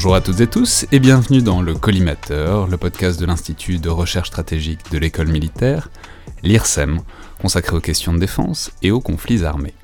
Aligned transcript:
Bonjour 0.00 0.14
à 0.14 0.22
toutes 0.22 0.40
et 0.40 0.46
tous 0.46 0.86
et 0.92 0.98
bienvenue 0.98 1.42
dans 1.42 1.60
le 1.60 1.74
Collimateur, 1.74 2.68
le 2.68 2.78
podcast 2.78 3.20
de 3.20 3.26
l'Institut 3.26 3.76
de 3.76 3.90
recherche 3.90 4.28
stratégique 4.28 4.90
de 4.90 4.96
l'école 4.96 5.28
militaire, 5.28 5.90
l'IRSEM, 6.42 7.00
consacré 7.38 7.76
aux 7.76 7.80
questions 7.80 8.14
de 8.14 8.18
défense 8.18 8.70
et 8.82 8.92
aux 8.92 9.02
conflits 9.02 9.44
armés. 9.44 9.74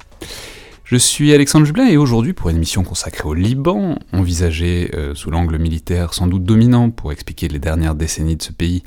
Je 0.84 0.96
suis 0.96 1.34
Alexandre 1.34 1.66
Jublin 1.66 1.86
et 1.86 1.98
aujourd'hui 1.98 2.32
pour 2.32 2.48
une 2.48 2.56
émission 2.56 2.82
consacrée 2.82 3.28
au 3.28 3.34
Liban, 3.34 3.98
envisagée 4.14 4.90
euh, 4.94 5.14
sous 5.14 5.30
l'angle 5.30 5.58
militaire 5.58 6.14
sans 6.14 6.26
doute 6.26 6.44
dominant 6.44 6.88
pour 6.88 7.12
expliquer 7.12 7.48
les 7.48 7.58
dernières 7.58 7.94
décennies 7.94 8.36
de 8.36 8.42
ce 8.42 8.52
pays, 8.52 8.84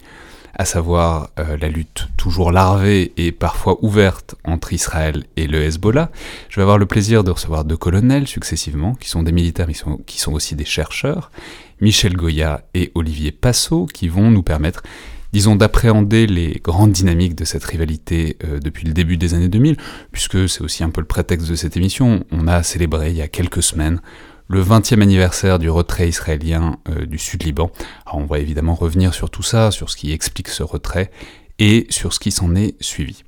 à 0.59 0.66
savoir 0.66 1.30
euh, 1.40 1.55
la 1.55 1.70
lutte 1.70 2.09
toujours 2.18 2.52
larvée 2.52 3.13
et 3.16 3.31
parfois 3.31 3.77
ouverte 3.81 4.36
entre 4.44 4.73
Israël 4.73 5.23
et 5.38 5.48
le 5.48 5.63
Hezbollah. 5.63 6.12
Je 6.50 6.58
vais 6.58 6.63
avoir 6.63 6.77
le 6.77 6.86
plaisir 6.86 7.23
de 7.23 7.31
recevoir 7.31 7.63
deux 7.63 7.77
colonels 7.77 8.27
successivement, 8.27 8.94
qui 8.95 9.08
sont 9.08 9.23
des 9.23 9.31
militaires 9.31 9.67
mais 9.70 9.76
qui 10.05 10.20
sont 10.20 10.34
aussi 10.34 10.55
des 10.55 10.66
chercheurs, 10.66 11.31
Michel 11.80 12.17
Goya 12.17 12.66
et 12.73 12.91
Olivier 12.94 13.31
Passot, 13.31 13.86
qui 13.86 14.09
vont 14.09 14.30
nous 14.31 14.44
permettre 14.44 14.84
disons, 15.31 15.55
d'appréhender 15.55 16.27
les 16.27 16.59
grandes 16.62 16.91
dynamiques 16.91 17.36
de 17.36 17.45
cette 17.45 17.64
rivalité 17.64 18.38
euh, 18.44 18.59
depuis 18.59 18.86
le 18.86 18.94
début 18.94 19.16
des 19.16 19.36
années 19.36 19.48
2000, 19.48 19.78
puisque 20.12 20.50
c'est 20.50 20.62
aussi 20.62 20.84
un 20.84 20.89
peu 20.89 21.02
le 21.02 21.08
prétexte 21.08 21.48
de 21.48 21.55
cette 21.55 21.78
émission. 21.78 22.26
On 22.31 22.48
a 22.48 22.64
célébré 22.64 23.12
il 23.12 23.17
y 23.17 23.22
a 23.22 23.28
quelques 23.28 23.64
semaines 23.64 24.02
le 24.49 24.63
20e 24.63 25.02
anniversaire 25.02 25.59
du 25.59 25.70
retrait 25.70 26.09
israélien 26.09 26.80
euh, 26.89 27.05
du 27.05 27.20
Sud-Liban. 27.20 27.71
On 28.12 28.26
va 28.26 28.39
évidemment 28.39 28.73
revenir 28.73 29.13
sur 29.13 29.30
tout 29.30 29.44
ça, 29.44 29.70
sur 29.70 29.91
ce 29.91 29.95
qui 29.95 30.12
explique 30.12 30.50
ce 30.50 30.64
retrait 30.64 31.11
et 31.59 31.86
sur 31.91 32.14
ce 32.14 32.19
qui 32.19 32.31
s'en 32.31 32.56
est 32.56 32.75
suivi. 32.81 33.23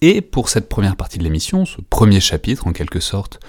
Et 0.00 0.20
pour 0.20 0.48
cette 0.48 0.68
première 0.68 0.94
partie 0.94 1.18
de 1.18 1.24
l'émission, 1.24 1.66
ce 1.66 1.80
premier 1.80 2.20
chapitre 2.20 2.68
en 2.68 2.72
quelque 2.72 3.00
sorte 3.00 3.40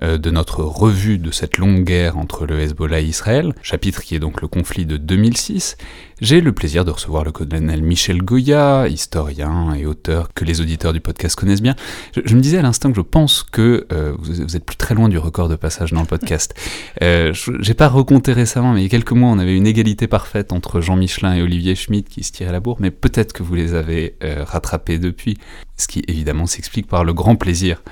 de 0.00 0.30
notre 0.30 0.62
revue 0.62 1.18
de 1.18 1.30
cette 1.30 1.58
longue 1.58 1.84
guerre 1.84 2.16
entre 2.16 2.46
le 2.46 2.60
Hezbollah 2.60 3.00
et 3.00 3.04
Israël, 3.04 3.54
chapitre 3.62 4.02
qui 4.02 4.14
est 4.14 4.18
donc 4.18 4.40
le 4.40 4.48
conflit 4.48 4.86
de 4.86 4.96
2006, 4.96 5.76
j'ai 6.22 6.40
le 6.40 6.52
plaisir 6.52 6.84
de 6.84 6.92
recevoir 6.92 7.24
le 7.24 7.32
colonel 7.32 7.82
Michel 7.82 8.22
Goya, 8.22 8.86
historien 8.86 9.74
et 9.74 9.86
auteur 9.86 10.32
que 10.32 10.44
les 10.44 10.60
auditeurs 10.60 10.92
du 10.92 11.00
podcast 11.00 11.34
connaissent 11.34 11.60
bien. 11.60 11.74
Je, 12.14 12.36
me 12.36 12.40
disais 12.40 12.58
à 12.58 12.62
l'instant 12.62 12.90
que 12.90 12.96
je 12.96 13.00
pense 13.00 13.42
que 13.42 13.88
euh, 13.92 14.14
vous, 14.20 14.56
êtes 14.56 14.64
plus 14.64 14.76
très 14.76 14.94
loin 14.94 15.08
du 15.08 15.18
record 15.18 15.48
de 15.48 15.56
passage 15.56 15.92
dans 15.92 16.00
le 16.00 16.06
podcast. 16.06 16.54
Euh, 17.02 17.32
J'ai 17.60 17.74
pas 17.74 17.88
recompté 17.88 18.32
récemment, 18.32 18.72
mais 18.72 18.80
il 18.80 18.82
y 18.84 18.86
a 18.86 18.88
quelques 18.88 19.12
mois, 19.12 19.30
on 19.30 19.38
avait 19.38 19.56
une 19.56 19.66
égalité 19.66 20.06
parfaite 20.06 20.52
entre 20.52 20.80
Jean 20.80 20.94
Michelin 20.94 21.34
et 21.34 21.42
Olivier 21.42 21.74
Schmitt 21.74 22.08
qui 22.08 22.22
se 22.22 22.30
tiraient 22.30 22.52
la 22.52 22.60
bourre, 22.60 22.76
mais 22.80 22.90
peut-être 22.90 23.32
que 23.32 23.42
vous 23.42 23.54
les 23.54 23.74
avez 23.74 24.14
euh, 24.22 24.44
rattrapés 24.44 24.98
depuis, 24.98 25.38
ce 25.76 25.88
qui 25.88 26.02
évidemment 26.06 26.46
s'explique 26.46 26.86
par 26.86 27.04
le 27.04 27.12
grand 27.12 27.34
plaisir 27.34 27.82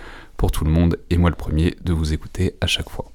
pour 0.41 0.52
tout 0.52 0.64
le 0.64 0.70
monde, 0.70 0.96
et 1.10 1.19
moi 1.19 1.28
le 1.28 1.36
premier, 1.36 1.74
de 1.84 1.92
vous 1.92 2.14
écouter 2.14 2.55
à 2.62 2.66
chaque 2.66 2.88
fois. 2.88 3.12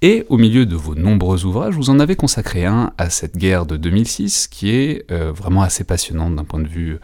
Et 0.00 0.26
au 0.28 0.38
milieu 0.38 0.66
de 0.66 0.74
vos 0.74 0.96
nombreux 0.96 1.44
ouvrages, 1.44 1.76
vous 1.76 1.88
en 1.88 2.00
avez 2.00 2.16
consacré 2.16 2.66
un 2.66 2.92
à 2.98 3.10
cette 3.10 3.36
guerre 3.36 3.64
de 3.64 3.76
2006, 3.76 4.48
qui 4.48 4.70
est 4.70 5.04
euh, 5.12 5.30
vraiment 5.30 5.62
assez 5.62 5.84
passionnante 5.84 6.34
d'un 6.34 6.42
point 6.42 6.58
de 6.58 6.66
vue 6.66 6.98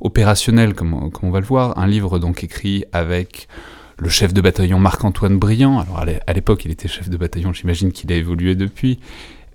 opérationnel, 0.00 0.74
comme, 0.74 1.10
on 1.22 1.30
va 1.30 1.40
le 1.40 1.46
voir. 1.46 1.78
Un 1.78 1.86
livre 1.86 2.18
donc 2.18 2.44
écrit 2.44 2.84
avec 2.92 3.48
le 3.96 4.10
chef 4.10 4.34
de 4.34 4.42
bataillon 4.42 4.78
Marc-Antoine 4.78 5.38
Briand. 5.38 5.80
Alors 5.80 6.04
à 6.26 6.32
l'époque, 6.34 6.66
il 6.66 6.70
était 6.70 6.86
chef 6.86 7.08
de 7.08 7.16
bataillon, 7.16 7.54
j'imagine 7.54 7.90
qu'il 7.90 8.12
a 8.12 8.16
évolué 8.16 8.54
depuis. 8.54 9.00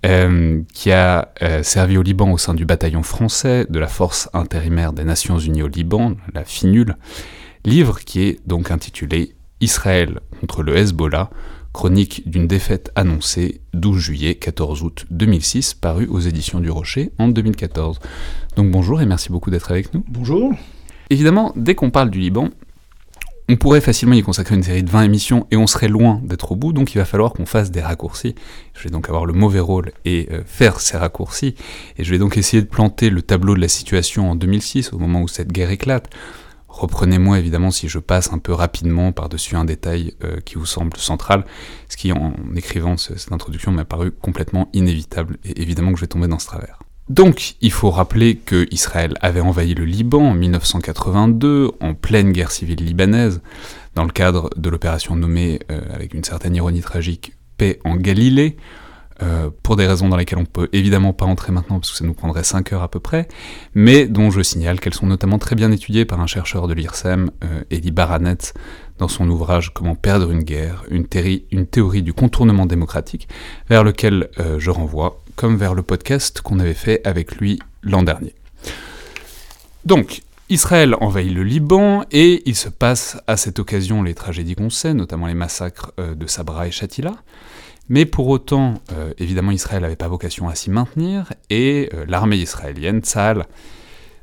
Euh, 0.06 0.62
qui 0.72 0.90
a 0.92 1.28
euh, 1.42 1.62
servi 1.62 1.98
au 1.98 2.02
Liban 2.02 2.32
au 2.32 2.38
sein 2.38 2.54
du 2.54 2.64
bataillon 2.64 3.02
français 3.02 3.66
de 3.68 3.78
la 3.78 3.86
force 3.86 4.30
intérimaire 4.32 4.94
des 4.94 5.04
Nations 5.04 5.38
Unies 5.38 5.62
au 5.62 5.68
Liban, 5.68 6.14
la 6.32 6.42
FINUL, 6.42 6.96
livre 7.64 8.00
qui 8.00 8.22
est 8.22 8.40
donc 8.46 8.70
intitulé 8.70 9.34
Israël 9.60 10.20
contre 10.40 10.62
le 10.62 10.76
Hezbollah, 10.76 11.30
chronique 11.72 12.28
d'une 12.28 12.46
défaite 12.46 12.90
annoncée 12.94 13.60
12 13.74 13.98
juillet 13.98 14.34
14 14.34 14.82
août 14.82 15.06
2006, 15.10 15.74
paru 15.74 16.06
aux 16.06 16.20
éditions 16.20 16.60
du 16.60 16.70
Rocher 16.70 17.12
en 17.18 17.28
2014. 17.28 18.00
Donc 18.56 18.70
bonjour 18.70 19.00
et 19.00 19.06
merci 19.06 19.30
beaucoup 19.30 19.50
d'être 19.50 19.70
avec 19.70 19.94
nous. 19.94 20.04
Bonjour. 20.08 20.52
Évidemment, 21.10 21.52
dès 21.56 21.74
qu'on 21.74 21.90
parle 21.90 22.10
du 22.10 22.18
Liban, 22.18 22.50
on 23.48 23.56
pourrait 23.56 23.80
facilement 23.80 24.14
y 24.14 24.22
consacrer 24.22 24.54
une 24.54 24.62
série 24.62 24.84
de 24.84 24.90
20 24.90 25.02
émissions 25.02 25.46
et 25.50 25.56
on 25.56 25.66
serait 25.66 25.88
loin 25.88 26.20
d'être 26.22 26.52
au 26.52 26.56
bout, 26.56 26.72
donc 26.72 26.94
il 26.94 26.98
va 26.98 27.04
falloir 27.04 27.32
qu'on 27.32 27.46
fasse 27.46 27.72
des 27.72 27.80
raccourcis. 27.80 28.36
Je 28.74 28.84
vais 28.84 28.90
donc 28.90 29.08
avoir 29.08 29.26
le 29.26 29.32
mauvais 29.32 29.58
rôle 29.58 29.90
et 30.04 30.28
euh, 30.30 30.42
faire 30.46 30.80
ces 30.80 30.96
raccourcis, 30.96 31.56
et 31.98 32.04
je 32.04 32.10
vais 32.12 32.18
donc 32.18 32.36
essayer 32.36 32.62
de 32.62 32.68
planter 32.68 33.10
le 33.10 33.22
tableau 33.22 33.56
de 33.56 33.60
la 33.60 33.66
situation 33.66 34.30
en 34.30 34.36
2006, 34.36 34.92
au 34.92 34.98
moment 34.98 35.22
où 35.22 35.28
cette 35.28 35.50
guerre 35.50 35.70
éclate, 35.70 36.10
Reprenez-moi 36.80 37.38
évidemment 37.38 37.70
si 37.70 37.88
je 37.88 37.98
passe 37.98 38.32
un 38.32 38.38
peu 38.38 38.54
rapidement 38.54 39.12
par-dessus 39.12 39.54
un 39.54 39.66
détail 39.66 40.14
euh, 40.24 40.40
qui 40.42 40.54
vous 40.54 40.64
semble 40.64 40.96
central, 40.96 41.44
ce 41.90 41.98
qui 41.98 42.10
en 42.10 42.32
écrivant 42.56 42.96
cette 42.96 43.30
introduction 43.32 43.70
m'a 43.70 43.84
paru 43.84 44.12
complètement 44.12 44.70
inévitable, 44.72 45.36
et 45.44 45.60
évidemment 45.60 45.92
que 45.92 45.98
je 45.98 46.04
vais 46.04 46.08
tomber 46.08 46.26
dans 46.26 46.38
ce 46.38 46.46
travers. 46.46 46.78
Donc, 47.10 47.56
il 47.60 47.70
faut 47.70 47.90
rappeler 47.90 48.36
que 48.36 48.66
Israël 48.70 49.12
avait 49.20 49.42
envahi 49.42 49.74
le 49.74 49.84
Liban 49.84 50.30
en 50.30 50.32
1982, 50.32 51.70
en 51.80 51.92
pleine 51.92 52.32
guerre 52.32 52.50
civile 52.50 52.82
libanaise, 52.82 53.42
dans 53.94 54.04
le 54.04 54.12
cadre 54.12 54.48
de 54.56 54.70
l'opération 54.70 55.16
nommée, 55.16 55.60
euh, 55.70 55.82
avec 55.92 56.14
une 56.14 56.24
certaine 56.24 56.56
ironie 56.56 56.80
tragique, 56.80 57.34
Paix 57.58 57.78
en 57.84 57.96
Galilée, 57.96 58.56
euh, 59.22 59.50
pour 59.62 59.76
des 59.76 59.86
raisons 59.86 60.08
dans 60.08 60.16
lesquelles 60.16 60.38
on 60.38 60.46
peut 60.46 60.68
évidemment 60.72 61.12
pas 61.12 61.26
entrer 61.26 61.52
maintenant 61.52 61.78
parce 61.78 61.90
que 61.90 61.98
ça 61.98 62.04
nous 62.04 62.14
prendrait 62.14 62.44
5 62.44 62.72
heures 62.72 62.82
à 62.82 62.88
peu 62.88 63.00
près, 63.00 63.28
mais 63.74 64.06
dont 64.06 64.30
je 64.30 64.40
signale 64.40 64.80
qu'elles 64.80 64.94
sont 64.94 65.06
notamment 65.06 65.38
très 65.38 65.54
bien 65.56 65.70
étudiées 65.72 66.06
par 66.06 66.20
un 66.20 66.26
chercheur 66.26 66.68
de 66.68 66.74
l'IRSEM, 66.74 67.30
euh, 67.44 67.62
Eddie 67.70 67.90
Baranet, 67.90 68.54
dans 68.98 69.08
son 69.08 69.28
ouvrage 69.28 69.72
Comment 69.74 69.94
perdre 69.94 70.30
une 70.30 70.42
guerre, 70.42 70.84
une, 70.90 71.06
théorie 71.06 72.02
du 72.02 72.14
contournement 72.14 72.64
démocratique, 72.64 73.28
vers 73.68 73.84
lequel 73.84 74.30
euh, 74.38 74.58
je 74.58 74.70
renvoie, 74.70 75.20
comme 75.36 75.56
vers 75.56 75.74
le 75.74 75.82
podcast 75.82 76.40
qu'on 76.40 76.58
avait 76.58 76.74
fait 76.74 77.06
avec 77.06 77.36
lui 77.36 77.58
l'an 77.82 78.02
dernier. 78.02 78.34
Donc, 79.84 80.22
Israël 80.48 80.96
envahit 81.00 81.32
le 81.32 81.44
Liban 81.44 82.04
et 82.10 82.42
il 82.46 82.56
se 82.56 82.68
passe 82.70 83.18
à 83.26 83.36
cette 83.36 83.58
occasion 83.58 84.02
les 84.02 84.14
tragédies 84.14 84.54
qu'on 84.54 84.70
sait, 84.70 84.94
notamment 84.94 85.26
les 85.26 85.34
massacres 85.34 85.92
de 85.98 86.26
Sabra 86.26 86.66
et 86.66 86.70
Shatila. 86.70 87.14
Mais 87.90 88.06
pour 88.06 88.28
autant, 88.28 88.74
euh, 88.92 89.12
évidemment, 89.18 89.50
Israël 89.50 89.82
n'avait 89.82 89.96
pas 89.96 90.06
vocation 90.06 90.48
à 90.48 90.54
s'y 90.54 90.70
maintenir, 90.70 91.32
et 91.50 91.90
euh, 91.92 92.04
l'armée 92.06 92.36
israélienne, 92.36 93.00
Tzal, 93.00 93.46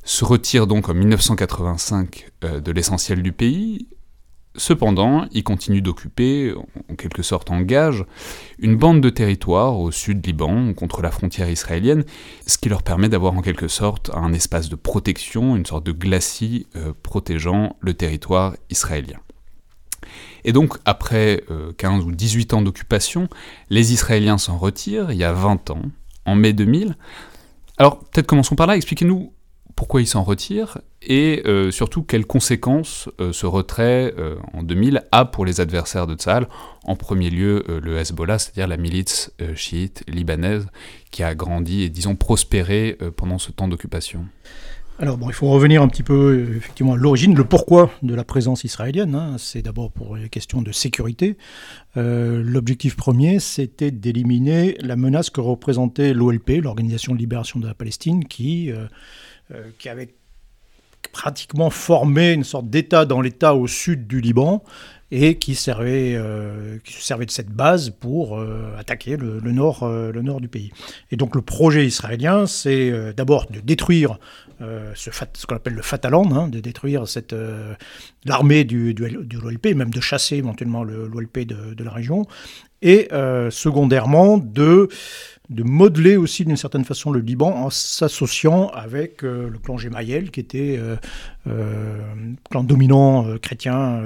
se 0.06 0.24
retire 0.24 0.68
donc 0.68 0.88
en 0.88 0.94
1985 0.94 2.32
euh, 2.46 2.62
de 2.62 2.72
l'essentiel 2.72 3.22
du 3.22 3.34
pays. 3.34 3.90
Cependant, 4.56 5.26
il 5.34 5.44
continue 5.44 5.82
d'occuper, 5.82 6.54
en 6.90 6.96
quelque 6.96 7.22
sorte 7.22 7.52
en 7.52 7.60
gage, 7.60 8.06
une 8.58 8.78
bande 8.78 9.02
de 9.02 9.10
territoire 9.10 9.78
au 9.78 9.92
sud 9.92 10.26
Liban, 10.26 10.74
contre 10.74 11.02
la 11.02 11.12
frontière 11.12 11.50
israélienne, 11.50 12.06
ce 12.46 12.58
qui 12.58 12.70
leur 12.70 12.84
permet 12.84 13.10
d'avoir 13.10 13.34
en 13.34 13.42
quelque 13.42 13.68
sorte 13.68 14.12
un 14.14 14.32
espace 14.32 14.70
de 14.70 14.78
protection, 14.78 15.58
une 15.58 15.66
sorte 15.66 15.86
de 15.86 15.92
glacis 15.92 16.68
protégeant 17.04 17.76
le 17.82 17.94
territoire 17.94 18.56
israélien. 18.70 19.20
Et 20.44 20.54
donc, 20.54 20.78
après 20.86 21.44
15 21.78 22.02
euh, 22.02 22.06
ou 22.06 22.12
18 22.12 22.54
ans 22.54 22.62
d'occupation, 22.62 23.28
les 23.70 23.94
Israéliens 23.94 24.38
s'en 24.38 24.58
retirent, 24.58 25.12
il 25.12 25.18
y 25.18 25.24
a 25.24 25.34
20 25.34 25.72
ans, 25.72 25.82
en 26.26 26.36
mai 26.36 26.54
2000. 26.54 26.96
Alors, 27.78 28.00
peut-être 28.00 28.28
commençons 28.28 28.56
par 28.56 28.68
là, 28.68 28.76
expliquez-nous 28.76 29.34
pourquoi 29.76 30.02
ils 30.02 30.08
s'en 30.08 30.24
retirent, 30.24 30.80
et 31.04 31.44
euh, 31.46 31.70
surtout 31.70 32.02
quelles 32.02 32.26
conséquences 32.26 33.10
euh, 33.22 33.32
ce 33.32 33.46
retrait 33.46 34.16
en 34.54 34.64
2000 34.64 35.04
a 35.12 35.26
pour 35.26 35.46
les 35.46 35.62
adversaires 35.62 36.08
de 36.08 36.16
Tzal, 36.16 36.48
en 36.86 36.96
premier 36.96 37.30
lieu 37.30 37.64
le 37.68 37.98
Hezbollah, 37.98 38.40
c'est-à-dire 38.40 38.68
la 38.68 38.78
milice 38.78 39.32
chiite 39.56 40.04
libanaise 40.08 40.68
qui 41.12 41.22
a 41.22 41.36
grandi 41.36 41.84
et 41.84 41.90
disons 41.90 42.16
prospéré 42.16 42.98
pendant 43.18 43.38
ce 43.38 43.52
temps 43.52 43.68
d'occupation. 43.68 44.26
Alors 45.00 45.20
bon, 45.20 45.30
il 45.30 45.34
faut 45.34 45.48
revenir 45.48 45.84
un 45.84 45.88
petit 45.88 46.02
peu 46.02 46.56
effectivement 46.58 46.94
à 46.94 46.96
l'origine, 46.96 47.36
le 47.36 47.44
pourquoi 47.44 47.92
de 48.02 48.16
la 48.16 48.24
présence 48.24 48.64
israélienne. 48.64 49.14
Hein. 49.14 49.36
C'est 49.38 49.62
d'abord 49.62 49.92
pour 49.92 50.16
les 50.16 50.28
questions 50.28 50.64
de 50.64 50.72
sécurité. 50.72 51.38
Euh, 51.98 52.42
l'objectif 52.44 52.96
premier, 52.96 53.40
c'était 53.40 53.92
d'éliminer 53.92 54.76
la 54.80 54.96
menace 54.96 55.30
que 55.30 55.40
représentait 55.40 56.16
l'OLP, 56.16 56.64
l'Organisation 56.64 57.14
de 57.14 57.20
libération 57.20 57.60
de 57.60 57.68
la 57.68 57.76
Palestine, 57.76 58.26
qui, 58.26 58.72
euh, 58.72 58.88
euh, 59.54 59.70
qui 59.78 59.88
avait 59.88 60.16
pratiquement 61.12 61.70
formé 61.70 62.34
une 62.34 62.44
sorte 62.44 62.68
d'État 62.68 63.06
dans 63.06 63.22
l'État 63.22 63.54
au 63.54 63.68
sud 63.68 64.08
du 64.08 64.20
Liban 64.20 64.64
et 65.12 65.38
qui 65.38 65.56
servait, 65.56 66.16
euh, 66.16 66.80
qui 66.84 66.94
servait 66.94 67.26
de 67.26 67.32
cette 67.32 67.50
base 67.50 67.92
pour 67.92 68.38
euh, 68.38 68.76
attaquer 68.78 69.16
le, 69.16 69.40
nord, 69.52 69.84
euh, 69.84 70.12
le 70.12 70.22
nord 70.22 70.42
du 70.42 70.50
pays. 70.50 70.72
Et 71.12 71.16
donc 71.16 71.36
le 71.36 71.42
projet 71.42 71.86
israélien, 71.86 72.46
c'est 72.46 73.14
d'abord 73.16 73.50
de 73.50 73.60
détruire 73.60 74.20
ce, 74.60 75.12
ce 75.12 75.46
qu'on 75.46 75.56
appelle 75.56 75.74
le 75.74 75.82
Fataland, 75.82 76.32
hein, 76.32 76.48
de 76.48 76.60
détruire 76.60 77.08
cette 77.08 77.36
l'armée 78.26 78.64
du, 78.64 78.94
du, 78.94 79.08
l'OLP, 79.08 79.76
même 79.76 79.92
de 79.92 80.02
chasser 80.02 80.38
éventuellement 80.38 80.84
l'OLP 80.84 81.40
de, 81.40 81.74
de, 81.74 81.84
la 81.84 81.92
région, 81.92 82.26
et 82.82 83.10
secondairement 83.50 84.38
de 84.38 84.90
de 85.50 85.64
modeler 85.64 86.18
aussi 86.18 86.44
d'une 86.44 86.58
certaine 86.58 86.84
façon 86.84 87.12
le 87.12 87.22
Liban 87.22 87.50
en 87.56 87.70
s'associant 87.70 88.68
avec 88.70 89.24
euh, 89.24 89.50
le 89.50 89.58
clan 89.60 89.78
Gemayel, 89.78 90.30
qui 90.30 90.42
était 90.42 90.78
euh, 90.78 90.98
euh 91.48 92.02
clan 92.50 92.64
dominant 92.64 93.26
euh, 93.26 93.38
chrétien 93.38 94.02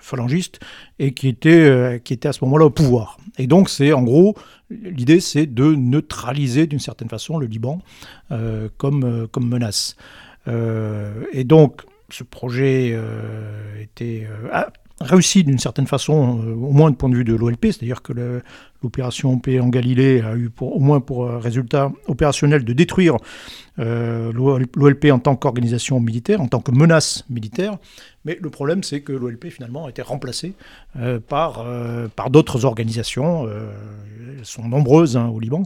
phalangiste 0.00 0.58
et 0.98 1.12
qui 1.12 1.28
était, 1.28 2.00
qui 2.04 2.12
était 2.12 2.28
à 2.28 2.32
ce 2.32 2.44
moment-là 2.44 2.66
au 2.66 2.70
pouvoir. 2.70 3.18
Et 3.38 3.46
donc 3.46 3.68
c'est 3.68 3.92
en 3.92 4.02
gros 4.02 4.34
l'idée, 4.70 5.20
c'est 5.20 5.46
de 5.46 5.74
neutraliser 5.74 6.66
d'une 6.66 6.78
certaine 6.78 7.08
façon 7.08 7.38
le 7.38 7.46
Liban 7.46 7.80
comme, 8.76 9.28
comme 9.30 9.48
menace. 9.48 9.96
et 10.46 11.44
donc 11.44 11.82
ce 12.10 12.22
projet 12.24 12.98
était 13.80 14.28
réussi 15.00 15.44
d'une 15.44 15.58
certaine 15.58 15.86
façon, 15.86 16.14
au 16.14 16.72
moins 16.72 16.90
du 16.90 16.96
point 16.96 17.08
de 17.08 17.16
vue 17.16 17.24
de 17.24 17.34
l'OLP, 17.34 17.66
c'est-à-dire 17.66 18.02
que 18.02 18.12
L'opération 18.82 19.36
Paix 19.40 19.58
en 19.58 19.68
Galilée 19.68 20.20
a 20.20 20.36
eu 20.36 20.50
pour, 20.50 20.76
au 20.76 20.78
moins 20.78 21.00
pour 21.00 21.24
euh, 21.24 21.38
résultat 21.38 21.90
opérationnel 22.06 22.64
de 22.64 22.72
détruire 22.72 23.16
euh, 23.80 24.32
l'OLP 24.32 25.06
en 25.10 25.18
tant 25.18 25.34
qu'organisation 25.34 25.98
militaire, 25.98 26.40
en 26.40 26.46
tant 26.46 26.60
que 26.60 26.70
menace 26.70 27.24
militaire. 27.28 27.76
Mais 28.24 28.38
le 28.40 28.50
problème, 28.50 28.84
c'est 28.84 29.00
que 29.00 29.10
l'OLP 29.10 29.46
finalement 29.50 29.86
a 29.86 29.90
été 29.90 30.00
remplacée 30.00 30.52
euh, 30.96 31.18
par, 31.18 31.66
par 32.14 32.30
d'autres 32.30 32.64
organisations, 32.64 33.48
elles 33.48 34.44
sont 34.44 34.68
nombreuses 34.68 35.16
hein, 35.16 35.26
au 35.26 35.40
Liban, 35.40 35.64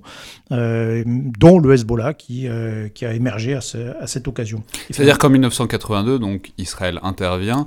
dont 0.51 1.59
le 1.59 1.75
Hezbollah 1.75 2.15
qui, 2.15 2.49
qui 2.95 3.05
a 3.05 3.13
émergé 3.13 3.55
à, 3.55 3.61
cette 3.61 4.29
occasion. 4.29 4.63
C'est-à-dire 4.91 5.19
qu'en 5.19 5.29
1982, 5.29 6.19
donc 6.19 6.53
Israël 6.57 6.99
intervient 7.03 7.67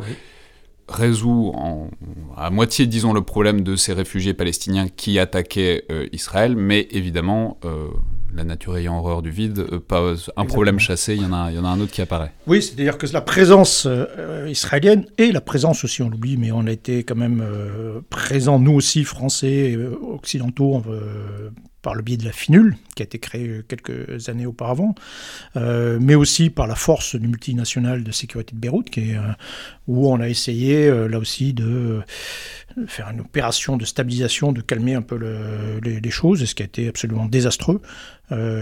résout 0.88 1.52
en, 1.56 1.90
à 2.38 2.50
moitié, 2.50 2.86
disons, 2.86 3.14
le 3.14 3.22
problème 3.22 3.62
de 3.62 3.76
ces 3.76 3.94
réfugiés 3.94 4.34
palestiniens 4.34 4.88
qui 4.88 5.20
attaquaient 5.20 5.86
euh, 5.92 6.08
Israël, 6.12 6.56
mais 6.56 6.88
évidemment, 6.92 7.58
euh, 7.66 7.88
la 8.34 8.44
nature 8.44 8.78
ayant 8.78 9.00
horreur 9.00 9.22
du 9.22 9.32
vide, 9.32 9.60
euh, 9.60 9.80
pas 9.80 10.14
un 10.38 10.46
problème 10.46 10.80
chassé, 10.80 11.16
il 11.16 11.24
y, 11.24 11.26
en 11.26 11.34
a, 11.34 11.52
il 11.52 11.56
y 11.56 11.60
en 11.60 11.66
a 11.66 11.70
un 11.70 11.80
autre 11.80 11.92
qui 11.92 12.02
apparaît. 12.02 12.34
Oui, 12.48 12.62
c'est-à-dire 12.62 12.98
que 12.98 13.08
la 13.12 13.22
présence 13.22 13.88
israélienne 14.48 15.06
et 15.18 15.32
la 15.32 15.42
présence 15.42 15.84
aussi, 15.84 16.02
on 16.02 16.10
l'oublie, 16.10 16.38
mais 16.38 16.52
on 16.52 16.68
a 16.68 16.72
été 16.72 17.04
quand 17.04 17.16
même 17.16 17.44
présents, 18.10 18.60
nous 18.60 18.74
aussi, 18.74 19.04
Français, 19.04 19.78
occidentaux, 20.02 20.84
par 21.86 21.94
le 21.94 22.02
biais 22.02 22.18
de 22.18 22.26
la 22.26 22.32
FINUL, 22.32 22.78
qui 22.96 23.04
a 23.04 23.06
été 23.06 23.20
créée 23.20 23.62
quelques 23.68 24.28
années 24.28 24.48
auparavant, 24.48 24.96
euh, 25.56 26.00
mais 26.02 26.16
aussi 26.16 26.50
par 26.50 26.66
la 26.66 26.74
force 26.74 27.16
du 27.16 27.28
multinational 27.28 28.04
de 28.04 28.12
sécurité 28.12 28.56
de 28.56 28.60
Beyrouth, 28.60 28.88
euh, 28.98 29.20
où 29.88 30.12
on 30.12 30.20
a 30.20 30.28
essayé 30.28 30.88
euh, 30.88 31.08
là 31.08 31.20
aussi 31.20 31.54
de 31.54 32.02
faire 32.88 33.08
une 33.12 33.20
opération 33.22 33.78
de 33.78 33.86
stabilisation, 33.86 34.52
de 34.52 34.62
calmer 34.62 34.96
un 34.96 35.04
peu 35.04 35.16
les, 35.84 36.10
choses, 36.10 36.44
ce 36.44 36.56
qui 36.56 36.64
a 36.64 36.66
été 36.66 36.88
absolument 36.88 37.28
désastreux. 37.28 37.82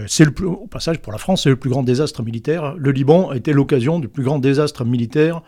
c'est 0.06 0.24
le 0.24 0.30
plus, 0.30 0.46
au 0.46 0.66
passage 0.66 0.98
pour 0.98 1.10
la 1.10 1.18
France, 1.18 1.44
c'est 1.44 1.48
le 1.48 1.56
plus 1.56 1.70
grand 1.70 1.82
désastre 1.82 2.22
militaire. 2.22 2.74
Le 2.76 2.92
Liban 2.92 3.30
a 3.30 3.36
été 3.36 3.54
l'occasion 3.54 3.98
du 3.98 4.08
plus 4.08 4.22
grand 4.22 4.38
désastre 4.38 4.84
militaire 4.84 5.40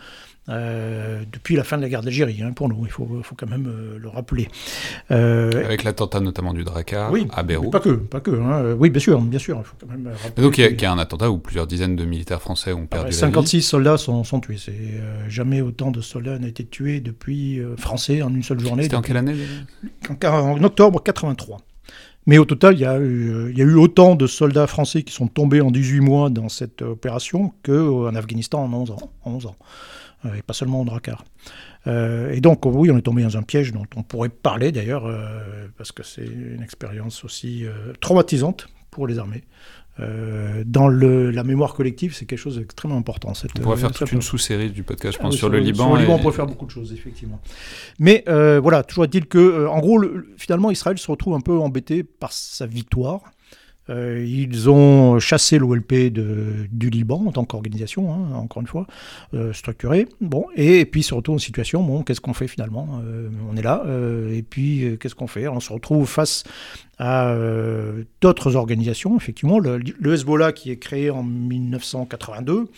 euh, 0.48 1.24
depuis 1.32 1.56
la 1.56 1.64
fin 1.64 1.76
de 1.76 1.82
la 1.82 1.88
guerre 1.88 2.02
d'Algérie, 2.02 2.40
hein, 2.40 2.52
pour 2.52 2.68
nous, 2.68 2.84
il 2.84 2.90
faut, 2.90 3.08
faut 3.22 3.34
quand 3.34 3.48
même 3.48 3.66
euh, 3.66 3.98
le 3.98 4.08
rappeler. 4.08 4.48
Euh, 5.10 5.64
Avec 5.64 5.82
l'attentat 5.82 6.20
notamment 6.20 6.54
du 6.54 6.62
Drakkar 6.62 7.12
à 7.32 7.42
Beyrouth. 7.42 7.72
Pas 7.72 7.80
que, 7.80 7.90
pas 7.90 8.20
que. 8.20 8.30
Hein. 8.30 8.76
Oui, 8.78 8.90
bien 8.90 9.00
sûr, 9.00 9.20
bien 9.20 9.40
sûr. 9.40 9.58
Il 9.58 9.64
faut 9.64 9.76
quand 9.80 9.88
même 9.88 10.12
donc 10.36 10.58
il 10.58 10.80
y, 10.80 10.84
a 10.84 10.92
un 10.92 10.98
attentat 10.98 11.30
où 11.30 11.38
plusieurs 11.38 11.66
dizaines 11.66 11.96
de 11.96 12.04
militaires 12.04 12.40
français 12.40 12.72
ont 12.72 12.86
perdu 12.86 13.12
56 13.12 13.62
soldats 13.62 13.96
sont, 13.96 14.22
sont 14.22 14.40
tués. 14.40 14.56
Jamais 15.28 15.60
autant 15.60 15.90
de 15.90 16.00
soldats 16.00 16.38
n'ont 16.38 16.46
été 16.46 16.64
tués 16.64 17.00
depuis 17.00 17.60
français 17.76 18.22
en 18.22 18.32
une 18.32 18.42
seule 18.42 18.60
journée. 18.60 18.84
C'était 18.84 18.96
en 18.96 19.02
quelle 19.02 19.16
année 19.16 19.34
en, 20.08 20.26
en, 20.26 20.62
octobre 20.62 21.02
83. 21.02 21.58
Mais 22.26 22.38
au 22.38 22.44
total, 22.44 22.74
il 22.74 22.80
y, 22.80 22.84
a 22.84 22.98
eu, 22.98 23.50
il 23.50 23.58
y, 23.58 23.62
a 23.62 23.64
eu, 23.64 23.74
autant 23.74 24.16
de 24.16 24.26
soldats 24.26 24.66
français 24.66 25.02
qui 25.02 25.14
sont 25.14 25.28
tombés 25.28 25.60
en 25.60 25.70
18 25.70 26.00
mois 26.00 26.30
dans 26.30 26.48
cette 26.48 26.82
opération 26.82 27.52
qu'en 27.64 28.14
Afghanistan 28.14 28.64
en 28.64 28.72
11 28.72 28.90
ans. 28.90 29.12
En 29.24 29.32
11 29.32 29.46
ans. 29.46 29.56
Euh, 30.24 30.34
et 30.34 30.42
pas 30.42 30.54
seulement 30.54 30.80
au 30.80 30.84
Drakkar. 30.84 31.24
Euh, 31.86 32.32
et 32.32 32.40
donc, 32.40 32.64
oui, 32.64 32.90
on 32.90 32.96
est 32.96 33.02
tombé 33.02 33.22
dans 33.22 33.36
un 33.36 33.42
piège 33.42 33.72
dont 33.72 33.86
on 33.96 34.02
pourrait 34.02 34.28
parler 34.28 34.72
d'ailleurs, 34.72 35.06
euh, 35.06 35.66
parce 35.76 35.92
que 35.92 36.02
c'est 36.02 36.24
une 36.24 36.62
expérience 36.62 37.24
aussi 37.24 37.64
traumatisante 38.00 38.68
pour 38.90 39.06
les 39.06 39.18
armées. 39.18 39.44
dans 39.98 40.88
le, 40.88 41.30
la 41.30 41.44
mémoire 41.44 41.74
collective, 41.74 42.14
c'est 42.14 42.24
quelque 42.24 42.38
chose 42.38 42.56
d'extrêmement 42.56 42.96
important. 42.96 43.34
Cette, 43.34 43.58
on 43.58 43.62
pourrait 43.62 43.76
faire 43.76 43.92
toute 43.92 44.12
une 44.12 44.22
sous-série 44.22 44.70
du 44.70 44.82
podcast, 44.82 45.18
je 45.18 45.22
pense, 45.22 45.34
ah 45.34 45.38
sur, 45.38 45.48
le 45.48 45.58
Liban. 45.58 45.84
Sur 45.84 45.94
le 45.94 46.00
Liban, 46.00 46.14
on 46.14 46.18
pourrait 46.18 46.34
faire 46.34 46.46
beaucoup 46.46 46.66
de 46.66 46.70
choses, 46.70 46.92
effectivement. 46.92 47.40
Mais 47.98 48.24
voilà, 48.26 48.82
toujours 48.82 49.04
est-il 49.04 49.26
que, 49.26 49.66
en 49.66 49.80
gros, 49.80 50.02
finalement, 50.38 50.70
Israël 50.70 50.98
se 50.98 51.10
retrouve 51.10 51.34
un 51.34 51.40
peu 51.40 51.58
embêté 51.58 52.02
par 52.02 52.32
sa 52.32 52.66
victoire. 52.66 53.20
Euh, 53.88 54.24
ils 54.26 54.68
ont 54.68 55.18
chassé 55.20 55.58
l'OLP 55.58 56.10
du 56.12 56.90
Liban 56.90 57.24
en 57.26 57.32
tant 57.32 57.44
qu'organisation, 57.44 58.12
hein, 58.12 58.34
encore 58.34 58.60
une 58.60 58.66
fois, 58.66 58.86
euh, 59.34 59.52
structurée. 59.52 60.08
Bon, 60.20 60.46
et, 60.56 60.84
puis 60.86 61.02
se 61.02 61.14
retrouve 61.14 61.36
en 61.36 61.38
situation, 61.38 61.82
bon, 61.82 62.02
qu'est-ce 62.02 62.20
qu'on 62.20 62.34
fait 62.34 62.48
finalement 62.48 63.00
euh, 63.04 63.28
On 63.50 63.56
est 63.56 63.62
là, 63.62 63.84
et 64.32 64.42
puis 64.42 64.96
qu'est-ce 65.00 65.14
qu'on 65.14 65.26
fait 65.26 65.48
On 65.48 65.60
se 65.60 65.72
retrouve 65.72 66.08
face 66.08 66.44
à 66.98 67.36
d'autres 68.20 68.56
organisations, 68.56 69.16
effectivement, 69.16 69.58
le, 69.58 69.78
le, 69.78 70.14
Hezbollah 70.14 70.52
qui 70.52 70.70
est 70.70 70.78
créé 70.78 71.10
en 71.10 71.22
1982. 71.22 72.68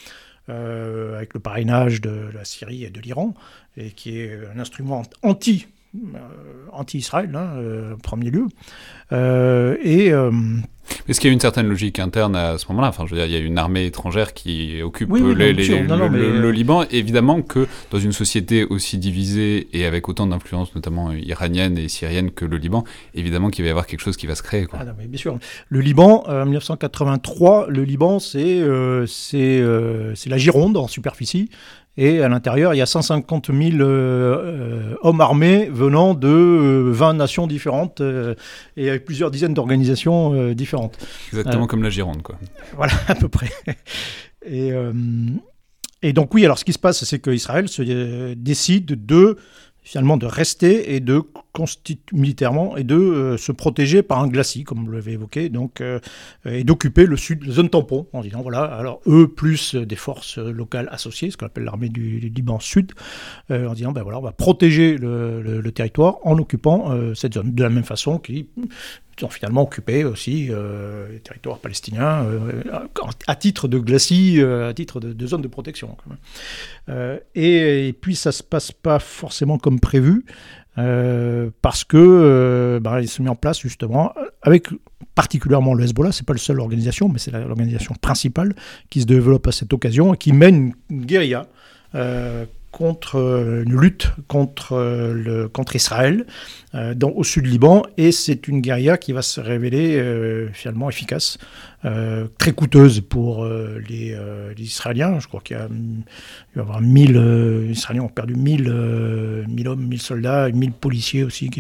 avec 0.49 1.35
le 1.35 1.41
parrainage 1.41 2.01
de 2.01 2.31
la 2.35 2.45
Syrie 2.45 2.85
et 2.85 2.91
de 2.91 3.01
l'Iran, 3.01 3.35
et 3.77 3.91
qui 3.91 4.19
est 4.19 4.39
un 4.55 4.59
instrument 4.59 5.03
anti 5.23 5.67
anti-Israël, 6.73 7.35
hein, 7.35 7.95
en 7.95 7.99
premier 7.99 8.31
lieu. 8.31 8.47
et 9.13 10.13
est-ce 11.09 11.21
qu'il 11.21 11.29
y 11.29 11.31
a 11.31 11.35
une 11.35 11.41
certaine 11.41 11.69
logique 11.69 11.99
interne 11.99 12.37
à 12.37 12.59
ce 12.59 12.67
moment-là? 12.69 12.89
Enfin, 12.89 13.05
je 13.07 13.15
veux 13.15 13.17
dire, 13.17 13.27
il 13.27 13.33
y 13.33 13.37
a 13.37 13.45
une 13.45 13.59
armée 13.59 13.87
étrangère 13.87 14.35
qui 14.35 14.83
occupe 14.83 15.11
le, 15.11 16.51
Liban. 16.51 16.85
Évidemment 16.91 17.43
que 17.43 17.67
dans 17.91 17.99
une 17.99 18.13
société 18.13 18.65
aussi 18.65 18.99
divisée 18.99 19.69
et 19.73 19.87
avec 19.87 20.09
autant 20.09 20.27
d'influences, 20.27 20.75
notamment 20.75 21.13
iranienne 21.13 21.79
et 21.79 21.89
syrienne 21.89 22.31
que 22.31 22.45
le 22.45 22.57
Liban, 22.57 22.85
évidemment 23.15 23.51
qu'il 23.51 23.65
va 23.65 23.69
y 23.69 23.71
avoir 23.71 23.87
quelque 23.87 24.01
chose 24.01 24.17
qui 24.17 24.27
va 24.27 24.35
se 24.35 24.43
créer. 24.43 24.67
Quoi. 24.67 24.81
Ah 24.83 24.85
non, 24.85 24.93
mais 24.99 25.07
bien 25.07 25.19
sûr. 25.19 25.39
Le 25.69 25.81
Liban, 25.81 26.25
euh, 26.29 26.43
en 26.43 26.47
1983, 26.47 27.69
le 27.69 27.85
Liban, 27.85 28.19
c'est 28.19 28.61
euh, 28.61 29.07
euh, 29.35 30.13
c'est 30.15 30.31
la 30.31 30.39
Gironde 30.39 30.77
en 30.77 30.89
superficie. 30.89 31.51
Et 32.01 32.23
à 32.23 32.29
l'intérieur, 32.29 32.75
il 32.75 32.77
y 32.79 32.81
a 32.81 32.87
150 32.87 33.49
000 33.49 33.59
euh, 33.59 33.83
euh, 33.83 34.95
hommes 35.03 35.21
armés 35.21 35.69
venant 35.69 36.15
de 36.15 36.29
20 36.93 37.11
euh, 37.11 37.13
nations 37.13 37.49
différentes 37.49 38.01
et 38.77 38.89
avec 38.89 39.05
plusieurs 39.05 39.33
dizaines 39.33 39.53
d'organisations 39.53 40.53
différentes. 40.55 40.97
Exactement 41.33 41.67
comme 41.67 41.83
la 41.83 41.91
Gironde, 41.91 42.23
quoi. 42.23 42.39
Voilà, 42.77 42.93
à 43.09 43.17
peu 43.17 43.29
près. 43.29 43.51
Et, 44.47 44.71
et 46.03 46.13
donc 46.13 46.33
oui, 46.35 46.45
alors 46.45 46.57
ce 46.57 46.65
qui 46.65 46.73
se 46.73 46.79
passe, 46.79 47.03
c'est 47.03 47.19
qu'Israël 47.19 47.69
se 47.69 48.33
décide 48.35 49.05
de 49.05 49.37
finalement 49.83 50.17
de 50.17 50.27
rester 50.27 50.95
et 50.95 51.01
de 51.01 51.23
militairement 52.13 52.77
et 52.77 52.85
de 52.85 52.95
euh, 52.95 53.37
se 53.37 53.53
protéger 53.53 54.03
par 54.03 54.21
un 54.21 54.29
glacis, 54.29 54.65
comme 54.65 54.85
vous 54.85 54.93
l'avez 54.93 55.13
évoqué, 55.13 55.49
donc, 55.49 55.81
euh, 55.81 55.99
et 56.45 56.65
d'occuper 56.65 57.07
le 57.07 57.17
sud, 57.17 57.45
la 57.45 57.53
zone 57.53 57.71
tampon, 57.71 58.07
en 58.13 58.23
disant 58.23 58.43
voilà, 58.43 58.63
alors 58.63 59.01
eux 59.07 59.29
plus 59.29 59.75
des 59.75 59.97
forces 59.97 60.39
locales 60.39 60.89
associées, 60.93 61.31
ce 61.31 61.37
qu'on 61.37 61.47
appelle 61.47 61.65
l'armée 61.65 61.89
du, 61.89 62.19
Liban 62.21 62.61
Sud, 62.61 62.93
euh, 63.51 63.69
en 63.69 63.75
disant 63.75 63.93
ben 63.93 64.03
voilà, 64.03 64.19
on 64.19 64.23
va 64.23 64.33
protéger 64.33 64.97
le, 64.97 65.69
territoire 65.75 66.17
en 66.25 66.39
occupant 66.39 66.91
cette 67.15 67.35
zone, 67.35 67.55
de 67.55 67.63
la 67.63 67.69
même 67.69 67.85
façon 67.85 68.19
qu'ils 68.19 68.47
ont 69.23 69.29
finalement 69.29 69.63
occupé 69.63 70.03
aussi 70.05 70.49
les 71.11 71.21
territoires 71.21 71.59
palestiniens 71.59 72.27
à 73.27 73.37
titre 73.37 73.69
de 73.69 73.79
glacis, 73.79 74.41
à 74.41 74.73
titre 74.73 74.99
de, 74.99 75.27
zone 75.27 75.43
de 75.43 75.49
protection. 75.49 75.97
Et, 77.35 77.89
et, 77.89 77.93
puis 77.93 78.17
ça 78.17 78.33
se 78.33 78.43
passe 78.43 78.73
pas 78.73 78.99
forcément 78.99 79.59
comme 79.59 79.79
prévu. 79.79 80.25
Euh, 80.79 81.51
parce 81.61 81.85
que 81.85 81.97
euh, 81.97 82.81
bah, 82.81 83.01
il 83.01 83.23
met 83.23 83.29
en 83.29 83.35
place 83.35 83.61
justement 83.61 84.13
avec 84.43 84.69
particulièrement 85.15 85.75
le 85.75 85.85
Hezbollah, 85.85 86.13
c'est 86.13 86.27
pas 86.27 86.35
la 86.35 86.39
seule 86.39 86.61
organisation, 86.61 87.09
mais 87.09 87.19
c'est 87.19 87.33
l'organisation 87.33 87.95
principale 88.01 88.55
qui 88.89 89.01
se 89.01 89.07
développe 89.07 89.49
à 89.49 89.53
cette 89.53 89.73
occasion 89.73 90.15
et 90.15 90.17
qui 90.17 90.33
mène 90.33 90.73
une 90.91 91.05
guérilla 91.05 91.47
euh, 91.95 92.45
contre 92.71 93.17
une 93.67 93.81
lutte 93.81 94.13
contre, 94.29 94.77
le, 94.77 95.49
contre 95.49 95.75
Israël 95.75 96.27
dans, 96.75 97.11
au 97.11 97.25
sud 97.25 97.47
Liban. 97.47 97.83
Et 97.97 98.13
c'est 98.13 98.47
une 98.47 98.61
guérilla 98.61 98.99
qui 98.99 99.13
va 99.13 99.23
se 99.23 99.41
révéler 99.41 100.49
finalement 100.53 100.89
efficace 100.91 101.39
euh, 101.78 101.78
très 101.83 102.53
coûteuse 102.53 103.01
pour 103.01 103.45
euh, 103.45 103.81
euh, 103.91 104.55
les, 104.57 104.65
Israéliens. 104.65 105.19
Je 105.21 105.29
crois 105.29 105.41
qu'il 105.41 105.57
y 105.57 105.61
a, 105.61 105.69
va 105.69 105.75
y 106.57 106.59
avoir 106.59 106.81
1000 106.81 107.69
Israéliens 107.71 108.05
ont 108.05 108.09
perdu 108.09 108.35
1000, 108.35 109.45
1000 109.49 109.69
hommes, 109.69 109.87
1000 109.87 110.01
soldats, 110.01 110.49
1000 110.51 110.73
policiers 110.73 111.25
aussi 111.25 111.51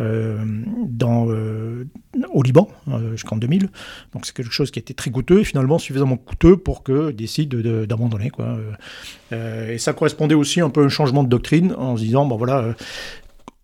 au 0.00 2.42
Liban 2.42 2.68
jusqu'en 3.12 3.36
2000. 3.36 3.68
Donc 4.12 4.26
c'est 4.26 4.34
quelque 4.34 4.52
chose 4.52 4.70
qui 4.70 4.78
été 4.78 4.94
très 4.94 5.10
coûteux 5.10 5.40
et 5.40 5.44
finalement 5.44 5.78
suffisamment 5.78 6.16
coûteux 6.16 6.56
pour 6.56 6.82
qu'ils 6.82 7.14
décident 7.14 7.58
d'abandonner. 7.86 8.30
Quoi. 8.30 8.58
et 9.32 9.78
ça 9.78 9.92
correspondait 9.92 10.34
aussi 10.34 10.60
un 10.60 10.70
peu 10.70 10.82
à 10.82 10.86
un 10.86 10.88
changement 10.88 11.22
de 11.22 11.28
doctrine 11.28 11.72
en 11.74 11.96
se 11.96 12.02
disant, 12.02 12.26
bon 12.26 12.36
voilà, 12.36 12.74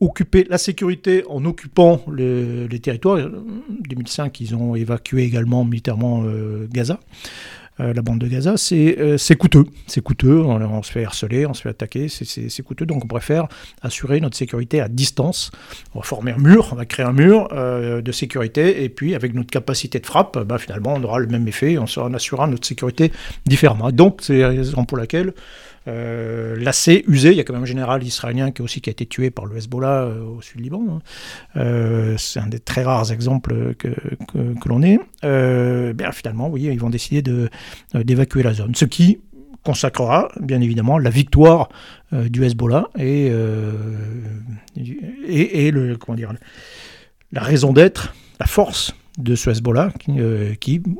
occuper 0.00 0.46
la 0.48 0.58
sécurité 0.58 1.24
en 1.28 1.44
occupant 1.44 2.02
les, 2.12 2.78
territoires. 2.80 3.18
En 3.18 3.82
2005, 3.88 4.40
ils 4.40 4.54
ont 4.54 4.74
évacué 4.74 5.22
également 5.22 5.64
militairement 5.64 6.24
Gaza. 6.70 7.00
Euh, 7.78 7.92
la 7.92 8.00
bande 8.00 8.18
de 8.18 8.26
Gaza, 8.26 8.54
euh, 8.72 9.18
c'est 9.18 9.36
coûteux. 9.36 9.66
C'est 9.86 10.00
coûteux, 10.00 10.40
on, 10.40 10.82
se 10.82 10.90
fait 10.90 11.04
harceler, 11.04 11.46
on 11.46 11.52
se 11.52 11.62
fait 11.62 11.68
attaquer, 11.68 12.08
c'est 12.08 12.62
coûteux, 12.62 12.86
donc 12.86 13.04
on 13.04 13.06
préfère 13.06 13.48
assurer 13.82 14.20
notre 14.20 14.36
sécurité 14.36 14.80
à 14.80 14.88
distance. 14.88 15.50
On 15.94 15.98
va 15.98 16.04
former 16.04 16.32
un 16.32 16.38
mur, 16.38 16.70
on 16.72 16.76
va 16.76 16.86
créer 16.86 17.04
un 17.04 17.12
mur 17.12 17.48
euh, 17.52 18.00
de 18.00 18.12
sécurité, 18.12 18.82
et 18.82 18.88
puis 18.88 19.14
avec 19.14 19.34
notre 19.34 19.50
capacité 19.50 19.98
de 19.98 20.06
frappe, 20.06 20.38
bah, 20.38 20.56
finalement 20.58 20.94
on 20.94 21.02
aura 21.04 21.18
le 21.18 21.26
même 21.26 21.46
effet, 21.48 21.76
on, 21.76 21.84
on 21.98 22.14
assurera 22.14 22.46
notre 22.46 22.66
sécurité 22.66 23.12
différemment. 23.44 23.90
Donc 23.92 24.20
c'est 24.22 24.38
la 24.38 24.48
raison 24.48 24.84
pour 24.86 24.96
laquelle 24.96 25.34
euh, 25.88 26.56
lassé, 26.56 27.04
usé. 27.06 27.30
Il 27.30 27.36
y 27.36 27.40
a 27.40 27.44
quand 27.44 27.52
même 27.52 27.62
un 27.62 27.66
général 27.66 28.02
israélien 28.02 28.50
qui, 28.50 28.62
aussi, 28.62 28.80
qui 28.80 28.90
a 28.90 28.92
été 28.92 29.06
tué 29.06 29.30
par 29.30 29.46
le 29.46 29.56
Hezbollah 29.56 30.02
euh, 30.02 30.24
au 30.24 30.42
sud 30.42 30.60
Liban. 30.60 30.84
Hein. 30.88 30.98
Euh, 31.56 32.16
c'est 32.18 32.40
un 32.40 32.46
des 32.46 32.58
très 32.58 32.82
rares 32.82 33.12
exemples 33.12 33.74
que, 33.74 33.88
que, 34.32 34.68
l'on 34.68 34.82
ait. 34.82 34.98
bien, 35.92 36.12
finalement, 36.12 36.48
oui, 36.48 36.64
ils 36.64 36.80
vont 36.80 36.90
décider 36.90 37.22
de, 37.22 37.48
d'évacuer 37.94 38.42
la 38.42 38.52
zone. 38.52 38.74
Ce 38.74 38.84
qui 38.84 39.20
consacrera, 39.62 40.28
bien 40.40 40.60
évidemment, 40.60 40.98
la 40.98 41.10
victoire 41.10 41.68
du 42.12 42.44
Hezbollah 42.44 42.88
et, 42.98 43.32
et, 44.76 45.66
et, 45.66 45.70
le, 45.70 45.96
comment 45.96 46.16
la 47.32 47.42
raison 47.42 47.72
d'être, 47.72 48.14
la 48.38 48.46
force 48.46 48.94
de 49.18 49.34
ce 49.34 49.50
Hezbollah, 49.50 49.92
qui, 49.98 50.12
euh, 50.18 50.54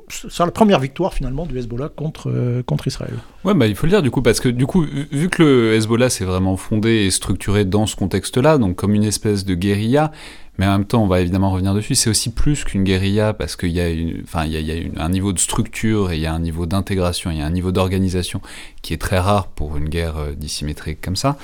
sera 0.09 0.47
la 0.47 0.53
première 0.53 0.81
victoire 0.81 1.13
finalement 1.13 1.45
du 1.45 1.59
Hezbollah 1.59 1.91
contre, 1.91 2.31
euh, 2.31 2.63
contre 2.63 2.87
Israël. 2.87 3.15
Ouais, 3.45 3.55
bah, 3.55 3.67
il 3.67 3.75
faut 3.75 3.87
le 3.87 3.91
dire 3.91 4.03
du 4.03 4.11
coup, 4.11 4.23
parce 4.23 4.41
que 4.41 4.49
du 4.49 4.67
coup, 4.67 4.85
vu 5.13 5.29
que 5.29 5.43
le 5.43 5.75
Hezbollah 5.75 6.09
s'est 6.09 6.25
vraiment 6.25 6.57
fondé 6.57 6.91
et 6.91 7.11
structuré 7.11 7.65
dans 7.65 7.87
ce 7.87 7.95
contexte-là, 7.97 8.59
donc 8.59 8.77
comme 8.77 8.95
une 8.95 9.05
espèce 9.05 9.45
de 9.45 9.55
guérilla, 9.55 10.13
mais 10.59 10.67
en 10.67 10.73
même 10.73 10.87
temps, 10.87 11.03
on 11.03 11.07
va 11.07 11.21
évidemment 11.21 11.51
revenir 11.51 11.75
dessus, 11.75 11.95
c'est 11.95 12.09
aussi 12.09 12.33
plus 12.33 12.65
qu'une 12.65 12.85
guérilla 12.85 13.35
parce 13.35 13.57
qu'il 13.57 13.71
y 13.71 13.81
a, 13.81 13.91
y 13.91 14.91
a 14.97 15.05
un 15.05 15.09
niveau 15.11 15.33
de 15.33 15.39
structure 15.39 16.11
et 16.11 16.17
il 16.17 16.23
y 16.23 16.27
a 16.27 16.33
un 16.33 16.39
niveau 16.39 16.65
d'intégration, 16.65 17.31
il 17.31 17.39
y 17.39 17.43
a 17.43 17.47
un 17.47 17.51
niveau 17.51 17.73
d'organisation 17.73 18.41
qui 18.81 18.95
est 18.95 18.99
très 18.99 19.19
rare 19.19 19.49
pour 19.49 19.77
une 19.77 19.89
guerre 19.89 20.17
euh, 20.17 20.33
dissymétrique 20.33 21.01
comme 21.03 21.17
ça. 21.17 21.37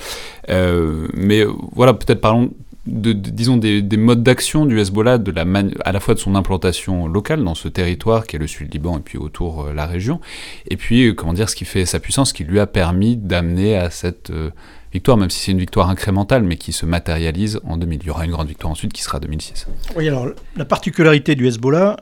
Euh, 0.49 1.07
mais 1.13 1.45
voilà, 1.73 1.93
peut-être 1.93 2.21
parlons 2.21 2.51
de, 2.85 3.13
disons 3.13 3.57
des, 3.57 3.81
modes 3.97 4.23
d'action 4.23 4.65
du 4.65 4.79
Hezbollah, 4.79 5.17
de 5.17 5.31
la 5.31 5.45
à 5.85 5.91
la 5.91 5.99
fois 5.99 6.13
de 6.15 6.19
son 6.19 6.35
implantation 6.35 7.07
locale 7.07 7.43
dans 7.43 7.55
ce 7.55 7.69
territoire 7.69 8.27
qui 8.27 8.35
est 8.35 8.39
le 8.39 8.47
sud-Liban 8.47 8.97
et 8.97 9.01
puis 9.01 9.17
autour 9.17 9.63
euh, 9.63 9.73
la 9.73 9.85
région, 9.85 10.19
et 10.67 10.75
puis 10.75 11.07
euh, 11.07 11.13
comment 11.13 11.33
dire 11.33 11.49
ce 11.49 11.55
qui 11.55 11.65
fait 11.65 11.85
sa 11.85 11.99
puissance, 11.99 12.33
qui 12.33 12.43
lui 12.43 12.59
a 12.59 12.67
permis 12.67 13.15
d'amener 13.15 13.77
à 13.77 13.89
cette 13.89 14.31
euh, 14.31 14.49
victoire, 14.93 15.17
même 15.17 15.29
si 15.29 15.39
c'est 15.39 15.51
une 15.51 15.59
victoire 15.59 15.89
incrémentale, 15.89 16.43
mais 16.43 16.57
qui 16.57 16.71
se 16.71 16.85
matérialise 16.85 17.59
en 17.65 17.77
2000. 17.77 17.99
Il 18.03 18.07
y 18.07 18.09
aura 18.09 18.25
une 18.25 18.31
grande 18.31 18.47
victoire 18.47 18.71
ensuite 18.71 18.93
qui 18.93 19.01
sera 19.01 19.19
2006. 19.19 19.67
Oui, 19.95 20.07
alors 20.07 20.27
la 20.55 20.65
particularité 20.65 21.35
du 21.35 21.47
Hezbollah, 21.47 21.97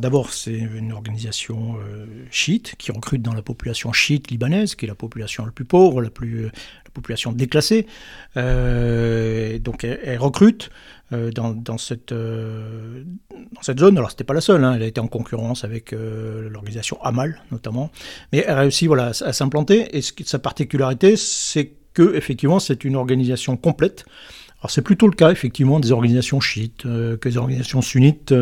d'abord 0.00 0.32
c'est 0.32 0.52
une 0.52 0.92
organisation 0.92 1.76
chiite 2.30 2.74
qui 2.78 2.92
recrute 2.92 3.22
dans 3.22 3.34
la 3.34 3.42
population 3.42 3.92
chiite 3.92 4.30
libanaise, 4.30 4.74
qui 4.74 4.86
est 4.86 4.88
la 4.88 4.94
population 4.94 5.44
la 5.44 5.52
plus 5.52 5.64
pauvre, 5.64 6.02
la 6.02 6.10
plus 6.10 6.50
population 6.94 7.32
déclassée. 7.32 7.86
Euh, 8.38 9.58
donc 9.58 9.84
elle, 9.84 10.18
recrute 10.18 10.70
euh, 11.12 11.30
dans, 11.30 11.76
cette, 11.76 12.12
euh, 12.12 13.02
dans 13.30 13.60
cette 13.60 13.80
zone. 13.80 13.98
Alors 13.98 14.10
c'était 14.10 14.24
pas 14.24 14.32
la 14.32 14.40
seule, 14.40 14.64
hein. 14.64 14.72
elle 14.74 14.82
a 14.82 14.86
été 14.86 15.00
en 15.00 15.08
concurrence 15.08 15.64
avec 15.64 15.92
l'organisation 15.92 17.02
Amal 17.02 17.42
notamment, 17.50 17.90
mais 18.32 18.44
elle 18.46 18.56
a 18.56 18.60
réussi 18.60 18.86
voilà, 18.86 19.08
à 19.08 19.32
s'implanter. 19.32 19.94
Et 19.96 20.00
sa 20.02 20.38
particularité, 20.38 21.16
c'est 21.16 21.72
que 21.94 22.14
effectivement 22.14 22.58
c'est 22.58 22.84
une 22.84 22.96
organisation 22.96 23.56
complète. 23.56 24.04
Alors 24.60 24.70
c'est 24.70 24.82
plutôt 24.82 25.06
le 25.06 25.14
cas 25.14 25.30
effectivement 25.30 25.80
des 25.80 25.92
organisations 25.92 26.40
chiites 26.40 26.82
que 26.82 27.28
des 27.28 27.36
organisations 27.36 27.82
sunnites 27.82 28.32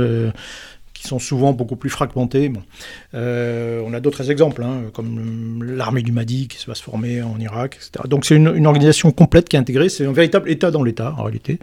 qui 1.03 1.09
sont 1.09 1.19
souvent 1.19 1.53
beaucoup 1.53 1.75
plus 1.75 1.91
fragmentés. 1.91 2.49
Bon. 2.49 2.63
Euh, 3.15 3.83
on 3.85 3.93
a 3.93 3.99
d'autres 3.99 4.31
exemples, 4.31 4.63
hein, 4.63 4.85
comme 4.93 5.65
l'armée 5.65 6.03
du 6.03 6.13
Mahdi 6.13 6.47
qui 6.47 6.65
va 6.67 6.77
se 6.77 6.83
former 6.83 7.23
en 7.23 7.39
Irak, 7.41 7.77
etc. 7.77 8.05
Donc 8.09 8.25
c'est 8.25 8.37
une, 8.37 8.67
organisation 8.67 9.11
complète 9.11 9.49
qui 9.49 9.57
est 9.57 9.59
intégrée, 9.59 9.89
c'est 9.89 10.07
un 10.07 10.13
véritable 10.13 10.49
État 10.49 10.71
dans 10.71 10.85
l'État 10.85 11.15
en 11.19 11.25
réalité, 11.25 11.59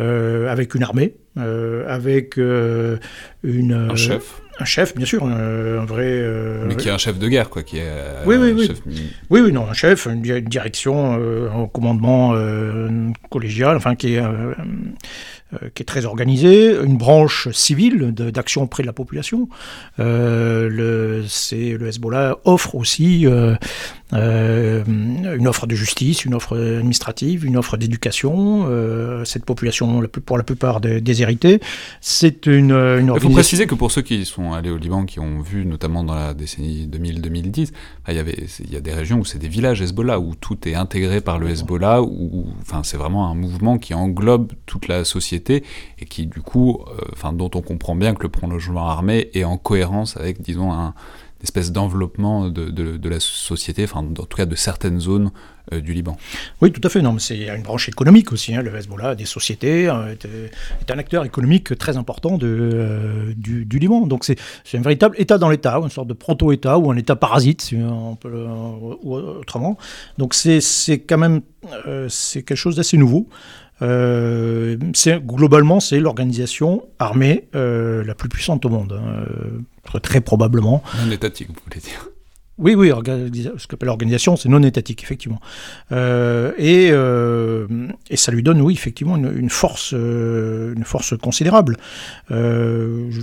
euh, 0.00 0.50
avec 0.50 0.74
une 0.74 0.82
armée, 0.82 1.14
euh, 1.38 1.84
avec 1.88 2.36
une... 2.36 2.98
Un 3.44 3.94
chef 3.94 4.42
un 4.60 4.64
chef, 4.64 4.94
bien 4.94 5.06
sûr, 5.06 5.24
un, 5.24 5.84
vrai. 5.84 6.22
Mais 6.66 6.76
qui 6.76 6.88
est 6.88 6.92
un 6.92 6.98
chef 6.98 7.18
de 7.18 7.28
guerre, 7.28 7.50
quoi, 7.50 7.62
qui 7.62 7.78
est. 7.78 7.90
oui, 8.26 8.36
oui, 8.36 8.52
oui. 8.52 8.70
oui, 9.30 9.40
oui, 9.40 9.52
non, 9.52 9.68
un 9.68 9.72
chef, 9.72 10.06
une, 10.06 10.22
direction, 10.22 11.14
un 11.14 11.66
commandement 11.66 12.34
collégial, 13.30 13.76
enfin, 13.76 13.94
qui 13.94 14.14
est 14.14 14.18
euh, 14.18 14.54
qui 15.74 15.82
est 15.82 15.86
très 15.86 16.04
organisée, 16.04 16.76
une 16.82 16.96
branche 16.96 17.48
civile 17.50 18.12
d'action 18.12 18.62
auprès 18.62 18.82
de 18.82 18.86
la 18.86 18.92
population. 18.92 19.48
Euh, 19.98 20.68
le, 20.68 21.24
le 21.76 21.88
Hezbollah 21.88 22.38
offre 22.44 22.74
aussi 22.74 23.26
euh, 23.26 23.56
euh, 24.12 24.82
une 24.86 25.46
offre 25.46 25.66
de 25.66 25.74
justice, 25.74 26.24
une 26.24 26.34
offre 26.34 26.56
administrative, 26.56 27.44
une 27.44 27.56
offre 27.56 27.76
d'éducation. 27.76 28.64
Euh, 28.68 29.24
cette 29.24 29.44
population, 29.44 30.02
pour 30.24 30.36
la 30.36 30.44
plupart 30.44 30.80
déshéritée, 30.80 31.60
c'est 32.00 32.46
une, 32.46 32.72
une 32.72 33.12
Il 33.14 33.20
faut 33.20 33.30
préciser 33.30 33.66
que 33.66 33.74
pour 33.74 33.90
ceux 33.92 34.02
qui 34.02 34.24
sont 34.24 34.52
allés 34.52 34.70
au 34.70 34.76
Liban, 34.76 35.04
qui 35.04 35.20
ont 35.20 35.40
vu 35.40 35.64
notamment 35.64 36.04
dans 36.04 36.14
la 36.14 36.34
décennie 36.34 36.88
2000-2010, 36.88 37.70
il 38.08 38.14
y 38.14 38.18
avait, 38.18 38.46
il 38.64 38.72
y 38.72 38.76
a 38.76 38.80
des 38.80 38.92
régions 38.92 39.18
où 39.18 39.24
c'est 39.24 39.38
des 39.38 39.48
villages 39.48 39.80
Hezbollah, 39.80 40.18
où 40.18 40.34
tout 40.34 40.68
est 40.68 40.74
intégré 40.74 41.20
par 41.20 41.38
le 41.38 41.48
Hezbollah, 41.48 42.02
où, 42.02 42.46
enfin, 42.60 42.82
c'est 42.82 42.96
vraiment 42.96 43.30
un 43.30 43.34
mouvement 43.34 43.78
qui 43.78 43.94
englobe 43.94 44.52
toute 44.66 44.88
la 44.88 45.04
société 45.04 45.39
et 45.48 46.04
qui, 46.04 46.26
du 46.26 46.40
coup, 46.40 46.84
euh, 46.88 47.32
dont 47.32 47.50
on 47.54 47.62
comprend 47.62 47.94
bien 47.94 48.14
que 48.14 48.22
le 48.22 48.28
prolongement 48.28 48.88
armé 48.88 49.30
est 49.34 49.44
en 49.44 49.56
cohérence 49.56 50.16
avec, 50.16 50.40
disons, 50.42 50.72
un 50.72 50.94
espèce 51.42 51.72
d'enveloppement 51.72 52.48
de, 52.48 53.08
la 53.08 53.20
société, 53.20 53.84
enfin 53.84 54.00
en 54.00 54.24
tout 54.24 54.36
cas 54.36 54.46
de 54.46 54.54
certaines 54.54 55.00
zones 55.00 55.30
euh, 55.72 55.80
du 55.80 55.94
Liban. 55.94 56.16
Oui, 56.60 56.70
tout 56.70 56.80
à 56.84 56.90
fait. 56.90 57.00
Non, 57.00 57.12
mais 57.12 57.20
c'est 57.20 57.48
une 57.48 57.62
branche 57.62 57.88
économique 57.88 58.30
aussi. 58.32 58.54
Hein, 58.54 58.62
le 58.62 58.74
Hezbollah, 58.74 59.14
des 59.14 59.24
sociétés, 59.24 59.88
euh, 59.88 60.14
est, 60.14 60.90
un 60.90 60.98
acteur 60.98 61.24
économique 61.24 61.76
très 61.78 61.96
important 61.96 62.36
du, 62.36 63.66
Liban. 63.70 64.06
Donc 64.06 64.24
c'est 64.24 64.36
un 64.74 64.82
véritable 64.82 65.16
État 65.18 65.38
dans 65.38 65.48
l'État, 65.48 65.78
une 65.78 65.90
sorte 65.90 66.08
de 66.08 66.14
proto-État 66.14 66.78
ou 66.78 66.90
un 66.90 66.96
État 66.96 67.16
parasite, 67.16 67.62
si 67.62 67.76
on 67.76 68.16
peut, 68.16 68.46
ou 69.02 69.14
autrement. 69.14 69.78
Donc 70.18 70.34
c'est 70.34 70.98
quand 70.98 71.18
même 71.18 71.40
quelque 71.84 72.54
chose 72.54 72.76
d'assez 72.76 72.96
nouveau. 72.96 73.28
Euh, 73.82 74.76
globalement, 75.06 75.80
c'est 75.80 76.00
l'organisation 76.00 76.84
armée 76.98 77.48
euh, 77.54 78.04
la 78.04 78.14
plus 78.14 78.28
puissante 78.28 78.64
au 78.64 78.68
monde, 78.68 79.00
hein, 79.00 80.00
très 80.00 80.20
probablement. 80.20 80.82
Non 81.04 81.10
étatique, 81.10 81.48
vous 81.48 81.60
voulez 81.66 81.80
dire. 81.80 82.10
Oui, 82.60 82.74
oui, 82.74 82.90
ce 82.90 83.66
qu'appelle 83.66 83.86
l'organisation, 83.86 84.36
c'est 84.36 84.50
non 84.50 84.62
étatique, 84.62 85.02
effectivement. 85.02 85.40
Euh, 85.92 86.52
et, 86.58 86.90
euh, 86.92 87.66
et, 88.10 88.18
ça 88.18 88.32
lui 88.32 88.42
donne, 88.42 88.60
oui, 88.60 88.74
effectivement, 88.74 89.16
une, 89.16 89.48
force, 89.48 89.94
euh, 89.94 90.74
une 90.76 90.84
force 90.84 91.16
considérable. 91.16 91.78
je, 92.28 93.20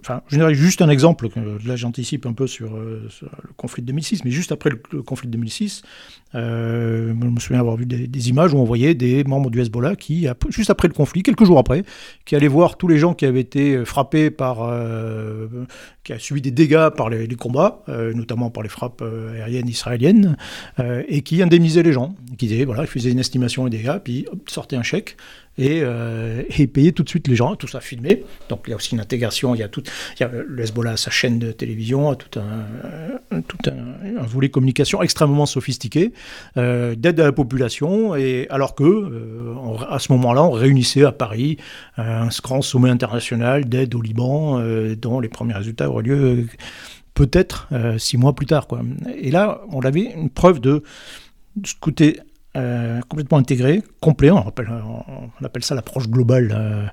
enfin, 0.00 0.22
je 0.28 0.52
juste 0.52 0.80
un 0.80 0.90
exemple, 0.90 1.28
là 1.66 1.74
j'anticipe 1.74 2.24
un 2.24 2.32
peu 2.32 2.46
sur, 2.46 2.76
le 2.76 3.08
conflit 3.56 3.82
de 3.82 3.88
2006, 3.88 4.24
mais 4.24 4.30
juste 4.30 4.52
après 4.52 4.70
le, 4.70 5.02
conflit 5.02 5.26
de 5.26 5.32
2006, 5.32 5.82
je 6.34 7.12
me 7.12 7.40
souviens 7.40 7.60
avoir 7.60 7.76
vu 7.76 7.86
des, 7.86 8.28
images 8.28 8.52
où 8.52 8.58
on 8.58 8.64
voyait 8.64 8.94
des 8.94 9.24
membres 9.24 9.50
du 9.50 9.60
Hezbollah 9.60 9.96
qui, 9.96 10.26
juste 10.48 10.70
après 10.70 10.88
le 10.88 10.94
conflit, 10.94 11.22
quelques 11.22 11.44
jours 11.44 11.58
après, 11.58 11.82
qui 12.24 12.36
allaient 12.36 12.48
voir 12.48 12.76
tous 12.76 12.88
les 12.88 12.98
gens 12.98 13.14
qui 13.14 13.24
avaient 13.24 13.40
été 13.40 13.84
frappés 13.84 14.30
par, 14.30 14.70
qui 16.04 16.12
a 16.12 16.18
subi 16.18 16.40
des 16.40 16.50
dégâts 16.50 16.90
par 16.90 17.08
les, 17.08 17.26
combats, 17.36 17.82
notamment 17.88 18.50
par 18.50 18.62
les 18.62 18.68
frappes 18.68 19.02
euh, 19.02 19.34
aériennes 19.34 19.68
israéliennes, 19.68 20.36
euh, 20.78 21.02
et 21.08 21.22
qui 21.22 21.42
indemnisait 21.42 21.82
les 21.82 21.92
gens, 21.92 22.14
qui 22.36 22.46
disait, 22.46 22.64
voilà, 22.64 22.82
il 22.82 22.88
faisait 22.88 23.10
une 23.10 23.18
estimation 23.18 23.64
des 23.68 23.78
dégâts, 23.78 23.98
puis 24.02 24.26
sortait 24.46 24.76
un 24.76 24.82
chèque, 24.82 25.16
et, 25.58 25.80
euh, 25.82 26.42
et 26.56 26.66
payait 26.66 26.92
tout 26.92 27.02
de 27.02 27.08
suite 27.08 27.28
les 27.28 27.36
gens, 27.36 27.56
tout 27.56 27.66
ça 27.66 27.80
filmé. 27.80 28.24
Donc 28.48 28.62
il 28.66 28.70
y 28.70 28.72
a 28.72 28.76
aussi 28.76 28.94
une 28.94 29.00
intégration, 29.00 29.54
il 29.54 29.58
y 29.58 29.62
a 29.62 29.68
tout, 29.68 29.82
il 30.18 30.22
y 30.22 30.24
a 30.24 30.30
le 30.30 30.62
Hezbollah, 30.62 30.96
sa 30.96 31.10
chaîne 31.10 31.38
de 31.38 31.52
télévision, 31.52 32.14
tout 32.14 32.40
un, 32.40 33.40
tout 33.42 33.58
un, 33.70 34.22
volet 34.22 34.48
communication 34.48 35.02
extrêmement 35.02 35.46
sophistiqué, 35.46 36.12
d'aide 36.56 37.20
à 37.20 37.24
la 37.24 37.32
population, 37.32 38.14
et 38.16 38.46
alors 38.50 38.74
que 38.74 39.54
à 39.90 39.98
ce 39.98 40.12
moment-là, 40.12 40.44
on 40.44 40.50
réunissait 40.50 41.04
à 41.04 41.12
Paris 41.12 41.56
un 41.96 42.28
grand 42.42 42.62
sommet 42.62 42.90
international 42.90 43.64
d'aide 43.66 43.94
au 43.94 44.00
Liban, 44.00 44.62
dont 45.00 45.20
les 45.20 45.28
premiers 45.28 45.54
résultats 45.54 45.90
auraient 45.90 46.04
lieu 46.04 46.46
peut-être 47.18 47.66
euh, 47.72 47.98
six 47.98 48.16
mois 48.16 48.32
plus 48.32 48.46
tard. 48.46 48.68
Et 49.16 49.32
là, 49.32 49.60
on 49.70 49.80
avait 49.80 50.02
une 50.02 50.30
preuve 50.30 50.60
de, 50.60 50.84
ce 51.64 51.74
côté 51.80 52.20
euh, 52.58 53.00
complètement 53.08 53.38
intégré, 53.38 53.82
complet, 54.00 54.30
on 54.30 54.42
appelle, 55.44 55.64
ça 55.64 55.74
l'approche 55.74 56.08
globale. 56.08 56.52
Euh, 56.54 56.86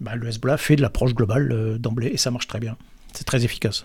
bah, 0.00 0.16
le 0.16 0.28
Hezbollah 0.28 0.56
fait 0.56 0.76
de 0.76 0.82
l'approche 0.82 1.14
globale 1.14 1.78
d'emblée 1.78 2.08
et 2.08 2.16
ça 2.16 2.30
marche 2.30 2.46
très 2.46 2.60
bien. 2.60 2.76
C'est 3.12 3.24
très 3.24 3.44
efficace. 3.44 3.84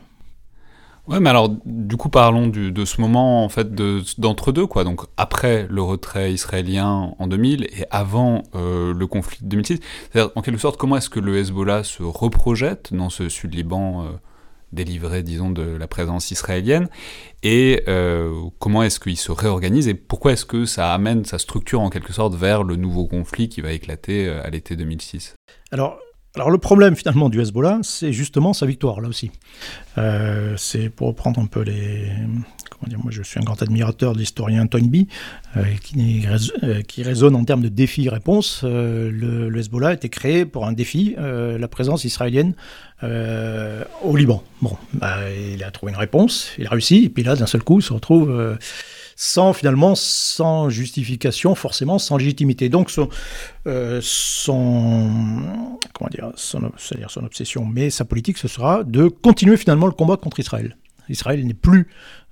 Ouais, 1.08 1.22
mais 1.22 1.30
alors, 1.30 1.56
du 1.66 1.96
coup, 1.96 2.10
parlons 2.10 2.48
de 2.48 2.86
ce 2.86 3.00
moment, 3.00 3.46
en 3.46 3.50
fait, 3.50 3.74
d'entre-deux, 4.18 4.68
quoi. 4.68 4.84
Donc, 4.84 5.02
après 5.16 5.66
le 5.70 5.82
retrait 5.82 6.34
israélien 6.34 7.14
en 7.18 7.28
2000 7.28 7.64
et 7.64 7.86
avant 7.92 8.44
euh, 8.56 8.94
le 8.94 9.08
conflit 9.08 9.40
de 9.42 9.48
2006. 9.48 9.80
C'est-à-dire, 10.12 10.32
en 10.36 10.42
quelque 10.42 10.60
sorte, 10.60 10.76
comment 10.76 10.98
est-ce 10.98 11.10
que 11.10 11.22
le 11.22 11.38
Hezbollah 11.38 11.86
se 11.86 12.04
reprojette 12.04 12.94
dans 12.94 13.10
ce 13.10 13.30
sud-Liban 13.30 14.04
euh, 14.04 14.10
délivré, 14.72 15.24
disons, 15.24 15.50
de 15.50 15.64
la 15.64 15.88
présence 15.88 16.32
israélienne 16.32 16.90
Et 17.44 17.84
euh, 17.88 18.32
comment 18.60 18.84
est-ce 18.84 19.00
qu'il 19.00 19.18
se 19.18 19.32
réorganise 19.32 19.88
et 19.88 19.94
pourquoi 19.94 20.34
est-ce 20.34 20.46
que 20.46 20.66
ça 20.66 20.94
amène 20.94 21.26
sa 21.26 21.40
structure, 21.40 21.82
en 21.82 21.90
quelque 21.90 22.14
sorte, 22.14 22.36
vers 22.36 22.64
le 22.64 22.76
nouveau 22.76 23.08
conflit 23.08 23.50
qui 23.50 23.62
va 23.62 23.72
éclater 23.72 24.28
à 24.30 24.50
l'été 24.50 24.76
2006 24.76 25.36
Alors, 25.72 26.00
alors 26.38 26.52
le 26.52 26.60
problème 26.60 26.96
finalement 26.96 27.30
du 27.30 27.42
Hezbollah, 27.42 27.80
c'est 27.82 28.14
justement 28.14 28.54
sa 28.54 28.68
victoire 28.68 29.02
là 29.02 29.10
aussi. 29.10 29.32
Euh, 29.98 30.54
c'est 30.56 30.90
pour 30.90 31.08
reprendre 31.08 31.40
un 31.40 31.48
peu 31.48 31.62
les... 31.62 32.12
Comment 32.70 32.90
dire, 32.90 33.00
moi 33.00 33.10
je 33.10 33.24
suis 33.24 33.40
un 33.40 33.44
grand 33.44 33.60
admirateur 33.64 34.14
de 34.14 34.20
l'historien 34.20 34.68
Toynbee, 34.68 35.08
euh, 35.56 35.64
qui, 35.84 36.28
euh, 36.64 36.82
qui, 36.84 37.02
raisonne 37.02 37.36
en 37.36 37.44
termes 37.44 37.64
de 37.64 37.70
défi-réponse. 37.70 38.64
Le, 38.64 39.52
Hezbollah 39.58 39.88
a 39.88 39.94
été 39.94 40.10
créé 40.10 40.46
pour 40.46 40.68
un 40.68 40.74
défi, 40.74 41.16
la 41.18 41.68
présence 41.68 42.04
israélienne 42.04 42.54
au 43.02 44.16
Liban. 44.16 44.44
Bon, 44.62 44.78
bah, 44.94 45.18
il 45.32 45.64
a 45.64 45.72
trouvé 45.72 45.92
une 45.92 45.98
réponse, 45.98 46.52
il 46.60 46.68
a 46.68 46.70
réussi, 46.70 47.06
et 47.06 47.10
puis 47.10 47.24
là 47.24 47.36
d'un 47.36 47.48
seul 47.48 47.64
coup 47.64 47.80
il 47.80 47.84
se 47.84 47.94
retrouve 47.94 48.58
sans 49.20 49.52
finalement, 49.52 49.96
sans 49.96 50.70
justification, 50.70 51.56
forcément 51.56 51.98
sans 51.98 52.18
légitimité. 52.18 52.70
Donc 52.70 52.92
son, 52.92 53.10
euh, 53.66 54.00
son 54.02 55.10
comment 55.94 56.10
dire, 56.10 56.32
son, 56.36 56.72
son 56.78 57.24
obsession, 57.26 57.66
mais 57.66 57.90
sa 57.90 58.06
politique, 58.06 58.38
ce 58.38 58.48
sera 58.48 58.84
de 58.84 59.08
continuer 59.08 59.58
finalement 59.58 59.88
le 59.88 59.92
combat 59.92 60.16
contre 60.18 60.40
Israël. 60.40 60.78
Israël 61.10 61.44
n'est 61.46 61.54
plus 61.54 61.88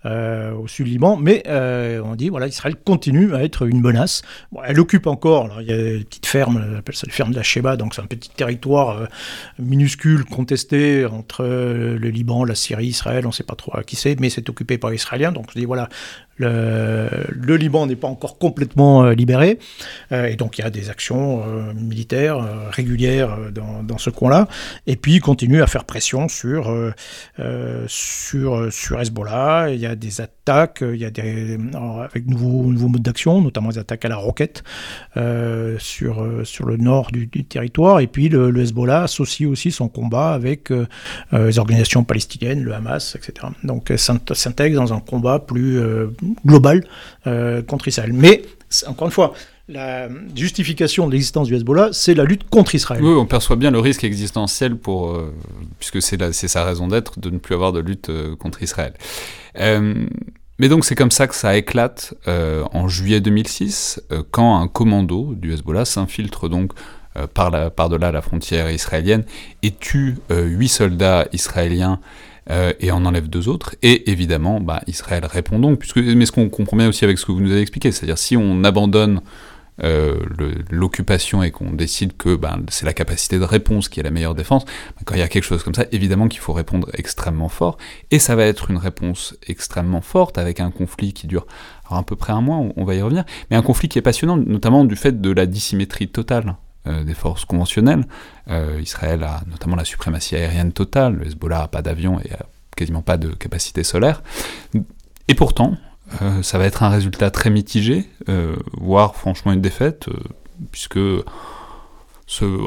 euh, 0.06 0.54
au 0.54 0.68
sud 0.68 0.86
Liban, 0.86 1.18
mais 1.18 1.42
euh, 1.48 2.00
on 2.04 2.15
dit 2.15 2.30
voilà, 2.30 2.46
Israël 2.46 2.75
continue 2.75 3.34
à 3.34 3.44
être 3.44 3.65
une 3.65 3.82
menace. 3.82 4.22
elle 4.63 4.80
occupe 4.80 5.08
encore, 5.08 5.62
il 5.62 5.68
y 5.68 5.72
a 5.72 5.94
une 5.94 6.04
petite 6.04 6.27
ferme, 6.27 6.63
on 6.74 6.77
appelle 6.77 6.94
ça 6.94 7.08
la 7.08 7.13
ferme 7.13 7.32
de 7.32 7.38
la 7.38 7.42
Sheba, 7.42 7.77
donc 7.77 7.96
c'est 7.96 8.01
un 8.01 8.06
petit 8.06 8.30
territoire 8.30 9.08
minuscule 9.58 10.24
contesté 10.25 11.06
entre 11.06 11.44
le 11.44 12.10
Liban, 12.10 12.44
la 12.44 12.54
Syrie, 12.54 12.88
Israël, 12.88 13.25
on 13.25 13.30
ne 13.30 13.34
sait 13.34 13.44
pas 13.44 13.56
trop 13.56 13.75
à 13.75 13.84
qui 13.84 13.96
c'est, 13.96 14.20
mais 14.20 14.30
c'est 14.30 14.48
occupé 14.48 14.77
par 14.77 14.92
les 14.92 14.98
Israéliens. 14.98 15.32
Donc 15.32 15.48
on 15.56 15.60
dit 15.60 15.65
voilà, 15.65 15.89
le, 16.38 17.56
Liban 17.56 17.88
n'est 17.88 17.96
pas 17.96 18.08
encore 18.08 18.38
complètement 18.38 19.10
libéré, 19.10 19.60
et 20.12 20.36
donc 20.36 20.58
il 20.58 20.62
y 20.62 20.65
a 20.65 20.70
des 20.70 20.89
actions 20.89 21.44
militaires 21.74 22.46
régulières 22.72 23.38
dans, 23.54 23.98
ce 23.98 24.10
coin-là, 24.10 24.48
et 24.88 24.96
puis 24.96 25.15
il 25.15 25.22
continue 25.22 25.62
à 25.62 25.68
faire 25.68 25.86
pression 25.86 26.27
sur, 26.27 26.74
sur, 27.88 28.74
sur 28.74 29.01
Hezbollah. 29.01 29.70
Il 29.72 29.80
y 29.80 29.86
a 29.86 29.96
des 29.96 30.22
attaques, 30.22 30.84
il 30.84 31.00
y 31.00 31.06
a 31.06 31.12
des, 31.12 31.58
avec 32.04 32.27
nouveaux, 32.27 32.72
nouveaux 32.72 32.89
modes 32.89 33.01
d'action, 33.01 33.42
notamment 33.42 33.70
des 33.70 33.77
attaques 33.77 34.06
à 34.06 34.10
la 34.10 34.18
roquette 34.18 34.63
euh, 35.18 35.77
sur, 35.80 36.22
euh, 36.22 36.44
sur 36.44 36.65
le 36.65 36.77
nord 36.77 37.12
du, 37.12 37.27
territoire. 37.27 38.00
Et 38.00 38.08
puis 38.08 38.30
le, 38.30 38.56
Hezbollah 38.58 39.04
associe 39.04 39.50
aussi 39.50 39.72
son 39.72 39.88
combat 39.88 40.32
avec 40.32 40.72
euh, 40.72 40.88
les 41.34 41.60
organisations 41.60 42.04
palestiniennes, 42.04 42.63
le 42.63 42.74
Hamas, 42.74 43.15
etc. 43.15 43.48
Donc 43.63 43.92
s'intègre 43.96 44.80
dans 44.80 44.94
un 44.94 45.00
combat 45.00 45.39
plus 45.39 45.80
global 46.46 46.84
contre 47.67 47.88
Israël. 47.88 48.12
Mais, 48.13 48.44
encore 48.88 49.08
une 49.08 49.13
fois, 49.13 49.34
la 49.67 50.10
justification 50.36 51.08
de 51.08 51.12
l'existence 51.12 51.48
du 51.48 51.55
Hezbollah, 51.55 51.89
c'est 51.91 52.13
la 52.13 52.24
lutte 52.24 52.48
contre 52.50 52.75
Israël. 52.75 53.03
Oui, 53.03 53.13
on 53.13 53.25
perçoit 53.25 53.55
bien 53.55 53.72
le 53.72 53.79
risque 53.79 54.03
existentiel 54.03 54.75
pour, 54.75 55.20
puisque 55.79 56.01
c'est 56.01 56.48
sa 56.48 56.63
raison 56.63 56.88
d'être 56.88 57.20
de 57.20 57.29
ne 57.29 57.38
plus 57.38 57.55
avoir 57.55 57.74
de 57.74 57.79
lutte 57.79 58.12
contre 58.38 58.62
Israël. 58.62 58.94
Euh, 59.60 60.05
mais 60.60 60.70
donc 60.70 60.86
c'est 60.86 60.96
comme 60.96 61.12
ça 61.12 61.27
que 61.27 61.36
ça 61.36 61.58
éclate 61.58 62.13
euh, 62.27 62.63
en 62.72 62.88
juillet 62.88 63.20
2006, 63.20 64.01
euh, 64.12 64.24
quand 64.32 64.58
un 64.58 64.67
commando 64.67 65.34
du 65.36 65.53
Hezbollah 65.53 65.86
s'infiltre 65.86 66.50
donc 66.50 66.74
par, 67.34 67.50
la, 67.50 67.70
par 67.70 67.88
delà 67.88 68.12
la 68.12 68.22
frontière 68.22 68.70
israélienne 68.70 69.24
et 69.63 69.72
tue 69.72 70.17
huit 70.29 70.67
soldats 70.67 71.25
israéliens 71.32 72.01
et 72.50 72.92
en 72.92 73.06
enlève 73.06 73.28
deux 73.28 73.50
autres. 73.50 73.75
Et 73.82 74.12
évidemment, 74.12 74.60
bah, 74.60 74.82
Israël 74.88 75.26
répond 75.26 75.58
donc, 75.58 75.80
puisque, 75.80 75.98
mais 75.98 76.26
ce 76.26 76.32
qu'on 76.32 76.50
comprend 76.50 76.78
bien 76.78 76.88
aussi 76.88 77.04
avec 77.04 77.17
ce 77.17 77.26
que 77.26 77.32
vous 77.32 77.41
nous 77.41 77.52
avez 77.52 77.62
expliqué, 77.62 77.91
c'est-à-dire 77.91 78.17
si 78.17 78.38
on 78.38 78.63
abandonne 78.63 79.22
euh, 79.84 80.19
l'occupation 80.69 81.43
et 81.43 81.52
qu'on 81.52 81.74
décide 81.74 82.15
que 82.15 82.38
ben, 82.38 82.62
c'est 82.69 82.86
la 82.86 82.93
capacité 82.93 83.39
de 83.39 83.43
réponse 83.43 83.89
qui 83.89 84.00
est 84.00 84.04
la 84.04 84.12
meilleure 84.12 84.34
défense, 84.34 84.63
ben, 84.63 85.02
quand 85.04 85.15
il 85.15 85.19
y 85.19 85.24
a 85.24 85.28
quelque 85.28 85.43
chose 85.43 85.63
comme 85.63 85.74
ça, 85.74 85.86
évidemment 85.91 86.30
qu'il 86.30 86.39
faut 86.39 86.54
répondre 86.54 86.89
extrêmement 86.93 87.50
fort, 87.50 87.78
et 88.10 88.19
ça 88.19 88.38
va 88.38 88.46
être 88.46 88.72
une 88.72 88.78
réponse 88.78 89.36
extrêmement 89.48 90.00
forte 90.00 90.38
avec 90.38 90.62
un 90.62 90.72
conflit 90.72 91.12
qui 91.12 91.28
dure 91.28 91.46
à 91.89 92.02
peu 92.04 92.15
près 92.15 92.32
un 92.32 92.39
mois, 92.39 92.65
on, 92.78 92.86
va 92.86 92.96
y 92.96 93.02
revenir, 93.02 93.26
mais 93.52 93.58
un 93.58 93.62
conflit 93.62 93.89
qui 93.89 94.00
est 94.00 94.02
passionnant, 94.02 94.38
notamment 94.38 94.86
du 94.86 94.96
fait 94.96 95.19
de 95.19 95.32
la 95.32 95.46
dissymétrie 95.46 96.08
totale 96.08 96.46
euh, 96.48 96.64
des 96.86 97.13
forces 97.13 97.45
conventionnelles. 97.45 98.06
Euh, 98.50 98.80
Israël 98.82 99.24
a 99.24 99.41
notamment 99.48 99.76
la 99.76 99.86
suprématie 99.86 100.36
aérienne 100.36 100.71
totale, 100.71 101.15
le 101.15 101.28
Hezbollah 101.28 101.60
n'a 101.60 101.67
pas 101.67 101.82
d'avion 101.82 102.19
et 102.19 102.32
a 102.32 102.45
quasiment 102.76 103.02
pas 103.02 103.17
de 103.17 103.30
capacité 103.30 103.84
solaire. 103.84 104.21
Et 105.28 105.34
pourtant, 105.34 105.78
euh, 106.21 106.43
ça 106.43 106.58
va 106.58 106.65
être 106.65 106.84
un 106.84 106.89
résultat 106.89 107.32
très 107.32 107.50
mitigé, 107.50 108.06
euh, 108.30 108.56
voire 108.80 109.15
franchement 109.15 109.52
une 109.52 109.62
défaite, 109.62 110.08
euh, 110.10 110.17
puisque 110.71 111.00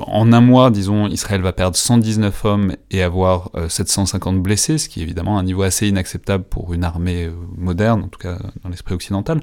en 0.07 0.33
un 0.33 0.41
mois, 0.41 0.71
disons, 0.71 1.09
Israël 1.09 1.43
va 1.43 1.53
perdre 1.53 1.77
119 1.77 2.45
hommes 2.45 2.77
et 2.91 3.03
avoir 3.03 3.51
750 3.69 4.41
blessés, 4.41 4.79
ce 4.79 4.89
qui 4.89 5.01
est 5.01 5.03
évidemment 5.03 5.37
un 5.37 5.43
niveau 5.43 5.63
assez 5.63 5.89
inacceptable 5.89 6.45
pour 6.45 6.75
une 6.75 6.85
armée 6.85 7.29
moderne, 7.57 8.05
en 8.05 8.09
tout 8.09 8.21
cas 8.21 8.39
dans 8.63 8.69
l'esprit 8.69 8.95
occidental. 8.95 9.41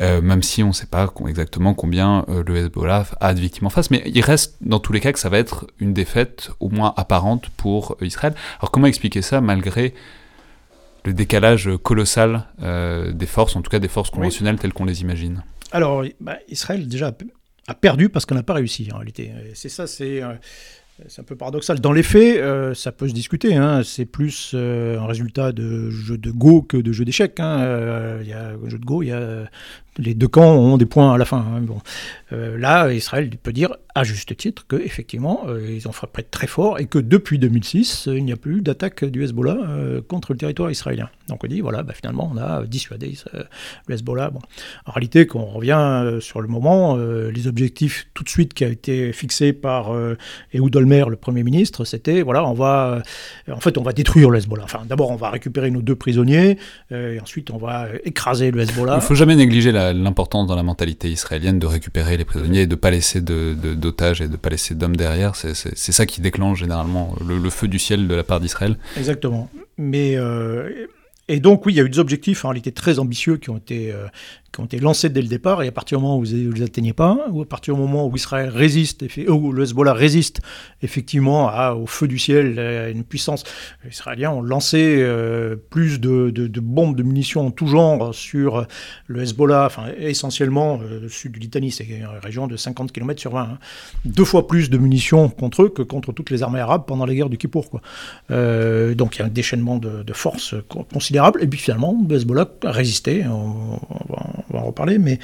Même 0.00 0.42
si 0.42 0.62
on 0.62 0.68
ne 0.68 0.72
sait 0.72 0.86
pas 0.86 1.12
exactement 1.28 1.74
combien 1.74 2.24
le 2.28 2.56
Hezbollah 2.56 3.06
a 3.20 3.34
de 3.34 3.40
victimes 3.40 3.66
en 3.66 3.70
face, 3.70 3.90
mais 3.90 4.02
il 4.06 4.22
reste 4.22 4.56
dans 4.62 4.80
tous 4.80 4.92
les 4.92 5.00
cas 5.00 5.12
que 5.12 5.18
ça 5.18 5.28
va 5.28 5.38
être 5.38 5.66
une 5.78 5.92
défaite 5.92 6.50
au 6.58 6.70
moins 6.70 6.94
apparente 6.96 7.50
pour 7.56 7.96
Israël. 8.00 8.34
Alors 8.60 8.70
comment 8.70 8.86
expliquer 8.86 9.20
ça 9.20 9.40
malgré 9.40 9.94
le 11.04 11.12
décalage 11.12 11.70
colossal 11.82 12.46
euh, 12.62 13.12
des 13.12 13.26
forces, 13.26 13.56
en 13.56 13.62
tout 13.62 13.70
cas 13.70 13.78
des 13.78 13.88
forces 13.88 14.10
conventionnelles 14.10 14.58
telles 14.58 14.72
qu'on 14.72 14.84
les 14.84 15.02
imagine? 15.02 15.42
Alors, 15.72 16.04
bah, 16.20 16.38
Israël 16.48 16.88
déjà 16.88 17.14
a 17.68 17.74
perdu 17.74 18.08
parce 18.08 18.26
qu'on 18.26 18.34
n'a 18.34 18.42
pas 18.42 18.54
réussi 18.54 18.88
en 18.92 18.96
réalité. 18.96 19.30
C'est 19.54 19.68
ça, 19.68 19.86
c'est 19.86 20.22
euh, 20.22 20.32
c'est 21.08 21.22
un 21.22 21.24
peu 21.24 21.36
paradoxal. 21.36 21.80
Dans 21.80 21.92
les 21.92 22.02
faits, 22.02 22.36
euh, 22.38 22.74
ça 22.74 22.92
peut 22.92 23.08
se 23.08 23.14
discuter. 23.14 23.54
Hein. 23.54 23.82
C'est 23.84 24.04
plus 24.04 24.54
un 24.54 25.06
résultat 25.06 25.52
de 25.52 25.88
jeu 25.90 26.18
de 26.18 26.30
Go 26.30 26.62
que 26.62 26.76
de 26.76 26.92
jeu 26.92 27.04
d'échecs. 27.04 27.40
Hein. 27.40 28.18
Il 28.20 28.28
y 28.28 28.32
a 28.32 28.48
un 28.48 28.68
jeu 28.68 28.78
de 28.78 28.84
Go, 28.84 29.02
il 29.02 29.08
y 29.08 29.12
a 29.12 29.44
les 29.98 30.14
deux 30.14 30.28
camps 30.28 30.54
ont 30.54 30.76
des 30.76 30.86
points 30.86 31.14
à 31.14 31.18
la 31.18 31.24
fin. 31.24 31.38
Hein. 31.38 31.60
Bon. 31.62 31.78
Euh, 32.32 32.56
là, 32.58 32.92
Israël 32.92 33.30
peut 33.42 33.52
dire, 33.52 33.76
à 33.94 34.04
juste 34.04 34.36
titre, 34.36 34.64
qu'effectivement, 34.68 35.44
euh, 35.48 35.68
ils 35.68 35.88
ont 35.88 35.92
frappé 35.92 36.22
très 36.22 36.46
fort 36.46 36.78
et 36.78 36.86
que 36.86 36.98
depuis 36.98 37.38
2006, 37.38 38.08
il 38.12 38.24
n'y 38.24 38.32
a 38.32 38.36
plus 38.36 38.60
d'attaque 38.62 39.04
du 39.04 39.24
Hezbollah 39.24 39.58
euh, 39.60 40.00
contre 40.00 40.32
le 40.32 40.38
territoire 40.38 40.70
israélien. 40.70 41.10
Donc 41.28 41.42
on 41.44 41.48
dit, 41.48 41.60
voilà, 41.60 41.82
bah, 41.82 41.92
finalement, 41.94 42.30
on 42.32 42.38
a 42.38 42.64
dissuadé 42.66 43.16
le 43.86 43.94
Hezbollah. 43.94 44.30
Bon. 44.30 44.40
En 44.86 44.92
réalité, 44.92 45.26
quand 45.26 45.40
on 45.40 45.46
revient 45.46 46.18
sur 46.20 46.40
le 46.40 46.48
moment, 46.48 46.96
les 46.96 47.46
objectifs 47.46 48.08
tout 48.14 48.24
de 48.24 48.28
suite 48.28 48.54
qui 48.54 48.64
a 48.64 48.68
été 48.68 49.12
fixés 49.12 49.52
par 49.52 49.92
Ehud 50.52 50.74
Olmer, 50.74 51.04
le 51.08 51.16
Premier 51.16 51.42
ministre, 51.42 51.84
c'était, 51.84 52.22
voilà, 52.22 52.44
on 52.44 52.54
va, 52.54 53.02
en 53.50 53.60
fait, 53.60 53.78
on 53.78 53.82
va 53.82 53.92
détruire 53.92 54.30
le 54.30 54.38
Hezbollah. 54.38 54.64
Enfin, 54.64 54.82
d'abord, 54.86 55.10
on 55.10 55.16
va 55.16 55.30
récupérer 55.30 55.70
nos 55.70 55.82
deux 55.82 55.94
prisonniers, 55.94 56.58
et 56.90 57.20
ensuite, 57.20 57.50
on 57.50 57.58
va 57.58 57.88
écraser 58.04 58.50
le 58.50 58.62
Hezbollah. 58.62 58.94
Il 58.94 58.96
ne 58.96 59.00
faut 59.00 59.14
jamais 59.14 59.36
négliger 59.36 59.72
la 59.72 59.79
l'importance 59.92 60.46
dans 60.46 60.56
la 60.56 60.62
mentalité 60.62 61.10
israélienne 61.10 61.58
de 61.58 61.66
récupérer 61.66 62.16
les 62.16 62.24
prisonniers 62.24 62.62
et 62.62 62.66
de 62.66 62.74
ne 62.74 62.80
pas 62.80 62.90
laisser 62.90 63.20
d'otages 63.20 64.20
de, 64.20 64.24
et 64.24 64.28
de 64.28 64.32
ne 64.32 64.36
pas 64.36 64.50
laisser 64.50 64.74
d'hommes 64.74 64.96
derrière. 64.96 65.36
C'est 65.36 65.92
ça 65.92 66.06
qui 66.06 66.20
déclenche 66.20 66.60
généralement 66.60 67.14
le, 67.26 67.50
feu 67.50 67.68
du 67.68 67.78
ciel 67.78 68.08
de 68.08 68.14
la 68.14 68.24
part 68.24 68.40
d'Israël. 68.40 68.76
Exactement. 68.96 69.50
Mais 69.76 70.16
euh, 70.16 70.86
et 71.30 71.38
donc, 71.38 71.64
oui, 71.64 71.74
il 71.74 71.76
y 71.76 71.80
a 71.80 71.84
eu 71.84 71.88
des 71.88 72.00
objectifs 72.00 72.44
en 72.44 72.48
réalité 72.48 72.72
très 72.72 72.98
ambitieux 72.98 73.36
qui 73.36 73.50
ont 73.50 73.56
été, 73.56 73.92
euh, 73.92 74.08
qui 74.52 74.60
ont 74.60 74.64
été 74.64 74.78
lancés 74.78 75.08
dès 75.08 75.22
le 75.22 75.28
départ, 75.28 75.62
et 75.62 75.68
à 75.68 75.72
partir 75.72 75.98
du 75.98 76.02
moment 76.02 76.18
où 76.18 76.24
vous 76.24 76.32
ne 76.32 76.52
les 76.52 76.62
atteignez 76.62 76.92
pas, 76.92 77.26
ou 77.30 77.42
à 77.42 77.44
partir 77.44 77.74
du 77.74 77.80
moment 77.80 78.06
où 78.06 78.16
Israël 78.16 78.48
résiste, 78.48 79.04
où 79.28 79.52
le 79.52 79.62
Hezbollah 79.62 79.92
résiste 79.92 80.40
effectivement 80.82 81.50
au 81.74 81.86
feu 81.86 82.08
du 82.08 82.18
ciel, 82.18 82.58
à 82.58 82.88
une 82.88 83.04
puissance, 83.04 83.44
les 83.84 83.90
Israéliens 83.90 84.30
ont 84.30 84.42
lancé 84.42 84.96
euh, 84.98 85.56
plus 85.70 86.00
de, 86.00 86.30
bombes, 86.60 86.96
de 86.96 87.02
munitions 87.02 87.46
en 87.46 87.50
tout 87.50 87.66
genre 87.66 88.14
sur 88.14 88.66
le 89.06 89.22
Hezbollah, 89.22 89.66
enfin 89.66 89.84
essentiellement 89.98 90.80
euh, 90.82 91.00
le 91.00 91.08
sud 91.08 91.32
du 91.32 91.38
Litanie, 91.38 91.70
c'est 91.70 91.84
une 91.84 92.06
région 92.06 92.46
de 92.46 92.56
50 92.56 92.92
km 92.92 93.20
sur 93.20 93.32
20, 93.32 93.42
hein. 93.42 93.58
deux 94.04 94.24
fois 94.24 94.48
plus 94.48 94.68
de 94.68 94.78
munitions 94.78 95.28
contre 95.28 95.62
eux 95.62 95.68
que 95.68 95.82
contre 95.82 96.12
toutes 96.12 96.30
les 96.30 96.42
armées 96.42 96.60
arabes 96.60 96.84
pendant 96.86 97.06
la 97.06 97.14
guerre 97.14 97.28
du 97.28 97.38
Kippour. 97.38 97.70
Quoi. 97.70 97.80
donc 98.28 99.16
il 99.16 99.18
y 99.20 99.22
a 99.22 99.26
un 99.26 99.28
déchaînement 99.28 99.78
de, 99.78 100.02
de 100.02 100.12
force 100.12 100.54
considérable. 100.92 101.42
Et 101.42 101.46
puis 101.46 101.58
finalement, 101.58 101.96
Hezbollah 102.10 102.48
a 102.64 102.72
résisté, 102.72 103.24
va, 104.52 104.60
en 104.60 104.66
reparler. 104.66 104.98
Mais, 104.98 105.18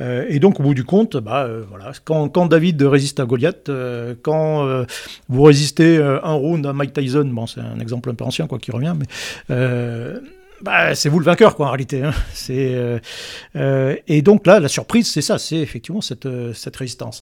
et 0.00 0.38
donc, 0.38 0.60
au 0.60 0.62
bout 0.62 0.74
du 0.74 0.84
compte, 0.84 1.16
bah, 1.16 1.48
voilà, 1.68 1.92
quand, 2.04 2.46
David 2.46 2.82
résiste 2.82 3.20
à 3.20 3.24
Goliath, 3.24 3.70
quand 4.22 4.84
vous 5.28 5.42
résistez 5.42 5.98
un 5.98 6.32
round 6.32 6.66
à 6.66 6.72
Mike 6.72 6.92
Tyson, 6.92 7.24
bon, 7.24 7.46
c'est 7.46 7.60
un 7.60 7.80
exemple 7.80 8.10
un 8.10 8.14
peu 8.14 8.24
ancien 8.24 8.46
quoi, 8.46 8.58
qui 8.58 8.70
revient, 8.70 8.94
mais 8.98 9.06
bah, 10.62 10.94
c'est 10.94 11.08
vous 11.08 11.18
le 11.18 11.24
vainqueur, 11.24 11.54
quoi, 11.54 11.66
en 11.66 11.70
réalité. 11.70 12.02
Hein. 12.02 12.12
Euh, 12.50 12.98
euh, 13.56 13.96
et 14.06 14.22
donc 14.22 14.46
là, 14.46 14.60
la 14.60 14.68
surprise, 14.68 15.10
c'est 15.10 15.22
ça, 15.22 15.38
c'est 15.38 15.56
effectivement 15.56 16.00
cette, 16.00 16.26
euh, 16.26 16.52
cette 16.52 16.76
résistance. 16.76 17.20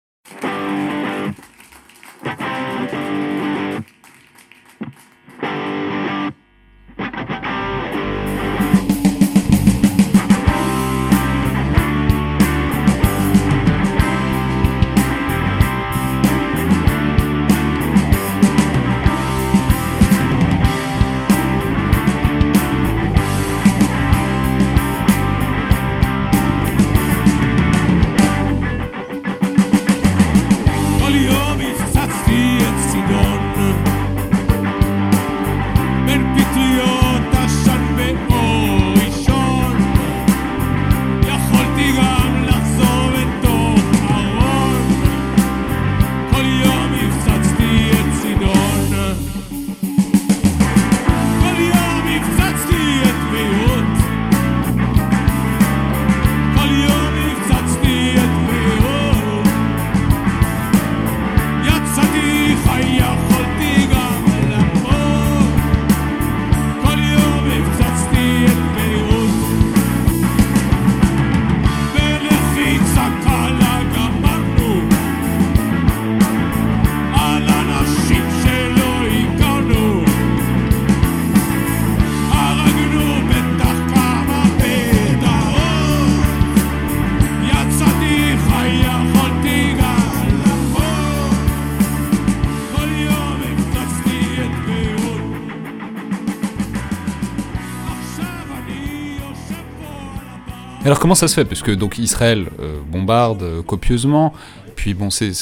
Alors 100.93 101.01
comment 101.01 101.15
ça 101.15 101.27
se 101.27 101.33
fait? 101.33 101.45
Parce 101.45 101.63
que 101.63 101.71
donc 101.71 101.97
Israël 101.97 102.45
euh, 102.59 102.79
bombarde 102.87 103.41
euh, 103.41 103.63
copieusement, 103.63 104.31
puis 104.75 104.93
bon, 104.93 105.09
c'est 105.09 105.33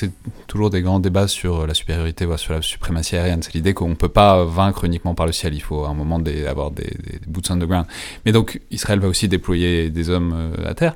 toujours 0.48 0.70
des 0.70 0.82
grands 0.82 1.02
débats 1.02 1.28
sur 1.28 1.68
la 1.68 1.74
supériorité, 1.74 2.26
ou 2.26 2.38
sur 2.38 2.54
la 2.54 2.62
suprématie 2.62 3.18
aérienne. 3.18 3.44
C'est 3.44 3.54
l'idée 3.54 3.74
qu'on 3.74 3.90
ne 3.90 3.96
peut 3.96 4.08
pas 4.08 4.46
vaincre 4.46 4.86
uniquement 4.86 5.14
par 5.14 5.26
le 5.26 5.34
ciel, 5.34 5.54
il 5.54 5.60
faut 5.60 5.84
à 5.84 5.90
un 5.90 5.94
moment 5.94 6.20
des, 6.20 6.46
avoir 6.46 6.72
des, 6.72 6.86
des, 6.86 7.20
boots 7.28 7.52
on 7.52 7.58
the 7.58 7.66
ground. 7.66 7.86
Mais 8.26 8.32
donc 8.32 8.62
Israël 8.72 9.02
va 9.02 9.10
aussi 9.10 9.28
déployer 9.28 9.90
des 9.90 10.10
hommes 10.10 10.34
euh, 10.34 10.70
à 10.70 10.74
terre. 10.74 10.96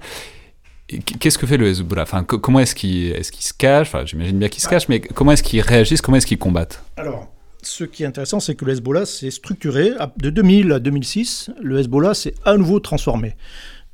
Qu'est-ce 0.88 1.38
que 1.38 1.46
fait 1.46 1.58
le 1.58 1.68
Hezbollah? 1.68 2.04
Enfin, 2.04 2.24
Comment 2.24 2.62
est-ce 2.62 2.76
qu'il 2.76 3.12
est 3.12 3.24
se 3.24 3.54
cache? 3.54 3.92
J'imagine 4.06 4.40
bien 4.40 4.48
qu'il 4.48 4.64
se 4.64 4.70
cache, 4.70 4.88
mais 4.88 5.02
comment 5.02 5.34
est-ce 5.34 5.44
qu'ils 5.44 5.60
réagissent? 5.60 6.00
Comment 6.00 6.16
est-ce 6.16 6.28
qu'ils 6.28 6.38
combattent? 6.38 6.82
Alors, 6.96 7.28
ce 7.62 7.84
qui 7.84 8.04
est 8.04 8.06
intéressant, 8.06 8.40
c'est 8.40 8.56
que 8.56 8.64
le 8.64 8.72
Hezbollah 8.72 9.06
s'est 9.06 9.32
structuré. 9.32 9.92
De 10.16 10.30
2000 10.30 10.72
à 10.72 10.80
2006, 10.80 11.50
le 11.62 11.80
Hezbollah 11.80 12.14
s'est 12.14 12.36
à 12.46 12.56
nouveau 12.56 12.80
transformé. 12.80 13.36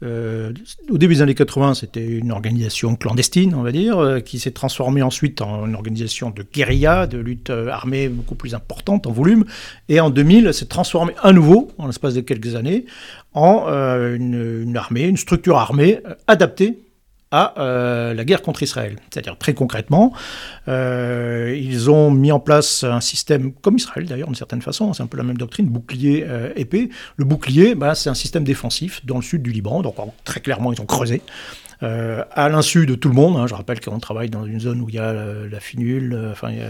Euh, 0.04 0.52
au 0.90 0.98
début 0.98 1.16
des 1.16 1.22
années 1.22 1.36
80, 1.36 1.76
c'était 1.76 2.06
une 2.06 2.32
organisation 2.32 2.96
clandestine, 2.96 3.54
on 3.54 3.62
va 3.62 3.72
dire, 3.72 4.00
euh, 4.00 4.20
qui 4.20 4.40
s'est 4.40 4.52
transformée 4.52 5.04
ensuite 5.04 5.42
en 5.42 5.68
une 5.68 5.76
organisation 5.76 6.32
de 6.32 6.44
guérilla, 6.44 7.06
de 7.06 7.20
lutte 7.20 7.52
euh, 7.52 7.68
armée 7.68 8.10
beaucoup 8.10 8.36
plus 8.36 8.56
importante 8.56 9.06
en 9.06 9.12
volume. 9.12 9.46
Et 9.90 10.00
en 10.00 10.10
2000, 10.10 10.48
elle 10.48 10.54
s'est 10.54 10.66
transformée 10.66 11.14
à 11.22 11.32
nouveau, 11.34 11.72
en 11.78 11.86
l'espace 11.86 12.16
de 12.16 12.22
quelques 12.22 12.56
années, 12.56 12.86
en 13.34 13.68
une, 13.68 14.76
armée, 14.76 15.04
une 15.04 15.18
structure 15.18 15.58
armée 15.58 16.00
adaptée 16.28 16.80
à 17.32 17.60
euh, 17.60 18.14
la 18.14 18.26
guerre 18.26 18.42
contre 18.42 18.62
Israël. 18.62 18.98
C'est-à-dire 19.12 19.38
très 19.38 19.54
concrètement, 19.54 20.14
euh, 20.68 21.58
ils 21.58 21.90
ont 21.90 22.12
mis 22.12 22.32
en 22.32 22.40
place 22.40 22.84
un 22.84 23.02
système, 23.02 23.54
comme 23.54 23.78
Israël 23.78 24.06
d'ailleurs 24.06 24.28
d'une 24.28 24.36
certaine 24.36 24.62
façon, 24.62 24.94
c'est 24.94 25.04
un 25.04 25.08
peu 25.08 25.18
la 25.18 25.24
même 25.24 25.38
doctrine, 25.38 25.68
bouclier 25.68 26.26
euh, 26.28 26.52
épée. 26.56 26.90
Le 27.16 27.26
bouclier, 27.26 27.76
bah, 27.76 27.96
c'est 27.96 28.10
un 28.10 28.16
système 28.16 28.44
défensif 28.44 29.06
dans 29.06 29.16
le 29.16 29.22
sud 29.22 29.42
du 29.42 29.52
Liban, 29.52 29.82
donc 29.82 29.96
très 30.26 30.42
clairement 30.42 30.74
ils 30.74 30.82
ont 30.82 30.86
creusé 30.86 31.22
euh, 31.84 32.24
à 32.32 32.48
l'insu 32.48 32.86
de 32.86 32.94
tout 32.94 33.10
le 33.10 33.16
monde. 33.16 33.38
Hein. 33.38 33.48
Je 33.48 33.56
rappelle 33.56 33.80
qu'on 33.80 34.00
travaille 34.00 34.30
dans 34.30 34.46
une 34.46 34.60
zone 34.60 34.82
où 34.82 34.90
il 34.90 34.96
y 34.96 35.00
a 35.00 35.10
euh, 35.10 35.48
la 35.52 35.60
finule, 35.60 36.14
euh, 36.14 36.32
enfin 36.32 36.50
il 36.52 36.58
y, 36.58 36.62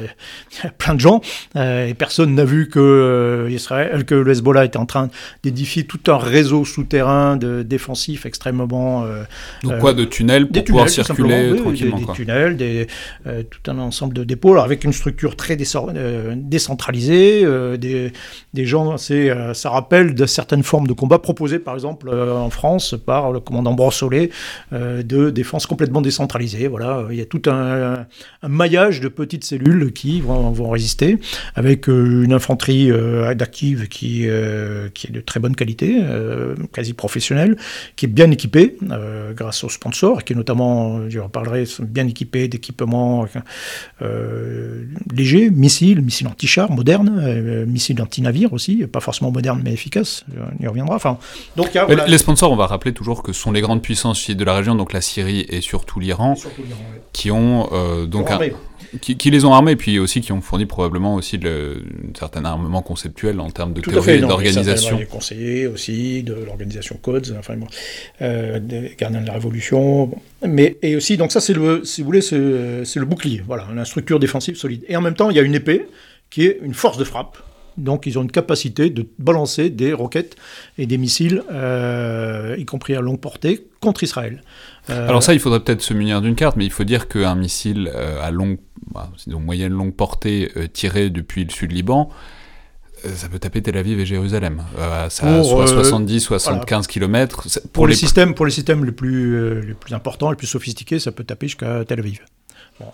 a, 0.68 0.70
plein 0.78 0.96
de 0.96 1.02
gens, 1.02 1.20
et 1.56 1.94
personne 1.94 2.34
n'a 2.34 2.46
vu 2.46 2.70
que 2.70 3.48
Israël, 3.50 4.06
que 4.06 4.16
le 4.16 4.32
Hezbollah 4.32 4.64
était 4.64 4.78
en 4.78 4.86
train 4.86 5.10
d'édifier 5.44 5.84
tout 5.84 6.00
un 6.08 6.18
réseau 6.18 6.64
souterrain 6.64 7.36
de 7.36 7.62
défensif 7.62 8.26
extrêmement. 8.26 9.06
Donc 9.64 9.80
quoi, 9.80 9.94
de 9.94 10.06
tunnels 10.06 10.48
pour 10.48 10.64
pouvoir 10.64 10.88
circuler 10.90 11.56
tranquillement 11.58 11.98
Des, 11.98 12.14
tunnels, 12.14 12.56
des, 12.58 12.88
tout 13.50 13.70
un 13.70 13.80
ensemble 13.80 14.14
de 14.14 14.24
dépôts, 14.24 14.56
avec 14.58 14.84
une 14.86 14.94
structure 14.94 15.36
très 15.36 15.58
décentralisée, 15.58 17.46
des, 17.78 18.14
des, 18.54 18.66
gens, 18.66 18.98
c'est, 18.98 19.30
ça 19.54 19.70
rappelle 19.70 20.16
de 20.16 20.26
certaines 20.26 20.64
formes 20.64 20.88
de 20.88 20.94
combat 20.94 21.20
proposées 21.20 21.60
par 21.60 21.74
exemple 21.74 22.10
en 22.10 22.50
France 22.50 22.96
par 23.06 23.32
le 23.32 23.40
commandant 23.40 23.74
Brossolet 23.74 24.30
de 25.04 25.30
défense 25.30 25.66
complètement 25.66 26.02
décentralisée. 26.02 26.68
Voilà, 26.68 27.06
il 27.10 27.18
y 27.18 27.22
a 27.22 27.26
tout 27.26 27.42
un, 27.48 28.06
maillage 28.48 29.02
de 29.02 29.08
petites 29.08 29.44
cellules 29.44 29.92
qui 29.94 30.22
vont, 30.22 30.52
vont 30.52 30.70
résister, 30.70 31.18
avec 31.56 31.90
euh, 31.90 32.24
une 32.24 32.34
infanterie 32.34 32.92
euh, 32.92 33.30
adaptive 33.30 33.88
qui, 33.88 34.28
euh, 34.28 34.90
qui 34.94 35.08
est 35.08 35.12
de 35.12 35.22
très 35.22 35.40
bonne 35.40 35.56
qualité, 35.56 36.02
quasi 36.74 36.94
professionnelle, 36.94 37.58
qui 37.96 38.06
est 38.06 38.10
bien 38.10 38.30
équipée 38.32 38.78
grâce 39.36 39.64
aux 39.64 39.70
sponsors, 39.70 40.24
qui 40.24 40.34
est 40.34 40.36
notamment, 40.36 41.10
je 41.10 41.20
reparlerai, 41.20 41.66
bien 41.82 42.08
équipée 42.08 42.48
d'équipements 42.48 43.26
légers, 45.14 45.50
missiles, 45.50 46.02
missiles 46.02 46.28
anti-chars 46.28 46.72
modernes, 46.72 47.66
missiles 47.66 48.02
anti-navires 48.02 48.54
aussi, 48.54 48.86
pas 48.88 49.00
forcément 49.00 49.32
modernes 49.32 49.62
mais 49.64 49.74
efficaces, 49.74 50.26
on 50.60 50.64
y 50.64 50.68
reviendra. 50.68 50.96
Enfin, 50.96 51.18
donc, 51.56 51.78
Les 52.08 52.18
sponsors, 52.18 52.52
on 52.52 52.56
va 52.56 52.68
rappeler 52.68 52.94
toujours 52.94 53.24
que 53.24 53.34
ce 53.34 53.42
sont 53.42 53.52
les 53.52 53.62
grandes 53.62 53.82
puissances 53.82 54.30
de 54.30 54.44
la 54.44 54.56
région, 54.56 54.76
donc 54.76 54.91
la 54.94 55.02
Syrie 55.02 55.46
et 55.50 55.62
surtout 55.62 56.00
l'Iran, 56.00 56.36
qui 57.14 57.32
ont 57.32 57.70
euh, 57.72 58.06
donc 58.06 58.30
qui, 59.00 59.32
les 59.32 59.46
ont 59.46 59.54
armés, 59.54 59.78
puis 59.78 60.00
aussi 60.00 60.20
qui 60.20 60.34
ont 60.34 60.42
fourni 60.42 60.66
probablement 60.66 61.16
aussi 61.16 61.38
le, 61.38 61.84
un 62.10 62.18
certain 62.18 62.44
armement 62.44 62.82
conceptuel 62.82 63.40
en 63.40 63.50
termes 63.50 63.74
de 63.74 63.80
théorie 63.80 64.20
d'organisation. 64.20 64.98
Les 64.98 65.06
conseillers 65.06 65.68
aussi 65.68 66.24
de 66.24 66.34
l'organisation 66.34 66.98
Codes, 67.02 67.34
enfin 67.40 67.56
euh, 68.22 68.60
des 68.60 68.96
gardiens 68.98 69.22
de 69.22 69.28
la 69.28 69.34
Révolution, 69.34 70.12
mais 70.46 70.78
et 70.82 70.96
aussi 70.96 71.16
donc 71.16 71.32
ça 71.32 71.40
c'est 71.40 71.54
le 71.54 71.86
si 71.86 72.02
vous 72.02 72.06
voulez 72.06 72.22
c'est 72.22 72.38
le 72.38 73.06
bouclier, 73.06 73.42
voilà, 73.46 73.68
une 73.72 73.86
structure 73.86 74.20
défensive 74.20 74.56
solide. 74.56 74.84
Et 74.90 74.96
en 74.98 75.02
même 75.02 75.16
temps 75.16 75.30
il 75.30 75.38
y 75.38 75.40
a 75.40 75.44
une 75.44 75.56
épée 75.56 75.88
qui 76.30 76.46
est 76.46 76.60
une 76.62 76.74
force 76.74 76.98
de 76.98 77.04
frappe 77.04 77.38
donc 77.78 78.06
ils 78.06 78.20
ont 78.20 78.24
une 78.24 78.32
capacité 78.32 78.90
de 78.90 79.08
balancer 79.20 79.70
des 79.70 79.94
roquettes 79.94 80.36
et 80.78 80.86
des 80.86 80.98
missiles, 80.98 81.44
euh, 81.52 82.56
y 82.58 82.66
compris 82.66 82.96
à 82.96 83.02
longue 83.02 83.20
portée, 83.20 83.68
contre 83.80 84.04
Israël. 84.04 84.44
Euh, 84.90 85.08
Alors 85.08 85.24
ça, 85.24 85.34
il 85.34 85.40
faudrait 85.40 85.60
peut-être 85.60 85.82
se 85.82 85.94
munir 85.94 86.22
d'une 86.22 86.36
carte, 86.36 86.58
mais 86.58 86.66
il 86.66 86.72
faut 86.72 86.84
dire 86.84 87.08
qu'un 87.08 87.36
missile 87.36 87.92
euh, 87.94 88.22
à 88.22 88.32
longue, 88.32 88.58
bah, 88.94 89.12
moyenne 89.28 89.74
longue 89.74 89.94
portée 89.96 90.52
tiré 90.74 91.10
depuis 91.10 91.44
le 91.44 91.52
sud 91.52 91.72
Liban, 91.72 92.10
ça 93.04 93.30
peut 93.30 93.40
taper 93.40 93.62
Tel 93.62 93.78
Aviv 93.78 94.00
et 94.00 94.06
Jérusalem. 94.06 94.64
ça 95.10 95.44
soit 95.44 95.68
70, 95.68 96.22
75 96.22 96.88
km. 96.88 97.48
Pour, 97.74 97.88
les, 97.88 97.96
systèmes, 97.96 98.36
pour 98.36 98.46
les 98.46 98.52
systèmes 98.52 98.86
les 98.86 98.92
plus, 98.92 99.62
les 99.62 99.74
plus 99.74 99.94
importants, 99.94 100.30
les 100.30 100.38
plus 100.38 100.48
sophistiqués, 100.48 101.00
ça 101.00 101.12
peut 101.12 101.24
taper 101.24 101.48
jusqu'à 101.48 101.84
Tel 101.86 102.00
Aviv. 102.00 102.20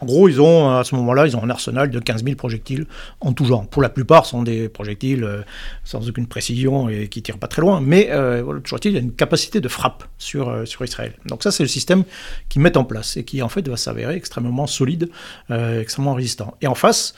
En 0.01 0.05
gros, 0.05 0.27
ils 0.27 0.41
ont, 0.41 0.75
à 0.75 0.83
ce 0.83 0.95
moment-là, 0.95 1.27
ils 1.27 1.35
ont 1.35 1.43
un 1.43 1.49
arsenal 1.49 1.89
de 1.89 1.99
15 1.99 2.23
000 2.23 2.35
projectiles 2.35 2.85
en 3.21 3.33
tout 3.33 3.45
genre. 3.45 3.67
Pour 3.67 3.81
la 3.81 3.89
plupart, 3.89 4.25
ce 4.25 4.31
sont 4.31 4.43
des 4.43 4.69
projectiles 4.69 5.23
euh, 5.23 5.41
sans 5.83 6.07
aucune 6.07 6.27
précision 6.27 6.89
et 6.89 7.07
qui 7.07 7.21
tirent 7.21 7.37
pas 7.37 7.47
très 7.47 7.61
loin, 7.61 7.81
mais 7.81 8.09
euh, 8.11 8.59
toujours 8.59 8.79
il 8.83 8.91
y 8.91 8.97
a 8.97 8.99
une 8.99 9.13
capacité 9.13 9.61
de 9.61 9.67
frappe 9.67 10.03
sur, 10.17 10.49
euh, 10.49 10.65
sur 10.65 10.83
Israël. 10.83 11.13
Donc 11.25 11.43
ça, 11.43 11.51
c'est 11.51 11.63
le 11.63 11.69
système 11.69 12.03
qu'ils 12.49 12.61
mettent 12.61 12.77
en 12.77 12.83
place 12.83 13.17
et 13.17 13.23
qui, 13.23 13.41
en 13.41 13.49
fait, 13.49 13.67
va 13.67 13.77
s'avérer 13.77 14.15
extrêmement 14.15 14.67
solide, 14.67 15.09
euh, 15.51 15.81
extrêmement 15.81 16.13
résistant. 16.13 16.55
Et 16.61 16.67
en 16.67 16.75
face, 16.75 17.13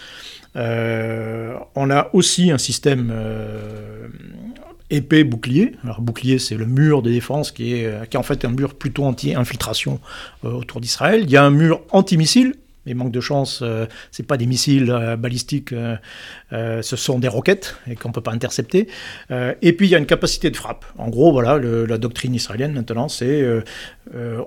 on 0.55 1.89
a 1.89 2.09
aussi 2.13 2.51
un 2.51 2.57
système 2.57 3.13
épais 4.89 5.23
bouclier. 5.23 5.75
Alors 5.83 6.01
bouclier, 6.01 6.39
c'est 6.39 6.55
le 6.55 6.65
mur 6.65 7.01
de 7.01 7.11
défense 7.11 7.51
qui 7.51 7.73
est, 7.73 8.09
qui 8.09 8.17
est 8.17 8.19
en 8.19 8.23
fait 8.23 8.45
un 8.45 8.49
mur 8.49 8.73
plutôt 8.75 9.05
anti-infiltration 9.05 9.99
autour 10.43 10.81
d'Israël. 10.81 11.21
Il 11.23 11.29
y 11.29 11.37
a 11.37 11.43
un 11.43 11.51
mur 11.51 11.81
anti-missile 11.91 12.55
et 12.89 12.93
manque 12.95 13.11
de 13.11 13.21
chance, 13.21 13.59
euh, 13.61 13.85
c'est 14.11 14.25
pas 14.25 14.37
des 14.37 14.47
missiles 14.47 14.89
euh, 14.89 15.15
balistiques, 15.15 15.73
euh, 15.73 15.97
ce 16.81 16.95
sont 16.95 17.19
des 17.19 17.27
roquettes 17.27 17.75
et 17.87 17.95
qu'on 17.95 18.11
peut 18.11 18.21
pas 18.21 18.31
intercepter. 18.31 18.87
et 19.29 19.73
puis 19.73 19.87
il 19.87 19.91
y 19.91 19.95
a 19.95 19.99
une 19.99 20.05
capacité 20.05 20.49
de 20.49 20.57
frappe. 20.57 20.85
En 20.97 21.09
gros, 21.09 21.31
voilà, 21.31 21.59
la 21.59 21.97
doctrine 21.97 22.33
israélienne 22.33 22.73
maintenant, 22.73 23.07
c'est 23.07 23.45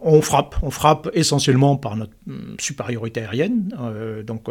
on 0.02 0.20
frappe, 0.22 0.56
on 0.62 0.70
frappe 0.70 1.08
essentiellement 1.14 1.76
par 1.76 1.96
notre 1.96 2.12
mm, 2.26 2.56
supériorité 2.58 3.20
aérienne. 3.20 3.68
donc 4.26 4.46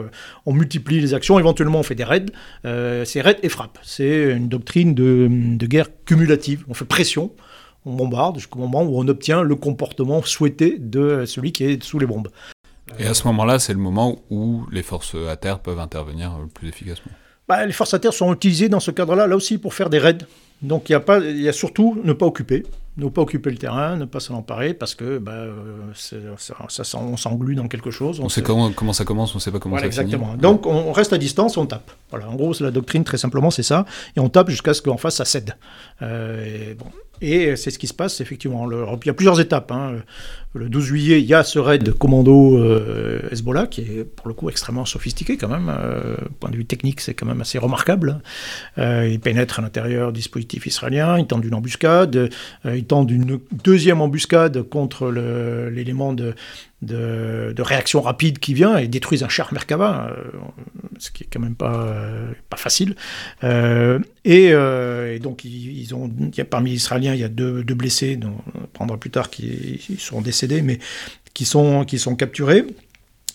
on 0.45 0.53
multiplie 0.53 1.01
les 1.01 1.13
actions, 1.13 1.37
éventuellement 1.39 1.79
on 1.79 1.83
fait 1.83 1.95
des 1.95 2.05
raids. 2.05 2.25
c'est 2.63 3.21
raid 3.21 3.37
et 3.43 3.49
frappe. 3.49 3.77
C'est 3.83 4.31
une 4.31 4.47
doctrine 4.47 4.93
de, 4.93 5.27
de 5.29 5.65
guerre 5.65 5.89
cumulative. 6.05 6.63
On 6.69 6.73
fait 6.73 6.85
pression 6.85 7.31
on 7.85 7.93
bombarde 7.93 8.37
jusqu'au 8.37 8.59
moment 8.59 8.83
où 8.83 8.99
on 8.99 9.07
obtient 9.07 9.41
le 9.41 9.55
comportement 9.55 10.21
souhaité 10.21 10.77
de 10.77 11.25
celui 11.25 11.51
qui 11.51 11.63
est 11.63 11.83
sous 11.83 11.99
les 11.99 12.05
bombes. 12.05 12.29
Et 12.99 13.05
à 13.05 13.13
ce 13.13 13.27
moment-là, 13.27 13.59
c'est 13.59 13.73
le 13.73 13.79
moment 13.79 14.19
où 14.29 14.65
les 14.71 14.83
forces 14.83 15.15
à 15.29 15.35
terre 15.35 15.59
peuvent 15.59 15.79
intervenir 15.79 16.33
plus 16.53 16.69
efficacement. 16.69 17.11
Bah, 17.47 17.65
les 17.65 17.73
forces 17.73 17.93
à 17.93 17.99
terre 17.99 18.13
sont 18.13 18.33
utilisées 18.33 18.69
dans 18.69 18.79
ce 18.79 18.91
cadre-là, 18.91 19.27
là 19.27 19.35
aussi, 19.35 19.57
pour 19.57 19.73
faire 19.73 19.89
des 19.89 19.99
raids. 19.99 20.19
Donc 20.61 20.89
il 20.89 20.91
y, 20.91 20.95
a 20.95 20.99
pas, 20.99 21.19
il 21.19 21.41
y 21.41 21.49
a 21.49 21.53
surtout 21.53 21.99
ne 22.03 22.13
pas 22.13 22.27
occuper, 22.27 22.63
ne 22.97 23.09
pas 23.09 23.21
occuper 23.21 23.49
le 23.49 23.57
terrain, 23.57 23.97
ne 23.97 24.05
pas 24.05 24.19
s'en 24.19 24.35
emparer, 24.35 24.75
parce 24.75 24.93
que 24.93 25.17
bah, 25.17 25.45
ça, 25.95 26.83
ça, 26.83 26.97
on 26.99 27.17
s'englue 27.17 27.55
dans 27.55 27.67
quelque 27.67 27.89
chose. 27.89 28.19
On, 28.19 28.29
sait 28.29 28.43
comment, 28.43 28.71
comment, 28.71 28.93
ça 28.93 29.03
commence, 29.03 29.33
on 29.33 29.39
ne 29.39 29.41
sait 29.41 29.51
pas 29.51 29.59
comment 29.59 29.79
ça 29.79 29.85
exactement. 29.85 30.27
Finit. 30.27 30.41
Donc 30.41 30.67
on 30.67 30.91
reste 30.91 31.13
à 31.13 31.17
distance, 31.17 31.57
on 31.57 31.65
tape. 31.65 31.91
Voilà, 32.11 32.29
en 32.29 32.35
gros, 32.35 32.53
c'est 32.53 32.63
la 32.63 32.69
doctrine, 32.69 33.03
très 33.03 33.17
simplement, 33.17 33.49
c'est 33.49 33.63
ça. 33.63 33.85
Et 34.15 34.19
on 34.19 34.29
tape 34.29 34.49
jusqu'à 34.49 34.75
ce 34.75 34.83
qu'en 34.83 34.97
face, 34.97 35.15
ça 35.15 35.25
cède. 35.25 35.55
Euh, 36.03 36.45
et 36.45 36.75
bon, 36.75 36.85
et 37.21 37.55
c'est 37.55 37.71
ce 37.71 37.79
qui 37.79 37.87
se 37.87 37.93
passe, 37.93 38.21
effectivement. 38.21 38.69
Il 38.69 39.07
y 39.07 39.09
a 39.09 39.13
plusieurs 39.13 39.39
étapes. 39.39 39.71
Hein. 39.71 39.97
Le 40.53 40.67
12 40.67 40.83
juillet, 40.83 41.21
il 41.21 41.25
y 41.25 41.33
a 41.33 41.43
ce 41.43 41.59
raid 41.59 41.93
commando 41.93 42.57
euh, 42.57 43.21
Hezbollah, 43.31 43.67
qui 43.67 43.81
est 43.81 44.03
pour 44.03 44.27
le 44.27 44.33
coup 44.33 44.49
extrêmement 44.49 44.85
sophistiqué 44.85 45.37
quand 45.37 45.47
même. 45.47 45.69
Euh, 45.69 46.15
point 46.39 46.49
de 46.49 46.57
vue 46.57 46.65
technique, 46.65 46.99
c'est 46.99 47.13
quand 47.13 47.25
même 47.25 47.39
assez 47.39 47.57
remarquable. 47.57 48.19
Euh, 48.77 49.07
il 49.09 49.19
pénètre 49.19 49.59
à 49.59 49.61
l'intérieur 49.61 50.11
du 50.11 50.19
dispositif 50.19 50.65
israélien, 50.65 51.17
il 51.17 51.25
tente 51.25 51.45
une 51.45 51.53
embuscade, 51.53 52.29
euh, 52.65 52.77
il 52.77 52.85
tente 52.85 53.09
une 53.11 53.39
deuxième 53.63 54.01
embuscade 54.01 54.61
contre 54.63 55.09
l'élément 55.09 56.13
de, 56.13 56.35
de, 56.81 57.61
réaction 57.61 58.01
rapide 58.01 58.39
qui 58.39 58.53
vient 58.53 58.77
et 58.77 58.87
détruisent 58.87 59.23
un 59.23 59.29
char 59.29 59.53
Merkava, 59.53 60.09
euh, 60.09 60.23
ce 60.97 61.11
qui 61.11 61.23
est 61.23 61.27
quand 61.31 61.39
même 61.39 61.55
pas, 61.55 61.85
euh, 61.85 62.31
facile. 62.55 62.95
Euh, 63.43 63.99
et, 64.25 64.51
donc, 65.19 65.45
ils, 65.45 65.93
ont, 65.93 66.11
il 66.19 66.35
y 66.35 66.41
a, 66.41 66.45
parmi 66.45 66.71
les 66.71 66.77
Israéliens, 66.77 67.13
il 67.13 67.19
y 67.19 67.23
a 67.23 67.29
deux, 67.29 67.63
blessés, 67.63 68.15
dont 68.15 68.37
on 68.55 68.67
prendra 68.73 68.97
plus 68.97 69.09
tard 69.09 69.29
qui 69.29 69.97
sont 69.99 70.21
décédés, 70.21 70.61
mais 70.61 70.79
qui 71.33 71.45
sont, 71.45 71.85
qui 71.85 71.99
sont 71.99 72.15
capturés. 72.15 72.65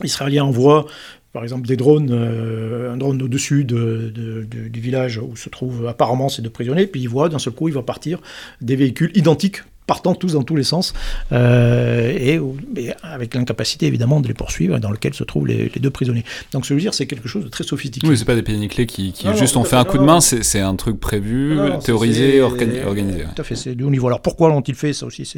Les 0.02 0.06
Israéliens 0.06 0.44
envoient 0.44 0.86
par 1.32 1.42
exemple 1.42 1.66
des 1.68 1.76
drones, 1.76 2.12
un 2.12 2.96
drone 2.96 3.20
au-dessus 3.20 3.64
de, 3.64 4.10
de, 4.14 4.44
de, 4.44 4.68
du 4.68 4.80
village 4.80 5.18
où 5.18 5.36
se 5.36 5.50
trouvent 5.50 5.86
apparemment 5.86 6.30
ces 6.30 6.40
deux 6.40 6.48
prisonniers, 6.48 6.86
puis 6.86 7.02
ils 7.02 7.10
voient 7.10 7.28
d'un 7.28 7.38
seul 7.38 7.52
coup, 7.52 7.68
il 7.68 7.74
va 7.74 7.82
partir 7.82 8.20
des 8.62 8.74
véhicules 8.74 9.10
identiques 9.14 9.62
partant 9.86 10.14
tous 10.14 10.32
dans 10.32 10.42
tous 10.42 10.56
les 10.56 10.64
sens, 10.64 10.94
euh, 11.32 12.12
et, 12.18 12.40
et, 12.76 12.92
avec 13.02 13.34
l'incapacité 13.34 13.86
évidemment 13.86 14.20
de 14.20 14.28
les 14.28 14.34
poursuivre, 14.34 14.78
dans 14.78 14.90
lequel 14.90 15.14
se 15.14 15.24
trouvent 15.24 15.46
les, 15.46 15.70
les 15.74 15.80
deux 15.80 15.90
prisonniers. 15.90 16.24
Donc 16.52 16.64
ce 16.64 16.70
que 16.70 16.74
je 16.74 16.78
veux 16.78 16.80
dire, 16.80 16.94
c'est 16.94 17.06
quelque 17.06 17.28
chose 17.28 17.44
de 17.44 17.48
très 17.48 17.64
sophistiqué. 17.64 18.06
Oui, 18.06 18.16
c'est 18.16 18.24
pas 18.24 18.34
des 18.34 18.42
péniclés 18.42 18.86
qui, 18.86 19.12
qui 19.12 19.26
non, 19.26 19.34
juste 19.34 19.54
non, 19.54 19.62
ont 19.62 19.64
fait 19.64 19.76
un 19.76 19.84
coup 19.84 19.98
de 19.98 20.02
main, 20.02 20.20
c'est 20.20 20.60
un 20.60 20.76
truc 20.76 20.98
prévu, 21.00 21.56
théorisé, 21.84 22.40
organi 22.40 22.82
organisé. 22.84 23.24
Tout 23.34 23.40
à 23.40 23.44
fait, 23.44 23.56
c'est 23.56 23.74
du 23.74 23.84
haut 23.84 23.90
niveau. 23.90 24.06
Alors 24.06 24.20
pourquoi 24.20 24.48
l'ont-ils 24.48 24.74
fait? 24.74 24.92
Ça 24.92 25.06
aussi, 25.06 25.30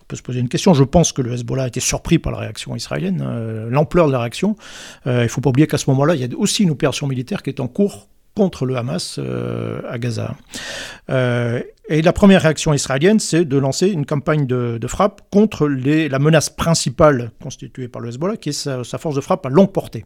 on 0.00 0.04
peut 0.08 0.16
se 0.16 0.22
poser 0.22 0.40
une 0.40 0.48
question. 0.48 0.74
Je 0.74 0.84
pense 0.84 1.12
que 1.12 1.22
le 1.22 1.32
Hezbollah 1.32 1.64
a 1.64 1.68
été 1.68 1.80
surpris 1.80 2.18
par 2.18 2.32
la 2.32 2.38
réaction 2.38 2.76
israélienne, 2.76 3.24
euh, 3.26 3.68
l'ampleur 3.70 4.06
de 4.06 4.12
la 4.12 4.20
réaction. 4.20 4.56
Euh, 5.06 5.20
il 5.20 5.24
ne 5.24 5.28
faut 5.28 5.40
pas 5.40 5.50
oublier 5.50 5.66
qu'à 5.66 5.78
ce 5.78 5.88
moment-là, 5.90 6.14
il 6.14 6.20
y 6.20 6.24
a 6.24 6.28
aussi 6.36 6.62
une 6.62 6.70
opération 6.70 7.06
militaire 7.06 7.42
qui 7.42 7.50
est 7.50 7.60
en 7.60 7.68
cours 7.68 8.08
contre 8.36 8.66
le 8.66 8.76
Hamas 8.76 9.18
euh, 9.18 9.80
à 9.88 9.98
Gaza. 9.98 10.36
Euh, 11.08 11.62
et 11.88 12.02
la 12.02 12.12
première 12.12 12.42
réaction 12.42 12.74
israélienne, 12.74 13.18
c'est 13.18 13.44
de 13.44 13.56
lancer 13.56 13.88
une 13.88 14.04
campagne 14.04 14.46
de, 14.46 14.78
frappe 14.86 15.22
contre 15.32 15.66
la 15.66 16.18
menace 16.18 16.50
principale 16.50 17.30
constituée 17.42 17.88
par 17.88 18.02
le 18.02 18.10
Hezbollah, 18.10 18.36
qui 18.36 18.50
est 18.50 18.52
sa, 18.52 18.98
force 18.98 19.16
de 19.16 19.20
frappe 19.20 19.46
à 19.46 19.48
longue 19.48 19.72
portée. 19.72 20.04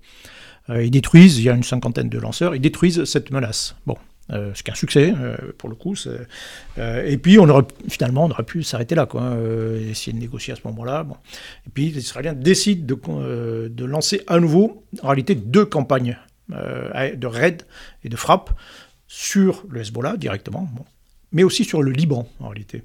Euh, 0.68 0.84
ils 0.84 0.90
détruisent, 0.90 1.38
il 1.38 1.44
y 1.44 1.50
a 1.50 1.54
une 1.54 1.64
cinquantaine 1.64 2.08
de 2.08 2.18
lanceurs, 2.18 2.54
ils 2.54 2.60
détruisent 2.60 3.04
cette 3.04 3.30
menace. 3.30 3.74
Bon, 3.86 3.96
ce 4.30 4.62
qui 4.62 4.70
est 4.70 4.72
un 4.72 4.76
succès 4.76 5.12
pour 5.58 5.68
le 5.68 5.74
coup. 5.74 5.96
Et 6.78 7.16
puis 7.16 7.40
on 7.40 7.48
aurait 7.48 7.64
finalement 7.88 8.26
on 8.26 8.30
aurait 8.30 8.44
pu 8.44 8.62
s'arrêter 8.62 8.94
là, 8.94 9.06
quoi, 9.06 9.34
essayer 9.90 10.12
de 10.12 10.18
négocier 10.18 10.52
à 10.52 10.56
ce 10.56 10.60
moment-là. 10.66 11.04
Et 11.66 11.70
puis 11.70 11.90
les 11.90 11.98
Israéliens 11.98 12.34
décident 12.34 12.84
de, 12.86 13.68
de 13.68 13.84
lancer 13.84 14.22
à 14.28 14.38
nouveau, 14.38 14.84
en 15.02 15.08
réalité, 15.08 15.34
deux 15.34 15.64
campagnes 15.64 16.16
de 16.50 17.26
raid 17.26 17.62
et 18.04 18.08
de 18.08 18.16
frappe 18.16 18.50
sur 19.06 19.64
le 19.68 19.80
Hezbollah 19.80 20.16
directement, 20.16 20.68
mais 21.32 21.42
aussi 21.42 21.64
sur 21.64 21.82
le 21.82 21.90
Liban 21.90 22.28
en 22.38 22.48
réalité. 22.48 22.82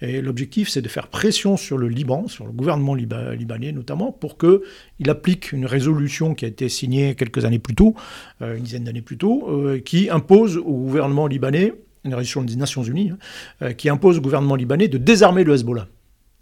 Et 0.00 0.20
l'objectif, 0.20 0.68
c'est 0.68 0.82
de 0.82 0.88
faire 0.88 1.08
pression 1.08 1.56
sur 1.56 1.78
le 1.78 1.88
Liban, 1.88 2.28
sur 2.28 2.44
le 2.44 2.52
gouvernement 2.52 2.94
liba 2.94 3.34
libanais 3.34 3.72
notamment, 3.72 4.12
pour 4.12 4.36
qu'il 4.38 5.10
applique 5.10 5.52
une 5.52 5.66
résolution 5.66 6.34
qui 6.34 6.44
a 6.44 6.48
été 6.48 6.68
signée 6.68 7.14
quelques 7.14 7.44
années 7.44 7.58
plus 7.58 7.74
tôt, 7.74 7.94
euh, 8.42 8.56
une 8.56 8.64
dizaine 8.64 8.84
d'années 8.84 9.02
plus 9.02 9.18
tôt, 9.18 9.48
euh, 9.48 9.80
qui 9.80 10.10
impose 10.10 10.56
au 10.56 10.62
gouvernement 10.62 11.26
libanais, 11.26 11.72
une 12.04 12.14
résolution 12.14 12.42
des 12.42 12.56
Nations 12.56 12.82
Unies, 12.82 13.10
hein, 13.10 13.18
euh, 13.62 13.72
qui 13.72 13.88
impose 13.88 14.18
au 14.18 14.20
gouvernement 14.20 14.56
libanais 14.56 14.88
de 14.88 14.98
désarmer 14.98 15.44
le 15.44 15.54
Hezbollah. 15.54 15.88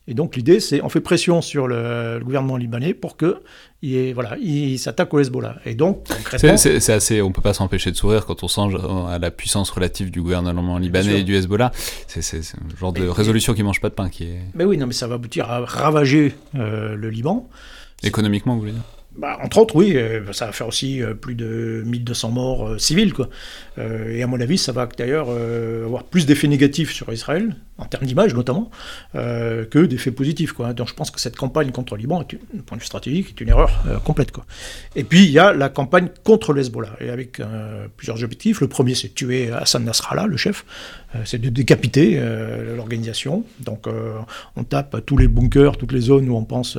Et 0.09 0.15
donc 0.15 0.35
l'idée, 0.37 0.59
c'est 0.59 0.83
on 0.83 0.89
fait 0.89 1.01
pression 1.01 1.41
sur 1.43 1.69
le, 1.69 2.19
le 2.19 2.25
gouvernement 2.25 2.57
libanais 2.57 2.93
pour 2.93 3.17
que 3.17 3.43
il, 3.83 4.15
voilà, 4.15 4.37
il 4.39 4.79
s'attaque 4.79 5.13
au 5.13 5.21
Hezbollah. 5.21 5.57
Et 5.65 5.75
donc, 5.75 6.07
c'est 6.37 6.91
assez, 6.91 7.23
on 7.23 7.33
peut 7.33 7.43
pas 7.43 7.55
s'empêcher 7.55 7.91
de 7.91 7.97
sourire 7.97 8.27
quand 8.27 8.43
on 8.43 8.49
songe 8.49 8.77
à 9.09 9.19
la 9.19 9.31
puissance 9.31 9.71
relative 9.71 10.11
du 10.11 10.23
gouvernement 10.23 10.79
libanais 10.79 11.21
et 11.21 11.25
du 11.25 11.35
Hezbollah. 11.35 11.73
C'est 12.07 12.21
un 12.21 12.79
genre 12.79 12.93
de 12.93 13.03
mais, 13.03 13.11
résolution 13.11 13.55
qui 13.55 13.63
mange 13.63 13.81
pas 13.81 13.89
de 13.89 13.95
pain 13.95 14.09
qui 14.09 14.25
est. 14.25 14.41
Mais 14.55 14.65
oui, 14.65 14.77
non, 14.77 14.87
mais 14.87 14.93
ça 14.93 15.07
va 15.07 15.17
aboutir 15.17 15.51
à 15.51 15.65
ravager 15.65 16.35
euh, 16.55 16.95
le 16.95 17.11
Liban. 17.11 17.49
Économiquement, 18.03 18.55
vous 18.55 18.61
voulez 18.61 18.73
dire 18.73 18.83
bah, 19.17 19.39
entre 19.43 19.59
autres, 19.59 19.77
oui, 19.77 19.95
euh, 19.95 20.33
ça 20.33 20.47
va 20.47 20.53
faire 20.53 20.67
aussi 20.67 21.03
euh, 21.03 21.13
plus 21.13 21.35
de 21.35 21.83
1200 21.85 22.31
morts 22.31 22.69
euh, 22.69 22.79
civils. 22.79 23.13
Quoi. 23.13 23.29
Et 23.79 24.23
à 24.23 24.27
mon 24.27 24.41
avis, 24.41 24.59
ça 24.59 24.73
va 24.73 24.87
d'ailleurs 24.87 25.31
avoir 25.31 26.05
plus 26.05 26.27
d'effets 26.27 26.47
négatifs 26.47 26.93
sur 26.93 27.11
Israël, 27.11 27.57
en 27.79 27.87
termes 27.87 28.05
d'image 28.05 28.35
notamment, 28.35 28.71
que 29.15 29.87
d'effets 29.87 30.11
positifs. 30.11 30.53
Quoi. 30.53 30.75
Donc 30.75 30.89
je 30.89 30.95
pense 30.95 31.11
que 31.11 31.19
cette 31.19 31.37
campagne 31.37 31.71
contre 31.71 31.95
le 31.95 32.03
Liban, 32.03 32.23
du 32.29 32.39
point 32.67 32.77
de 32.77 32.83
vue 32.83 32.87
stratégique, 32.87 33.31
est 33.31 33.41
une 33.41 33.49
erreur 33.49 33.83
complète. 34.05 34.31
Quoi. 34.31 34.45
Et 34.95 35.05
puis 35.05 35.25
il 35.25 35.31
y 35.31 35.39
a 35.39 35.55
la 35.55 35.71
campagne 35.71 36.11
contre 36.23 36.53
l'Hezbollah, 36.53 36.97
et 37.01 37.09
avec 37.09 37.41
plusieurs 37.97 38.23
objectifs. 38.23 38.61
Le 38.61 38.69
premier, 38.69 38.95
c'est 38.95 39.15
tuer 39.15 39.51
Hassan 39.51 39.85
Nasrallah, 39.85 40.27
le 40.27 40.37
chef, 40.37 40.67
c'est 41.25 41.41
de 41.41 41.49
décapiter 41.49 42.21
l'organisation. 42.77 43.47
Donc 43.61 43.87
on 44.57 44.65
tape 44.65 45.07
tous 45.07 45.17
les 45.17 45.29
bunkers, 45.29 45.79
toutes 45.79 45.93
les 45.93 46.03
zones 46.03 46.29
où 46.29 46.37
on 46.37 46.45
pense 46.45 46.77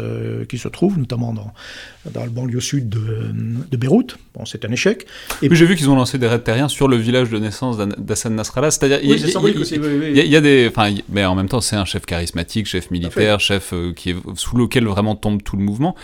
qu'ils 0.47 0.59
se 0.59 0.67
trouvent, 0.67 0.99
notamment 0.99 1.33
dans 1.33 2.22
le 2.25 2.31
banlieue 2.31 2.59
sud 2.59 2.89
de, 2.89 3.31
de 3.69 3.77
Beyrouth. 3.77 4.17
Bon, 4.33 4.45
c'est 4.45 4.65
un 4.65 4.71
échec. 4.71 5.05
Et 5.41 5.49
puis 5.49 5.57
j'ai 5.57 5.65
vu 5.65 5.75
qu'ils 5.75 5.89
ont 5.89 5.95
lancé 5.95 6.17
des 6.17 6.27
raids 6.27 6.39
terriens 6.39 6.67
sur 6.67 6.87
le 6.87 6.95
village 6.95 7.29
de 7.29 7.37
naissance 7.37 7.77
d'Hassan 7.77 8.35
Nasrallah. 8.35 8.71
C'est-à-dire, 8.71 8.99
il, 9.03 9.09
y 9.09 10.35
a 10.35 10.41
des, 10.41 10.67
enfin, 10.69 10.93
mais 11.09 11.25
en 11.25 11.35
même 11.35 11.49
temps, 11.49 11.61
c'est 11.61 11.75
un 11.75 11.85
chef 11.85 12.05
charismatique, 12.05 12.65
chef 12.65 12.91
militaire, 12.91 13.39
chef 13.39 13.73
euh, 13.73 13.93
qui 13.93 14.11
est 14.11 14.15
sous 14.35 14.57
lequel 14.57 14.85
vraiment 14.85 15.15
tombe 15.15 15.43
tout 15.43 15.57
le 15.57 15.63
mouvement. 15.63 15.95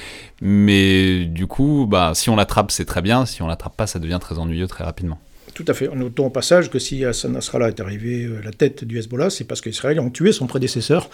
Mais 0.41 1.25
du 1.25 1.47
coup, 1.47 1.87
bah, 1.89 2.11
si 2.13 2.29
on 2.29 2.35
l'attrape, 2.35 2.71
c'est 2.71 2.85
très 2.85 3.01
bien. 3.01 3.25
Si 3.25 3.41
on 3.41 3.47
l'attrape 3.47 3.75
pas, 3.75 3.87
ça 3.87 3.99
devient 3.99 4.19
très 4.21 4.37
ennuyeux 4.37 4.67
très 4.67 4.83
rapidement. 4.83 5.19
Tout 5.59 5.69
à 5.69 5.73
fait. 5.73 5.93
Notons 5.93 6.27
au 6.27 6.29
passage 6.29 6.69
que 6.69 6.79
si 6.79 7.03
Hassan 7.03 7.33
Nasrallah 7.33 7.67
est 7.67 7.81
arrivé 7.81 8.29
à 8.41 8.45
la 8.45 8.51
tête 8.51 8.85
du 8.85 8.97
Hezbollah, 8.97 9.29
c'est 9.29 9.43
parce 9.43 9.59
qu'Israël 9.59 9.99
ont 9.99 10.09
tué 10.09 10.31
son 10.31 10.47
prédécesseur 10.47 11.09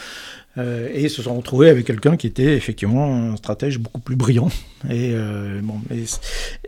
euh, 0.58 0.88
et 0.94 1.10
se 1.10 1.22
sont 1.22 1.36
retrouvés 1.36 1.70
avec 1.70 1.86
quelqu'un 1.86 2.16
qui 2.16 2.28
était 2.28 2.56
effectivement 2.56 3.14
un 3.14 3.36
stratège 3.36 3.78
beaucoup 3.78 4.00
plus 4.00 4.16
brillant 4.16 4.48
et, 4.90 5.12
euh, 5.14 5.60
bon, 5.62 5.82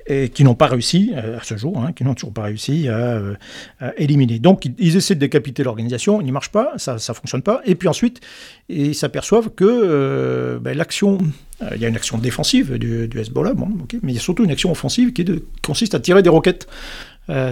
et, 0.08 0.28
qui 0.30 0.44
n'ont 0.44 0.56
pas 0.56 0.66
réussi 0.66 1.14
euh, 1.16 1.38
à 1.38 1.44
ce 1.44 1.56
jour, 1.56 1.78
hein, 1.78 1.94
qui 1.94 2.04
n'ont 2.04 2.14
toujours 2.14 2.34
pas 2.34 2.44
réussi 2.44 2.90
à, 2.90 3.22
éliminer. 3.98 4.40
Donc 4.40 4.68
ils, 4.78 4.98
essaient 4.98 5.16
de 5.16 5.20
décapiter 5.20 5.64
l'organisation, 5.64 6.20
il 6.20 6.26
n'y 6.26 6.34
marche 6.34 6.52
pas, 6.52 6.74
ça 6.78 6.96
ne 6.96 7.14
fonctionne 7.14 7.44
pas, 7.44 7.62
et 7.64 7.76
puis 7.76 7.88
ensuite 7.88 8.20
ils 8.70 8.96
s'aperçoivent 8.96 9.52
que 9.52 10.60
ben, 10.62 10.76
l'action, 10.76 11.20
il 11.74 11.80
y 11.80 11.86
a 11.86 11.88
une 11.88 11.96
action 11.96 12.18
défensive 12.18 12.78
du, 12.78 13.10
Hezbollah, 13.18 13.54
bon, 13.54 13.70
mais 14.04 14.12
il 14.12 14.16
y 14.16 14.18
a 14.18 14.22
surtout 14.22 14.44
une 14.44 14.52
action 14.52 14.72
offensive 14.72 15.14
qui, 15.14 15.26
consiste 15.62 15.96
à 15.96 16.00
tirer 16.00 16.24
des 16.24 16.30
roquettes 16.30 16.68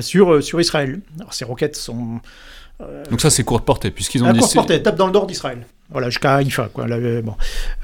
sur, 0.02 0.44
sur 0.44 0.62
Israël. 0.62 1.02
Alors 1.20 1.34
ces 1.34 1.46
roquettes 1.46 1.76
sont 1.76 2.20
donc 3.10 3.22
ça, 3.22 3.30
c'est 3.30 3.44
courte 3.44 3.64
portée, 3.66 3.90
puisqu'ils 3.90 4.24
ont 4.24 4.32
dit... 4.34 4.40
Courte 4.40 4.54
portée, 4.54 4.84
tape 4.84 4.98
dans 4.98 5.08
le 5.08 5.14
nord 5.14 5.28
d'Israël. 5.28 5.66
Voilà, 5.90 6.10
jusqu'à 6.10 6.36
Haïfa. 6.36 6.70
Quoi. 6.74 6.88
bon. 6.88 7.36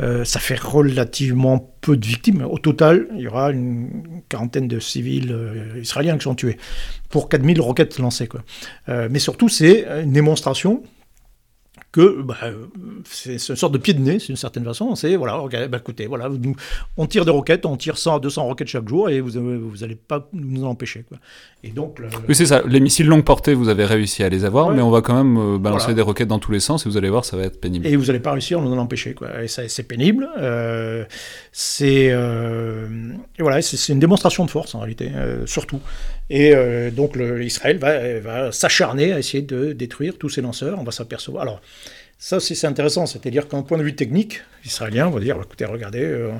Euh, 0.01 0.25
ça 0.25 0.39
fait 0.39 0.59
relativement 0.59 1.71
peu 1.81 1.95
de 1.95 2.05
victimes. 2.05 2.45
Au 2.49 2.57
total, 2.57 3.07
il 3.15 3.21
y 3.21 3.27
aura 3.27 3.51
une 3.51 4.21
quarantaine 4.27 4.67
de 4.67 4.79
civils 4.79 5.31
euh, 5.31 5.79
israéliens 5.81 6.17
qui 6.17 6.23
sont 6.23 6.35
tués, 6.35 6.57
pour 7.09 7.29
4000 7.29 7.61
roquettes 7.61 7.99
lancées. 7.99 8.27
Quoi. 8.27 8.41
Euh, 8.89 9.07
mais 9.09 9.19
surtout, 9.19 9.49
c'est 9.49 9.85
une 10.03 10.11
démonstration 10.11 10.83
que 11.91 12.21
bah, 12.21 12.37
c'est 13.03 13.33
une 13.33 13.55
sorte 13.55 13.73
de 13.73 13.77
pied 13.77 13.93
de 13.93 13.99
nez, 13.99 14.17
d'une 14.17 14.37
certaine 14.37 14.63
façon. 14.63 14.95
C'est, 14.95 15.15
voilà, 15.17 15.41
bah, 15.67 15.77
écoutez, 15.77 16.07
voilà, 16.07 16.29
on 16.97 17.05
tire 17.05 17.25
des 17.25 17.31
roquettes, 17.31 17.65
on 17.65 17.75
tire 17.75 17.97
100 17.97 18.15
à 18.15 18.19
200 18.19 18.43
roquettes 18.45 18.69
chaque 18.69 18.87
jour 18.87 19.09
et 19.09 19.19
vous 19.19 19.31
n'allez 19.81 19.95
pas 19.95 20.29
nous 20.31 20.63
en 20.63 20.69
empêcher. 20.69 21.03
Quoi. 21.07 21.17
Et 21.63 21.69
donc, 21.69 22.01
Oui, 22.27 22.35
c'est 22.35 22.45
ça. 22.45 22.63
Les 22.65 22.79
missiles 22.79 23.07
longue 23.07 23.23
portée, 23.23 23.53
vous 23.53 23.69
avez 23.69 23.85
réussi 23.85 24.23
à 24.23 24.29
les 24.29 24.45
avoir, 24.45 24.71
mais 24.71 24.81
on 24.81 24.89
va 24.89 25.01
quand 25.01 25.15
même 25.15 25.37
euh, 25.37 25.57
balancer 25.57 25.93
des 25.93 26.01
roquettes 26.01 26.29
dans 26.29 26.39
tous 26.39 26.51
les 26.51 26.59
sens 26.59 26.85
et 26.85 26.89
vous 26.89 26.97
allez 26.97 27.09
voir, 27.09 27.25
ça 27.25 27.35
va 27.35 27.43
être 27.43 27.59
pénible. 27.59 27.85
Et 27.85 27.95
vous 27.95 28.05
n'allez 28.05 28.19
pas 28.19 28.31
réussir 28.31 28.59
à 28.59 28.61
nous 28.61 28.71
en 28.71 28.77
empêcher. 28.77 29.13
Quoi. 29.13 29.43
Et 29.43 29.47
ça, 29.47 29.67
c'est 29.67 29.83
pénible. 29.83 30.29
Euh, 30.39 31.03
c'est, 31.51 32.09
euh, 32.11 32.87
voilà, 33.37 33.61
c'est, 33.61 33.91
une 33.91 33.99
démonstration 33.99 34.45
de 34.45 34.49
force 34.49 34.75
en 34.75 34.79
réalité, 34.79 35.11
surtout. 35.45 35.81
Et 36.33 36.55
donc, 36.91 37.17
Israël 37.41 37.77
va, 37.77 38.53
s'acharner 38.53 39.11
à 39.11 39.19
essayer 39.19 39.43
de 39.43 39.73
détruire 39.73 40.17
tous 40.17 40.29
ces 40.29 40.41
lanceurs. 40.41 40.79
On 40.79 40.83
va 40.83 40.93
s'apercevoir. 40.93 41.43
Alors, 41.43 41.61
ça 42.17 42.39
c'est 42.39 42.67
intéressant, 42.67 43.05
c'est-à-dire 43.05 43.47
qu'un 43.47 43.63
point 43.63 43.77
de 43.77 43.83
vue 43.83 43.95
technique, 43.95 44.41
israélien, 44.63 45.07
on 45.07 45.11
va 45.11 45.19
dire, 45.19 45.37
écoutez, 45.43 45.65
regardez, 45.65 46.03
euh, 46.03 46.31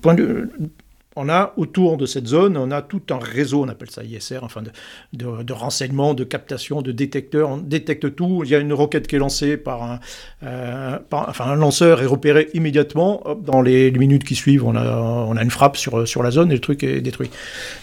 point 0.00 0.14
de, 0.14 0.50
on 1.16 1.28
a 1.28 1.52
autour 1.56 1.96
de 1.96 2.06
cette 2.06 2.26
zone, 2.26 2.56
on 2.56 2.70
a 2.70 2.82
tout 2.82 3.02
un 3.10 3.18
réseau, 3.18 3.62
on 3.62 3.68
appelle 3.68 3.90
ça 3.90 4.02
ISR, 4.02 4.38
enfin 4.42 4.62
de, 4.62 4.70
de, 5.42 5.52
renseignements, 5.52 6.14
de 6.14 6.24
captation, 6.24 6.82
de 6.82 6.92
détecteurs. 6.92 7.50
On 7.50 7.56
détecte 7.58 8.14
tout. 8.14 8.42
Il 8.44 8.50
y 8.50 8.54
a 8.54 8.58
une 8.58 8.72
roquette 8.72 9.06
qui 9.06 9.16
est 9.16 9.18
lancée 9.18 9.56
par 9.56 9.82
un, 9.82 10.00
euh, 10.42 10.98
lanceur 11.56 12.02
est 12.02 12.06
repéré 12.06 12.48
immédiatement. 12.54 13.22
dans 13.42 13.60
les, 13.60 13.90
minutes 13.92 14.24
qui 14.24 14.34
suivent, 14.34 14.64
on 14.64 14.74
a, 14.74 15.42
une 15.42 15.50
frappe 15.50 15.76
sur, 15.76 16.22
la 16.22 16.30
zone 16.30 16.50
et 16.50 16.54
le 16.54 16.60
truc 16.60 16.82
est 16.82 17.00
détruit. 17.00 17.30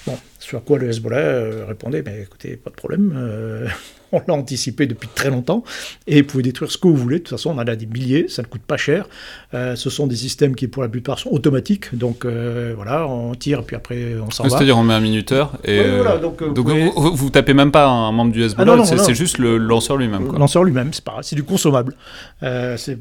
Bon, 0.07 0.17
sur 0.39 0.63
quoi 0.63 0.79
le 0.79 0.89
Hezbollah 0.89 1.17
euh, 1.17 1.65
répondait, 1.67 2.01
mais 2.05 2.23
écoutez, 2.23 2.57
pas 2.57 2.71
de 2.71 2.75
problème. 2.75 3.69
on 4.13 4.21
l'a 4.27 4.33
anticipé 4.33 4.87
depuis 4.87 5.09
très 5.13 5.29
longtemps, 5.29 5.63
et 6.07 6.21
vous 6.21 6.27
pouvez 6.27 6.43
détruire 6.43 6.71
ce 6.71 6.77
que 6.77 6.87
vous 6.87 6.95
voulez. 6.95 7.17
De 7.17 7.23
toute 7.23 7.29
façon, 7.29 7.51
on 7.51 7.59
en 7.59 7.67
a 7.67 7.75
des 7.75 7.85
milliers, 7.85 8.27
ça 8.27 8.41
ne 8.41 8.47
coûte 8.47 8.61
pas 8.61 8.77
cher. 8.77 9.07
Euh, 9.53 9.75
ce 9.75 9.89
sont 9.89 10.07
des 10.07 10.15
systèmes 10.15 10.55
qui, 10.55 10.67
pour 10.67 10.83
la 10.83 10.89
plupart, 10.89 11.19
sont 11.19 11.29
automatiques. 11.29 11.95
Donc 11.95 12.25
euh, 12.25 12.73
voilà, 12.75 13.07
on 13.07 13.33
tire, 13.35 13.63
puis 13.63 13.75
après, 13.75 14.15
on 14.25 14.31
s'en 14.31 14.43
va. 14.43 14.49
C'est-à-dire, 14.49 14.77
on 14.77 14.83
met 14.83 14.93
un 14.93 14.99
minuteur, 14.99 15.53
et 15.63 15.83
donc, 16.21 16.41
vous, 16.41 17.15
vous, 17.15 17.29
tapez 17.29 17.53
même 17.53 17.71
pas 17.71 17.87
un 17.87 18.11
membre 18.11 18.31
du 18.31 18.43
Hezbollah, 18.43 18.77
ah 18.79 18.97
c'est 18.97 19.15
juste 19.15 19.37
le 19.37 19.57
lanceur 19.57 19.97
lui-même. 19.97 20.31
Le 20.31 20.39
lanceur 20.39 20.63
lui-même, 20.63 20.93
c'est 20.93 21.03
c'est 21.21 21.35
du 21.35 21.43
consommable. 21.43 21.95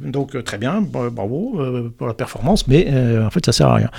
donc 0.05 0.43
très 0.45 0.59
bien, 0.59 0.81
bravo 0.81 1.61
pour 1.97 2.07
la 2.07 2.15
performance, 2.15 2.67
mais 2.69 2.89
en 3.25 3.31
fait, 3.31 3.45
ça 3.45 3.53
sert 3.53 3.69
à 3.69 3.75
rien 3.75 3.91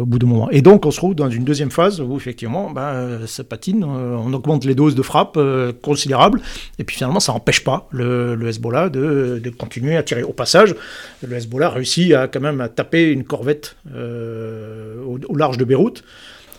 au 0.00 0.06
bout 0.06 0.18
d'un 0.18 0.26
moment. 0.26 0.50
Et 0.50 0.62
donc, 0.62 0.86
on 0.86 0.90
se 0.90 0.96
trouve 0.96 1.14
dans 1.14 1.30
une 1.30 1.44
deuxième 1.44 1.70
phase 1.70 2.00
où, 2.00 2.16
effectivement, 2.16 2.70
ben, 2.70 3.26
ça 3.26 3.44
patine, 3.44 3.84
on 3.84 4.32
augmente 4.32 4.64
les 4.64 4.74
doses 4.74 4.94
de 4.94 5.02
frappe 5.02 5.38
considérablement 5.82 6.15
et 6.78 6.84
puis 6.84 6.96
finalement, 6.96 7.20
ça 7.20 7.32
n'empêche 7.32 7.62
pas 7.64 7.88
le, 7.90 8.38
Hezbollah 8.46 8.88
de, 8.88 9.50
continuer 9.56 9.96
à 9.96 10.02
tirer. 10.02 10.22
Au 10.22 10.32
passage, 10.32 10.74
le 11.26 11.36
Hezbollah 11.36 11.70
réussit 11.70 12.12
à 12.12 12.28
quand 12.28 12.40
même 12.40 12.60
à 12.60 12.68
taper 12.68 13.10
une 13.10 13.24
corvette 13.24 13.76
euh, 13.94 15.02
au, 15.04 15.36
large 15.36 15.58
de 15.58 15.64
Beyrouth. 15.64 16.02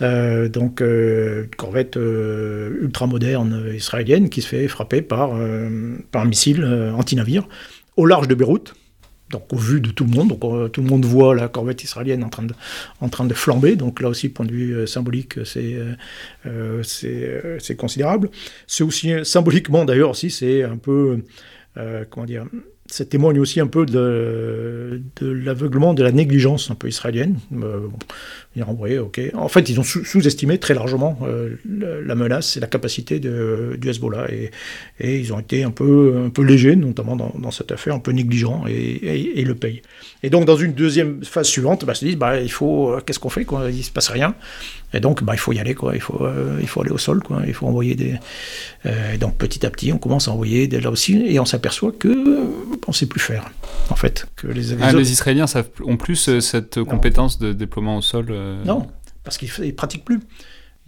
Euh, 0.04 0.48
donc 0.48 0.82
euh, 0.82 1.46
une 1.46 1.56
corvette 1.56 1.96
ultra 1.96 3.08
moderne 3.08 3.72
israélienne 3.74 4.30
qui 4.30 4.42
se 4.42 4.48
fait 4.48 4.68
frapper 4.68 5.02
par, 5.02 5.32
par 6.12 6.22
un 6.22 6.26
missile 6.26 6.64
anti-navire 6.96 7.48
au 7.96 8.06
large 8.06 8.28
de 8.28 8.36
Beyrouth 8.36 8.74
donc 9.30 9.52
au 9.52 9.58
vu 9.58 9.82
de 9.82 9.90
tout 9.92 10.06
le 10.06 10.12
monde, 10.12 10.38
euh, 10.44 10.68
tout 10.70 10.82
le 10.82 10.88
monde 10.88 11.06
voit 11.06 11.36
la 11.36 11.48
corvette 11.48 11.84
israélienne 11.84 12.24
en 12.24 12.30
train 12.30 13.26
de, 13.26 13.34
flamber, 13.34 13.76
donc 13.76 14.02
là 14.02 14.10
aussi, 14.10 14.30
point 14.30 14.46
de 14.46 14.52
vue 14.52 14.74
euh, 14.74 14.86
symbolique, 14.86 15.46
c'est 15.46 15.78
euh, 16.46 16.84
c'est 16.84 17.76
considérable. 17.76 18.30
C'est 18.68 18.84
aussi, 18.84 19.14
symboliquement 19.24 19.86
d'ailleurs 19.86 20.12
aussi, 20.12 20.30
c'est 20.30 20.64
un 20.64 20.78
peu, 20.78 21.20
comment 22.10 22.26
dire, 22.26 22.46
ça 22.86 23.04
témoigne 23.04 23.40
aussi 23.40 23.60
un 23.60 23.68
peu 23.68 23.86
de 23.86 25.02
l'aveuglement, 25.22 25.94
de 25.94 26.04
la 26.04 26.12
négligence 26.12 26.72
un 26.72 26.76
peu 26.76 26.88
israélienne. 26.88 27.38
Euh, 28.60 29.02
ok. 29.02 29.22
En 29.34 29.48
fait, 29.48 29.70
ils 29.70 29.80
ont 29.80 29.84
sous-estimé 29.84 30.58
très 30.58 30.74
largement 30.74 31.18
euh, 31.24 31.56
la, 31.66 32.16
menace 32.16 32.58
et 32.58 32.60
la 32.60 32.68
capacité 32.68 33.20
de, 33.20 33.78
du 33.80 33.90
Hezbollah. 33.90 34.28
Et, 34.32 34.52
et, 35.00 35.20
ils 35.20 35.34
ont 35.34 35.40
été 35.40 35.64
un 35.64 35.72
peu, 35.72 36.24
un 36.26 36.30
peu 36.30 36.44
légers, 36.44 36.76
notamment 36.76 37.16
dans, 37.16 37.34
dans 37.38 37.52
cette 37.52 37.72
affaire, 37.72 37.94
un 37.94 38.00
peu 38.00 38.12
négligents, 38.12 38.66
et, 38.68 39.40
et, 39.40 39.44
le 39.44 39.56
payent. 39.56 39.82
Et 40.24 40.30
donc, 40.30 40.46
dans 40.46 40.58
une 40.58 40.74
deuxième 40.74 41.24
phase 41.24 41.48
suivante, 41.48 41.86
bah, 41.86 41.94
ils 41.94 41.98
se 41.98 42.06
disent, 42.06 42.18
bah, 42.18 42.40
il 42.40 42.52
faut, 42.52 42.92
euh, 42.92 43.02
qu'est-ce 43.06 43.20
qu'on 43.20 43.30
fait 43.30 43.46
quoi? 43.46 43.70
Il 43.70 43.78
ne 43.78 43.82
se 43.82 43.92
passe 43.92 44.10
rien. 44.10 44.36
Et 44.94 45.00
donc, 45.00 45.24
bah, 45.24 45.34
il 45.36 45.40
faut 45.40 45.52
y 45.54 45.60
aller, 45.60 45.76
quoi. 45.76 45.94
Il 45.96 46.02
faut, 46.02 46.26
euh, 46.26 46.58
il 46.62 46.68
faut 46.68 46.82
aller 46.82 46.92
au 46.92 46.98
sol, 46.98 47.22
quoi. 47.22 47.42
Il 47.46 47.54
faut 47.54 47.68
envoyer 47.68 47.96
des. 47.96 48.16
Et 49.14 49.18
donc, 49.18 49.38
petit 49.38 49.66
à 49.66 49.70
petit, 49.70 49.92
on 49.92 49.98
commence 49.98 50.30
à 50.30 50.32
envoyer 50.32 50.68
des, 50.68 50.80
là 50.80 50.90
aussi, 50.90 51.22
et 51.28 51.40
on 51.40 51.46
s'aperçoit 51.46 51.92
que 51.92 52.08
on 52.88 52.92
ne 52.92 52.94
sait 52.94 53.06
plus 53.06 53.20
faire, 53.20 53.50
en 53.90 53.96
fait. 53.96 54.26
Que 54.38 54.48
les, 54.48 54.62
les, 54.62 54.78
ah, 54.82 54.94
les 54.94 55.12
Israéliens 55.12 55.46
ont 55.84 55.98
plus 55.98 56.40
cette 56.40 56.82
compétence 56.84 57.38
de 57.38 57.52
déploiement 57.52 57.98
au 57.98 58.02
sol. 58.02 58.28
Non, 58.66 58.88
parce 59.24 59.38
qu'ils 59.38 59.50
ne 59.66 59.72
pratiquent 59.72 60.06
plus. 60.06 60.20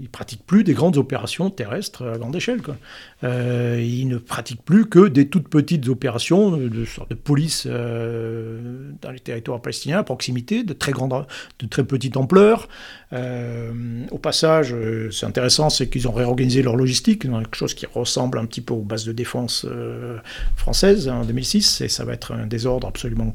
Ils 0.02 0.08
pratiquent 0.08 0.46
plus 0.46 0.64
des 0.64 0.74
grandes 0.74 0.98
opérations 0.98 1.50
terrestres 1.50 2.08
à 2.08 2.18
grande 2.18 2.36
échelle. 2.36 2.62
Euh, 3.26 3.84
ils 3.84 4.08
ne 4.08 4.18
pratiquent 4.18 4.64
plus 4.64 4.86
que 4.86 5.10
des 5.10 5.28
toutes 5.28 5.50
petites 5.50 5.90
opérations 5.90 6.52
de, 6.52 6.86
police 7.16 7.68
euh, 7.70 8.92
dans 9.02 9.12
les 9.12 9.20
territoires 9.20 9.62
palestiniens 9.62 10.00
à 10.00 10.04
proximité, 10.04 10.64
de 10.64 10.72
très, 10.72 10.94
grande, 10.94 11.26
de 11.60 11.66
très 11.68 11.84
petite 11.84 12.16
ampleur. 12.16 12.70
Euh, 13.12 14.06
au 14.12 14.18
passage, 14.20 14.74
c'est 15.12 15.26
intéressant, 15.26 15.70
c'est 15.70 15.90
qu'ils 15.90 16.08
ont 16.08 16.14
réorganisé 16.14 16.62
leur 16.62 16.78
logistique 16.78 17.24
quelque 17.24 17.56
chose 17.56 17.74
qui 17.74 17.86
ressemble 17.86 18.38
un 18.38 18.46
petit 18.46 18.62
peu 18.62 18.74
aux 18.74 18.82
bases 18.82 19.04
de 19.04 19.12
défense 19.12 19.66
françaises 20.56 21.10
en 21.10 21.26
2006, 21.26 21.82
et 21.82 21.90
ça 21.90 22.06
va 22.06 22.14
être 22.14 22.34
un 22.34 22.46
désordre 22.46 22.88
absolument... 22.88 23.34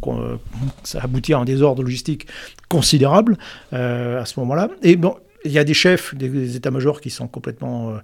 ça 0.83 1.01
aboutir 1.03 1.39
à 1.39 1.43
un 1.43 1.45
désordre 1.45 1.83
logistique 1.83 2.27
considérable 2.69 3.37
à 3.73 4.25
ce 4.25 4.41
moment-là. 4.41 4.71
Et 4.83 4.97
bon, 4.97 5.17
il 5.45 5.53
y 5.53 5.59
a 5.59 5.65
des 5.65 5.75
chefs 5.75 6.15
des 6.15 6.57
états-majors 6.57 7.01
qui 7.01 7.11
sont 7.11 7.29
complètement 7.29 7.91
euh, 7.91 7.99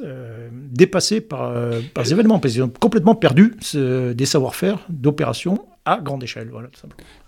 euh, 0.00 0.48
dépassés 0.52 1.20
par, 1.20 1.42
euh, 1.42 1.80
par 1.94 2.06
ces 2.06 2.12
événements, 2.12 2.38
parce 2.38 2.54
qu'ils 2.54 2.62
ont 2.62 2.72
complètement 2.80 3.14
perdu 3.14 3.56
des 3.74 4.26
savoir-faire 4.26 4.78
d'opération 4.88 5.66
à 5.86 5.98
grande 5.98 6.22
échelle. 6.22 6.48
Voilà, 6.50 6.68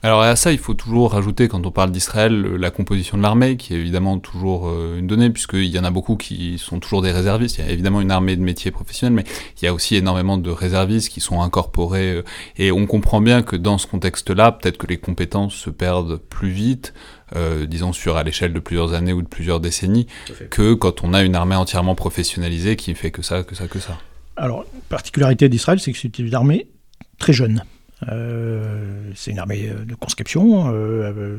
Alors 0.03 0.23
à 0.23 0.37
ça, 0.37 0.53
il 0.53 0.59
faut 0.59 0.75
toujours 0.75 1.13
rajouter, 1.13 1.49
quand 1.49 1.65
on 1.67 1.71
parle 1.71 1.91
d'Israël, 1.91 2.35
la 2.35 2.71
composition 2.71 3.17
de 3.17 3.23
l'armée, 3.23 3.57
qui 3.57 3.75
est 3.75 3.79
évidemment 3.79 4.19
toujours 4.19 4.71
une 4.95 5.07
donnée, 5.07 5.31
puisqu'il 5.31 5.67
y 5.67 5.79
en 5.79 5.85
a 5.85 5.91
beaucoup 5.91 6.17
qui 6.17 6.59
sont 6.59 6.79
toujours 6.79 7.01
des 7.01 7.13
réservistes. 7.13 7.59
Il 7.59 7.65
y 7.65 7.69
a 7.69 7.73
évidemment 7.73 8.03
une 8.03 8.11
armée 8.11 8.37
de 8.37 8.43
métiers 8.43 8.71
professionnels, 8.71 9.15
mais 9.15 9.25
il 9.61 9.65
y 9.65 9.69
a 9.69 9.75
aussi 9.75 9.97
énormément 9.97 10.37
de 10.37 10.51
réservistes 10.51 11.09
qui 11.09 11.21
sont 11.21 11.41
incorporés. 11.41 12.23
et 12.57 12.73
on 12.73 12.87
comprend 12.87 13.23
bien 13.23 13.43
que 13.43 13.57
dans 13.57 13.79
ce 13.79 13.87
contexte-là, 13.87 14.53
peut-être 14.53 14.77
que 14.77 14.87
les 14.87 14.99
compétences 14.99 15.55
se 15.55 15.71
perdent 15.71 16.19
plus 16.19 16.51
vite. 16.51 16.93
Euh, 17.35 17.67
disons 17.67 17.93
sur 17.93 18.17
à 18.17 18.23
l'échelle 18.23 18.53
de 18.53 18.61
plusieurs 18.61 18.93
années 18.95 19.13
ou 19.13 19.23
de 19.23 19.29
plusieurs 19.29 19.61
décennies, 19.61 20.07
que 20.51 20.75
quand 20.75 21.03
on 21.03 21.15
a 21.15 21.23
une 21.23 21.35
armée 21.35 21.57
entièrement 21.57 21.95
professionnalisée 21.95 22.77
qui 22.77 22.95
fait 22.95 23.11
que 23.11 23.23
ça, 23.23 23.43
que 23.43 23.55
ça, 23.55 23.69
que 23.69 23.79
ça. 23.79 23.99
Alors, 24.37 24.65
particularité 24.89 25.49
d'Israël, 25.49 25.81
c'est 25.81 25.93
que 25.93 25.99
c'est 25.99 26.19
une 26.19 26.35
armée 26.35 26.69
très 27.19 27.33
jeune. 27.33 27.63
Euh, 28.11 29.11
c'est 29.15 29.31
une 29.31 29.39
armée 29.39 29.69
euh, 29.69 29.85
de 29.85 29.95
conscription 29.95 30.75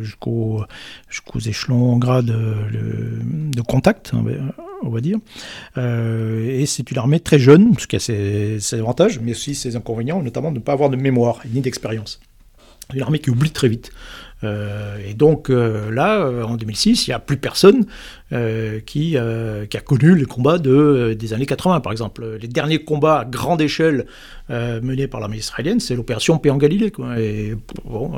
jusqu'aux 0.01 0.65
échelons 1.45 1.97
grade 1.97 2.27
de, 2.27 3.61
contact, 3.61 4.13
on 4.81 4.89
va 4.89 5.01
dire. 5.01 5.19
et 5.77 6.65
c'est 6.65 6.89
une 6.89 6.97
armée 6.97 7.19
très 7.19 7.37
jeune, 7.37 7.77
ce 7.77 7.85
qui 7.85 7.97
a 7.97 7.99
ses, 7.99 8.59
ses, 8.59 8.79
avantages, 8.79 9.19
mais 9.19 9.31
aussi 9.31 9.53
ses 9.53 9.75
inconvénients, 9.75 10.23
notamment 10.23 10.51
de 10.51 10.57
ne 10.57 10.63
pas 10.63 10.73
avoir 10.73 10.89
de 10.89 10.95
mémoire 10.95 11.41
ni 11.53 11.61
d'expérience. 11.61 12.19
Une 12.93 13.01
armée 13.01 13.19
qui 13.19 13.29
oublie 13.29 13.51
très 13.51 13.69
vite. 13.69 13.91
Euh, 14.43 14.97
et 15.05 15.13
donc 15.13 15.49
euh, 15.49 15.91
là, 15.91 16.29
en 16.45 16.55
2006, 16.55 17.07
il 17.07 17.09
n'y 17.09 17.13
a 17.13 17.19
plus 17.19 17.37
personne 17.37 17.85
qui, 18.85 19.15
qui 19.69 19.77
a 19.77 19.81
connu 19.81 20.15
les 20.15 20.25
combats 20.25 20.57
de, 20.57 21.15
des 21.17 21.33
années 21.33 21.45
80, 21.45 21.81
par 21.81 21.91
exemple. 21.91 22.37
Les 22.41 22.47
derniers 22.47 22.83
combats 22.83 23.19
à 23.19 23.25
grande 23.25 23.61
échelle 23.61 24.05
menés 24.49 25.07
par 25.07 25.19
l'armée 25.19 25.37
israélienne, 25.37 25.79
c'est 25.79 25.95
l'opération 25.95 26.37
Paix 26.37 26.49
en 26.49 26.57
Galilée. 26.57 26.91
Et 27.17 27.53
bon, 27.85 28.11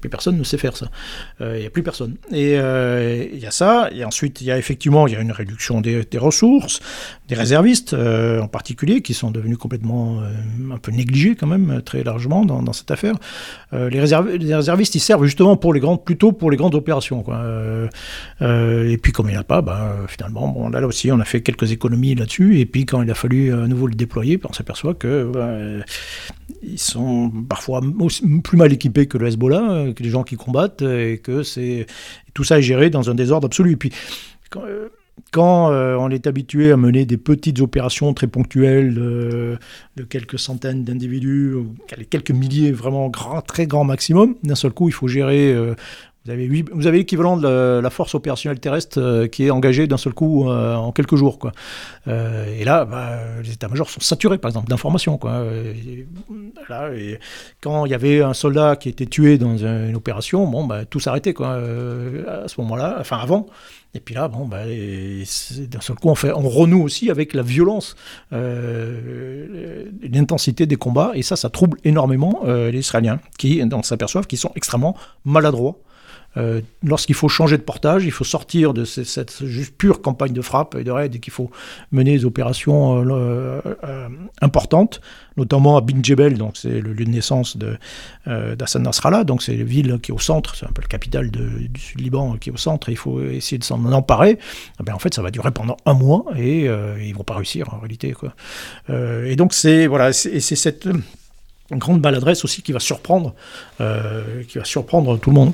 plus 0.00 0.10
personne 0.10 0.38
ne 0.38 0.44
sait 0.44 0.58
faire 0.58 0.76
ça. 0.76 0.90
Il 1.40 1.60
n'y 1.60 1.66
a 1.66 1.70
plus 1.70 1.82
personne. 1.82 2.16
Et 2.32 2.52
il 2.52 3.38
y 3.38 3.46
a 3.46 3.50
ça. 3.50 3.88
Et 3.92 4.04
ensuite, 4.04 4.40
il 4.40 4.46
y 4.46 4.50
a 4.50 4.58
effectivement 4.58 5.06
y 5.06 5.16
a 5.16 5.20
une 5.20 5.32
réduction 5.32 5.80
des, 5.80 6.06
ressources, 6.16 6.80
des 7.28 7.34
réservistes 7.34 7.94
en 7.94 8.48
particulier, 8.48 9.02
qui 9.02 9.14
sont 9.14 9.30
devenus 9.30 9.58
complètement 9.58 10.20
un 10.70 10.78
peu 10.78 10.92
négligés 10.92 11.34
quand 11.34 11.46
même, 11.46 11.82
très 11.84 12.04
largement 12.04 12.44
dans, 12.44 12.72
cette 12.72 12.90
affaire. 12.90 13.14
les, 13.72 14.00
réservistes, 14.00 14.94
ils 14.94 15.00
servent 15.00 15.24
justement 15.24 15.56
pour 15.56 15.72
les 15.72 15.80
grandes, 15.80 16.04
plutôt 16.04 16.32
pour 16.32 16.50
les 16.50 16.56
grandes 16.56 16.74
opérations. 16.74 17.24
Euh, 17.28 17.88
euh, 18.42 18.90
et 18.90 18.98
puis 18.98 19.12
comme 19.12 19.28
il 19.28 19.32
n'y 19.32 19.38
en 19.38 19.40
a 19.40 19.44
pas, 19.44 19.61
bah, 19.62 19.96
finalement, 20.08 20.48
bon, 20.48 20.68
là, 20.68 20.86
aussi, 20.86 21.10
on 21.12 21.20
a 21.20 21.24
fait 21.24 21.40
quelques 21.40 21.72
économies 21.72 22.14
là-dessus. 22.14 22.58
Et 22.58 22.66
puis 22.66 22.84
quand 22.86 23.02
il 23.02 23.10
a 23.10 23.14
fallu 23.14 23.52
à 23.52 23.66
nouveau 23.66 23.86
le 23.86 23.94
déployer, 23.94 24.36
bah, 24.36 24.48
on 24.50 24.52
s'aperçoit 24.52 24.94
que 24.94 25.30
bah, 25.32 25.84
ils 26.62 26.78
sont 26.78 27.30
parfois 27.48 27.80
plus 28.44 28.56
mal 28.56 28.72
équipés 28.72 29.06
que 29.06 29.18
le 29.18 29.28
Hezbollah, 29.28 29.70
euh, 29.70 29.92
que 29.92 30.02
les 30.02 30.10
gens 30.10 30.22
qui 30.22 30.36
combattent, 30.36 30.82
et 30.82 31.18
que 31.18 31.42
c'est 31.42 31.86
tout 32.34 32.44
ça 32.44 32.58
est 32.58 32.62
géré 32.62 32.90
dans 32.90 33.10
un 33.10 33.14
désordre 33.14 33.46
absolu. 33.46 33.72
Et 33.72 33.76
puis 33.76 33.92
quand, 34.50 34.62
quand 35.30 35.70
on 35.70 36.10
est 36.10 36.26
habitué 36.26 36.72
à 36.72 36.76
mener 36.76 37.04
des 37.06 37.16
petites 37.16 37.60
opérations 37.60 38.12
très 38.14 38.26
ponctuelles 38.26 38.94
de 38.94 39.58
quelques 40.08 40.38
centaines 40.38 40.84
d'individus, 40.84 41.54
quelques 42.10 42.30
milliers, 42.30 42.72
vraiment 42.72 43.08
grand, 43.08 43.40
très 43.42 43.66
grand 43.66 43.84
maximum, 43.84 44.36
d'un 44.42 44.54
seul 44.54 44.72
coup, 44.72 44.88
il 44.88 44.92
faut 44.92 45.08
gérer 45.08 45.54
vous 46.24 46.30
avez, 46.30 46.64
avez 46.86 46.98
l'équivalent 46.98 47.36
de 47.36 47.80
la, 47.80 47.90
force 47.90 48.14
opérationnelle 48.14 48.60
terrestre 48.60 49.00
euh, 49.00 49.26
qui 49.26 49.44
est 49.44 49.50
engagée 49.50 49.88
d'un 49.88 49.96
seul 49.96 50.14
coup 50.14 50.48
euh, 50.48 50.76
en 50.76 50.92
quelques 50.92 51.16
jours. 51.16 51.40
Quoi. 51.40 51.50
Euh, 52.06 52.46
et 52.56 52.64
là, 52.64 52.84
bah, 52.84 53.18
les 53.42 53.52
états-majors 53.52 53.90
sont 53.90 54.00
saturés, 54.00 54.38
par 54.38 54.48
exemple, 54.50 54.68
d'informations. 54.68 55.18
Quoi. 55.18 55.44
quand 57.60 57.86
il 57.86 57.90
y 57.90 57.94
avait 57.94 58.22
un 58.22 58.34
soldat 58.34 58.76
qui 58.76 58.88
était 58.88 59.06
tué 59.06 59.36
dans 59.36 59.56
une 59.56 59.96
opération, 59.96 60.46
bon, 60.46 60.64
bah, 60.64 60.84
tout 60.84 61.00
s'arrêtait 61.00 61.34
quoi, 61.34 61.54
à 61.56 62.46
ce 62.46 62.60
moment-là, 62.60 62.98
enfin 63.00 63.18
avant. 63.18 63.48
Et 63.94 64.00
puis 64.00 64.14
là, 64.14 64.28
bon, 64.28 64.46
bah, 64.46 64.60
d'un 64.64 65.80
seul 65.80 65.96
coup, 65.96 66.08
on, 66.08 66.14
fait, 66.14 66.30
on 66.32 66.48
renoue 66.48 66.82
aussi 66.82 67.10
avec 67.10 67.34
la 67.34 67.42
violence, 67.42 67.96
l'intensité 70.02 70.66
des 70.66 70.76
combats, 70.76 71.10
et 71.14 71.22
ça, 71.22 71.34
ça 71.34 71.50
trouble 71.50 71.78
énormément 71.82 72.42
les 72.46 72.78
Israéliens, 72.78 73.18
qui 73.38 73.60
s'aperçoivent 73.82 74.28
qu'ils 74.28 74.38
sont 74.38 74.52
extrêmement 74.54 74.96
maladroits. 75.24 75.78
Euh, 76.36 76.60
lorsqu'il 76.82 77.14
faut 77.14 77.28
changer 77.28 77.58
de 77.58 77.62
portage, 77.62 78.04
il 78.04 78.10
faut 78.10 78.24
sortir 78.24 78.72
de 78.72 78.84
cette, 78.84 79.42
pure 79.76 80.00
campagne 80.00 80.32
de 80.32 80.40
frappe 80.40 80.74
et 80.76 80.84
de 80.84 80.90
raid 80.90 81.14
et 81.14 81.18
qu'il 81.18 81.32
faut 81.32 81.50
mener 81.90 82.16
des 82.16 82.24
opérations 82.24 83.04
euh, 83.04 83.60
euh, 83.84 84.08
importantes, 84.40 85.00
notamment 85.36 85.76
à 85.76 85.80
Bin 85.80 86.02
Jebel, 86.02 86.38
donc 86.38 86.56
c'est 86.56 86.80
le 86.80 86.92
lieu 86.92 87.04
de 87.04 87.10
naissance 87.10 87.56
d'Hassan 88.26 88.82
Nasrallah, 88.82 89.24
donc 89.24 89.42
c'est 89.42 89.56
la 89.56 89.64
ville 89.64 89.98
qui 90.02 90.10
est 90.10 90.14
au 90.14 90.18
centre, 90.18 90.56
c'est 90.56 90.66
un 90.66 90.72
peu 90.72 90.82
le 90.82 90.88
capital 90.88 91.30
du 91.30 91.80
sud 91.80 92.00
Liban 92.00 92.36
qui 92.36 92.50
est 92.50 92.52
au 92.52 92.58
centre, 92.58 92.88
et 92.88 92.92
il 92.92 92.98
faut 92.98 93.20
essayer 93.22 93.58
de 93.58 93.64
s'en 93.64 93.84
emparer. 93.92 94.38
Eh 94.86 94.90
en 94.90 94.98
fait, 94.98 95.14
ça 95.14 95.22
va 95.22 95.30
durer 95.30 95.50
pendant 95.50 95.76
un 95.86 95.94
mois 95.94 96.24
et 96.36 96.64
ils 96.64 97.14
vont 97.14 97.24
pas 97.24 97.34
réussir 97.34 97.72
en 97.74 97.78
réalité. 97.78 98.14
Et 98.88 99.36
donc 99.36 99.52
c'est 99.52 99.86
voilà, 99.86 100.12
c'est 100.12 100.40
cette 100.40 100.88
grande 101.70 102.02
maladresse 102.02 102.44
aussi 102.44 102.62
qui 102.62 102.72
va 102.72 102.80
surprendre, 102.80 103.34
qui 103.78 104.58
va 104.58 104.64
surprendre 104.64 105.18
tout 105.18 105.30
le 105.30 105.36
monde. 105.36 105.52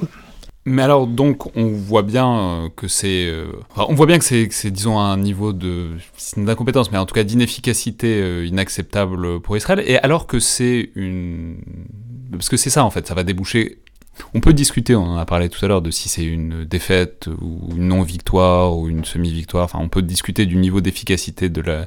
Mais 0.68 0.82
alors, 0.82 1.06
donc, 1.06 1.56
on 1.56 1.68
voit 1.68 2.02
bien 2.02 2.38
euh, 2.38 2.68
que 2.74 2.88
c'est. 2.88 3.26
Euh, 3.26 3.52
on 3.76 3.94
voit 3.94 4.06
bien 4.06 4.18
que 4.18 4.24
c'est, 4.24 4.70
disons, 4.70 4.98
un 4.98 5.16
niveau 5.16 5.52
de. 5.52 5.92
d'incompétence, 6.36 6.92
mais 6.92 6.98
en 6.98 7.06
tout 7.06 7.14
cas 7.14 7.24
d'inefficacité 7.24 8.20
euh, 8.20 8.46
inacceptable 8.46 9.40
pour 9.40 9.56
Israël. 9.56 9.82
Et 9.86 9.96
alors 9.98 10.26
que 10.26 10.38
c'est 10.38 10.90
une. 10.94 11.56
Parce 12.30 12.50
que 12.50 12.58
c'est 12.58 12.70
ça, 12.70 12.84
en 12.84 12.90
fait, 12.90 13.06
ça 13.06 13.14
va 13.14 13.24
déboucher. 13.24 13.78
On 14.34 14.40
peut 14.40 14.52
discuter, 14.52 14.94
on 14.94 15.04
en 15.04 15.16
a 15.16 15.24
parlé 15.24 15.48
tout 15.48 15.64
à 15.64 15.68
l'heure, 15.68 15.80
de 15.80 15.90
si 15.90 16.08
c'est 16.08 16.24
une 16.24 16.64
défaite 16.64 17.28
ou 17.40 17.74
une 17.74 17.88
non-victoire 17.88 18.76
ou 18.76 18.88
une 18.88 19.04
semi-victoire. 19.04 19.64
Enfin, 19.64 19.78
on 19.80 19.88
peut 19.88 20.02
discuter 20.02 20.44
du 20.44 20.56
niveau 20.56 20.80
d'efficacité 20.80 21.48
de, 21.48 21.62
la, 21.62 21.86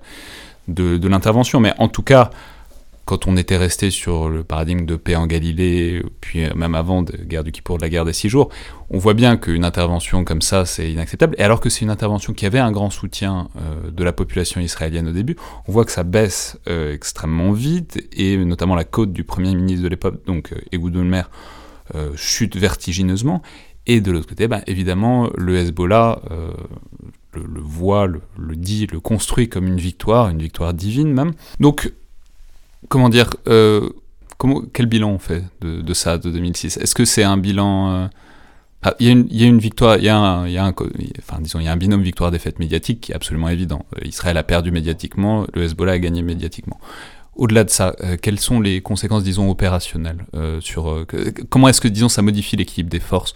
de, 0.67 0.97
de 0.97 1.07
l'intervention. 1.07 1.59
Mais 1.59 1.73
en 1.77 1.89
tout 1.89 2.03
cas, 2.03 2.31
quand 3.05 3.27
on 3.27 3.35
était 3.35 3.57
resté 3.57 3.89
sur 3.89 4.29
le 4.29 4.43
paradigme 4.43 4.85
de 4.85 4.95
paix 4.95 5.15
en 5.15 5.27
Galilée, 5.27 6.03
puis 6.21 6.41
même 6.55 6.75
avant 6.75 7.01
de 7.01 7.15
guerre 7.17 7.43
du 7.43 7.51
Kippour, 7.51 7.77
de 7.77 7.81
la 7.81 7.89
guerre 7.89 8.05
des 8.05 8.13
six 8.13 8.29
jours, 8.29 8.49
on 8.89 8.97
voit 8.97 9.13
bien 9.13 9.37
qu'une 9.37 9.65
intervention 9.65 10.23
comme 10.23 10.41
ça, 10.41 10.65
c'est 10.65 10.91
inacceptable. 10.91 11.35
Et 11.37 11.43
alors 11.43 11.59
que 11.59 11.69
c'est 11.69 11.81
une 11.81 11.89
intervention 11.89 12.33
qui 12.33 12.45
avait 12.45 12.59
un 12.59 12.71
grand 12.71 12.89
soutien 12.89 13.49
euh, 13.57 13.89
de 13.91 14.03
la 14.03 14.13
population 14.13 14.61
israélienne 14.61 15.07
au 15.07 15.11
début, 15.11 15.35
on 15.67 15.71
voit 15.71 15.85
que 15.85 15.91
ça 15.91 16.03
baisse 16.03 16.59
euh, 16.67 16.93
extrêmement 16.93 17.51
vite, 17.51 18.07
et 18.13 18.37
notamment 18.37 18.75
la 18.75 18.83
côte 18.83 19.13
du 19.13 19.23
premier 19.23 19.55
ministre 19.55 19.83
de 19.83 19.89
l'époque, 19.89 20.25
donc 20.25 20.53
euh, 20.53 20.61
Ehud 20.71 20.95
Olmert, 20.95 21.29
chute 22.15 22.55
vertigineusement. 22.55 23.41
Et 23.85 23.99
de 23.99 24.11
l'autre 24.11 24.27
côté, 24.29 24.47
bah, 24.47 24.61
évidemment, 24.65 25.29
le 25.35 25.57
Hezbollah 25.57 26.21
le, 27.33 27.59
voit, 27.59 28.07
le, 28.07 28.21
le, 28.37 28.55
dit, 28.55 28.87
le 28.87 29.01
construit 29.01 29.49
comme 29.49 29.67
une 29.67 29.77
victoire, 29.77 30.29
une 30.29 30.41
victoire 30.41 30.73
divine 30.73 31.11
même. 31.11 31.33
Donc 31.59 31.91
comment 32.89 33.09
dire, 33.09 33.29
euh, 33.47 33.89
comment, 34.37 34.61
quel 34.73 34.85
bilan 34.85 35.09
on 35.09 35.19
fait 35.19 35.43
de, 35.61 35.93
ça, 35.93 36.17
de 36.17 36.29
2006 36.29 36.77
Est-ce 36.77 36.95
que 36.95 37.05
c'est 37.05 37.23
un 37.23 37.37
bilan... 37.37 37.91
Euh, 37.91 38.07
ah, 38.83 38.95
il 38.99 39.07
y, 39.31 39.43
a 39.43 39.45
une 39.45 39.59
victoire, 39.59 39.97
il 39.97 40.05
y 40.05 40.09
a 40.09 40.17
un, 40.17 40.73
disons, 41.39 41.59
il 41.59 41.65
y 41.65 41.67
a 41.67 41.71
un 41.71 41.77
binôme 41.77 42.01
victoire-défaite 42.01 42.57
médiatique 42.57 42.99
qui 43.01 43.11
est 43.11 43.15
absolument 43.15 43.49
évident. 43.49 43.85
Euh, 43.95 44.07
Israël 44.07 44.37
a 44.37 44.43
perdu 44.43 44.71
médiatiquement, 44.71 45.45
le 45.53 45.63
Hezbollah 45.63 45.91
a 45.91 45.99
gagné 45.99 46.23
médiatiquement. 46.23 46.79
Au-delà 47.35 47.63
de 47.63 47.69
ça, 47.69 47.95
quelles 48.21 48.39
sont 48.39 48.59
les 48.59 48.81
conséquences, 48.81 49.23
disons, 49.23 49.49
opérationnelles 49.49 50.25
sur 50.59 51.05
comment 51.49 51.69
est-ce 51.69 51.79
que, 51.79 51.87
disons, 51.87 52.09
ça 52.09 52.21
modifie 52.21 52.57
l'équilibre 52.57 52.89
des 52.89 52.99
forces 52.99 53.35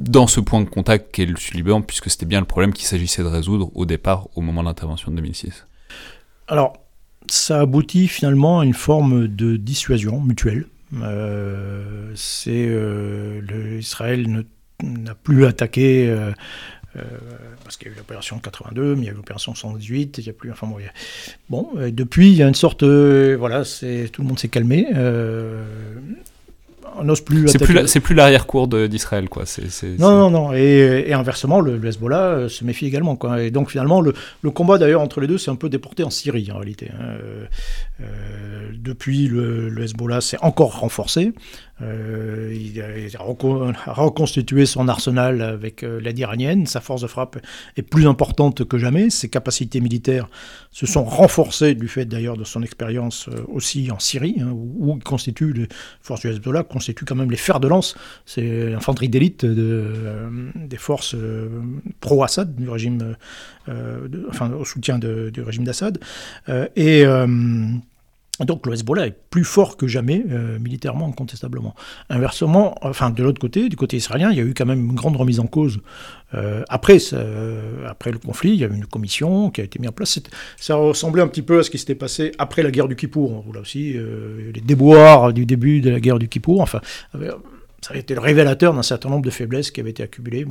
dans 0.00 0.26
ce 0.26 0.40
point 0.40 0.62
de 0.62 0.68
contact 0.68 1.14
qu'est 1.14 1.26
le 1.26 1.36
Sud-Liban, 1.36 1.82
puisque 1.82 2.10
c'était 2.10 2.24
bien 2.24 2.40
le 2.40 2.46
problème 2.46 2.72
qu'il 2.72 2.86
s'agissait 2.86 3.22
de 3.22 3.28
résoudre 3.28 3.70
au 3.74 3.84
départ, 3.84 4.28
au 4.34 4.40
moment 4.40 4.62
de 4.62 4.68
l'intervention 4.68 5.10
de 5.10 5.16
2006 5.16 5.66
Alors, 6.48 6.72
ça 7.28 7.60
aboutit 7.60 8.08
finalement 8.08 8.60
à 8.60 8.64
une 8.64 8.74
forme 8.74 9.28
de 9.28 9.56
dissuasion 9.56 10.20
mutuelle. 10.20 10.66
Euh, 11.02 12.12
c'est 12.16 12.66
euh, 12.68 13.76
Israël 13.78 14.44
n'a 14.82 15.14
plus 15.14 15.46
attaqué 15.46 16.08
euh, 16.08 16.32
parce 17.62 17.76
qu'il 17.76 17.88
y 17.88 17.90
a 17.90 17.94
eu 17.94 17.96
l'opération 17.96 18.38
82, 18.38 18.96
mais 18.96 19.02
il 19.02 19.04
y 19.04 19.08
a 19.08 19.12
eu 19.12 19.16
l'opération 19.16 19.54
118, 19.54 20.18
il 20.18 20.26
y 20.26 20.30
a 20.30 20.32
plus. 20.32 20.50
Enfin 20.50 20.66
bon, 20.66 20.78
bon 21.48 21.70
depuis 21.92 22.30
il 22.30 22.36
y 22.36 22.42
a 22.42 22.48
une 22.48 22.54
sorte, 22.54 22.82
voilà, 22.82 23.62
tout 23.64 24.22
le 24.22 24.28
monde 24.28 24.38
s'est 24.38 24.48
calmé 24.48 24.86
on 26.98 27.04
n'ose 27.04 27.20
plus. 27.20 27.48
C'est 27.48 27.58
plus, 27.58 27.86
c'est 27.86 28.00
plus 28.00 28.14
l'arrière-cour 28.14 28.68
d'Israël, 28.68 29.28
quoi. 29.28 29.44
non, 29.98 30.10
non, 30.10 30.30
non. 30.30 30.52
Et, 30.52 31.12
inversement, 31.12 31.60
le, 31.60 31.84
Hezbollah 31.84 32.22
euh, 32.22 32.48
se 32.48 32.64
méfie 32.64 32.86
également, 32.86 33.16
quoi. 33.16 33.42
Et 33.42 33.50
donc 33.50 33.70
finalement, 33.70 34.00
le, 34.00 34.12
combat 34.50 34.78
d'ailleurs 34.78 35.00
entre 35.00 35.20
les 35.20 35.26
deux, 35.26 35.38
c'est 35.38 35.50
un 35.50 35.56
peu 35.56 35.68
déporté 35.68 36.02
en 36.02 36.10
Syrie 36.10 36.50
en 36.52 36.56
réalité. 36.56 36.90
Hein. 36.92 37.02
Euh, 37.02 37.44
euh, 38.00 38.70
depuis, 38.74 39.28
le, 39.28 39.82
Hezbollah 39.82 40.20
s'est 40.20 40.38
encore 40.42 40.80
renforcé. 40.80 41.32
Euh, 41.82 42.54
il, 42.54 42.80
a, 43.16 43.22
reconstitué 43.92 44.66
son 44.66 44.88
arsenal 44.88 45.40
avec 45.40 45.82
euh, 45.82 46.00
l'aide 46.00 46.18
iranienne. 46.18 46.66
Sa 46.66 46.80
force 46.80 47.02
de 47.02 47.06
frappe 47.06 47.38
est 47.76 47.82
plus 47.82 48.06
importante 48.06 48.64
que 48.64 48.78
jamais. 48.78 49.10
Ses 49.10 49.28
capacités 49.28 49.80
militaires 49.80 50.28
se 50.70 50.86
sont 50.86 51.04
renforcées 51.04 51.74
du 51.74 51.88
fait 51.88 52.04
d'ailleurs 52.04 52.36
de 52.36 52.44
son 52.44 52.62
expérience 52.62 53.28
euh, 53.28 53.44
aussi 53.48 53.90
en 53.90 53.98
Syrie, 53.98 54.36
hein, 54.40 54.50
où, 54.52 54.94
il 54.96 55.02
constitue, 55.02 55.52
les 55.52 55.68
forces 56.02 56.20
du 56.20 56.28
Hezbollah 56.28 56.64
constituent 56.64 57.04
quand 57.04 57.16
même 57.16 57.30
les 57.30 57.36
fers 57.36 57.60
de 57.60 57.68
lance. 57.68 57.96
C'est 58.26 58.70
l'infanterie 58.70 59.08
d'élite 59.08 59.44
des 59.44 60.76
forces 60.76 61.16
pro-Assad, 62.00 62.54
du 62.54 62.68
régime, 62.68 63.16
enfin 64.28 64.50
au 64.52 64.64
soutien 64.64 64.98
du 64.98 65.42
régime 65.42 65.64
d'Assad. 65.64 65.98
et 66.76 67.04
donc 68.44 68.66
le 68.66 68.74
Hezbollah 68.74 69.06
est 69.06 69.16
plus 69.30 69.44
fort 69.44 69.76
que 69.76 69.86
jamais 69.86 70.24
euh, 70.30 70.58
militairement, 70.58 71.06
incontestablement. 71.06 71.74
Inversement, 72.08 72.74
enfin 72.82 73.10
de 73.10 73.22
l'autre 73.22 73.40
côté, 73.40 73.68
du 73.68 73.76
côté 73.76 73.96
israélien, 73.96 74.30
il 74.30 74.38
y 74.38 74.40
a 74.40 74.44
eu 74.44 74.54
quand 74.54 74.66
même 74.66 74.80
une 74.80 74.94
grande 74.94 75.16
remise 75.16 75.40
en 75.40 75.46
cause. 75.46 75.80
Euh, 76.34 76.62
après, 76.68 76.98
après 77.86 78.12
le 78.12 78.18
conflit, 78.18 78.50
il 78.50 78.60
y 78.60 78.64
a 78.64 78.68
eu 78.68 78.74
une 78.74 78.86
commission 78.86 79.50
qui 79.50 79.60
a 79.60 79.64
été 79.64 79.78
mise 79.78 79.90
en 79.90 79.92
place. 79.92 80.20
Ça 80.56 80.74
ressemblait 80.76 81.22
un 81.22 81.28
petit 81.28 81.42
peu 81.42 81.58
à 81.58 81.62
ce 81.62 81.70
qui 81.70 81.78
s'était 81.78 81.94
passé 81.94 82.32
après 82.38 82.62
la 82.62 82.70
guerre 82.70 82.88
du 82.88 82.96
Kippour. 82.96 83.44
Là 83.52 83.60
aussi, 83.60 83.92
euh, 83.96 84.50
les 84.54 84.60
déboires 84.60 85.32
du 85.32 85.44
début 85.44 85.80
de 85.80 85.90
la 85.90 86.00
guerre 86.00 86.18
du 86.18 86.28
Kippour. 86.28 86.60
Enfin, 86.60 86.80
ça 87.82 87.94
a 87.94 87.96
été 87.96 88.14
le 88.14 88.20
révélateur 88.20 88.74
d'un 88.74 88.82
certain 88.82 89.08
nombre 89.08 89.24
de 89.24 89.30
faiblesses 89.30 89.70
qui 89.70 89.80
avaient 89.80 89.90
été 89.90 90.02
accumulées. 90.02 90.46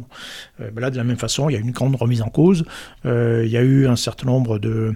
Ben 0.60 0.82
là, 0.82 0.90
de 0.90 0.98
la 0.98 1.04
même 1.04 1.18
façon, 1.18 1.50
il 1.50 1.54
y 1.54 1.56
a 1.56 1.60
eu 1.60 1.64
une 1.64 1.72
grande 1.72 1.96
remise 1.96 2.22
en 2.22 2.30
cause. 2.30 2.66
il 3.06 3.48
y 3.48 3.58
a 3.58 3.62
eu 3.62 3.88
un 3.88 3.96
certain 3.96 4.26
nombre 4.28 4.58
de 4.60 4.96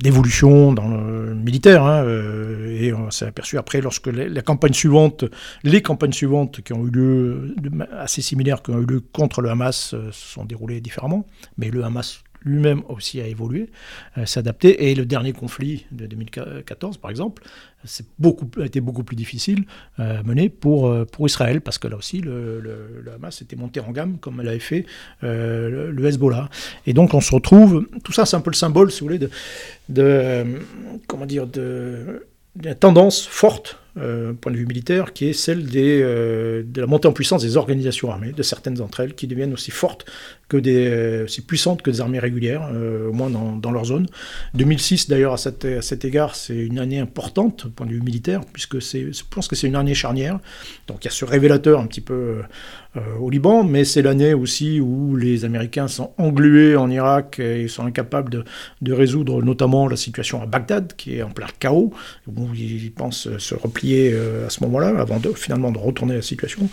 d'évolution 0.00 0.72
dans 0.72 0.88
le 0.88 1.34
militaire. 1.34 1.84
Hein, 1.84 2.04
euh, 2.04 2.80
et 2.80 2.92
on 2.92 3.10
s'est 3.10 3.26
aperçu 3.26 3.58
après, 3.58 3.80
lorsque 3.80 4.08
la 4.08 4.42
campagne 4.42 4.72
suivante, 4.72 5.24
les 5.62 5.82
campagnes 5.82 6.12
suivantes 6.12 6.60
qui 6.62 6.72
ont 6.72 6.86
eu 6.86 6.90
lieu, 6.90 7.54
assez 7.92 8.22
similaires, 8.22 8.62
qui 8.62 8.70
ont 8.70 8.80
eu 8.80 8.86
lieu 8.86 9.00
contre 9.00 9.40
le 9.40 9.50
Hamas, 9.50 9.90
se 9.90 10.10
sont 10.10 10.44
déroulées 10.44 10.80
différemment. 10.80 11.26
Mais 11.58 11.70
le 11.70 11.84
Hamas 11.84 12.24
lui-même 12.44 12.82
aussi 12.88 13.20
a 13.20 13.26
évolué, 13.26 13.70
euh, 14.18 14.26
s'adapter. 14.26 14.90
Et 14.90 14.94
le 14.94 15.06
dernier 15.06 15.32
conflit 15.32 15.86
de 15.90 16.06
2014, 16.06 16.98
par 16.98 17.10
exemple, 17.10 17.42
c'est 17.84 18.06
beaucoup, 18.18 18.48
a 18.60 18.64
été 18.64 18.80
beaucoup 18.80 19.04
plus 19.04 19.16
difficile 19.16 19.64
euh, 20.00 20.20
à 20.20 20.22
mener 20.22 20.48
pour, 20.48 20.88
euh, 20.88 21.04
pour 21.04 21.26
Israël, 21.26 21.60
parce 21.60 21.78
que 21.78 21.88
là 21.88 21.96
aussi, 21.96 22.20
le, 22.20 22.60
le, 22.60 23.12
Hamas 23.14 23.42
était 23.42 23.56
monté 23.56 23.80
en 23.80 23.92
gamme, 23.92 24.18
comme 24.18 24.40
l'avait 24.42 24.58
fait 24.58 24.86
euh, 25.22 25.92
le, 25.92 26.06
Hezbollah. 26.06 26.48
Et 26.86 26.92
donc, 26.92 27.14
on 27.14 27.20
se 27.20 27.34
retrouve, 27.34 27.86
tout 28.02 28.12
ça, 28.12 28.26
c'est 28.26 28.36
un 28.36 28.40
peu 28.40 28.50
le 28.50 28.56
symbole, 28.56 28.90
si 28.90 29.00
vous 29.00 29.06
voulez, 29.06 29.18
de, 29.18 29.30
de 29.88 30.44
comment 31.06 31.26
dire, 31.26 31.46
de, 31.46 32.26
de 32.56 32.64
la 32.64 32.74
tendance 32.74 33.26
forte 33.26 33.78
euh, 33.96 34.32
point 34.32 34.50
de 34.50 34.56
vue 34.56 34.66
militaire, 34.66 35.12
qui 35.12 35.26
est 35.26 35.32
celle 35.32 35.68
euh, 35.76 36.64
de 36.66 36.80
la 36.80 36.86
montée 36.86 37.06
en 37.06 37.12
puissance 37.12 37.42
des 37.42 37.56
organisations 37.56 38.10
armées, 38.10 38.32
de 38.32 38.42
certaines 38.42 38.74
d'entre 38.74 39.00
elles, 39.00 39.14
qui 39.14 39.28
deviennent 39.28 39.52
aussi 39.52 39.70
fortes 39.70 40.04
que 40.48 40.56
des, 40.56 40.88
euh, 40.88 41.24
aussi 41.24 41.42
puissantes 41.42 41.80
que 41.82 41.90
des 41.90 42.00
armées 42.00 42.18
régulières, 42.18 42.68
au 42.72 43.12
moins 43.12 43.30
dans, 43.30 43.70
leur 43.70 43.84
zone. 43.84 44.06
2006, 44.54 45.08
d'ailleurs, 45.08 45.32
à, 45.32 45.36
à 45.36 45.82
cet 45.82 46.04
égard, 46.04 46.34
c'est 46.34 46.56
une 46.56 46.78
année 46.78 46.98
importante, 46.98 47.68
point 47.68 47.86
de 47.86 47.92
vue 47.92 48.02
militaire, 48.02 48.40
puisque 48.52 48.80
je 48.80 49.22
pense 49.30 49.46
que 49.46 49.54
c'est 49.54 49.68
une 49.68 49.76
année 49.76 49.94
charnière. 49.94 50.40
Donc 50.88 50.98
il 51.02 51.04
y 51.04 51.08
a 51.08 51.12
ce 51.12 51.24
révélateur 51.24 51.80
un 51.80 51.86
petit 51.86 52.00
peu 52.00 52.40
au 53.20 53.30
Liban, 53.30 53.64
mais 53.64 53.84
c'est 53.84 54.02
l'année 54.02 54.34
aussi 54.34 54.80
où 54.80 55.16
les 55.16 55.44
Américains 55.44 55.88
sont 55.88 56.12
englués 56.18 56.76
en 56.76 56.90
Irak 56.90 57.40
et 57.40 57.66
sont 57.68 57.84
incapables 57.86 58.30
de, 58.30 58.44
de 58.82 58.92
résoudre 58.92 59.42
notamment 59.42 59.88
la 59.88 59.96
situation 59.96 60.42
à 60.42 60.46
Bagdad, 60.46 60.94
qui 60.96 61.16
est 61.16 61.22
en 61.22 61.30
plein 61.30 61.46
chaos, 61.58 61.92
ils 62.54 62.92
pensent 62.92 63.28
se 63.38 63.54
replier 63.54 64.12
euh, 64.12 64.46
à 64.46 64.50
ce 64.50 64.62
moment-là, 64.64 64.92
avant 64.98 65.18
de, 65.18 65.32
finalement 65.32 65.70
de 65.70 65.78
retourner 65.78 66.14
la 66.14 66.22
situation. 66.22 66.68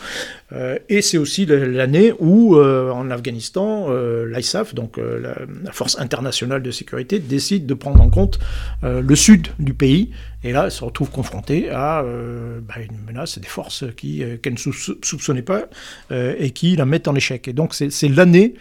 Euh, 0.54 0.78
et 0.90 1.02
c'est 1.02 1.18
aussi 1.18 1.46
l'année 1.46 2.14
où, 2.20 2.56
euh, 2.56 2.92
en 2.92 3.10
Afghanistan, 3.10 3.90
l'ISAF, 4.26 4.74
donc 4.74 4.98
la, 4.98 5.36
Force 5.72 5.98
internationale 6.00 6.62
de 6.62 6.72
sécurité, 6.72 7.20
décide 7.20 7.66
de 7.66 7.74
prendre 7.74 8.02
en 8.02 8.10
compte 8.10 8.40
le 8.84 9.16
sud 9.16 9.48
du 9.60 9.74
pays. 9.74 10.12
Et 10.44 10.52
là, 10.52 10.66
elle 10.66 10.72
se 10.72 10.84
retrouve 10.84 11.12
confrontée 11.12 11.70
à 11.70 12.04
bah, 12.04 12.76
une 12.82 12.98
menace 13.06 13.40
des 13.40 13.48
forces 13.48 13.86
qu'elle 13.96 14.54
ne 14.54 14.58
soupçonnait 15.02 15.42
pas 15.42 15.66
et 16.12 16.52
qui 16.52 16.76
la 16.76 16.86
mettent 16.86 17.08
en 17.08 17.16
échec. 17.16 17.48
Et 17.48 17.54
donc, 17.54 17.74
c'est 17.74 18.10
l'année, 18.10 18.56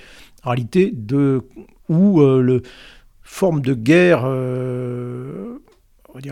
en 0.45 0.51
réalité, 0.51 0.93
de, 0.95 1.43
où 1.89 2.21
le 2.21 2.63
forme 3.23 3.61
de 3.61 3.75
guerre 3.75 4.25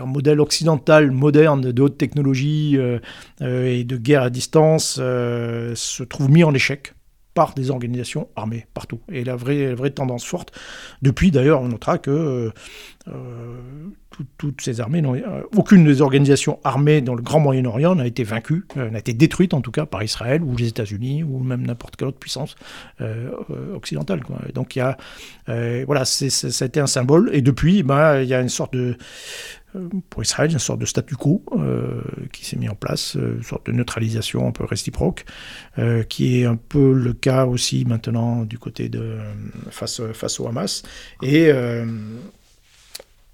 modèle 0.05 0.39
occidental 0.39 1.11
moderne 1.11 1.71
de 1.71 1.81
haute 1.81 1.97
technologie 1.97 2.75
euh, 2.77 2.99
euh, 3.41 3.65
et 3.65 3.83
de 3.83 3.97
guerre 3.97 4.23
à 4.23 4.29
distance 4.29 4.97
euh, 4.99 5.73
se 5.75 6.03
trouve 6.03 6.29
mis 6.29 6.43
en 6.43 6.53
échec 6.53 6.93
par 7.33 7.53
des 7.53 7.69
organisations 7.69 8.27
armées 8.35 8.65
partout. 8.73 8.99
Et 9.09 9.23
la 9.23 9.35
vraie, 9.35 9.75
tendance 9.91 10.25
forte, 10.25 10.51
depuis 11.01 11.31
d'ailleurs, 11.31 11.61
on 11.61 11.69
notera 11.69 11.97
que 11.97 12.51
toutes 14.37 14.59
ces 14.61 14.81
armées, 14.81 15.01
aucune 15.55 15.85
des 15.85 16.01
organisations 16.01 16.59
armées 16.63 17.01
dans 17.01 17.15
le 17.15 17.21
Grand 17.21 17.39
Moyen-Orient 17.39 17.95
n'a 17.95 18.07
été 18.07 18.23
vaincue, 18.23 18.65
n'a 18.75 18.99
été 18.99 19.13
détruite 19.13 19.53
en 19.53 19.61
tout 19.61 19.71
cas 19.71 19.85
par 19.85 20.03
Israël 20.03 20.43
ou 20.43 20.57
les 20.57 20.67
États-Unis 20.67 21.23
ou 21.23 21.39
même 21.39 21.65
n'importe 21.65 21.95
quelle 21.95 22.09
autre 22.09 22.19
puissance 22.19 22.55
occidentale. 23.73 24.21
Donc 24.53 24.75
il 24.75 24.79
y 24.79 24.81
a, 24.81 24.97
voilà, 25.85 26.03
ça 26.03 26.25
a 26.25 26.67
été 26.67 26.79
un 26.79 26.87
symbole. 26.87 27.29
Et 27.31 27.41
depuis, 27.41 27.83
ben, 27.83 28.21
il 28.21 28.27
y 28.27 28.33
a 28.33 28.41
une 28.41 28.49
sorte 28.49 28.73
de 28.73 28.97
pour 30.09 30.21
Israël, 30.21 30.51
une 30.51 30.59
sorte 30.59 30.79
de 30.79 30.85
statu 30.85 31.15
quo 31.15 31.43
euh, 31.51 32.01
qui 32.31 32.45
s'est 32.45 32.57
mis 32.57 32.69
en 32.69 32.75
place, 32.75 33.15
euh, 33.15 33.37
une 33.37 33.43
sorte 33.43 33.67
de 33.67 33.71
neutralisation 33.71 34.47
un 34.47 34.51
peu 34.51 34.65
réciproque, 34.65 35.25
qui 36.09 36.41
est 36.41 36.45
un 36.45 36.55
peu 36.55 36.93
le 36.93 37.13
cas 37.13 37.45
aussi 37.45 37.85
maintenant 37.85 38.43
du 38.43 38.57
côté 38.57 38.89
de 38.89 39.17
face 39.69 40.01
face 40.13 40.39
au 40.39 40.47
Hamas. 40.47 40.83
Et 41.23 41.51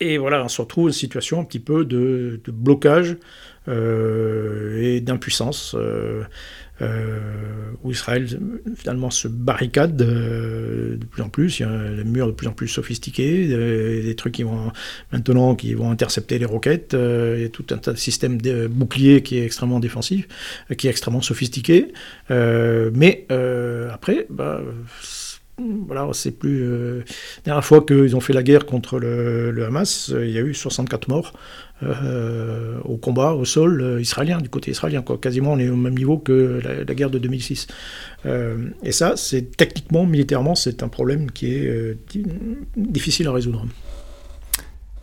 et 0.02 0.18
voilà, 0.18 0.44
on 0.44 0.50
se 0.50 0.62
retrouve 0.62 0.88
une 0.88 0.94
situation 0.94 1.40
un 1.40 1.46
petit 1.46 1.60
peu 1.60 1.86
de 1.86 2.40
blocage 2.48 3.18
et 3.68 5.02
d'impuissance. 5.02 5.76
Euh, 6.82 7.72
où 7.84 7.92
Israël 7.92 8.28
finalement 8.76 9.10
se 9.10 9.30
barricade 9.30 9.96
de 9.96 11.00
plus 11.10 11.22
en 11.22 11.30
plus. 11.30 11.60
Il 11.60 11.64
y 11.64 11.66
a 11.66 11.90
des 11.96 12.04
murs 12.04 12.28
de 12.28 12.34
plus 12.34 12.48
en 12.48 12.52
plus 12.52 12.68
sophistiqués, 12.68 13.48
des, 13.48 14.16
trucs 14.16 14.34
qui 14.34 14.44
vont 14.44 14.74
maintenant 15.14 15.56
qui 15.56 15.74
vont 15.74 15.90
intercepter 15.90 16.38
les 16.38 16.46
roquettes. 16.46 16.94
Euh, 16.94 17.36
il 17.38 17.44
y 17.44 17.46
a 17.46 17.50
tout 17.50 17.66
un 17.72 17.96
système 17.96 18.42
de 18.42 18.68
bouclier 18.68 19.24
qui 19.24 19.38
est 19.38 19.46
extrêmement 19.46 19.80
défensif, 19.80 20.28
qui 20.78 20.88
est 20.88 20.90
extrêmement 20.90 21.22
sophistiqué. 21.22 21.94
Euh, 22.30 22.92
mais 22.94 23.26
après, 23.90 24.28
bah, 24.30 24.62
voilà, 25.58 26.10
c'est 26.12 26.32
plus. 26.32 26.68
la 26.98 27.04
dernière 27.46 27.64
fois 27.64 27.86
qu'ils 27.86 28.18
ont 28.18 28.22
fait 28.22 28.34
la 28.34 28.44
guerre 28.44 28.66
contre 28.66 29.00
le 29.00 29.64
Hamas, 29.66 30.12
il 30.14 30.32
y 30.32 30.38
a 30.38 30.42
eu 30.42 30.54
64 30.54 31.08
morts. 31.08 31.34
Euh, 31.84 32.80
au 32.86 32.96
combat 32.96 33.34
au 33.34 33.44
sol 33.44 33.82
euh, 33.82 34.02
israélien, 34.02 34.38
du 34.38 34.48
côté 34.48 34.72
israélien. 34.72 35.04
Quasiment, 35.22 35.52
on 35.52 35.60
est 35.60 35.68
au 35.68 35.76
même 35.76 35.98
niveau 35.98 36.18
que 36.18 36.62
la, 36.64 36.96
guerre 36.96 37.10
de 37.10 37.20
2006. 37.20 37.68
Euh, 38.26 38.70
et 38.82 38.94
ça, 38.94 39.18
c'est 39.18 39.58
techniquement, 39.58 40.06
militairement, 40.06 40.56
c'est 40.56 40.84
un 40.84 40.88
problème 40.88 41.30
qui 41.32 41.54
est 41.54 41.98
difficile 42.78 43.28
à 43.28 43.34
résoudre. 43.34 43.66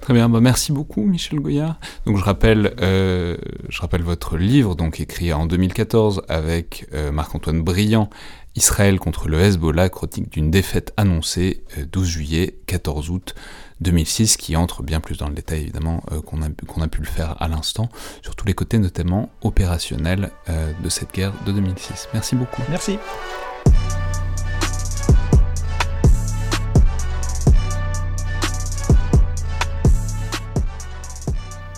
Très 0.01 0.15
bien, 0.15 0.29
bah 0.29 0.41
merci 0.41 0.73
beaucoup 0.73 1.05
Michel 1.05 1.39
Goya. 1.39 1.77
Donc 2.07 2.19
je 2.19 2.25
rappelle, 2.25 2.73
je 2.81 3.81
rappelle 3.81 4.03
votre 4.03 4.37
livre, 4.37 4.75
donc 4.75 4.99
écrit 4.99 5.33
en 5.33 5.47
2014 5.47 6.23
avec 6.29 6.89
Marc-Antoine 7.13 7.63
Briand, 7.63 8.11
Israël 8.55 8.99
contre 8.99 9.29
le 9.29 9.41
Hezbollah, 9.41 9.89
chronique 9.89 10.31
d'une 10.31 10.51
défaite 10.51 10.93
annoncée 10.97 11.65
12 11.91 12.07
juillet, 12.07 12.59
14 12.67 13.11
août 13.11 13.35
2006 13.83 14.37
qui 14.37 14.57
entre 14.57 14.83
bien 14.83 15.01
plus 15.01 15.19
dans 15.19 15.29
le 15.29 15.35
détail 15.35 15.63
évidemment 15.63 16.03
euh, 16.13 16.21
qu'on 16.21 16.43
a, 16.43 16.47
a, 16.47 16.89
pu 16.89 17.01
le 17.01 17.07
faire 17.07 17.41
à 17.43 17.49
l'instant, 17.49 17.89
sur 18.23 18.37
tous 18.37 18.47
les 18.47 18.55
côtés 18.55 18.79
notamment 18.79 19.31
opérationnels 19.43 20.31
euh, 20.49 20.73
de 20.83 20.89
cette 20.89 21.13
guerre 21.13 21.33
de 21.47 21.53
2006. 21.53 22.09
Merci 22.15 22.37
beaucoup. 22.37 22.63
Merci. 22.71 22.99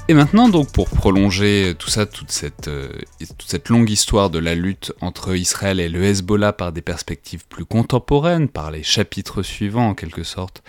Et 0.07 0.13
maintenant, 0.13 0.51
donc, 0.51 0.71
pour 0.71 0.91
prolonger 0.91 1.75
tout 1.79 1.89
ça, 1.89 2.05
toute 2.05 2.31
cette, 2.31 2.69
euh, 2.69 2.91
toute 3.21 3.49
cette 3.49 3.71
longue 3.71 3.89
histoire 3.89 4.29
de 4.29 4.39
la 4.39 4.55
lutte 4.55 4.93
entre 5.01 5.35
Israël 5.35 5.81
et 5.81 5.89
le 5.89 6.05
Hezbollah 6.05 6.53
par 6.53 6.73
des 6.73 6.83
perspectives 6.83 7.47
plus 7.49 7.65
contemporaines, 7.65 8.49
par 8.49 8.71
les 8.71 8.83
chapitres 8.83 9.43
suivants 9.43 9.89
en 9.89 9.95
quelque 9.95 10.23
sorte, 10.23 10.63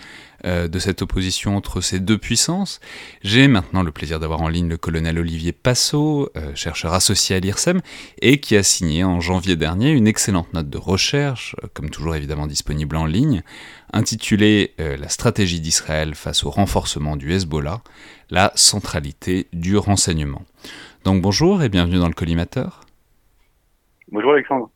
euh, 0.44 0.68
de 0.68 0.78
cette 0.78 1.02
opposition 1.02 1.56
entre 1.56 1.80
ces 1.80 1.98
deux 1.98 2.18
puissances. 2.18 2.80
J'ai 3.22 3.48
maintenant 3.48 3.82
le 3.82 3.90
plaisir 3.90 4.20
d'avoir 4.20 4.42
en 4.42 4.48
ligne 4.48 4.68
le 4.68 4.76
colonel 4.76 5.18
Olivier 5.18 5.52
Passot, 5.52 6.30
euh, 6.36 6.54
chercheur 6.54 6.92
associé 6.92 7.36
à 7.36 7.40
l'IRSEM, 7.40 7.80
et 8.20 8.38
qui 8.40 8.56
a 8.56 8.62
signé 8.62 9.02
en 9.02 9.20
janvier 9.20 9.56
dernier 9.56 9.90
une 9.90 10.06
excellente 10.06 10.52
note 10.52 10.68
de 10.68 10.78
recherche, 10.78 11.56
euh, 11.64 11.68
comme 11.72 11.90
toujours 11.90 12.14
évidemment 12.14 12.46
disponible 12.46 12.96
en 12.96 13.06
ligne, 13.06 13.42
intitulée 13.92 14.74
La 14.78 15.08
stratégie 15.08 15.60
d'Israël 15.60 16.14
face 16.14 16.44
au 16.44 16.50
renforcement 16.50 17.16
du 17.16 17.32
Hezbollah, 17.32 17.82
la 18.30 18.52
centralité 18.56 19.46
du 19.52 19.76
renseignement. 19.76 20.42
Donc 21.04 21.22
bonjour 21.22 21.62
et 21.62 21.68
bienvenue 21.68 21.98
dans 21.98 22.08
le 22.08 22.14
collimateur. 22.14 22.80
Bonjour 24.10 24.32
Alexandre. 24.32 24.70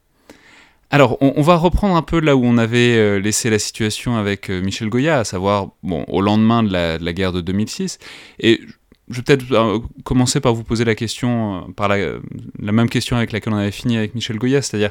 Alors, 0.93 1.17
on, 1.21 1.41
va 1.43 1.55
reprendre 1.55 1.95
un 1.95 2.03
peu 2.03 2.19
là 2.19 2.35
où 2.35 2.45
on 2.45 2.59
avait 2.59 2.97
euh, 2.97 3.21
laissé 3.21 3.49
la 3.49 3.61
situation 3.61 4.17
avec 4.17 4.51
euh, 4.51 4.61
Michel 4.61 4.89
Goya, 4.89 5.21
à 5.21 5.25
savoir 5.25 5.69
bon, 5.85 6.05
au 6.09 6.21
lendemain 6.21 6.65
de 6.65 6.73
la, 6.73 7.13
guerre 7.13 7.33
de 7.33 7.41
2006. 7.41 8.01
Et 8.41 8.61
je 9.09 9.17
vais 9.19 9.23
peut-être 9.23 9.53
euh, 9.53 9.79
commencer 10.03 10.41
par 10.41 10.53
vous 10.53 10.65
poser 10.65 10.85
la 10.85 10.97
question, 10.97 11.73
par 11.77 11.87
la, 11.87 12.19
même 12.59 12.89
question 12.89 13.17
avec 13.17 13.31
laquelle 13.31 13.53
on 13.53 13.59
avait 13.59 13.71
fini 13.71 13.99
avec 13.99 14.17
Michel 14.17 14.37
Goya, 14.37 14.63
c'est-à-dire 14.63 14.91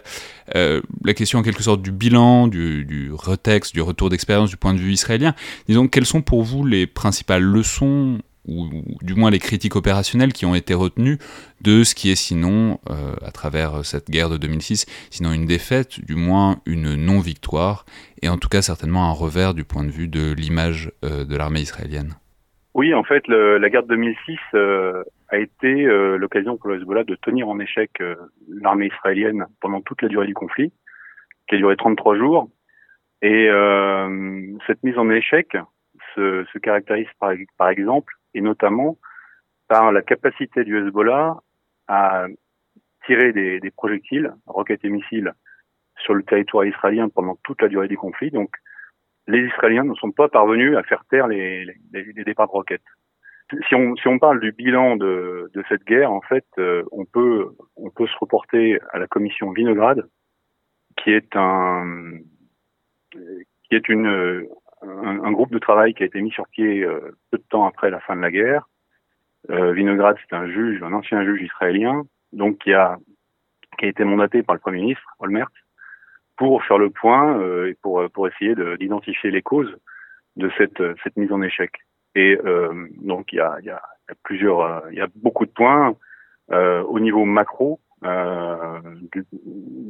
la 0.55 1.13
question 1.13 1.39
en 1.39 1.43
quelque 1.43 1.63
sorte 1.63 1.81
du 1.81 1.91
bilan, 1.91 2.47
du, 2.47 2.85
du 2.85 3.11
retexte, 3.11 3.73
du 3.73 3.81
retour 3.81 4.09
d'expérience 4.09 4.49
du 4.49 4.57
point 4.57 4.73
de 4.73 4.79
vue 4.79 4.93
israélien. 4.93 5.35
Disons, 5.67 5.89
quelles 5.89 6.05
sont 6.05 6.21
pour 6.21 6.43
vous 6.43 6.65
les 6.65 6.87
principales 6.87 7.43
leçons 7.43 8.19
ou, 8.47 8.67
du 9.01 9.15
moins 9.15 9.31
les 9.31 9.39
critiques 9.39 9.75
opérationnelles 9.75 10.33
qui 10.33 10.45
ont 10.45 10.55
été 10.55 10.73
retenues 10.73 11.17
de 11.61 11.83
ce 11.83 11.95
qui 11.95 12.11
est 12.11 12.15
sinon, 12.15 12.79
euh, 12.89 13.13
à 13.25 13.31
travers 13.31 13.85
cette 13.85 14.09
guerre 14.09 14.29
de 14.29 14.37
2006, 14.37 14.85
sinon 15.09 15.33
une 15.33 15.45
défaite, 15.45 16.03
du 16.05 16.15
moins 16.15 16.57
une 16.65 16.95
non-victoire, 16.95 17.85
et 18.21 18.29
en 18.29 18.37
tout 18.37 18.49
cas 18.49 18.61
certainement 18.61 19.09
un 19.09 19.13
revers 19.13 19.53
du 19.53 19.63
point 19.63 19.83
de 19.83 19.91
vue 19.91 20.07
de 20.07 20.33
l'image 20.33 20.91
euh, 21.03 21.25
de 21.25 21.37
l'armée 21.37 21.61
israélienne. 21.61 22.13
Oui, 22.73 22.93
en 22.93 23.03
fait, 23.03 23.27
la 23.27 23.69
guerre 23.69 23.83
de 23.83 23.89
2006 23.89 24.37
euh, 24.53 25.03
a 25.29 25.37
été 25.37 25.83
l'occasion 26.17 26.55
pour 26.55 26.69
le 26.69 26.77
Hezbollah 26.77 27.03
de 27.03 27.15
tenir 27.15 27.49
en 27.49 27.59
échec 27.59 27.91
l'armée 28.47 28.87
israélienne 28.87 29.45
pendant 29.59 29.81
toute 29.81 30.01
la 30.01 30.07
durée 30.07 30.27
du 30.27 30.33
conflit, 30.33 30.71
qui 31.47 31.55
a 31.55 31.57
duré 31.57 31.75
33 31.75 32.17
jours. 32.17 32.49
Et 33.21 33.49
cette 34.67 34.81
mise 34.83 34.97
en 34.97 35.09
échec, 35.09 35.57
se, 36.15 36.45
se 36.51 36.57
caractérise 36.59 37.07
par, 37.19 37.33
par 37.57 37.69
exemple, 37.69 38.13
et 38.33 38.41
notamment 38.41 38.97
par 39.67 39.91
la 39.91 40.01
capacité 40.01 40.63
du 40.63 40.77
Hezbollah 40.77 41.37
à 41.87 42.25
tirer 43.05 43.31
des, 43.33 43.71
projectiles, 43.71 44.33
roquettes 44.45 44.83
et 44.83 44.89
missiles, 44.89 45.33
sur 46.03 46.13
le 46.13 46.23
territoire 46.23 46.65
israélien 46.65 47.09
pendant 47.09 47.37
toute 47.43 47.61
la 47.61 47.67
durée 47.67 47.87
du 47.87 47.97
conflit. 47.97 48.31
Donc, 48.31 48.51
les 49.27 49.39
Israéliens 49.47 49.83
ne 49.83 49.93
sont 49.95 50.11
pas 50.11 50.27
parvenus 50.27 50.75
à 50.77 50.83
faire 50.83 51.03
taire 51.09 51.27
les, 51.27 51.65
départs 52.25 52.47
de 52.47 52.51
roquettes. 52.51 52.81
Si 53.67 53.73
on, 53.73 54.19
parle 54.19 54.39
du 54.39 54.51
bilan 54.51 54.95
de, 54.95 55.51
cette 55.69 55.83
guerre, 55.85 56.11
en 56.11 56.21
fait, 56.21 56.45
euh, 56.59 56.83
on 56.91 57.05
peut 57.05 57.55
se 57.77 58.17
reporter 58.19 58.79
à 58.91 58.99
la 58.99 59.07
commission 59.07 59.51
Vinograd, 59.51 60.07
qui 60.97 61.11
est 61.11 61.35
une 63.89 64.47
un, 64.81 65.23
un, 65.23 65.31
groupe 65.31 65.51
de 65.51 65.59
travail 65.59 65.93
qui 65.93 66.03
a 66.03 66.05
été 66.05 66.21
mis 66.21 66.31
sur 66.31 66.47
pied 66.47 66.83
euh, 66.83 67.15
peu 67.31 67.37
de 67.37 67.43
temps 67.49 67.65
après 67.65 67.89
la 67.89 67.99
fin 67.99 68.15
de 68.15 68.21
la 68.21 68.31
guerre. 68.31 68.67
Euh, 69.49 69.71
Vinograd, 69.73 70.17
c'est 70.21 70.35
un 70.35 70.47
juge, 70.47 70.81
un 70.83 70.93
ancien 70.93 71.23
juge 71.23 71.41
israélien, 71.41 72.03
donc 72.33 72.59
qui 72.59 72.73
a 72.73 72.97
qui 73.77 73.85
a 73.85 73.89
été 73.89 74.03
mandaté 74.03 74.43
par 74.43 74.55
le 74.55 74.59
premier 74.59 74.81
ministre 74.81 75.15
Olmert 75.19 75.49
pour 76.35 76.63
faire 76.63 76.77
le 76.77 76.89
point 76.89 77.39
euh, 77.39 77.69
et 77.69 77.75
pour 77.81 78.09
pour 78.11 78.27
essayer 78.27 78.55
d'identifier 78.77 79.31
les 79.31 79.41
causes 79.41 79.75
de 80.35 80.49
cette 80.57 80.81
cette 81.03 81.17
mise 81.17 81.31
en 81.31 81.41
échec. 81.41 81.71
Et 82.15 82.37
euh, 82.43 82.87
donc 83.01 83.31
il 83.31 83.37
y 83.37 83.39
a, 83.39 83.57
il 83.59 83.65
y 83.65 83.69
a 83.69 83.81
plusieurs, 84.23 84.61
euh, 84.61 84.79
il 84.91 84.97
y 84.97 85.01
a 85.01 85.07
beaucoup 85.15 85.45
de 85.45 85.51
points 85.51 85.95
euh, 86.51 86.81
au 86.83 86.99
niveau 86.99 87.25
macro 87.25 87.79
euh, 88.03 88.79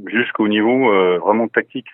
jusqu'au 0.07 0.47
niveau 0.47 0.91
euh, 0.91 1.17
vraiment 1.19 1.47
tactique. 1.47 1.89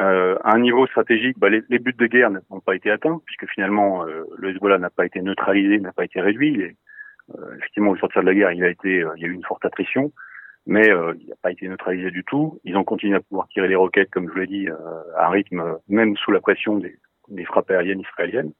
Euh, 0.00 0.36
à 0.42 0.56
un 0.56 0.58
niveau 0.58 0.86
stratégique, 0.86 1.38
bah, 1.38 1.48
les, 1.48 1.62
les, 1.68 1.78
buts 1.78 1.94
de 1.96 2.06
guerre 2.06 2.30
n'ont 2.30 2.60
pas 2.60 2.74
été 2.74 2.90
atteints, 2.90 3.20
puisque 3.26 3.46
finalement 3.52 4.04
euh, 4.06 4.24
le 4.36 4.50
Hezbollah 4.50 4.78
n'a 4.78 4.90
pas 4.90 5.06
été 5.06 5.22
neutralisé, 5.22 5.78
n'a 5.78 5.92
pas 5.92 6.04
été 6.04 6.20
réduit. 6.20 6.60
Et, 6.60 6.76
euh, 7.34 7.56
effectivement, 7.58 7.90
au 7.90 7.96
sortir 7.96 8.22
de 8.22 8.26
la 8.26 8.34
guerre, 8.34 8.52
il 8.52 8.64
a 8.64 8.68
été, 8.68 9.04
il 9.16 9.22
y 9.22 9.24
a 9.24 9.28
eu 9.28 9.32
une 9.32 9.44
forte 9.44 9.64
attrition 9.64 10.12
mais 10.66 10.90
euh, 10.90 11.14
il 11.20 11.28
n'a 11.28 11.36
pas 11.42 11.50
été 11.50 11.68
neutralisé 11.68 12.10
du 12.10 12.24
tout. 12.24 12.60
Ils 12.64 12.76
ont 12.76 12.84
continué 12.84 13.16
à 13.16 13.20
pouvoir 13.20 13.48
tirer 13.48 13.68
les 13.68 13.76
roquettes, 13.76 14.10
comme 14.10 14.28
je 14.28 14.32
vous 14.32 14.38
l'ai 14.38 14.46
dit, 14.46 14.68
euh, 14.68 14.76
à 15.16 15.26
un 15.26 15.30
rythme 15.30 15.78
même 15.88 16.16
sous 16.16 16.30
la 16.30 16.40
pression 16.40 16.76
des, 16.78 16.98
des 17.28 17.44
frappes 17.44 17.70
aériennes 17.70 18.00
israéliennes. 18.00 18.52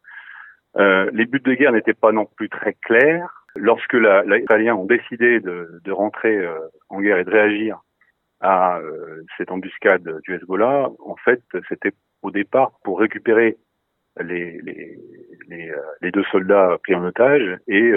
Euh, 0.76 1.09
les 1.12 1.26
buts 1.26 1.41
de 1.41 1.55
guerre 1.55 1.72
n'étaient 1.72 1.95
pas 1.95 2.12
non 2.12 2.26
plus 2.26 2.49
très 2.49 2.74
clairs. 2.74 3.47
Lorsque 3.57 3.95
les 3.95 4.41
Israéliens 4.43 4.74
ont 4.74 4.85
décidé 4.85 5.41
de, 5.41 5.80
de 5.82 5.93
rentrer 5.93 6.37
euh, 6.37 6.59
en 6.89 7.01
guerre 7.01 7.18
et 7.18 7.24
de 7.24 7.30
réagir 7.30 7.80
à 8.45 8.78
euh, 8.78 9.22
cette 9.36 9.51
embuscade 9.51 10.20
du 10.22 10.34
Hezbollah, 10.34 10.90
en 11.05 11.16
fait, 11.16 11.42
c'était 11.68 11.92
au 12.22 12.30
départ 12.30 12.72
pour 12.84 13.01
récupérer 13.01 13.57
les, 14.20 14.61
les, 14.62 14.99
les, 15.49 15.72
les, 16.01 16.11
deux 16.12 16.22
soldats 16.30 16.78
pris 16.82 16.95
en 16.95 17.05
otage 17.05 17.59
et 17.66 17.92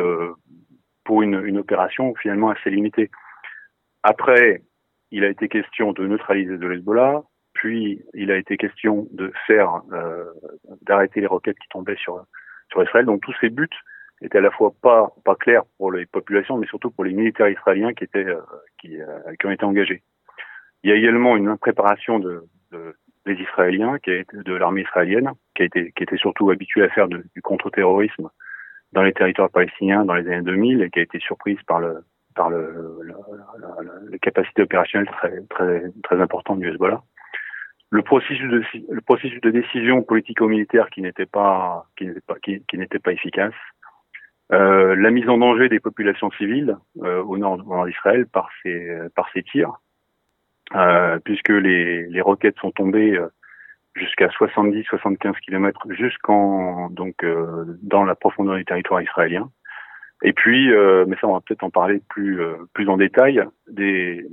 pour 1.04 1.22
une, 1.22 1.40
une 1.46 1.60
opération 1.60 2.16
finalement 2.16 2.50
assez 2.50 2.72
limitée. 2.72 3.12
Après, 4.04 4.64
il 5.12 5.24
a 5.24 5.30
été 5.30 5.48
question 5.48 5.94
de 5.94 6.06
neutraliser 6.06 6.58
de 6.58 6.68
l'Hezbollah, 6.68 7.24
puis 7.54 8.04
il 8.14 8.32
a 8.32 8.38
été 8.38 8.58
question 8.58 9.08
de 9.12 9.32
faire, 9.48 9.82
euh, 9.92 10.26
d'arrêter 10.84 11.22
les 11.22 11.28
roquettes 11.28 11.60
qui 11.60 11.70
tombaient 11.70 11.98
sur 11.98 12.24
sur 12.70 12.84
Israël. 12.84 13.06
Donc 13.06 13.22
tous 13.22 13.36
ces 13.40 13.50
buts 13.50 13.70
étaient 14.22 14.38
à 14.38 14.42
la 14.42 14.52
fois 14.52 14.74
pas 14.82 15.14
pas 15.24 15.36
clairs 15.36 15.64
pour 15.78 15.92
les 15.92 16.06
populations, 16.06 16.58
mais 16.58 16.68
surtout 16.68 16.92
pour 16.92 17.04
les 17.04 17.14
militaires 17.14 17.50
israéliens 17.50 17.94
qui 17.94 18.04
étaient 18.04 18.26
euh, 18.26 18.42
qui, 18.80 19.02
euh, 19.02 19.36
qui 19.40 19.46
ont 19.46 19.52
été 19.52 19.66
engagés. 19.66 20.04
Il 20.88 20.92
y 20.92 20.94
a 20.94 20.96
également 20.96 21.36
une 21.36 21.50
impréparation 21.50 22.18
de, 22.18 22.44
de 22.72 22.96
des 23.26 23.34
Israéliens, 23.34 23.98
de 24.06 24.54
l'armée 24.54 24.84
israélienne, 24.84 25.34
qui 25.54 25.64
était 25.64 26.16
surtout 26.16 26.50
habituée 26.50 26.84
à 26.84 26.88
faire 26.88 27.10
du 27.10 27.42
contre-terrorisme 27.44 28.30
dans 28.94 29.04
les 29.04 29.12
territoires 29.12 29.50
palestiniens 29.50 30.06
dans 30.06 30.14
les 30.14 30.26
années 30.28 30.44
2000 30.44 30.82
et 30.82 30.90
qui 30.90 31.00
a 31.00 31.02
été 31.02 31.20
surprise 31.20 31.58
par 31.68 31.82
le 31.82 32.06
par 32.36 32.50
le, 32.50 33.02
opérationnelles 34.60 35.12
très 35.50 35.84
très 36.04 36.22
importantes 36.22 36.60
du 36.60 36.70
Hezbollah. 36.70 37.02
Le 37.90 38.02
processus 38.02 38.50
de 38.50 38.64
le 38.90 39.02
processus 39.02 39.42
de 39.42 39.50
décision 39.50 40.04
politico-militaire 40.04 40.90
qui 40.90 41.02
n'était 41.02 41.26
pas 41.26 41.84
efficace. 43.12 43.54
Euh, 44.54 44.96
la 44.96 45.12
mise 45.12 45.28
en 45.28 45.38
danger 45.38 45.68
des 45.68 45.82
populations 45.82 46.32
civiles 46.32 46.78
euh, 47.04 47.22
au 47.24 47.38
nord, 47.38 47.58
d'Israël 47.86 48.26
par 48.26 48.50
ces 48.64 49.44
tirs, 49.52 49.82
puisque 51.24 51.50
les 51.50 52.08
les 52.08 52.22
roquettes 52.22 52.58
sont 52.60 52.72
tombées 52.72 53.18
euh, 53.18 53.28
jusqu'à 53.98 54.28
70-75 54.28 55.40
km 55.40 55.82
jusqu'en 55.90 56.90
donc 56.90 57.24
euh, 57.24 57.66
dans 57.82 58.04
la 58.04 58.16
profondeur 58.16 58.56
du 58.56 58.66
territoire 58.66 59.02
israélien. 59.02 59.50
Et 60.24 60.34
puis, 60.34 60.72
euh, 60.72 61.06
mais 61.08 61.16
ça 61.22 61.28
on 61.28 61.34
va 61.34 61.42
peut-être 61.42 61.64
en 61.64 61.70
parler 61.70 62.02
plus 62.10 62.42
euh, 62.42 62.56
plus 62.74 62.90
en 62.90 62.98
détail, 62.98 63.44
des 63.70 64.26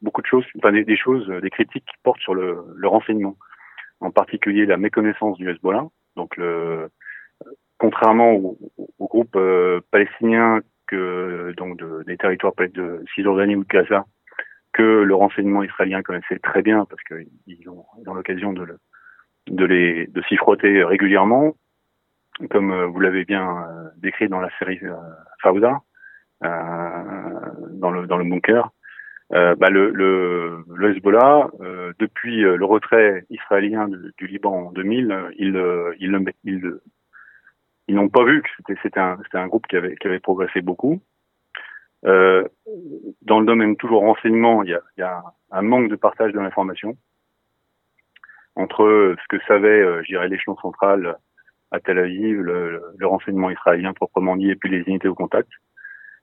beaucoup 0.00 0.22
de 0.22 0.26
choses, 0.26 0.44
enfin 0.58 0.72
des, 0.72 0.84
des, 0.84 0.96
choses, 0.96 1.26
des 1.28 1.50
critiques 1.50 1.84
qui 1.84 1.96
portent 2.02 2.20
sur 2.20 2.34
le, 2.34 2.58
le, 2.76 2.88
renseignement, 2.88 3.36
en 4.00 4.12
particulier 4.12 4.64
la 4.64 4.76
méconnaissance 4.76 5.36
du 5.38 5.50
Hezbollah. 5.50 5.86
Donc, 6.14 6.36
le, 6.36 6.88
contrairement 7.78 8.32
au, 8.32 8.58
au 8.98 9.06
groupe 9.08 9.34
euh, 9.34 9.80
palestinien 9.90 10.60
que 10.86 11.52
donc 11.56 11.78
de, 11.78 12.04
des 12.06 12.16
territoires 12.16 12.54
de 12.72 13.02
Cisjordanie 13.14 13.56
ou 13.56 13.64
de 13.64 13.68
Gaza, 13.68 14.04
que 14.74 14.82
le 14.82 15.14
renseignement 15.14 15.62
israélien 15.62 16.02
connaissait 16.02 16.38
très 16.38 16.60
bien 16.60 16.84
parce 16.84 17.02
qu'ils 17.04 17.70
ont, 17.70 17.86
ils 18.00 18.08
ont 18.08 18.14
l'occasion 18.14 18.52
de, 18.52 18.64
le, 18.64 18.78
de 19.48 19.64
les 19.64 20.06
de 20.08 20.22
s'y 20.22 20.36
frotter 20.36 20.84
régulièrement 20.84 21.54
comme 22.50 22.72
euh, 22.72 22.86
vous 22.86 23.00
l'avez 23.00 23.24
bien 23.24 23.66
euh, 23.68 23.88
décrit 23.98 24.28
dans 24.28 24.40
la 24.40 24.50
série 24.58 24.78
euh, 24.82 24.96
Fauda, 25.42 25.80
dans 26.42 27.90
le 27.90 28.06
dans 28.06 28.18
le 28.18 28.24
bunker. 28.24 28.70
Bah 29.30 29.70
le, 29.70 29.90
le, 29.90 30.64
le, 30.76 30.90
Hezbollah, 30.90 31.48
euh, 31.60 31.92
depuis 31.98 32.42
le 32.42 32.64
retrait 32.64 33.24
israélien 33.30 33.88
du, 33.88 34.12
du 34.16 34.26
Liban 34.28 34.66
en 34.66 34.72
2000, 34.72 35.30
ils 35.38 35.56
ils, 35.98 36.32
ils, 36.44 36.74
ils 37.88 37.94
n'ont 37.94 38.08
pas 38.08 38.24
vu 38.24 38.42
que 38.42 38.48
c'était 38.56 38.78
c'était 38.82 39.00
un 39.00 39.18
c'était 39.24 39.38
un 39.38 39.48
groupe 39.48 39.66
qui 39.66 39.76
avait 39.76 39.96
qui 39.96 40.06
avait 40.06 40.20
progressé 40.20 40.60
beaucoup. 40.60 41.00
Euh, 42.06 42.44
dans 43.22 43.40
le 43.40 43.46
domaine 43.46 43.76
toujours 43.76 44.02
renseignement, 44.02 44.62
il 44.62 44.70
y 44.70 44.74
a, 44.74 44.80
y 44.98 45.02
a 45.02 45.22
un 45.50 45.62
manque 45.62 45.88
de 45.88 45.96
partage 45.96 46.32
de 46.32 46.40
l'information 46.40 46.96
entre 48.56 49.16
ce 49.20 49.28
que 49.28 49.42
savait, 49.46 49.80
euh, 49.80 50.02
je 50.02 50.12
dirais, 50.12 50.28
l'échelon 50.28 50.56
central 50.56 51.16
à 51.70 51.80
Tel 51.80 51.98
Aviv, 51.98 52.40
le, 52.40 52.82
le, 52.96 53.06
renseignement 53.06 53.50
israélien 53.50 53.92
proprement 53.92 54.36
dit, 54.36 54.50
et 54.50 54.56
puis 54.56 54.70
les 54.70 54.82
unités 54.86 55.08
au 55.08 55.14
contact. 55.14 55.48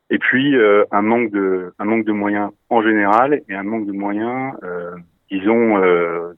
Et 0.10 0.18
puis 0.18 0.56
euh, 0.56 0.86
un 0.92 1.02
manque 1.02 1.32
de 1.32 1.74
un 1.80 1.86
manque 1.86 2.06
de 2.06 2.12
moyens 2.12 2.52
en 2.70 2.82
général 2.82 3.42
et 3.48 3.56
un 3.56 3.64
manque 3.64 3.86
de 3.86 3.92
moyens, 3.92 4.54
euh, 4.64 4.96
disons, 5.30 5.78
euh, 5.78 6.34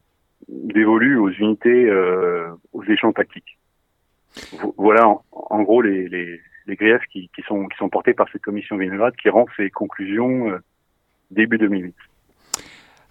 dévolus 0.47 1.17
aux 1.17 1.29
unités, 1.29 1.89
euh, 1.89 2.49
aux 2.71 2.83
échelons 2.83 3.13
tactiques. 3.13 3.57
Voilà 4.77 5.07
en, 5.07 5.23
en 5.31 5.61
gros 5.61 5.81
les, 5.81 6.07
les, 6.07 6.39
les 6.67 6.75
griefs 6.75 7.03
qui, 7.11 7.29
sont 7.47 7.89
portés 7.89 8.13
par 8.13 8.27
cette 8.31 8.41
commission 8.41 8.77
Vinograd 8.77 9.13
qui 9.15 9.29
rend 9.29 9.45
ses 9.57 9.69
conclusions 9.69 10.49
euh, 10.49 10.57
début 11.31 11.57
2008. 11.57 11.93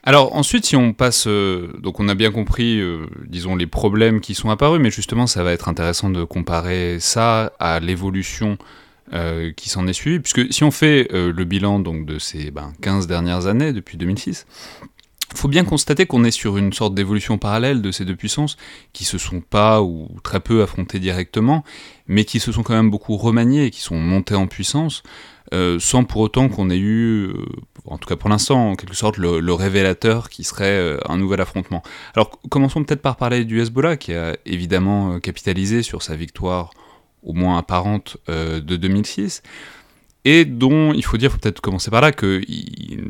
Alors 0.04 0.34
ensuite, 0.34 0.64
si 0.64 0.74
on 0.74 0.92
passe, 0.92 1.26
euh, 1.28 1.72
donc 1.78 2.00
on 2.00 2.08
a 2.08 2.14
bien 2.14 2.32
compris, 2.32 2.80
euh, 2.80 3.06
disons, 3.26 3.54
les 3.54 3.68
problèmes 3.68 4.20
qui 4.20 4.34
sont 4.34 4.50
apparus, 4.50 4.80
mais 4.80 4.90
justement, 4.90 5.26
ça 5.26 5.44
va 5.44 5.52
être 5.52 5.68
intéressant 5.68 6.10
de 6.10 6.24
comparer 6.24 6.98
ça 6.98 7.52
à 7.58 7.80
l'évolution 7.80 8.58
qui 9.56 9.68
s'en 9.68 9.86
est 9.88 9.92
suivie, 9.92 10.20
puisque 10.20 10.50
si 10.50 10.64
on 10.64 10.70
fait 10.70 11.06
le 11.12 11.44
bilan 11.44 11.80
donc 11.80 12.06
de 12.06 12.18
ces 12.18 12.50
ben, 12.50 12.72
15 12.80 13.06
dernières 13.06 13.46
années, 13.46 13.74
depuis 13.74 13.98
2006, 13.98 14.46
il 15.32 15.38
faut 15.38 15.48
bien 15.48 15.64
constater 15.64 16.06
qu'on 16.06 16.24
est 16.24 16.30
sur 16.30 16.58
une 16.58 16.72
sorte 16.72 16.94
d'évolution 16.94 17.38
parallèle 17.38 17.82
de 17.82 17.90
ces 17.90 18.04
deux 18.04 18.16
puissances 18.16 18.56
qui 18.92 19.04
se 19.04 19.18
sont 19.18 19.40
pas 19.40 19.82
ou 19.82 20.08
très 20.22 20.40
peu 20.40 20.62
affrontées 20.62 20.98
directement, 20.98 21.64
mais 22.06 22.24
qui 22.24 22.38
se 22.38 22.52
sont 22.52 22.62
quand 22.62 22.74
même 22.74 22.90
beaucoup 22.90 23.16
remaniées 23.16 23.70
qui 23.70 23.80
sont 23.80 23.96
montées 23.96 24.34
en 24.34 24.46
puissance, 24.46 25.02
euh, 25.54 25.78
sans 25.80 26.04
pour 26.04 26.20
autant 26.20 26.48
qu'on 26.48 26.70
ait 26.70 26.78
eu, 26.78 27.28
euh, 27.28 27.34
en 27.86 27.98
tout 27.98 28.08
cas 28.08 28.16
pour 28.16 28.28
l'instant, 28.28 28.70
en 28.70 28.74
quelque 28.74 28.94
sorte, 28.94 29.16
le, 29.16 29.40
le 29.40 29.52
révélateur 29.54 30.28
qui 30.28 30.44
serait 30.44 30.78
euh, 30.78 30.98
un 31.08 31.16
nouvel 31.16 31.40
affrontement. 31.40 31.82
Alors 32.14 32.30
commençons 32.50 32.84
peut-être 32.84 33.02
par 33.02 33.16
parler 33.16 33.44
du 33.44 33.60
Hezbollah, 33.60 33.96
qui 33.96 34.14
a 34.14 34.36
évidemment 34.44 35.18
capitalisé 35.18 35.82
sur 35.82 36.02
sa 36.02 36.14
victoire 36.14 36.70
au 37.22 37.32
moins 37.32 37.56
apparente 37.56 38.16
de 38.26 38.76
2006 38.76 39.42
et 40.24 40.44
dont 40.44 40.92
il 40.92 41.04
faut 41.04 41.16
dire, 41.16 41.32
faut 41.32 41.38
peut-être 41.38 41.60
commencer 41.60 41.90
par 41.90 42.00
là, 42.00 42.12
que 42.12 42.40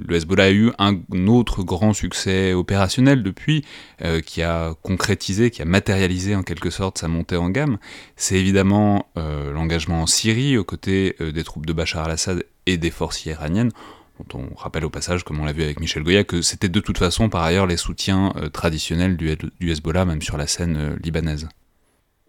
le 0.09 0.17
Hezbollah 0.17 0.45
a 0.45 0.51
eu 0.51 0.71
un 0.79 0.97
autre 1.27 1.63
grand 1.63 1.93
succès 1.93 2.55
opérationnel 2.55 3.23
depuis, 3.23 3.65
euh, 4.03 4.21
qui 4.21 4.43
a 4.43 4.75
concrétisé, 4.83 5.51
qui 5.51 5.61
a 5.61 5.67
matérialisé 5.67 6.35
en 6.35 6.43
quelque 6.43 6.71
sorte 6.71 6.99
sa 6.99 7.09
montée 7.09 7.37
en 7.37 7.51
gamme. 7.51 7.77
C'est 8.17 8.37
évidemment 8.37 9.11
euh, 9.19 9.53
l'engagement 9.53 10.03
en 10.03 10.07
Syrie 10.07 10.57
aux 10.57 10.65
côtés 10.65 11.17
euh, 11.21 11.33
des 11.33 11.45
troupes 11.45 11.67
de 11.67 11.73
Bachar 11.73 12.05
al-Assad 12.05 12.45
et 12.67 12.79
des 12.79 12.91
forces 12.91 13.27
iraniennes, 13.27 13.71
dont 14.19 14.39
on 14.39 14.55
rappelle 14.55 14.85
au 14.85 14.91
passage, 14.91 15.23
comme 15.25 15.41
on 15.41 15.45
l'a 15.45 15.53
vu 15.53 15.63
avec 15.63 15.81
Michel 15.81 16.05
Goya, 16.05 16.25
que 16.25 16.41
c'était 16.41 16.69
de 16.69 16.81
toute 16.81 16.99
façon 16.99 17.29
par 17.29 17.43
ailleurs 17.43 17.67
les 17.67 17.77
soutiens 17.77 18.33
euh, 18.37 18.49
traditionnels 18.49 19.19
du, 19.19 19.37
Hezbollah, 19.61 20.07
même 20.07 20.23
sur 20.23 20.39
la 20.39 20.47
scène 20.47 20.77
euh, 20.77 20.97
libanaise. 21.03 21.49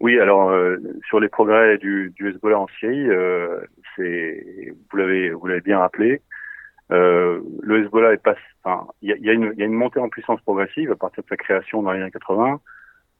Oui, 0.00 0.18
alors 0.18 0.52
sur 1.08 1.18
les 1.18 1.28
progrès 1.28 1.78
du, 1.78 2.12
du 2.14 2.28
Hezbollah 2.28 2.58
en 2.58 2.66
Syrie, 2.78 3.06
c'est 3.96 4.74
vous 4.90 4.96
l'avez 4.96 5.30
vous 5.30 5.46
l'avez 5.46 5.60
bien 5.60 5.78
rappelé. 5.78 6.22
le 6.90 7.84
Hezbollah 7.84 8.12
est 8.14 8.22
pas, 8.22 8.34
enfin, 8.62 8.86
il 9.02 9.10
y 9.10 9.12
a, 9.12 9.16
y, 9.16 9.30
a 9.30 9.34
y 9.34 9.62
a, 9.62 9.66
une 9.66 9.72
montée 9.72 10.00
en 10.00 10.08
puissance 10.08 10.40
progressive 10.42 10.90
à 10.92 10.96
partir 10.96 11.22
de 11.22 11.28
sa 11.28 11.36
création 11.36 11.82
dans 11.82 11.92
les 11.92 12.00
années 12.00 12.10
80 12.10 12.60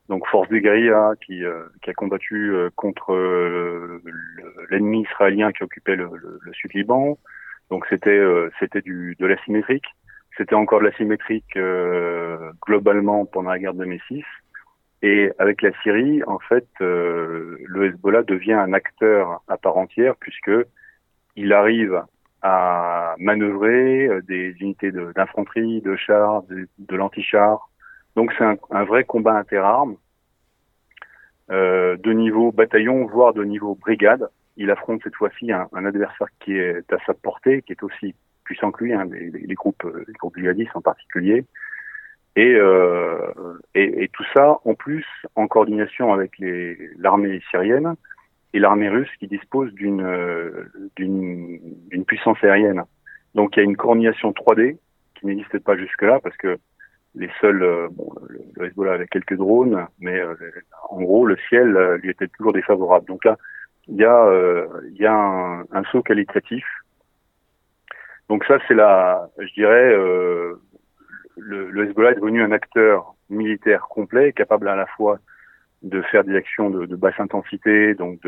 donc 0.08 0.26
force 0.26 0.48
des 0.48 0.60
guérillas 0.60 1.14
qui, 1.24 1.44
euh, 1.44 1.64
qui 1.82 1.90
a 1.90 1.94
combattu 1.94 2.52
euh, 2.52 2.70
contre 2.76 3.14
euh, 3.14 4.02
l'ennemi 4.70 5.02
israélien 5.02 5.52
qui 5.52 5.62
occupait 5.62 5.96
le, 5.96 6.10
le, 6.40 6.52
sud 6.52 6.72
Liban. 6.74 7.18
Donc 7.70 7.86
c'était 7.88 8.22
c'était 8.60 8.82
du 8.82 9.16
de 9.18 9.26
l'asymétrique. 9.26 9.86
C'était 10.36 10.54
encore 10.54 10.80
de 10.80 10.84
l'asymétrique 10.84 11.58
globalement 12.66 13.24
pendant 13.24 13.50
la 13.50 13.58
guerre 13.58 13.74
de 13.74 13.86
Messis. 13.86 14.24
Et 15.06 15.30
avec 15.38 15.60
la 15.60 15.70
Syrie, 15.82 16.22
en 16.26 16.38
fait, 16.38 16.66
le 16.80 17.84
Hezbollah 17.84 18.22
devient 18.22 18.54
un 18.54 18.72
acteur 18.72 19.42
à 19.48 19.58
part 19.58 19.76
entière 19.76 20.16
puisque 20.16 20.50
il 21.36 21.52
arrive 21.52 22.02
à 22.40 23.14
manœuvrer 23.18 24.08
des 24.26 24.56
unités 24.60 24.92
d'infanterie, 24.92 25.82
de, 25.82 25.94
chars, 25.96 26.44
de, 26.44 26.96
l'antichar, 26.96 27.68
donc 28.16 28.32
c'est 28.38 28.44
un, 28.44 28.84
vrai 28.84 29.04
combat 29.04 29.36
interarmes 29.36 29.96
euh, 31.50 31.98
de 31.98 32.12
niveau 32.14 32.50
bataillon, 32.50 33.04
voire 33.04 33.34
de 33.34 33.44
niveau 33.44 33.74
brigade. 33.74 34.30
Il 34.56 34.70
affronte 34.70 35.02
cette 35.04 35.16
fois-ci 35.16 35.52
un, 35.52 35.68
adversaire 35.84 36.28
qui 36.40 36.56
est 36.56 36.90
à 36.90 36.96
sa 37.04 37.12
portée, 37.12 37.60
qui 37.60 37.72
est 37.72 37.82
aussi 37.82 38.14
puissant 38.44 38.72
que 38.72 38.84
lui, 38.84 38.94
hein, 38.94 39.04
les, 39.04 39.54
groupes, 39.54 39.86
les 40.06 40.14
groupes 40.14 40.38
djihadistes 40.38 40.74
en 40.74 40.80
particulier. 40.80 41.44
Et, 42.36 42.54
euh, 42.54 43.32
et, 43.74 44.04
et, 44.04 44.08
tout 44.08 44.24
ça, 44.34 44.58
en 44.64 44.74
plus, 44.74 45.06
en 45.36 45.46
coordination 45.46 46.12
avec 46.12 46.32
l'armée 46.98 47.40
syrienne 47.50 47.94
et 48.52 48.58
l'armée 48.58 48.88
russe 48.88 49.10
qui 49.20 49.28
dispose 49.28 49.72
d'une 49.74 50.04
d'une 50.96 52.04
puissance 52.06 52.42
aérienne. 52.42 52.82
Donc 53.34 53.56
il 53.56 53.60
y 53.60 53.62
a 53.62 53.64
une 53.64 53.76
coordination 53.76 54.32
3D 54.32 54.78
qui 55.14 55.26
n'existait 55.26 55.60
pas 55.60 55.76
jusque-là 55.76 56.18
parce 56.20 56.36
que 56.36 56.58
les 57.14 57.30
seuls, 57.40 57.62
euh, 57.62 57.88
bon, 57.92 58.12
le, 58.28 58.66
Hezbollah 58.66 58.94
avait 58.94 59.06
quelques 59.06 59.36
drones, 59.36 59.86
mais 60.00 60.18
euh, 60.18 60.34
en 60.90 61.02
gros, 61.02 61.26
le 61.26 61.36
ciel 61.48 61.76
euh, 61.76 61.96
lui 61.98 62.10
était 62.10 62.28
toujours 62.28 62.52
défavorable. 62.52 63.06
Donc 63.06 63.24
là, 63.24 63.36
il 63.86 63.96
y 63.96 64.04
a, 64.04 64.32
il 64.90 64.96
y 64.96 65.04
a 65.04 65.12
un, 65.12 65.60
un, 65.60 65.84
saut 65.92 66.02
qualitatif. 66.02 66.64
Donc 68.30 68.44
ça, 68.46 68.58
c'est 68.66 68.74
la, 68.74 69.28
je 69.38 69.52
dirais, 69.52 69.94
le, 71.36 71.70
le, 71.70 71.88
Hezbollah 71.88 72.12
est 72.12 72.16
devenu 72.16 72.42
un 72.42 72.52
acteur 72.52 73.14
militaire 73.30 73.86
complet, 73.88 74.32
capable 74.32 74.68
à 74.68 74.76
la 74.76 74.86
fois 74.86 75.18
de 75.82 76.00
faire 76.02 76.24
des 76.24 76.34
actions 76.34 76.70
de, 76.70 76.86
de 76.86 76.96
basse 76.96 77.18
intensité, 77.18 77.94
donc 77.94 78.20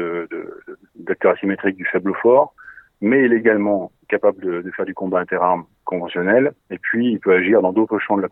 d'acteurs 0.96 1.32
asymétriques 1.32 1.76
du 1.76 1.86
faible 1.86 2.10
au 2.10 2.14
fort, 2.14 2.54
mais 3.00 3.24
il 3.24 3.32
est 3.32 3.38
également 3.38 3.92
capable 4.08 4.42
de, 4.42 4.62
de 4.62 4.70
faire 4.70 4.84
du 4.84 4.94
combat 4.94 5.20
interarmes 5.20 5.64
conventionnel, 5.84 6.52
et 6.70 6.78
puis 6.78 7.12
il 7.12 7.20
peut 7.20 7.32
agir 7.32 7.62
dans 7.62 7.72
d'autres 7.72 7.98
champs 7.98 8.16
de 8.16 8.22
la 8.22 8.28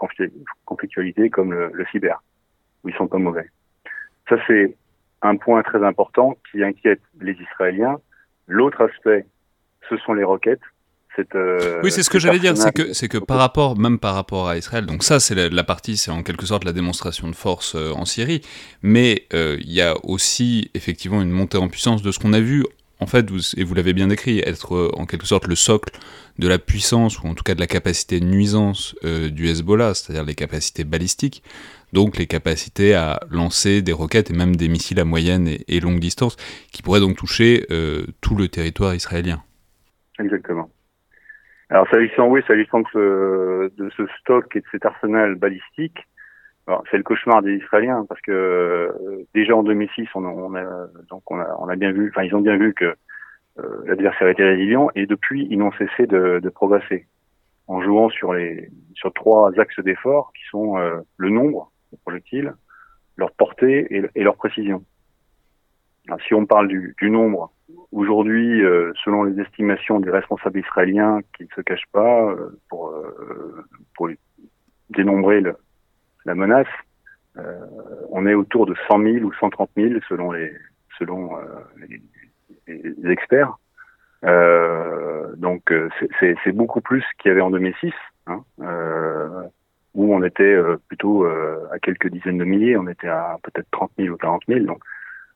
conflictualité 0.65 1.31
comme 1.31 1.53
le, 1.53 1.71
le, 1.73 1.87
cyber, 1.87 2.23
où 2.83 2.89
ils 2.89 2.95
sont 2.95 3.07
pas 3.07 3.19
mauvais. 3.19 3.49
Ça 4.29 4.37
c'est 4.47 4.77
un 5.23 5.37
point 5.37 5.63
très 5.63 5.83
important 5.85 6.37
qui 6.51 6.63
inquiète 6.63 7.01
les 7.21 7.33
Israéliens. 7.33 7.99
L'autre 8.47 8.83
aspect, 8.83 9.25
ce 9.89 9.97
sont 9.97 10.13
les 10.13 10.25
roquettes. 10.25 10.61
Euh, 11.35 11.81
oui, 11.83 11.91
c'est 11.91 12.03
ce 12.03 12.11
que 12.11 12.19
j'allais 12.19 12.39
dire, 12.39 12.57
c'est 12.57 12.73
que 12.73 12.93
c'est 12.93 13.09
que 13.09 13.19
par 13.19 13.39
rapport, 13.39 13.79
même 13.79 13.99
par 13.99 14.15
rapport 14.15 14.49
à 14.49 14.57
Israël, 14.57 14.87
donc 14.87 15.05
ça 15.05 15.21
c'est 15.21 15.35
la, 15.35 15.49
la, 15.49 15.65
partie, 15.65 15.97
c'est 15.97 16.11
en 16.11 16.23
quelque 16.23 16.47
sorte 16.47 16.65
la 16.65 16.73
démonstration 16.73 17.29
de 17.29 17.35
force 17.35 17.75
euh, 17.77 17.93
en 17.93 18.05
Syrie, 18.05 18.41
mais 18.83 19.27
euh, 19.33 19.57
il 19.61 19.73
y 19.73 19.81
a 19.81 19.95
aussi 20.05 20.71
effectivement 20.75 21.23
une 21.23 21.31
montée 21.31 21.59
en 21.59 21.69
puissance 21.69 22.03
de 22.03 22.11
ce 22.11 22.19
qu'on 22.19 22.33
a 22.33 22.41
vu 22.41 22.65
en 23.01 23.07
fait, 23.07 23.27
et 23.57 23.65
vous 23.65 23.75
l'avez 23.75 23.93
bien 23.93 24.07
décrit, 24.07 24.39
être 24.39 24.93
en 24.97 25.05
quelque 25.05 25.27
sorte 25.27 25.47
le 25.47 25.57
socle 25.57 25.93
de 26.39 26.49
la 26.49 26.59
puissance, 26.59 27.21
ou 27.21 27.27
en 27.27 27.35
tout 27.35 27.43
cas 27.43 27.55
de 27.55 27.61
la 27.61 27.67
capacité 27.67 28.19
de 28.19 28.25
nuisance 28.25 28.95
du 29.03 29.49
Hezbollah, 29.49 29.95
c'est-à-dire 29.95 30.25
les 30.25 30.37
capacités 30.37 30.85
balistiques, 30.85 31.43
donc 31.93 32.17
les 32.17 32.27
capacités 32.27 32.95
à 32.95 33.21
lancer 33.31 33.83
des 33.83 33.93
roquettes 33.93 34.31
et 34.31 34.33
même 34.33 34.57
des 34.57 34.69
missiles 34.69 35.01
à 35.01 35.05
moyenne 35.05 35.51
et, 35.69 35.81
longue 35.81 35.99
distance, 35.99 36.37
qui 36.73 36.83
pourraient 36.83 37.01
donc 37.01 37.17
toucher 37.17 37.67
tout 38.23 38.37
le 38.37 38.49
territoire 38.49 38.95
israélien. 38.95 39.43
Exactement. 40.19 40.71
Alors 41.71 41.89
s'agissant, 41.89 42.29
oui, 42.29 42.43
s'agissant 42.47 42.83
de, 42.95 43.73
de 43.77 43.91
ce 43.97 44.07
stock 44.21 44.55
et 44.57 44.61
de 44.61 44.67
cet 44.71 44.85
arsenal 44.85 45.35
balistique, 45.35 45.99
c'est 46.91 46.97
le 46.97 47.03
cauchemar 47.03 47.43
des 47.43 47.57
Israéliens 47.57 48.07
parce 48.09 48.21
que 48.23 48.33
euh, 48.33 49.27
déjà 49.35 49.55
en 49.55 49.63
2006, 49.63 50.09
on 50.15 50.25
on 50.25 50.55
a, 50.55 50.65
donc 51.11 51.31
on 51.31 51.39
a, 51.39 51.57
on 51.59 51.69
a 51.69 51.77
bien 51.77 51.93
vu, 51.93 52.11
enfin 52.11 52.23
ils 52.25 52.35
ont 52.35 52.41
bien 52.41 52.57
vu 52.57 52.73
que 52.73 52.95
euh, 53.59 53.83
l'adversaire 53.85 54.29
était 54.29 54.45
résilient 54.45 54.89
et 54.95 55.07
depuis 55.07 55.47
ils 55.51 55.59
n'ont 55.59 55.73
cessé 55.73 56.07
de, 56.07 56.41
de, 56.43 56.49
progresser 56.49 57.07
en 57.67 57.83
jouant 57.83 58.09
sur 58.09 58.33
les 58.33 58.71
sur 58.95 59.13
trois 59.13 59.53
axes 59.59 59.79
d'effort 59.81 60.33
qui 60.33 60.43
sont 60.51 60.79
euh, 60.79 61.01
le 61.19 61.29
nombre 61.29 61.71
de 61.93 61.99
projectiles, 61.99 62.55
leur 63.17 63.31
portée 63.33 63.87
et 64.15 64.23
leur 64.23 64.37
précision. 64.37 64.85
Si 66.27 66.35
on 66.35 66.45
parle 66.45 66.69
du, 66.69 66.95
du 67.01 67.11
nombre, 67.11 67.51
aujourd'hui, 67.93 68.61
selon 69.05 69.25
les 69.25 69.41
estimations 69.41 70.01
des 70.01 70.11
responsables 70.11 70.59
israéliens 70.59 71.21
qui 71.37 71.45
ne 71.45 71.49
se 71.57 71.61
cachent 71.63 71.89
pas 71.93 72.35
pour 72.69 72.93
pour 73.97 74.09
dénombrer 74.91 75.41
le, 75.41 75.57
la 76.25 76.35
menace, 76.35 76.67
euh, 77.37 77.67
on 78.11 78.27
est 78.27 78.35
autour 78.35 78.67
de 78.67 78.75
100 78.89 79.03
000 79.03 79.17
ou 79.25 79.33
130 79.33 79.71
000 79.77 80.01
selon 80.09 80.33
les 80.33 80.53
selon 80.99 81.37
euh, 81.37 81.43
les, 81.89 82.01
les, 82.69 83.11
experts. 83.11 83.57
Euh, 84.25 85.35
donc 85.37 85.73
euh, 85.73 85.89
c'est 86.21 86.53
beaucoup 86.53 86.81
plus 86.81 87.05
qu'il 87.19 87.31
y 87.31 87.33
avait 87.33 87.41
en 87.41 87.51
2006, 87.51 87.93
hein, 88.29 88.45
euh, 88.61 89.43
où 89.95 90.15
on 90.15 90.23
était 90.23 90.57
plutôt 90.89 91.25
à 91.25 91.79
quelques 91.81 92.09
dizaines 92.09 92.39
de 92.39 92.45
milliers, 92.45 92.77
on 92.77 92.89
était 92.89 93.09
à 93.09 93.39
peut-être 93.43 93.69
30 93.73 93.91
000 93.99 94.15
ou 94.15 94.17
40 94.17 94.43
000. 94.49 94.61
Donc 94.61 94.83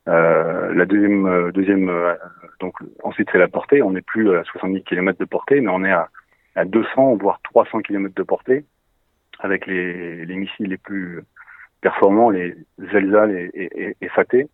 la 0.09 0.85
deuxième 0.87 1.53
deuxième 1.53 1.91
donc 2.61 2.75
ensuite 3.05 3.29
c'est 3.31 3.39
la 3.39 3.49
portée, 3.49 3.83
on 3.83 3.91
n'est 3.91 4.03
plus 4.03 4.35
à 4.37 4.43
70 4.45 4.83
km 4.85 5.19
de 5.19 5.25
portée, 5.25 5.61
mais 5.61 5.71
on 5.71 5.85
est 5.85 5.93
à, 5.93 6.09
à 6.55 6.65
200 6.65 7.17
voire 7.17 7.41
300 7.43 7.81
km 7.83 8.15
de 8.15 8.23
portée 8.23 8.65
avec 9.41 9.67
les, 9.67 10.25
les 10.25 10.35
missiles 10.35 10.69
les 10.69 10.79
plus 10.79 11.23
performants, 11.81 12.31
les 12.31 12.57
Zelzal 12.91 13.31
et, 13.31 13.51
et, 13.55 13.97
et 14.01 14.09
Fateh. 14.09 14.49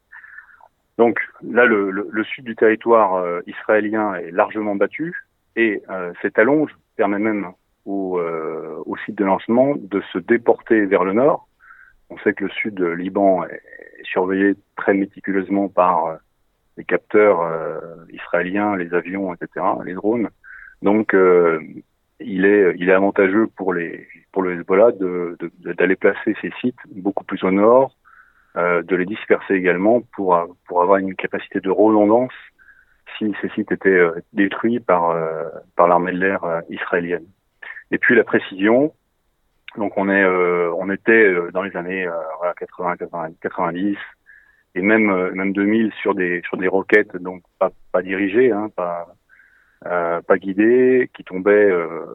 Donc 0.98 1.18
là, 1.42 1.64
le, 1.64 1.90
le, 1.90 2.08
le, 2.10 2.24
sud 2.24 2.44
du 2.44 2.54
territoire 2.54 3.14
euh, 3.14 3.40
israélien 3.46 4.14
est 4.14 4.30
largement 4.30 4.76
battu 4.76 5.14
et 5.56 5.82
euh, 5.90 6.12
cette 6.22 6.38
allonge 6.38 6.70
permet 6.96 7.18
même 7.18 7.48
au, 7.84 8.18
euh, 8.18 8.82
au, 8.86 8.96
site 8.98 9.16
de 9.16 9.24
lancement 9.24 9.74
de 9.76 10.00
se 10.12 10.18
déporter 10.18 10.86
vers 10.86 11.04
le 11.04 11.12
nord. 11.12 11.48
On 12.14 12.18
sait 12.18 12.32
que 12.32 12.44
le 12.44 12.50
sud 12.50 12.80
Liban 12.80 13.44
est, 13.44 13.60
surveillé 14.04 14.54
très 14.76 14.94
méticuleusement 14.94 15.68
par 15.68 16.06
euh, 16.06 16.16
les 16.76 16.84
capteurs 16.84 17.40
euh, 17.40 17.80
israéliens, 18.12 18.76
les 18.76 18.92
avions, 18.94 19.34
etc., 19.34 19.66
les 19.84 19.94
drones. 19.94 20.28
Donc 20.82 21.16
il 22.20 22.44
est, 22.44 22.74
il 22.78 22.90
avantageux 22.90 23.46
pour 23.56 23.72
le 23.72 24.06
Hezbollah 24.36 24.92
d'aller 25.64 25.96
placer 25.96 26.36
ses 26.40 26.52
sites 26.60 26.78
beaucoup 26.94 27.24
plus 27.24 27.42
au 27.42 27.50
nord, 27.50 27.96
euh, 28.56 28.82
de 28.82 28.94
les 28.94 29.06
disperser 29.06 29.54
également 29.54 30.02
pour, 30.14 30.36
avoir 30.36 30.98
une 30.98 31.16
capacité 31.16 31.60
de 31.60 31.70
redondance 31.70 32.32
si 33.18 33.32
ces 33.40 33.48
sites 33.50 33.72
étaient 33.72 33.88
euh, 33.88 34.20
détruits 34.32 34.80
par, 34.80 35.10
euh, 35.10 35.44
l'armée 35.78 36.12
de 36.12 36.18
l'air 36.18 36.44
euh, 36.44 36.60
israélienne. 36.70 37.26
Et 37.90 37.98
puis 37.98 38.14
la 38.14 38.24
précision, 38.24 38.92
donc 39.76 39.92
on 39.96 40.08
est, 40.08 40.24
on 40.24 40.90
était 40.90 41.34
dans 41.52 41.62
les 41.62 41.76
années 41.76 42.08
80, 42.58 42.96
90 43.40 43.96
et 44.76 44.82
même 44.82 45.30
même 45.30 45.52
2000 45.52 45.92
sur 46.00 46.14
des 46.14 46.42
sur 46.46 46.56
des 46.56 46.68
roquettes 46.68 47.16
donc 47.16 47.42
pas 47.58 47.70
pas 47.92 48.02
dirigées, 48.02 48.52
hein, 48.52 48.70
pas 48.76 49.06
euh, 49.86 50.22
pas 50.22 50.38
guidé, 50.38 51.10
qui 51.14 51.24
tombait, 51.24 51.70
euh, 51.70 52.06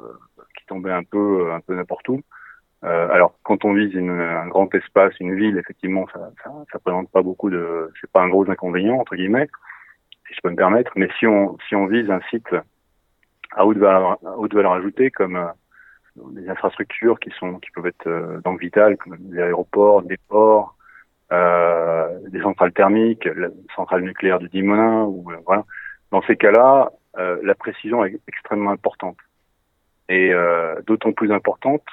qui 0.57 0.65
tombait 0.65 0.91
un 0.91 1.03
peu, 1.03 1.51
un 1.53 1.59
peu 1.59 1.75
n'importe 1.75 2.09
où. 2.09 2.21
Euh, 2.83 3.09
alors, 3.11 3.35
quand 3.43 3.63
on 3.63 3.73
vise 3.73 3.93
une, 3.93 4.09
un 4.09 4.47
grand 4.47 4.73
espace, 4.73 5.13
une 5.19 5.35
ville, 5.35 5.57
effectivement, 5.57 6.07
ça, 6.11 6.31
ça, 6.43 6.51
ça 6.71 6.79
présente 6.79 7.11
pas 7.11 7.21
beaucoup 7.21 7.51
de, 7.51 7.91
c'est 8.01 8.11
pas 8.11 8.21
un 8.21 8.29
gros 8.29 8.49
inconvénient 8.49 8.95
entre 8.97 9.15
guillemets, 9.15 9.47
si 10.27 10.33
je 10.33 10.39
peux 10.41 10.49
me 10.49 10.55
permettre. 10.55 10.91
Mais 10.95 11.09
si 11.19 11.27
on, 11.27 11.57
si 11.67 11.75
on 11.75 11.85
vise 11.85 12.09
un 12.09 12.21
site 12.31 12.55
à 13.51 13.67
haute 13.67 13.77
valeur, 13.77 14.17
à 14.25 14.37
haute 14.37 14.53
valeur 14.55 14.73
ajoutée, 14.73 15.11
comme 15.11 15.35
euh, 15.35 15.45
des 16.31 16.49
infrastructures 16.49 17.19
qui 17.19 17.31
sont, 17.39 17.59
qui 17.59 17.71
peuvent 17.71 17.87
être 17.87 18.07
euh, 18.07 18.39
donc 18.41 18.59
vitales, 18.59 18.97
comme 18.97 19.17
des 19.17 19.39
aéroports, 19.39 20.03
des 20.03 20.17
ports, 20.27 20.75
euh, 21.31 22.19
des 22.29 22.41
centrales 22.41 22.73
thermiques, 22.73 23.25
la 23.25 23.49
centrale 23.75 24.01
nucléaire 24.01 24.39
de 24.39 24.47
Dimona, 24.47 25.05
ou 25.05 25.31
voilà. 25.45 25.65
Dans 26.11 26.21
ces 26.23 26.35
cas-là, 26.35 26.91
euh, 27.17 27.37
la 27.43 27.55
précision 27.55 28.03
est 28.05 28.19
extrêmement 28.27 28.71
importante. 28.71 29.17
Et 30.07 30.33
euh, 30.33 30.81
d'autant 30.87 31.11
plus 31.11 31.31
importante 31.31 31.83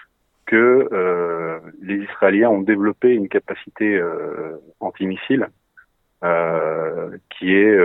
que 0.46 0.88
euh, 0.92 1.58
les 1.82 1.96
Israéliens 1.96 2.50
ont 2.50 2.62
développé 2.62 3.12
une 3.12 3.28
capacité 3.28 4.00
antimissile 4.80 5.48
qui 7.30 7.54
est 7.54 7.78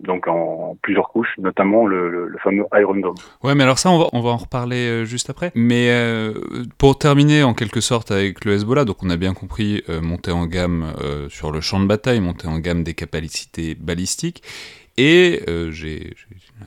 donc 0.00 0.26
en 0.26 0.76
plusieurs 0.82 1.08
couches, 1.08 1.34
notamment 1.38 1.86
le, 1.86 2.34
fameux 2.42 2.64
Iron 2.74 2.96
Dome. 2.96 3.14
Ouais, 3.42 3.54
mais 3.54 3.62
alors 3.62 3.78
ça, 3.78 3.90
on 3.90 3.98
va, 3.98 4.30
en 4.30 4.36
reparler 4.36 4.88
euh, 4.88 5.04
juste 5.04 5.30
après. 5.30 5.52
Mais 5.54 5.90
euh, 5.90 6.34
pour 6.78 6.98
terminer 6.98 7.42
en 7.42 7.54
quelque 7.54 7.80
sorte 7.80 8.10
avec 8.10 8.44
le 8.44 8.54
Hezbollah, 8.54 8.84
donc 8.84 9.02
on 9.02 9.10
a 9.10 9.16
bien 9.16 9.34
compris 9.34 9.82
euh, 9.88 10.00
monter 10.00 10.32
en 10.32 10.46
gamme 10.46 10.92
sur 11.28 11.52
le 11.52 11.60
champ 11.60 11.80
de 11.80 11.86
bataille, 11.86 12.20
monter 12.20 12.48
en 12.48 12.58
gamme 12.58 12.82
des 12.82 12.94
capacités 12.94 13.74
balistiques. 13.74 14.42
Et 14.96 15.40
j'ai 15.70 16.14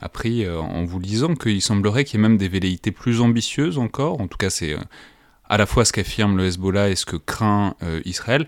appris 0.02 0.46
en 0.48 0.84
vous 0.84 1.00
lisant 1.00 1.34
qu'il 1.34 1.62
semblerait 1.62 2.04
qu'il 2.04 2.20
y 2.20 2.22
ait 2.22 2.28
même 2.28 2.36
des 2.36 2.48
velléités 2.48 2.90
plus 2.90 3.22
ambitieuses 3.22 3.78
encore. 3.78 4.20
En 4.20 4.26
tout 4.26 4.36
cas, 4.36 4.50
c'est 4.50 4.76
à 5.48 5.56
la 5.56 5.64
fois 5.64 5.86
ce 5.86 5.94
qu'affirme 5.94 6.36
le 6.36 6.44
Hezbollah 6.44 6.90
et 6.90 6.94
ce 6.94 7.06
que 7.06 7.16
craint 7.16 7.74
Israël 8.04 8.46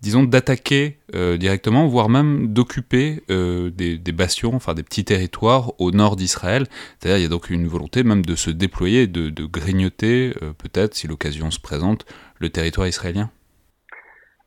disons, 0.00 0.24
d'attaquer 0.24 0.98
euh, 1.14 1.36
directement, 1.36 1.86
voire 1.86 2.08
même 2.08 2.48
d'occuper 2.48 3.22
euh, 3.30 3.70
des, 3.70 4.12
bastions, 4.12 4.54
enfin 4.54 4.74
des 4.74 4.82
petits 4.82 5.04
territoires 5.04 5.72
au 5.78 5.90
nord 5.90 6.16
d'Israël. 6.16 6.64
C'est-à-dire, 6.98 7.18
il 7.18 7.22
y 7.22 7.26
a 7.26 7.30
donc 7.30 7.50
une 7.50 7.66
volonté 7.66 8.02
même 8.02 8.24
de 8.24 8.34
se 8.34 8.50
déployer, 8.50 9.06
de, 9.06 9.28
de 9.28 9.44
grignoter, 9.44 10.32
euh, 10.42 10.52
peut-être, 10.52 10.94
si 10.94 11.06
l'occasion 11.06 11.50
se 11.50 11.60
présente, 11.60 12.06
le 12.40 12.48
territoire 12.48 12.86
israélien 12.86 13.30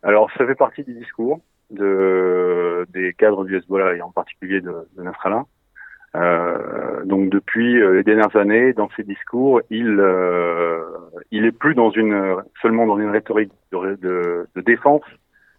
Alors, 0.02 0.30
ça 0.38 0.46
fait 0.46 0.56
partie 0.56 0.84
du 0.84 0.94
discours 0.94 1.40
de, 1.70 2.86
des 2.90 3.14
cadres 3.14 3.46
du 3.46 3.56
Hezbollah, 3.58 3.96
et 3.96 4.02
en 4.02 4.12
particulier 4.12 4.62
de, 4.62 4.74
de 4.96 5.04
Nasrallah. 5.04 5.46
donc 7.06 7.30
depuis 7.30 7.80
les 7.80 8.04
dernières 8.04 8.36
années, 8.36 8.74
dans 8.74 8.90
ses 8.96 9.04
discours, 9.04 9.62
il 9.72 10.00
il 11.32 11.46
est 11.46 11.52
plus 11.52 11.74
dans 11.74 11.90
une 11.90 12.36
seulement 12.62 12.86
dans 12.86 13.00
une 13.00 13.10
rhétorique 13.10 13.52
de, 13.72 14.48
de 14.56 14.62
défense 14.62 15.02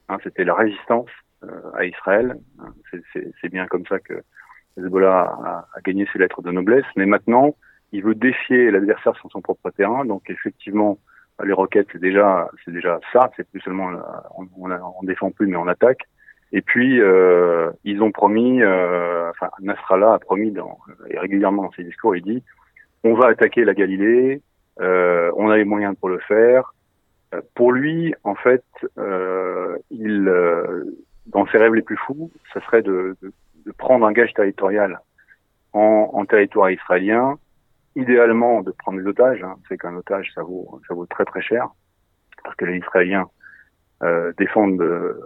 Hein, 0.09 0.19
c'était 0.23 0.45
la 0.45 0.55
résistance 0.55 1.09
euh, 1.45 1.49
à 1.75 1.85
Israël. 1.85 2.37
C'est 3.13 3.49
bien 3.49 3.67
comme 3.67 3.87
ça 3.87 3.99
que 3.99 4.23
Hezbollah 4.77 5.21
a, 5.21 5.69
a, 5.75 5.81
gagné 5.85 6.07
ses 6.13 6.19
lettres 6.19 6.43
de 6.43 6.51
noblesse. 6.51 6.85
Mais 6.97 7.07
maintenant, 7.07 7.57
il 7.93 8.03
veut 8.03 8.15
défier 8.15 8.71
l'adversaire 8.71 9.17
sur 9.17 9.31
son 9.31 9.41
propre 9.41 9.71
terrain. 9.71 10.05
Donc 10.05 10.29
effectivement, 10.29 10.99
les 11.43 11.53
roquettes, 11.53 11.89
c'est 11.93 12.01
déjà, 12.01 12.49
c'est 12.65 12.73
déjà 12.73 13.01
ça. 13.13 13.31
C'est 13.37 13.49
plus 13.49 13.61
seulement 13.61 13.91
on, 14.37 14.49
on, 14.57 14.71
on, 14.71 15.03
défend 15.03 15.31
plus, 15.31 15.47
mais 15.47 15.57
on 15.57 15.67
attaque. 15.67 16.03
Et 16.53 16.63
puis 16.63 17.01
euh, 17.01 17.71
ils 17.83 18.01
ont 18.03 18.13
promis, 18.13 18.63
euh, 18.63 19.31
enfin 19.31 19.51
Nasrallah 19.61 20.15
a 20.15 20.19
promis 20.21 20.53
dans, 20.53 20.79
et 21.09 21.19
régulièrement 21.19 21.65
dans 21.65 21.73
ses 21.73 21.83
discours, 21.83 22.15
il 22.15 22.23
dit 22.23 22.43
on 23.03 23.15
va 23.15 23.27
attaquer 23.27 23.65
la 23.65 23.75
Galilée, 23.75 24.41
euh, 24.81 25.33
on 25.37 25.51
a 25.51 25.57
les 25.57 25.65
moyens 25.65 25.97
pour 25.99 26.09
le 26.09 26.21
faire, 26.21 26.73
pour 27.55 27.72
lui, 27.72 28.14
en 28.24 28.35
fait, 28.35 28.64
euh, 28.99 29.76
il, 29.91 30.28
euh, 30.28 30.85
dans 31.26 31.47
ses 31.47 31.59
rêves 31.59 31.74
les 31.74 31.82
plus 31.82 31.97
fous, 31.97 32.30
ce 32.53 32.61
serait 32.61 32.82
de, 32.82 33.16
prendre 33.78 34.07
un 34.07 34.12
gage 34.12 34.35
territorial 34.35 35.01
en, 35.72 36.24
territoire 36.26 36.70
israélien, 36.70 37.39
idéalement 37.97 38.62
de 38.62 38.70
prendre 38.70 39.01
des 39.01 39.07
otages. 39.07 39.43
Hein. 39.43 39.57
C'est 39.68 39.78
qu'un 39.78 39.97
otage, 39.97 40.30
ça 40.35 40.43
vaut, 40.43 40.80
ça 40.87 40.95
vaut 40.95 41.07
très 41.07 41.24
très 41.24 41.43
cher, 41.43 41.68
parce 42.43 42.55
que 42.57 42.64
les 42.64 42.78
Israéliens 42.78 43.28
euh, 44.03 44.32
défendent, 44.39 44.80
euh, 44.82 45.20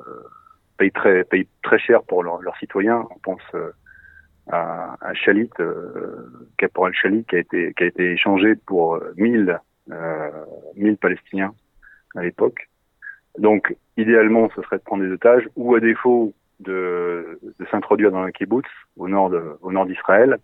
payent 0.79 0.93
très, 0.93 1.25
payent 1.25 1.49
très 1.63 1.79
cher 1.79 2.03
pour 2.05 2.23
leurs 2.23 2.57
citoyens. 2.59 3.05
On 3.11 3.19
pense 3.19 3.43
euh, 3.55 3.73
à, 4.51 4.97
à 5.01 5.15
Chalit, 5.15 5.51
caporal 6.57 6.95
Chalit, 6.95 7.25
qui 7.25 7.37
a 7.37 7.41
été 7.41 7.75
qui 7.75 7.85
a 7.85 7.87
été 7.87 8.13
échangé 8.13 8.55
pour 8.55 9.01
1000 9.17 9.61
1000 10.77 10.97
Palestiniens 10.99 11.55
à 12.19 12.23
l'époque. 12.23 12.69
Donc, 13.39 13.75
idéalement, 13.97 14.51
ce 14.55 14.63
serait 14.63 14.79
de 14.79 14.83
prendre 14.83 15.05
des 15.05 15.13
otages, 15.13 15.49
ou 15.57 15.75
à 15.75 15.81
défaut 15.81 16.35
de, 16.61 17.39
s'introduire 17.71 18.11
dans 18.11 18.23
un 18.23 18.31
kibbutz 18.31 18.69
au 18.97 19.09
nord 19.09 19.31
d'Israël, 19.87 20.39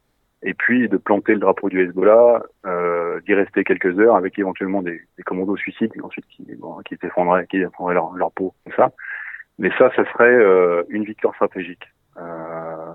et 0.44 0.54
puis 0.54 0.88
de 0.88 0.98
planter 0.98 1.32
le 1.32 1.40
drapeau 1.40 1.70
du 1.70 1.80
Hezbollah, 1.80 2.42
euh, 2.66 3.20
d'y 3.22 3.34
rester 3.34 3.64
quelques 3.64 3.98
heures 3.98 4.14
avec 4.14 4.38
éventuellement 4.38 4.82
des, 4.82 5.00
commandos 5.24 5.56
suicides 5.56 5.92
ensuite 6.02 6.26
qui, 6.26 6.44
bon, 6.56 6.76
effondreraient 6.90 7.46
leur, 7.94 8.30
peau, 8.32 8.54
comme 8.64 8.74
ça. 8.76 8.92
Mais 9.58 9.70
ça, 9.78 9.90
ça 9.96 10.04
serait 10.12 10.34
euh, 10.34 10.82
une 10.90 11.04
victoire 11.04 11.34
stratégique. 11.34 11.84
Euh, 12.18 12.92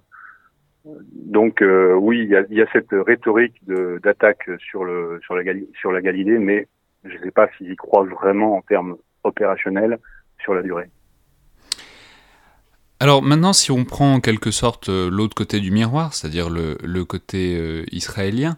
donc 0.86 1.64
oui, 1.98 2.22
il 2.24 2.56
y 2.56 2.62
a, 2.62 2.72
cette 2.72 2.92
rhétorique 2.92 3.60
d'attaque 3.68 4.50
sur 4.60 4.86
la 4.86 6.02
Galilée, 6.02 6.38
mais 6.38 6.68
je 7.04 7.18
ne 7.18 7.24
sais 7.24 7.32
pas 7.32 7.48
s'ils 7.58 7.72
y 7.72 7.76
croient 7.76 8.06
vraiment 8.06 8.58
en 8.58 8.62
termes 8.62 8.98
opérationnels 9.24 10.00
sur 10.44 10.54
la 10.54 10.62
durée. 10.62 10.90
Alors 13.02 13.22
maintenant, 13.22 13.54
si 13.54 13.72
on 13.72 13.86
prend 13.86 14.16
en 14.16 14.20
quelque 14.20 14.52
sorte 14.52 14.90
euh, 14.90 15.10
l'autre 15.10 15.34
côté 15.34 15.62
du 15.62 15.72
miroir, 15.72 16.14
c'est-à-dire 16.14 16.50
le, 16.50 17.04
côté 17.06 17.56
euh, 17.58 17.86
israélien, 17.94 18.58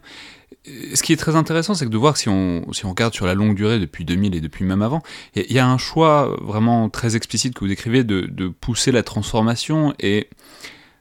euh, 0.66 0.94
ce 0.94 1.02
qui 1.04 1.12
est 1.12 1.16
très 1.16 1.36
intéressant, 1.36 1.74
c'est 1.74 1.84
que 1.84 1.90
de 1.90 1.96
voir 1.96 2.16
si 2.16 2.28
on, 2.28 2.72
si 2.72 2.84
on 2.84 2.90
regarde 2.90 3.14
sur 3.14 3.24
la 3.24 3.34
longue 3.34 3.54
durée 3.54 3.78
depuis 3.78 4.04
2000 4.04 4.34
et 4.34 4.40
depuis 4.40 4.64
même 4.64 4.82
avant, 4.82 5.00
il 5.36 5.52
y, 5.52 5.60
a 5.60 5.66
un 5.66 5.78
choix 5.78 6.36
vraiment 6.40 6.88
très 6.88 7.14
explicite 7.14 7.54
que 7.54 7.60
vous 7.60 7.68
décrivez 7.68 8.02
de, 8.02 8.22
de 8.22 8.48
pousser 8.48 8.90
la 8.90 9.04
transformation 9.04 9.94
et 10.00 10.28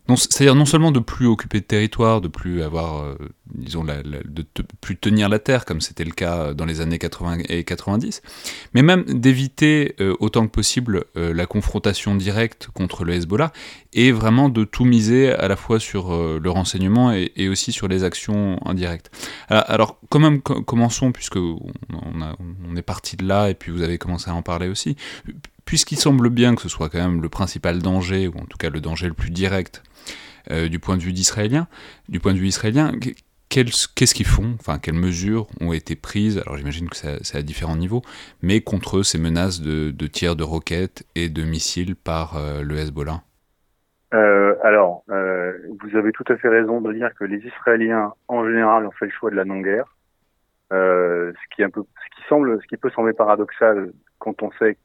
c'est-à-dire 0.09 0.55
non 0.55 0.65
seulement 0.65 0.91
de 0.91 0.99
plus 0.99 1.27
occuper 1.27 1.59
de 1.59 1.65
territoire, 1.65 2.21
de 2.21 2.27
plus 2.27 2.61
avoir, 2.63 3.03
euh, 3.03 3.15
disons, 3.53 3.83
la, 3.83 4.01
de 4.03 4.45
plus 4.81 4.97
tenir 4.97 5.29
la 5.29 5.39
terre, 5.39 5.65
comme 5.65 5.79
c'était 5.79 6.03
le 6.03 6.11
cas 6.11 6.53
dans 6.53 6.65
les 6.65 6.81
années 6.81 6.97
80 6.97 7.39
et 7.49 7.63
90, 7.63 8.21
mais 8.73 8.81
même 8.81 9.03
d'éviter 9.05 9.95
euh, 10.01 10.15
autant 10.19 10.45
que 10.45 10.51
possible 10.51 11.05
euh, 11.17 11.33
la 11.33 11.45
confrontation 11.45 12.15
directe 12.15 12.69
contre 12.73 13.05
le 13.05 13.13
Hezbollah, 13.13 13.51
et 13.93 14.11
vraiment 14.11 14.49
de 14.49 14.63
tout 14.63 14.85
miser 14.85 15.31
à 15.31 15.47
la 15.47 15.55
fois 15.55 15.79
sur 15.79 16.17
le 16.39 16.49
renseignement 16.49 17.11
et, 17.11 17.49
aussi 17.49 17.73
sur 17.73 17.89
les 17.89 18.05
actions 18.05 18.57
indirectes. 18.65 19.11
Alors, 19.49 19.65
alors 19.67 19.99
quand 20.09 20.19
même, 20.19 20.41
commençons, 20.41 21.11
puisque 21.11 21.35
on, 21.35 22.21
a, 22.21 22.35
on 22.69 22.75
est 22.77 22.81
parti 22.81 23.17
de 23.17 23.25
là, 23.25 23.49
et 23.49 23.53
puis 23.53 23.71
vous 23.71 23.81
avez 23.81 23.97
commencé 23.97 24.29
à 24.29 24.33
en 24.33 24.41
parler 24.41 24.69
aussi, 24.69 24.95
puisqu'il 25.65 25.97
semble 25.97 26.29
bien 26.29 26.55
que 26.55 26.61
ce 26.61 26.69
soit 26.69 26.89
quand 26.89 26.99
même 26.99 27.21
le 27.21 27.29
principal 27.29 27.79
danger, 27.79 28.29
ou 28.29 28.37
en 28.37 28.45
tout 28.45 28.57
cas 28.57 28.69
le 28.69 28.79
danger 28.79 29.07
le 29.07 29.13
plus 29.13 29.29
direct 29.29 29.83
euh, 30.49 30.69
du 30.69 30.79
point 30.79 30.97
de 30.97 31.01
vue 31.01 31.13
du 31.13 32.19
point 32.19 32.33
de 32.33 32.39
vue 32.39 32.47
israélien, 32.47 32.93
qu'est-ce 33.49 34.15
qu'ils 34.15 34.25
font? 34.25 34.55
Enfin, 34.59 34.79
quelles 34.79 34.95
mesures 34.95 35.47
ont 35.59 35.73
été 35.73 35.95
prises? 35.95 36.39
Alors, 36.39 36.57
j'imagine 36.57 36.89
que 36.89 36.95
c'est 36.95 37.37
à 37.37 37.41
différents 37.41 37.75
niveaux, 37.75 38.01
mais 38.41 38.61
contre 38.61 39.03
ces 39.03 39.19
menaces 39.19 39.61
de, 39.61 39.91
de 39.91 40.07
tirs 40.07 40.35
de 40.35 40.43
roquettes 40.43 41.05
et 41.15 41.29
de 41.29 41.43
missiles 41.43 41.95
par 41.95 42.37
euh, 42.37 42.63
le 42.63 42.77
Hezbollah? 42.77 43.21
Euh, 44.13 44.55
alors, 44.63 45.03
vous 45.07 45.95
avez 45.95 46.11
tout 46.11 46.25
à 46.27 46.37
fait 46.37 46.49
raison 46.49 46.81
de 46.81 46.91
dire 46.93 47.11
que 47.17 47.23
les 47.23 47.39
Israéliens, 47.39 48.13
en 48.27 48.45
général, 48.45 48.85
ont 48.85 48.91
fait 48.91 49.05
le 49.05 49.11
choix 49.11 49.31
de 49.31 49.35
la 49.35 49.45
non-guerre, 49.45 49.95
ce 50.71 51.55
qui 51.55 51.63
semble, 52.27 52.59
ce 52.61 52.67
qui 52.67 52.77
peut 52.77 52.89
sembler 52.91 53.13
paradoxal 53.13 53.91
quand 54.19 54.41
on 54.43 54.51
sait 54.59 54.77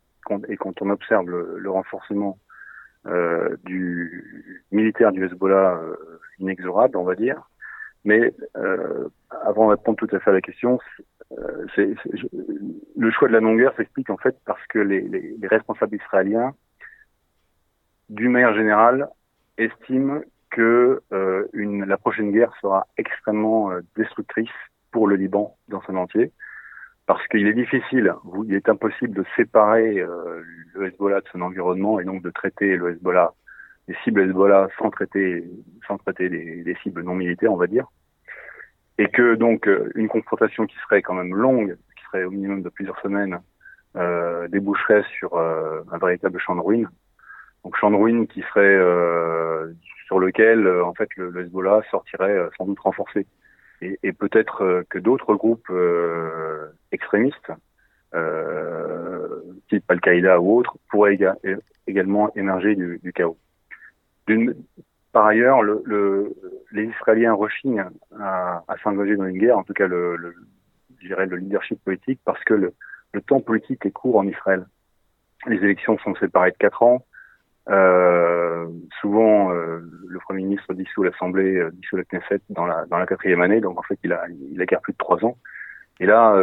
et 0.49 0.57
quand 0.57 0.83
on 0.83 0.91
observe 0.91 1.29
le 1.29 1.71
renforcement 1.71 2.39
euh, 3.07 3.57
du 3.65 4.63
militaire 4.73 5.13
du 5.13 5.25
Hezbollah 5.25 5.81
euh, 5.83 5.97
inexorable, 6.39 6.97
on 6.97 7.05
va 7.05 7.15
dire. 7.15 7.49
Mais 8.05 8.33
euh, 8.57 9.09
avant 9.45 9.67
de 9.67 9.71
répondre 9.71 9.99
tout 9.99 10.15
à 10.15 10.21
fait 10.21 10.31
à 10.31 10.33
la 10.33 10.41
question, 10.41 10.79
euh, 11.33 11.67
c'est, 11.75 11.95
le 12.97 13.11
choix 13.11 13.29
de 13.29 13.33
la 13.33 13.41
non-guerre 13.41 13.75
s'explique 13.77 14.11
en 14.11 14.17
fait 14.17 14.37
parce 14.45 14.65
que 14.69 14.79
les, 14.79 15.01
les, 15.01 15.37
les 15.39 15.49
responsables 15.49 15.97
israéliens, 15.97 16.55
d'une 18.09 18.31
manière 18.31 18.55
générale, 18.55 19.09
estiment 19.59 20.21
que 20.51 21.03
euh, 21.13 21.47
une, 21.53 21.85
la 21.85 21.97
prochaine 21.97 22.31
guerre 22.31 22.53
sera 22.61 22.87
extrêmement 22.97 23.71
destructrice 23.97 24.51
pour 24.93 25.09
le 25.09 25.17
Liban 25.17 25.57
dans 25.69 25.83
son 25.83 25.97
entier 25.97 26.33
parce 27.07 27.27
qu'il 27.29 27.47
est 27.47 27.55
difficile, 27.55 28.13
il 28.47 28.55
est 28.55 28.69
impossible 28.69 29.15
de 29.15 29.25
séparer 29.37 30.01
euh, 30.01 30.43
le 30.75 30.87
Hezbollah 30.87 31.21
de 31.21 31.29
son 31.33 31.41
environnement 31.41 32.01
et 32.01 32.05
donc 32.05 32.23
de 32.23 32.31
traiter 32.31 32.77
le 32.77 32.91
Hezbollah, 32.91 33.33
les 33.87 33.95
cibles 34.03 34.23
Hezbollah 34.23 34.69
sans 34.79 34.91
traiter, 34.91 35.45
sans 35.87 35.99
traiter 35.99 36.29
des 36.29 36.77
cibles 36.83 37.03
non 37.03 37.15
militaires, 37.15 37.53
on 37.53 37.57
va 37.57 37.69
dire. 37.69 37.87
Et 38.99 39.09
que 39.09 39.37
donc 39.37 39.69
euh, 39.69 39.91
une 39.95 40.09
confrontation 40.09 40.67
qui 40.67 40.77
serait 40.79 41.03
quand 41.03 41.15
même 41.15 41.35
longue, 41.35 41.77
qui 41.97 42.05
serait 42.07 42.25
au 42.25 42.31
minimum 42.31 42.63
de 42.63 42.71
plusieurs 42.71 43.01
semaines, 43.01 43.39
euh, 43.97 44.49
déboucherait 44.49 45.05
sur 45.19 45.35
euh, 45.37 45.83
un 45.93 45.99
véritable 45.99 46.39
champ 46.41 46.57
de 46.57 46.61
ruines. 46.61 46.89
Donc 47.65 47.77
champ 47.77 47.91
de 47.91 47.97
ruines 47.97 48.27
qui 48.27 48.43
serait 48.43 48.63
euh, 48.63 49.73
sur 50.07 50.19
lequel 50.19 50.69
en 50.69 50.93
fait 50.93 51.09
le, 51.17 51.31
le 51.31 51.43
Hezbollah 51.43 51.83
sortirait 51.91 52.37
sans 52.59 52.67
doute 52.67 52.81
renforcé 52.81 53.27
et, 53.83 53.99
et 54.03 54.13
peut-être 54.13 54.63
euh, 54.63 54.83
que 54.89 54.99
d'autres 54.99 55.35
groupes 55.35 55.71
euh, 55.71 56.69
extrémistes, 56.93 57.53
euh, 58.15 59.43
type 59.69 59.85
Al-Qaïda 59.89 60.41
ou 60.41 60.59
autres, 60.59 60.77
pourraient 60.91 61.19
également 61.87 62.33
émerger 62.35 62.75
du, 62.75 62.99
du 63.03 63.13
chaos. 63.13 63.39
Par 65.13 65.27
ailleurs, 65.27 65.63
le, 65.63 65.83
le, 65.87 66.35
les 66.73 66.85
Israéliens 66.85 67.33
rechignent 67.33 67.87
à, 68.19 68.65
à 68.69 68.77
s'engager 68.83 69.17
dans 69.17 69.27
une 69.27 69.39
guerre, 69.39 69.59
en 69.59 69.63
tout 69.63 69.73
cas 69.73 69.87
le, 69.87 70.17
le, 70.17 70.35
le 71.01 71.37
leadership 71.37 71.83
politique, 71.85 72.21
parce 72.25 72.43
que 72.45 72.55
le, 72.55 72.75
le 73.13 73.21
temps 73.23 73.41
politique 73.41 73.87
est 73.87 73.93
court 73.93 74.17
en 74.17 74.27
Israël. 74.27 74.67
Les 75.47 75.57
élections 75.57 75.97
sont 75.99 76.15
séparées 76.17 76.51
de 76.51 76.57
quatre 76.57 76.83
ans. 76.83 77.07
Euh, 77.69 78.69
souvent, 79.01 79.53
euh, 79.53 79.81
le 80.07 80.19
Premier 80.21 80.45
ministre 80.45 80.73
dissout 80.75 81.03
l'Assemblée, 81.03 81.57
euh, 81.57 81.71
dissout 81.73 81.97
la 81.97 82.05
Knesset 82.05 82.41
dans 82.51 82.67
la, 82.67 82.87
dans 82.87 82.99
la 82.99 83.07
quatrième 83.07 83.43
année, 83.43 83.61
donc 83.61 83.79
en 83.79 83.83
fait, 83.83 83.99
il 84.05 84.13
a, 84.13 84.25
il 84.53 84.61
a 84.61 84.67
guère 84.67 84.81
plus 84.81 84.93
de 84.93 84.99
trois 84.99 85.25
ans. 85.25 85.37
Et 85.99 86.07
là, 86.07 86.37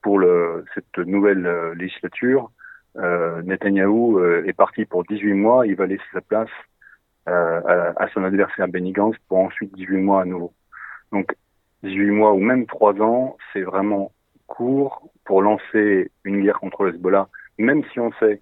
pour 0.00 0.18
le, 0.18 0.64
cette 0.74 1.06
nouvelle 1.06 1.72
législature, 1.76 2.50
euh, 2.96 3.42
Netanyahou 3.42 4.24
est 4.24 4.54
parti 4.54 4.86
pour 4.86 5.04
18 5.04 5.34
mois, 5.34 5.66
il 5.66 5.76
va 5.76 5.84
laisser 5.84 6.02
sa 6.12 6.22
place 6.22 6.48
à, 7.26 7.60
à, 7.96 8.08
son 8.14 8.24
adversaire 8.24 8.68
Benny 8.68 8.92
Gantz 8.92 9.16
pour 9.28 9.38
ensuite 9.38 9.74
18 9.74 9.98
mois 9.98 10.22
à 10.22 10.24
nouveau. 10.24 10.54
Donc 11.12 11.34
18 11.82 12.10
mois 12.10 12.32
ou 12.32 12.38
même 12.38 12.64
3 12.64 13.02
ans, 13.02 13.36
c'est 13.52 13.62
vraiment 13.62 14.12
court 14.46 15.10
pour 15.24 15.42
lancer 15.42 16.10
une 16.24 16.42
guerre 16.42 16.58
contre 16.58 16.84
le 16.84 16.94
Hezbollah, 16.94 17.28
même 17.58 17.82
si 17.92 18.00
on 18.00 18.12
sait 18.14 18.40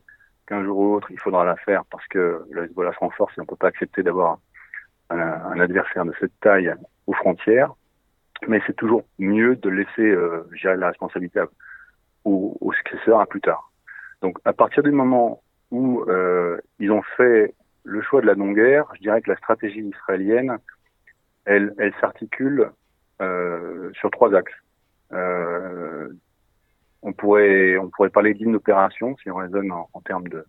qu'un 0.52 0.64
jour 0.64 0.78
ou 0.78 0.94
autre, 0.94 1.10
il 1.10 1.18
faudra 1.18 1.46
la 1.46 1.56
faire 1.56 1.82
parce 1.90 2.06
que 2.08 2.44
le 2.50 2.64
Hezbollah 2.64 2.92
se 2.92 2.98
renforce 2.98 3.32
et 3.36 3.40
on 3.40 3.44
ne 3.44 3.46
peut 3.46 3.56
pas 3.56 3.68
accepter 3.68 4.02
d'avoir 4.02 4.38
un, 5.08 5.58
adversaire 5.58 6.04
de 6.04 6.12
cette 6.20 6.38
taille 6.40 6.74
aux 7.06 7.14
frontières. 7.14 7.72
Mais 8.48 8.60
c'est 8.66 8.76
toujours 8.76 9.04
mieux 9.18 9.56
de 9.56 9.70
laisser 9.70 10.02
euh, 10.02 10.46
la 10.62 10.88
responsabilité 10.88 11.40
aux, 12.24 12.56
aux 12.60 12.72
successeurs 12.72 13.20
à 13.20 13.26
plus 13.26 13.40
tard. 13.40 13.72
Donc 14.20 14.36
à 14.44 14.52
partir 14.52 14.82
du 14.82 14.90
moment 14.90 15.42
où 15.70 16.04
euh, 16.08 16.60
ils 16.78 16.92
ont 16.92 17.02
fait 17.16 17.54
le 17.84 18.02
choix 18.02 18.20
de 18.20 18.26
la 18.26 18.34
non-guerre, 18.34 18.84
je 18.96 19.00
dirais 19.00 19.22
que 19.22 19.30
la 19.30 19.36
stratégie 19.36 19.80
israélienne, 19.80 20.58
elle, 21.46 21.74
elle 21.78 21.94
s'articule 21.98 22.70
euh, 23.22 23.90
sur 23.94 24.10
trois 24.10 24.34
axes. 24.34 24.52
Euh, 27.02 27.08
on 27.08 27.12
pourrait 27.12 27.76
on 27.78 27.88
pourrait 27.88 28.10
parler 28.10 28.34
d'inopération 28.34 29.16
si 29.22 29.30
on 29.30 29.36
raisonne 29.36 29.70
en, 29.72 29.88
en 29.92 30.00
termes 30.00 30.28
de, 30.28 30.44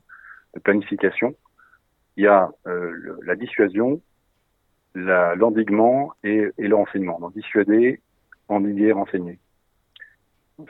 de, 0.54 0.60
planification. 0.60 1.36
Il 2.18 2.24
y 2.24 2.28
a 2.28 2.52
euh, 2.68 3.18
la 3.26 3.36
dissuasion, 3.36 4.02
l'endiguement 4.96 6.14
et, 6.24 6.50
et, 6.58 6.68
le 6.68 6.76
renseignement. 6.76 7.20
Donc 7.20 7.34
dissuader, 7.34 8.02
endiguer, 8.48 8.92
renseigner. 8.92 9.40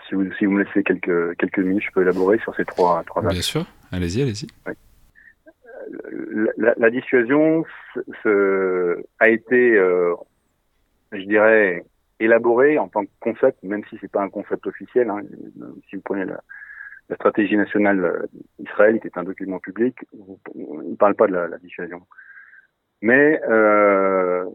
Si 0.07 0.15
vous, 0.15 0.31
si 0.39 0.45
vous 0.45 0.53
me 0.53 0.63
laissez 0.63 0.83
quelques, 0.83 1.35
quelques 1.37 1.59
minutes, 1.59 1.83
je 1.83 1.91
peux 1.91 2.01
élaborer 2.01 2.39
sur 2.39 2.55
ces 2.55 2.63
trois, 2.63 3.03
trois 3.03 3.21
Bien 3.21 3.41
sûr, 3.41 3.65
allez-y, 3.91 4.21
allez-y. 4.21 4.47
Oui. 4.65 4.73
La, 6.57 6.73
la, 6.77 6.89
dissuasion 6.89 7.65
ce, 8.23 9.03
a 9.19 9.29
été, 9.29 9.77
euh, 9.77 10.15
je 11.11 11.23
dirais, 11.23 11.83
élaboré 12.23 12.77
en 12.77 12.87
tant 12.87 13.05
que 13.05 13.11
concept, 13.19 13.61
même 13.63 13.83
si 13.89 13.97
c'est 14.01 14.11
pas 14.11 14.21
un 14.21 14.29
concept 14.29 14.65
officiel. 14.67 15.09
Hein. 15.09 15.21
Si 15.89 15.95
vous 15.95 16.01
prenez 16.01 16.25
la, 16.25 16.41
stratégie 17.15 17.57
nationale 17.57 18.27
d'Israël, 18.57 18.99
qui 18.99 19.07
est 19.07 19.17
un 19.17 19.23
document 19.23 19.59
public, 19.59 19.95
on 20.55 20.77
ne 20.81 20.95
parle 20.95 21.13
pas 21.13 21.27
de 21.27 21.33
la, 21.33 21.47
la 21.47 21.57
dissuasion. 21.59 22.01
Mais 23.01 23.39
euh, 23.49 24.45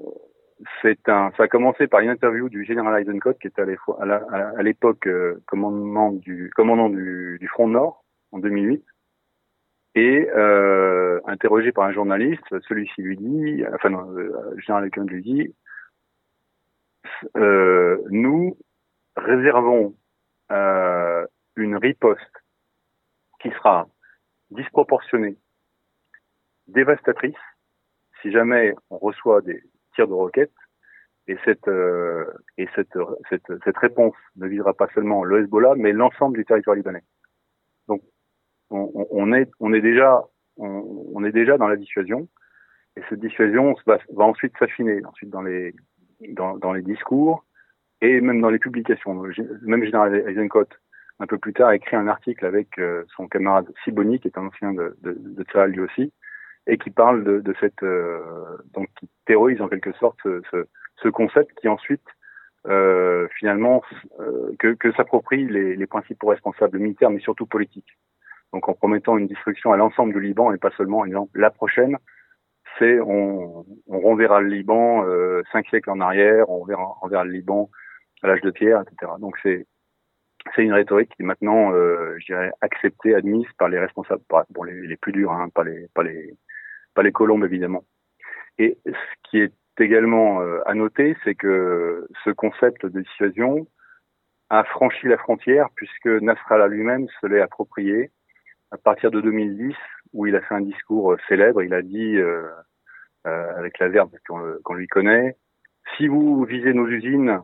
ça 0.82 1.30
a 1.38 1.48
commencé 1.48 1.86
par 1.86 2.00
une 2.00 2.08
interview 2.08 2.48
du 2.48 2.64
général 2.64 3.00
Eisenkot, 3.00 3.34
qui 3.34 3.46
était 3.46 3.62
à 3.62 4.62
l'époque 4.62 5.06
euh, 5.06 5.42
commandant 5.46 6.12
du 6.12 6.50
Front 7.52 7.68
Nord 7.68 8.04
en 8.32 8.38
2008, 8.38 8.84
et 9.94 10.28
euh, 10.34 11.20
interrogé 11.26 11.72
par 11.72 11.84
un 11.84 11.92
journaliste, 11.92 12.58
celui-ci 12.68 13.02
lui 13.02 13.16
dit, 13.16 13.64
enfin 13.74 13.92
euh, 13.92 14.52
le 14.54 14.60
général 14.60 14.84
Eisenkot 14.86 15.10
lui 15.10 15.22
dit, 15.22 15.42
euh, 15.42 15.52
nous 17.34 18.56
réservons 19.16 19.94
euh, 20.50 21.26
une 21.56 21.76
riposte 21.76 22.20
qui 23.40 23.50
sera 23.50 23.86
disproportionnée, 24.50 25.36
dévastatrice, 26.68 27.36
si 28.22 28.32
jamais 28.32 28.74
on 28.90 28.98
reçoit 28.98 29.42
des 29.42 29.62
tirs 29.94 30.08
de 30.08 30.14
roquettes, 30.14 30.52
et 31.26 31.36
cette 31.44 31.68
euh, 31.68 32.24
et 32.56 32.66
cette, 32.74 32.96
cette, 33.28 33.76
réponse 33.76 34.14
ne 34.36 34.46
visera 34.46 34.72
pas 34.72 34.88
seulement 34.94 35.24
le 35.24 35.42
Hezbollah, 35.42 35.74
mais 35.76 35.92
l'ensemble 35.92 36.38
du 36.38 36.44
territoire 36.46 36.76
libanais. 36.76 37.02
Donc 37.86 38.02
on, 38.70 39.32
est 39.32 39.50
on 39.60 39.72
est 39.74 39.82
déjà 39.82 40.24
on, 40.56 41.22
est 41.24 41.32
déjà 41.32 41.58
dans 41.58 41.68
la 41.68 41.76
dissuasion, 41.76 42.28
et 42.96 43.02
cette 43.08 43.20
dissuasion 43.20 43.74
va, 43.86 43.98
va 44.14 44.24
ensuite 44.24 44.56
s'affiner 44.58 45.04
ensuite 45.04 45.30
dans 45.30 45.42
les 45.42 45.74
dans, 46.30 46.56
dans, 46.56 46.72
les 46.72 46.82
discours 46.82 47.44
et 48.00 48.20
même 48.20 48.40
dans 48.40 48.50
les 48.50 48.58
publications. 48.58 49.22
Même 49.62 49.84
général 49.84 50.14
Eisenkot, 50.28 50.68
un 51.20 51.26
peu 51.26 51.38
plus 51.38 51.52
tard, 51.52 51.68
a 51.68 51.76
écrit 51.76 51.96
un 51.96 52.08
article 52.08 52.46
avec 52.46 52.78
euh, 52.78 53.04
son 53.16 53.26
camarade 53.28 53.72
Siboni, 53.82 54.20
qui 54.20 54.28
est 54.28 54.38
un 54.38 54.46
ancien 54.46 54.72
de, 54.72 54.96
de, 55.02 55.16
de 55.18 55.64
lui 55.66 55.80
aussi, 55.80 56.12
et 56.66 56.78
qui 56.78 56.90
parle 56.90 57.24
de, 57.24 57.40
de 57.40 57.54
cette 57.60 57.82
euh, 57.82 58.20
donc 58.74 58.88
qui 58.98 59.08
terrorise 59.26 59.60
en 59.60 59.68
quelque 59.68 59.92
sorte 59.92 60.18
ce, 60.22 60.42
ce, 60.50 60.66
ce 61.02 61.08
concept 61.08 61.58
qui 61.58 61.68
ensuite 61.68 62.04
euh, 62.66 63.26
finalement 63.38 63.82
euh, 64.20 64.54
que, 64.58 64.74
que 64.74 64.92
s'approprient 64.92 65.48
les, 65.48 65.76
les 65.76 65.86
principaux 65.86 66.28
responsables 66.28 66.78
militaires, 66.78 67.10
mais 67.10 67.20
surtout 67.20 67.46
politiques. 67.46 67.98
Donc 68.52 68.68
en 68.68 68.74
promettant 68.74 69.16
une 69.16 69.26
destruction 69.26 69.72
à 69.72 69.76
l'ensemble 69.76 70.12
du 70.12 70.20
Liban 70.20 70.52
et 70.52 70.58
pas 70.58 70.70
seulement 70.76 71.00
en 71.00 71.06
disant 71.06 71.28
la 71.34 71.50
prochaine, 71.50 71.96
c'est 72.78 73.00
on, 73.00 73.64
on, 73.86 74.00
renverra 74.00 74.40
le 74.40 74.48
Liban 74.48 75.04
euh, 75.06 75.42
cinq 75.52 75.66
siècles 75.68 75.90
en 75.90 76.00
arrière, 76.00 76.48
on 76.50 76.64
verra, 76.64 76.96
on 77.02 77.08
le 77.08 77.30
Liban 77.30 77.70
à 78.22 78.28
l'âge 78.28 78.40
de 78.40 78.50
pierre, 78.50 78.82
etc. 78.82 79.12
Donc 79.20 79.36
c'est 79.42 79.66
c'est 80.54 80.62
une 80.62 80.72
rhétorique 80.72 81.10
qui 81.14 81.22
est 81.22 81.26
maintenant, 81.26 81.72
euh, 81.72 82.16
je 82.18 82.26
dirais, 82.26 82.50
acceptée, 82.60 83.14
admise 83.14 83.46
par 83.58 83.68
les 83.68 83.78
responsables, 83.78 84.22
bon 84.50 84.62
les, 84.62 84.86
les 84.86 84.96
plus 84.96 85.12
durs, 85.12 85.32
hein, 85.32 85.48
pas 85.54 85.64
les 85.64 85.88
pas 85.94 86.02
les 86.02 86.34
pas 86.94 87.02
les 87.02 87.12
colombes 87.12 87.44
évidemment. 87.44 87.84
Et 88.58 88.78
ce 88.86 89.30
qui 89.30 89.40
est 89.40 89.52
également 89.78 90.40
euh, 90.40 90.60
à 90.66 90.74
noter, 90.74 91.16
c'est 91.24 91.34
que 91.34 92.08
ce 92.24 92.30
concept 92.30 92.86
de 92.86 93.00
dissuasion 93.00 93.66
a 94.50 94.64
franchi 94.64 95.06
la 95.06 95.18
frontière 95.18 95.68
puisque 95.74 96.06
Nasrallah 96.06 96.68
lui-même 96.68 97.06
se 97.20 97.26
l'est 97.26 97.40
approprié 97.40 98.10
à 98.70 98.76
partir 98.76 99.10
de 99.10 99.20
2010 99.20 99.74
où 100.12 100.26
il 100.26 100.36
a 100.36 100.40
fait 100.40 100.54
un 100.54 100.60
discours 100.60 101.16
célèbre. 101.28 101.62
Il 101.62 101.74
a 101.74 101.82
dit 101.82 102.16
euh, 102.16 102.42
euh, 103.26 103.56
avec 103.56 103.78
la 103.78 103.88
verbe 103.88 104.10
qu'on 104.26 104.74
lui 104.74 104.86
connaît. 104.88 105.36
Si 105.96 106.06
vous 106.06 106.44
visez 106.44 106.72
nos 106.74 106.86
usines, 106.86 107.40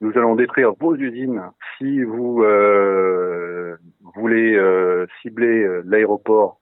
nous 0.00 0.12
allons 0.16 0.36
détruire 0.36 0.72
vos 0.78 0.94
usines. 0.94 1.42
Si 1.76 2.02
vous 2.02 2.42
euh, 2.42 3.76
voulez 4.14 4.54
euh, 4.54 5.06
cibler 5.20 5.64
euh, 5.64 5.82
l'aéroport 5.86 6.60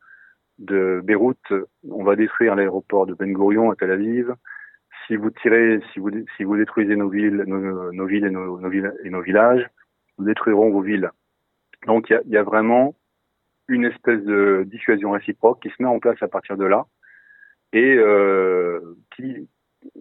de 0.59 1.03
Beyrouth, 1.05 1.53
on 1.90 2.03
va 2.03 2.16
détruire 2.16 2.55
l'aéroport 2.55 3.07
de 3.07 3.14
Ben 3.14 3.32
Gurion 3.32 3.70
à 3.70 3.76
Tel 3.76 3.90
Aviv. 3.90 4.34
Si 5.07 5.16
vous 5.16 5.30
tirez, 5.30 5.80
si 5.92 6.44
vous 6.44 6.57
détruisez 6.57 6.97
nos 6.97 7.11
villes, 7.11 7.44
nos, 7.47 8.07
villes 8.07 8.24
et 8.24 9.11
nos, 9.11 9.20
villages, 9.20 9.68
nous 10.18 10.24
détruirons 10.24 10.70
vos 10.70 10.80
villes. 10.80 11.11
Donc 11.86 12.11
il 12.11 12.20
y 12.30 12.36
a, 12.36 12.42
vraiment 12.42 12.97
une 13.69 13.85
espèce 13.85 14.23
de 14.23 14.64
dissuasion 14.67 15.11
réciproque 15.12 15.62
qui 15.62 15.71
se 15.71 15.83
met 15.83 15.89
en 15.89 15.99
place 15.99 16.23
à 16.23 16.29
partir 16.29 16.57
de 16.57 16.64
là 16.64 16.87
et 17.73 17.97
euh, 17.97 18.81
qui, 19.14 19.49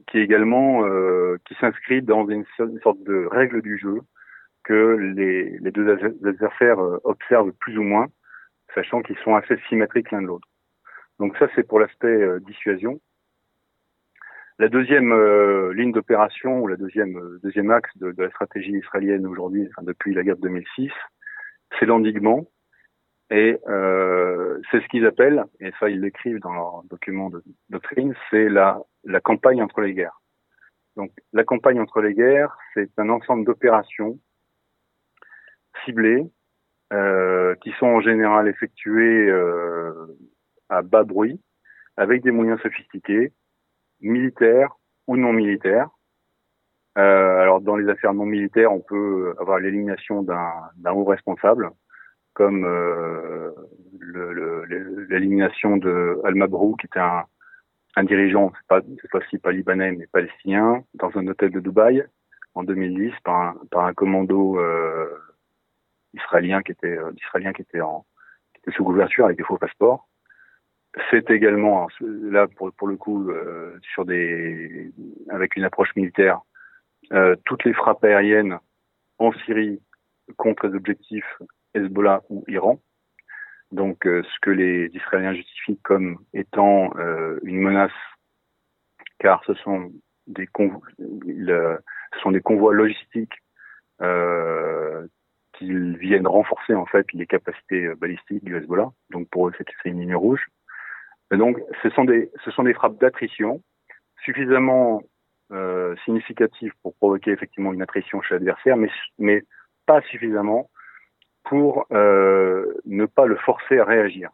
qui 0.08 0.20
également 0.20 0.86
euh, 0.86 1.38
qui 1.46 1.56
s'inscrit 1.56 2.02
dans 2.02 2.28
une, 2.28 2.46
sorte 2.84 3.02
de 3.04 3.28
règle 3.32 3.62
du 3.62 3.78
jeu 3.78 4.02
que 4.64 4.98
les, 5.16 5.58
les 5.60 5.72
deux 5.72 5.90
adversaires 5.90 6.80
euh, 6.80 7.00
observent 7.04 7.52
plus 7.54 7.78
ou 7.78 7.84
moins, 7.84 8.08
sachant 8.74 9.02
qu'ils 9.02 9.18
sont 9.18 9.36
assez 9.36 9.58
symétriques 9.70 10.12
l'un 10.12 10.22
de 10.22 10.28
l'autre. 10.28 10.48
Donc 11.20 11.38
ça, 11.38 11.48
c'est 11.56 11.68
pour 11.68 11.80
l'aspect 11.80 12.08
euh, 12.08 12.40
dissuasion. 12.40 13.00
La 14.58 14.70
deuxième 14.70 15.12
euh, 15.12 15.74
ligne 15.74 15.92
d'opération, 15.92 16.62
ou 16.62 16.68
la 16.68 16.78
deuxième, 16.78 17.18
euh, 17.18 17.40
deuxième 17.44 17.72
axe 17.72 17.90
de, 17.98 18.12
de, 18.12 18.24
la 18.24 18.30
stratégie 18.30 18.72
israélienne 18.72 19.26
aujourd'hui, 19.28 19.68
enfin, 19.70 19.84
depuis 19.84 20.14
la 20.14 20.24
guerre 20.24 20.38
de 20.38 20.42
2006, 20.42 20.92
c'est 21.78 21.86
l'endiguement. 21.86 22.46
Et 23.32 23.60
euh, 23.68 24.60
c'est 24.70 24.82
ce 24.82 24.88
qu'ils 24.88 25.06
appellent, 25.06 25.46
et 25.60 25.72
ça 25.80 25.90
ils 25.90 26.00
l'écrivent 26.00 26.40
dans 26.40 26.54
leur 26.54 26.84
document 26.84 27.30
de 27.30 27.44
doctrine, 27.70 28.14
c'est 28.30 28.50
la, 28.50 28.80
la 29.04 29.20
campagne 29.20 29.64
entre 29.64 29.82
les 29.82 29.94
guerres. 29.94 30.22
Donc 30.96 31.12
la 31.34 31.44
campagne 31.44 31.80
entre 31.80 32.02
les 32.02 32.14
guerres, 32.14 32.56
c'est 32.74 32.92
un 32.98 33.10
ensemble 33.10 33.46
d'opérations 33.46 34.20
ciblées 35.84 36.24
euh, 36.94 37.56
qui 37.56 37.72
sont 37.80 37.88
en 37.88 38.00
général 38.00 38.48
effectuées 38.48 39.28
euh, 39.30 40.16
à 40.70 40.84
bas 40.84 41.04
bruit, 41.04 41.42
avec 41.98 42.22
des 42.22 42.32
moyens 42.32 42.62
sophistiqués, 42.62 43.34
militaires 44.02 44.76
ou 45.08 45.18
non 45.18 45.34
militaires. 45.34 45.90
Euh, 46.98 47.40
alors 47.40 47.60
dans 47.60 47.76
les 47.76 47.90
affaires 47.90 48.14
non 48.14 48.26
militaires, 48.26 48.72
on 48.72 48.82
peut 48.82 49.36
avoir 49.40 49.60
l'élimination 49.60 50.22
d'un 50.22 50.92
haut 50.92 51.04
responsable, 51.04 51.72
comme 52.36 52.66
euh, 52.66 53.52
l'élimination 55.10 55.78
de 55.78 56.22
Al-Mabrou, 56.24 56.76
qui 56.76 56.86
était 56.86 57.00
un, 57.00 57.24
un 57.96 58.04
dirigeant, 58.04 58.52
pas, 58.68 58.82
cette 59.02 59.10
fois-ci 59.10 59.40
pas 59.40 59.52
libanais, 59.52 59.92
mais 59.94 60.06
palestinien, 60.08 60.84
dans 60.94 61.12
un 61.18 61.26
hôtel 61.28 61.52
de 61.52 61.60
Dubaï 61.60 62.06
en 62.54 62.64
2010 62.64 63.12
par 63.24 63.40
un, 63.40 63.56
par 63.72 63.86
un 63.86 63.94
commando 63.94 64.60
euh, 64.60 65.10
israélien 66.14 66.62
qui 66.62 66.72
était 66.72 66.98
euh, 66.98 67.12
israélien 67.18 67.54
qui 67.54 67.62
était 67.62 67.82
en 67.82 68.06
qui 68.54 68.62
était 68.62 68.76
sous 68.76 68.84
couverture 68.84 69.26
avec 69.26 69.38
des 69.38 69.44
faux 69.44 69.58
passeports. 69.58 70.08
c'est 71.12 71.30
également 71.30 71.88
là 72.02 72.48
pour 72.48 72.72
pour 72.74 72.88
le 72.88 72.98
coup 72.98 73.30
euh, 73.30 73.78
sur 73.94 74.06
des 74.06 74.92
avec 75.30 75.56
une 75.56 75.66
approche 75.66 75.94
militaire 75.96 76.42
euh, 77.12 77.36
toutes 77.46 77.66
les 77.66 77.74
frappes 77.74 78.04
aériennes 78.04 78.58
en 79.20 79.32
Syrie 79.46 79.82
contre 80.38 80.68
les 80.68 80.76
objectifs 80.76 81.42
Hezbollah 81.76 82.24
ou 82.30 82.44
Iran. 82.48 82.80
Donc 83.72 84.06
euh, 84.06 84.24
ce 84.24 84.40
que 84.42 84.52
les 84.52 84.90
Israéliens 84.94 85.34
justifient 85.34 85.80
comme 85.84 86.20
étant 86.34 86.92
une 87.44 87.60
menace 87.60 87.92
car 89.20 89.44
ce 89.46 89.54
sont 89.56 89.92
des 90.28 90.48
convois, 90.48 90.82
logistiques 92.74 93.44
euh, 94.02 95.08
qui 95.54 95.72
viennent 95.98 96.28
renforcer 96.28 96.74
en 96.74 96.86
fait 96.86 97.06
les 97.14 97.28
capacités 97.28 97.94
balistiques 97.96 98.44
du 98.44 98.56
Hezbollah. 98.56 98.92
Donc 99.10 99.30
pour 99.30 99.48
eux 99.48 99.54
c'est 99.58 99.90
une 99.90 100.00
ligne 100.00 100.16
rouge. 100.16 100.46
Donc, 101.32 101.58
ce 101.82 101.90
sont 101.90 102.04
des, 102.04 102.30
frappes 102.74 103.00
d'attrition 103.00 103.62
suffisamment 104.24 105.02
euh, 105.52 105.96
significatives 106.06 106.74
pour 106.82 106.96
provoquer 106.96 107.32
effectivement 107.32 107.74
une 107.74 107.82
attrition 107.82 108.22
chez 108.22 108.36
l'adversaire, 108.36 108.78
mais 109.18 109.44
pas 109.86 110.02
suffisamment 110.02 110.70
pour 111.46 111.86
euh, 111.92 112.74
ne 112.86 113.06
pas 113.06 113.26
le 113.26 113.36
forcer 113.38 113.80
à 113.80 113.86
réagir. 113.86 114.30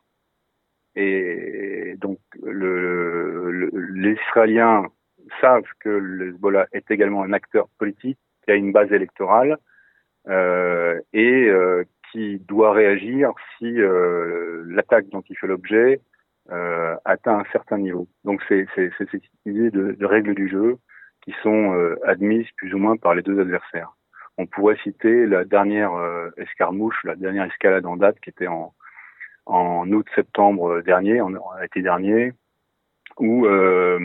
Et 0.96 1.96
donc, 2.00 2.20
le, 2.42 3.70
les 3.94 4.18
Israéliens 4.30 4.88
savent 5.40 5.70
que 5.80 5.90
le 5.90 6.30
Hezbollah 6.30 6.68
est 6.74 6.90
également 6.92 7.24
un 7.24 7.34
acteur 7.34 7.68
politique 7.78 8.20
qui 8.44 8.52
a 8.52 8.56
une 8.56 8.72
base 8.72 8.92
électorale 8.92 9.58
euh, 10.28 11.00
et 11.14 11.48
euh, 11.48 11.84
qui 12.12 12.40
doit 12.40 12.74
réagir 12.74 13.32
si 13.58 13.66
euh, 13.80 14.64
l'attaque 14.68 15.08
dont 15.10 15.24
il 15.30 15.38
fait 15.38 15.48
l'objet 15.48 16.02
euh, 16.52 16.96
atteint 17.06 17.40
un 17.40 17.46
certain 17.52 17.78
niveau. 17.78 18.08
Donc 18.26 18.42
c'est 18.48 18.68
cette 18.76 19.24
idée 19.46 19.72
de, 19.72 19.94
de, 19.94 20.06
règles 20.06 20.36
du 20.36 20.50
jeu 20.50 20.78
qui 21.24 21.34
sont 21.44 21.74
euh, 21.74 21.96
admises 22.06 22.48
plus 22.58 22.74
ou 22.74 22.78
moins 22.78 22.98
par 22.98 23.16
les 23.16 23.22
deux 23.22 23.40
adversaires. 23.40 23.96
On 24.42 24.48
pourrait 24.48 24.78
citer 24.82 25.28
la 25.28 25.46
dernière 25.46 25.94
euh, 25.94 26.32
escarmouche, 26.36 27.04
la 27.04 27.16
dernière 27.16 27.46
escalade 27.46 27.86
en 27.86 27.96
date 27.96 28.20
qui 28.22 28.32
était 28.32 28.48
en, 28.48 28.74
août-septembre 29.46 30.82
dernier, 30.82 31.22
en, 31.22 31.32
été 31.62 31.84
dernier, 31.84 32.34
où 33.20 33.46
euh, 33.46 34.00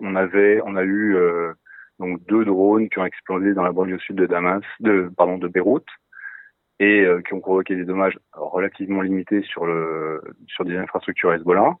on 0.00 0.16
avait, 0.16 0.60
on 0.64 0.74
a 0.74 0.82
eu 0.82 1.16
donc 2.00 2.24
deux 2.26 2.44
drones 2.44 2.88
qui 2.88 2.98
ont 2.98 3.04
explosé 3.04 3.54
dans 3.54 3.62
la 3.62 3.70
banlieue 3.70 4.00
sud 4.00 4.16
de 4.16 4.26
Damas, 4.26 4.64
de 4.80 5.12
pardon 5.16 5.38
de 5.38 5.46
Beyrouth, 5.46 5.86
et 6.80 7.02
euh, 7.04 7.20
qui 7.22 7.34
ont 7.34 7.40
provoqué 7.40 7.76
des 7.76 7.84
dommages 7.84 8.18
relativement 8.32 9.02
limités 9.02 9.42
sur 9.42 9.64
le 9.64 10.22
sur 10.48 10.64
des 10.64 10.76
infrastructures 10.76 11.34
Hezbollah. 11.34 11.76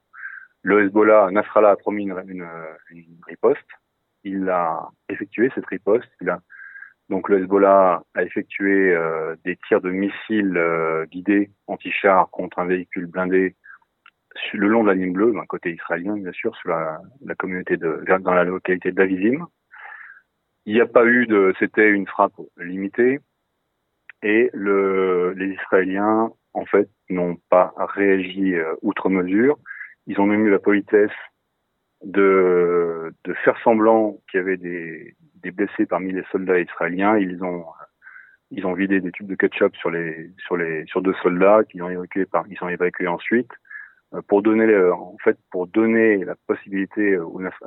Le 0.62 0.84
Hezbollah, 0.84 1.32
Nasrallah 1.32 1.70
a 1.70 1.76
promis 1.76 2.04
une, 2.04 2.14
une, 2.28 2.48
une 2.90 3.18
riposte. 3.26 3.68
Il 4.22 4.48
a 4.50 4.88
effectué 5.08 5.50
cette 5.56 5.66
riposte. 5.66 6.10
Il 6.20 6.30
a 6.30 6.38
donc 7.08 7.28
le 7.28 7.40
Hezbollah 7.40 8.02
a 8.14 8.22
effectué 8.22 8.94
euh, 8.94 9.34
des 9.44 9.56
tirs 9.68 9.80
de 9.80 9.90
missiles 9.90 10.56
euh, 10.56 11.06
guidés 11.06 11.50
anti-chars 11.66 12.28
contre 12.30 12.58
un 12.58 12.66
véhicule 12.66 13.06
blindé 13.06 13.56
le 14.52 14.68
long 14.68 14.82
de 14.82 14.88
la 14.88 14.94
ligne 14.94 15.12
bleue, 15.12 15.32
d'un 15.32 15.46
côté 15.46 15.72
israélien 15.72 16.16
bien 16.16 16.32
sûr, 16.32 16.54
sur 16.56 16.68
la, 16.68 17.00
la 17.24 17.34
communauté 17.34 17.76
de 17.76 18.04
dans 18.20 18.34
la 18.34 18.44
localité 18.44 18.92
d'Avizim. 18.92 19.46
Il 20.66 20.74
n'y 20.74 20.80
a 20.80 20.86
pas 20.86 21.04
eu 21.06 21.26
de, 21.26 21.54
c'était 21.58 21.88
une 21.88 22.06
frappe 22.06 22.34
limitée 22.58 23.20
et 24.22 24.50
le, 24.52 25.32
les 25.32 25.54
Israéliens, 25.54 26.30
en 26.52 26.64
fait, 26.66 26.88
n'ont 27.08 27.36
pas 27.48 27.72
réagi 27.78 28.54
euh, 28.54 28.74
outre 28.82 29.08
mesure. 29.08 29.58
Ils 30.06 30.20
ont 30.20 30.26
même 30.26 30.46
eu 30.46 30.50
la 30.50 30.58
politesse 30.58 31.10
de, 32.04 33.12
de 33.24 33.32
faire 33.44 33.58
semblant 33.62 34.18
qu'il 34.30 34.38
y 34.38 34.42
avait 34.42 34.56
des, 34.56 35.16
des 35.42 35.50
blessés 35.50 35.86
parmi 35.86 36.12
les 36.12 36.24
soldats 36.30 36.60
israéliens. 36.60 37.16
Ils 37.18 37.42
ont 37.42 37.64
ils 38.50 38.66
ont 38.66 38.72
vidé 38.72 39.00
des 39.00 39.12
tubes 39.12 39.26
de 39.26 39.34
ketchup 39.34 39.76
sur 39.76 39.90
les 39.90 40.30
sur 40.38 40.56
les 40.56 40.86
sur 40.86 41.02
deux 41.02 41.14
soldats 41.22 41.64
qui 41.68 41.82
ont 41.82 41.90
évacué 41.90 42.24
par 42.24 42.46
ils 42.48 42.56
sont 42.56 42.68
évacués 42.68 43.06
ensuite 43.06 43.50
euh, 44.14 44.22
pour 44.26 44.40
donner 44.42 44.74
en 44.90 45.16
fait 45.22 45.36
pour 45.50 45.66
donner 45.66 46.24
la 46.24 46.34
possibilité 46.46 47.18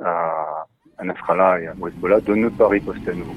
à, 0.02 0.66
à 0.98 1.04
Nasrallah 1.04 1.60
et 1.60 1.66
à 1.68 1.72
Hezbollah 1.72 2.20
de 2.20 2.34
ne 2.34 2.48
pas 2.48 2.68
riposter 2.68 3.10
à 3.10 3.14
nouveau. 3.14 3.34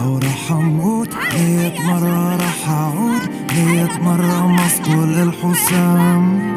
لو 0.00 0.18
رح 0.18 0.52
أموت 0.52 1.08
مية 1.34 1.74
مرة 1.86 2.36
رح 2.36 2.68
أعود. 2.68 3.22
مية 3.56 3.98
مرة 4.02 4.46
مسطول 4.48 5.14
الحسام 5.14 6.54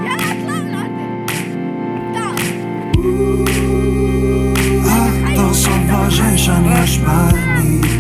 حتى 4.90 5.54
صفى 5.54 6.08
جيشا 6.10 6.84
يشبهني. 6.84 7.97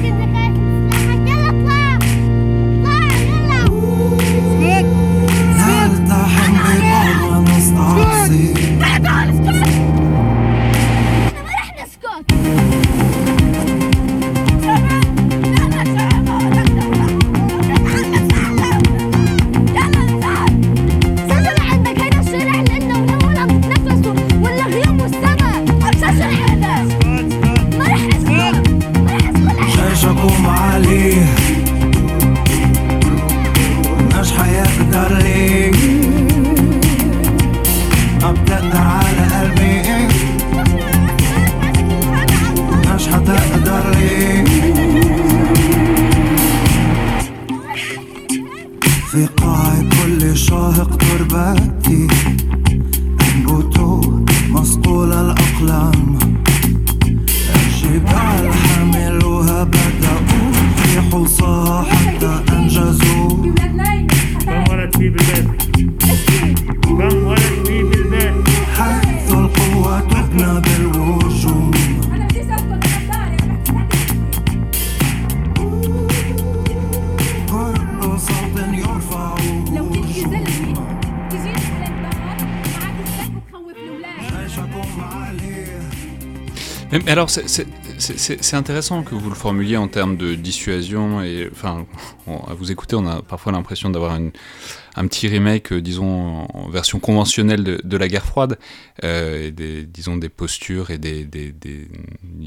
Alors, 87.12 87.30
c'est 87.30 88.54
intéressant 88.54 89.04
que 89.04 89.16
vous 89.16 89.30
le 89.30 89.36
formuliez 89.36 89.78
en 89.78 89.88
termes 89.88 90.18
de 90.18 90.36
dissuasion. 90.36 91.22
Et, 91.22 91.48
enfin, 91.52 91.86
à 92.28 92.54
vous 92.54 92.72
écouter, 92.72 92.96
on 92.96 93.08
a 93.08 93.22
parfois 93.22 93.52
l'impression 93.52 93.90
d'avoir 93.90 94.14
un 94.14 95.08
petit 95.08 95.28
remake, 95.28 95.72
euh, 95.72 95.82
disons, 95.82 96.48
en 96.54 96.70
version 96.70 97.00
conventionnelle 97.00 97.64
de, 97.64 97.98
la 97.98 98.08
guerre 98.08 98.26
froide, 98.26 98.58
euh, 99.04 99.48
et 99.48 99.52
des, 99.52 99.84
disons, 99.84 100.18
des 100.18 100.30
postures 100.30 100.90
et 100.90 100.98
des, 100.98 101.26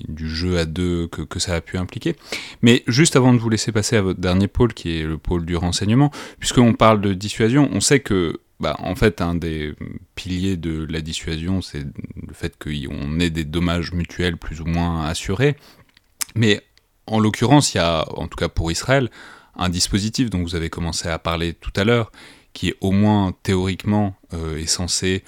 du 0.08 0.28
jeu 0.28 0.58
à 0.58 0.64
deux 0.64 1.06
que, 1.06 1.22
que, 1.22 1.38
ça 1.38 1.54
a 1.54 1.60
pu 1.60 1.78
impliquer. 1.78 2.16
Mais 2.60 2.82
juste 2.86 3.16
avant 3.16 3.32
de 3.32 3.38
vous 3.38 3.48
laisser 3.48 3.72
passer 3.72 3.96
à 3.96 4.02
votre 4.02 4.20
dernier 4.20 4.48
pôle, 4.48 4.74
qui 4.74 4.98
est 4.98 5.04
le 5.04 5.16
pôle 5.16 5.46
du 5.46 5.56
renseignement, 5.56 6.10
puisqu'on 6.38 6.74
parle 6.74 7.00
de 7.00 7.14
dissuasion, 7.14 7.70
on 7.72 7.80
sait 7.80 8.00
que 8.00 8.40
bah, 8.60 8.76
en 8.78 8.94
fait, 8.94 9.22
un 9.22 9.34
des 9.34 9.74
piliers 10.14 10.56
de 10.56 10.86
la 10.88 11.00
dissuasion, 11.00 11.62
c'est 11.62 11.80
le 11.82 12.34
fait 12.34 12.56
qu'on 12.58 13.18
ait 13.18 13.30
des 13.30 13.44
dommages 13.44 13.92
mutuels 13.92 14.36
plus 14.36 14.60
ou 14.60 14.66
moins 14.66 15.06
assurés. 15.06 15.56
Mais 16.34 16.62
en 17.06 17.18
l'occurrence, 17.18 17.74
il 17.74 17.78
y 17.78 17.80
a, 17.80 18.06
en 18.16 18.28
tout 18.28 18.36
cas 18.36 18.48
pour 18.48 18.70
Israël, 18.70 19.10
un 19.56 19.70
dispositif 19.70 20.30
dont 20.30 20.42
vous 20.42 20.54
avez 20.54 20.70
commencé 20.70 21.08
à 21.08 21.18
parler 21.18 21.54
tout 21.54 21.72
à 21.74 21.84
l'heure, 21.84 22.12
qui 22.52 22.74
au 22.80 22.92
moins 22.92 23.32
théoriquement 23.42 24.14
euh, 24.34 24.58
est 24.58 24.66
censé 24.66 25.24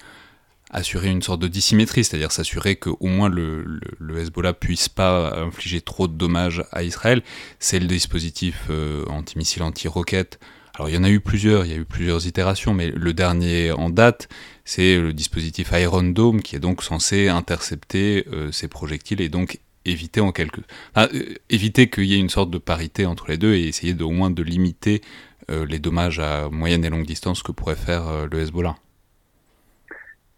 assurer 0.69 1.09
une 1.09 1.21
sorte 1.21 1.39
de 1.39 1.47
dissymétrie, 1.47 2.03
c'est-à-dire 2.03 2.31
s'assurer 2.31 2.75
qu'au 2.75 2.97
moins 3.01 3.29
le, 3.29 3.79
le, 3.99 4.17
Hezbollah 4.17 4.53
puisse 4.53 4.89
pas 4.89 5.39
infliger 5.39 5.81
trop 5.81 6.07
de 6.07 6.13
dommages 6.13 6.63
à 6.71 6.83
Israël, 6.83 7.21
c'est 7.59 7.79
le 7.79 7.85
dispositif 7.85 8.65
euh, 8.69 9.05
antimissile, 9.05 9.61
anti-roquette. 9.61 10.39
Alors 10.75 10.89
il 10.89 10.95
y 10.95 10.97
en 10.97 11.03
a 11.03 11.09
eu 11.09 11.19
plusieurs, 11.19 11.65
il 11.65 11.71
y 11.71 11.75
a 11.75 11.77
eu 11.77 11.85
plusieurs 11.85 12.25
itérations, 12.27 12.73
mais 12.73 12.89
le 12.89 13.13
dernier 13.13 13.71
en 13.71 13.89
date, 13.89 14.27
c'est 14.65 14.99
le 14.99 15.13
dispositif 15.13 15.71
Iron 15.73 16.03
Dome 16.03 16.41
qui 16.41 16.55
est 16.55 16.59
donc 16.59 16.81
censé 16.81 17.29
intercepter 17.29 18.25
euh, 18.31 18.51
ces 18.51 18.67
projectiles 18.67 19.21
et 19.21 19.29
donc 19.29 19.59
éviter 19.85 20.21
en 20.21 20.31
quelque 20.31 20.61
euh, 20.97 21.07
éviter 21.49 21.89
qu'il 21.89 22.05
y 22.05 22.15
ait 22.15 22.19
une 22.19 22.29
sorte 22.29 22.49
de 22.49 22.57
parité 22.57 23.05
entre 23.05 23.29
les 23.29 23.37
deux 23.37 23.53
et 23.53 23.67
essayer 23.67 23.93
au 24.01 24.11
moins 24.11 24.31
de 24.31 24.43
limiter 24.43 25.01
les 25.49 25.77
dommages 25.77 26.19
à 26.19 26.47
moyenne 26.49 26.85
et 26.85 26.89
longue 26.89 27.05
distance 27.05 27.43
que 27.43 27.51
pourrait 27.51 27.75
faire 27.75 28.03
le 28.31 28.39
Hezbollah. 28.39 28.75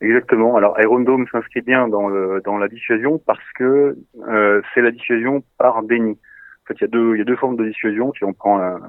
Exactement. 0.01 0.55
Alors 0.55 0.79
Iron 0.81 0.99
Dome 0.99 1.25
s'inscrit 1.31 1.61
bien 1.61 1.87
dans, 1.87 2.07
le, 2.07 2.41
dans 2.43 2.57
la 2.57 2.67
dissuasion 2.67 3.19
parce 3.25 3.51
que 3.55 3.97
euh, 4.27 4.61
c'est 4.73 4.81
la 4.81 4.91
dissuasion 4.91 5.43
par 5.57 5.81
déni. 5.83 6.11
En 6.11 6.67
fait, 6.67 6.75
il 6.75 6.81
y 6.81 6.83
a 6.83 6.87
deux, 6.87 7.15
il 7.15 7.19
y 7.19 7.21
a 7.21 7.25
deux 7.25 7.35
formes 7.35 7.55
de 7.55 7.65
dissuasion. 7.65 8.11
Si 8.17 8.23
on 8.23 8.33
prend 8.33 8.57
la, 8.57 8.79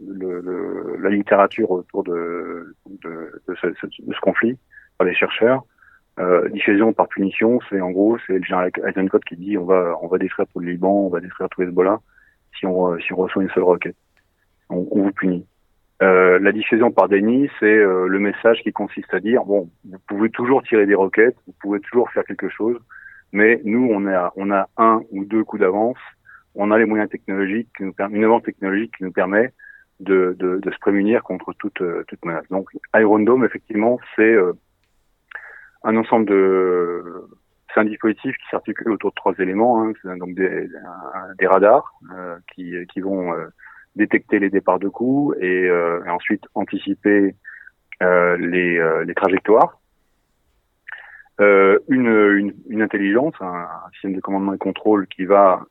le, 0.00 0.40
le, 0.40 0.96
la 1.00 1.10
littérature 1.10 1.70
autour 1.70 2.04
de, 2.04 2.74
de, 2.86 3.42
de, 3.48 3.54
ce, 3.54 3.66
de, 3.66 3.76
ce, 4.12 4.20
conflit 4.20 4.58
par 4.98 5.06
les 5.06 5.14
chercheurs, 5.14 5.64
euh, 6.18 6.48
dissuasion 6.50 6.92
par 6.92 7.08
punition, 7.08 7.60
c'est 7.68 7.80
en 7.80 7.90
gros, 7.90 8.18
c'est 8.26 8.38
le 8.38 8.44
général 8.44 8.70
Eisenkot 8.86 9.20
qui 9.20 9.36
dit 9.36 9.58
on 9.58 9.64
va, 9.64 9.98
on 10.00 10.08
va 10.08 10.18
détruire 10.18 10.46
tout 10.52 10.60
le 10.60 10.70
Liban, 10.70 11.06
on 11.06 11.08
va 11.08 11.20
détruire 11.20 11.48
tout 11.48 11.62
Hezbollah 11.62 12.00
si 12.58 12.66
on, 12.66 12.98
si 13.00 13.12
on 13.12 13.16
reçoit 13.16 13.42
une 13.42 13.50
seule 13.50 13.64
roquette. 13.64 13.96
On, 14.70 14.86
on 14.90 15.02
vous 15.02 15.12
punit. 15.12 15.46
Euh, 16.02 16.38
la 16.40 16.52
dissuasion 16.52 16.90
par 16.90 17.08
déni, 17.08 17.48
c'est 17.60 17.66
euh, 17.66 18.06
le 18.08 18.18
message 18.18 18.60
qui 18.62 18.72
consiste 18.72 19.12
à 19.14 19.20
dire 19.20 19.44
bon, 19.44 19.70
vous 19.84 19.98
pouvez 20.08 20.30
toujours 20.30 20.62
tirer 20.62 20.86
des 20.86 20.94
roquettes, 20.94 21.36
vous 21.46 21.54
pouvez 21.60 21.80
toujours 21.80 22.10
faire 22.10 22.24
quelque 22.24 22.48
chose, 22.48 22.78
mais 23.32 23.60
nous, 23.64 23.88
on 23.90 24.06
a, 24.06 24.32
on 24.36 24.50
a 24.50 24.68
un 24.76 25.02
ou 25.10 25.24
deux 25.24 25.44
coups 25.44 25.60
d'avance, 25.60 25.98
on 26.54 26.70
a 26.70 26.78
les 26.78 26.84
moyens 26.84 27.10
technologiques, 27.10 27.68
qui 27.76 27.84
nous 27.84 27.94
une 27.98 28.24
avance 28.24 28.42
technologique 28.42 28.94
qui 28.96 29.04
nous 29.04 29.12
permet 29.12 29.52
de, 30.00 30.36
de, 30.38 30.58
de 30.58 30.70
se 30.70 30.78
prémunir 30.78 31.22
contre 31.22 31.52
toute, 31.54 31.80
euh, 31.80 32.04
toute 32.08 32.24
menace. 32.24 32.48
Donc, 32.50 32.70
Iron 32.96 33.20
Dome, 33.20 33.44
effectivement, 33.44 33.98
c'est 34.16 34.36
un 35.84 35.96
ensemble 35.96 36.26
de 36.26 37.28
c'est 37.72 37.80
un 37.80 37.84
dispositif 37.84 38.36
qui 38.36 38.48
s'articule 38.52 38.92
autour 38.92 39.10
de 39.10 39.16
trois 39.16 39.34
éléments, 39.38 39.82
hein, 39.82 40.16
donc 40.16 40.34
des, 40.34 40.68
des 41.40 41.46
radars 41.48 41.92
qui, 42.54 42.72
qui 42.86 43.00
vont 43.00 43.34
détecter 43.96 44.38
les 44.38 44.50
départs 44.50 44.78
de 44.78 44.88
coups 44.88 45.36
et, 45.40 45.68
euh, 45.68 46.04
et 46.04 46.10
ensuite 46.10 46.44
anticiper 46.54 47.34
euh, 48.02 48.36
les, 48.38 48.78
euh, 48.78 49.04
les, 49.04 49.14
trajectoires. 49.14 49.80
Une, 51.38 52.06
une, 52.06 52.54
une, 52.68 52.82
intelligence, 52.82 53.34
un, 53.40 53.46
un, 53.46 53.90
système 53.92 54.14
de 54.14 54.20
commandement 54.20 54.54
et 54.54 54.58
contrôle 54.58 55.06
qui 55.08 55.24
va 55.24 55.64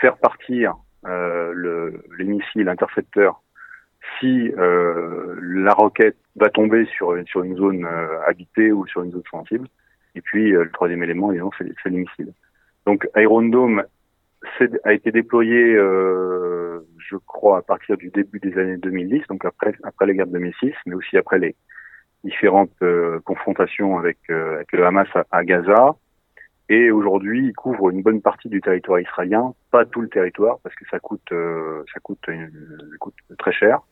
faire 0.00 0.16
partir 0.16 0.74
le, 1.04 2.02
les 2.18 2.24
missiles 2.24 2.68
intercepteurs 2.68 3.40
si 4.18 4.50
euh, 4.58 5.36
la 5.42 5.72
roquette 5.72 6.16
va 6.36 6.48
tomber 6.50 6.86
sur, 6.86 7.14
sur 7.26 7.42
une 7.42 7.56
zone 7.56 7.84
euh, 7.84 8.20
habitée 8.26 8.72
ou 8.72 8.86
sur 8.86 9.02
une 9.02 9.12
zone 9.12 9.22
sensible. 9.30 9.68
Et 10.14 10.20
puis 10.20 10.50
le 10.50 10.70
troisième 10.70 11.02
élément, 11.02 11.30
évidemment, 11.30 11.52
c'est 11.58 11.90
les 11.90 11.98
missiles. 11.98 12.32
Donc 12.86 13.08
Iron 13.16 13.42
Dome 13.42 13.84
a 14.84 14.92
été 14.92 15.12
déployé, 15.12 15.74
euh, 15.74 16.80
je 16.98 17.16
crois, 17.16 17.58
à 17.58 17.62
partir 17.62 17.96
du 17.96 18.08
début 18.10 18.38
des 18.38 18.56
années 18.58 18.76
2010, 18.76 19.26
donc 19.28 19.44
après, 19.44 19.74
après 19.82 20.06
les 20.06 20.14
guerres 20.14 20.26
de 20.26 20.32
2006, 20.32 20.72
mais 20.86 20.94
aussi 20.94 21.16
après 21.16 21.38
les 21.38 21.54
différentes 22.24 22.70
euh, 22.82 23.20
confrontations 23.20 23.98
avec, 23.98 24.18
euh, 24.30 24.56
avec, 24.56 24.72
le 24.72 24.86
Hamas 24.86 25.08
à, 25.30 25.44
Gaza. 25.44 25.96
Et 26.68 26.90
aujourd'hui, 26.90 27.48
il 27.48 27.52
couvre 27.52 27.90
une 27.90 28.02
bonne 28.02 28.20
partie 28.20 28.48
du 28.48 28.60
territoire 28.60 28.98
israélien, 28.98 29.54
pas 29.70 29.84
tout 29.84 30.00
le 30.00 30.08
territoire, 30.08 30.58
parce 30.62 30.74
que 30.74 30.84
ça 30.90 30.98
coûte, 30.98 31.28
ça 31.30 32.00
coûte, 32.00 32.18
ça 32.26 32.32
coûte 32.98 33.14
très 33.38 33.52
cher. 33.52 33.82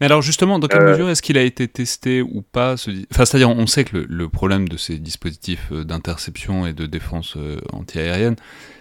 Mais 0.00 0.06
alors 0.06 0.22
justement, 0.22 0.58
dans 0.58 0.68
quelle 0.68 0.84
mesure 0.84 1.08
est-ce 1.08 1.22
qu'il 1.22 1.38
a 1.38 1.42
été 1.42 1.68
testé 1.68 2.22
ou 2.22 2.42
pas 2.42 2.74
Enfin, 3.12 3.24
c'est-à-dire, 3.24 3.50
on 3.50 3.66
sait 3.66 3.84
que 3.84 3.98
le, 3.98 4.06
le, 4.08 4.28
problème 4.28 4.68
de 4.68 4.76
ces 4.76 4.98
dispositifs 4.98 5.72
d'interception 5.72 6.66
et 6.66 6.72
de 6.72 6.86
défense 6.86 7.36
antiaérienne, 7.72 8.36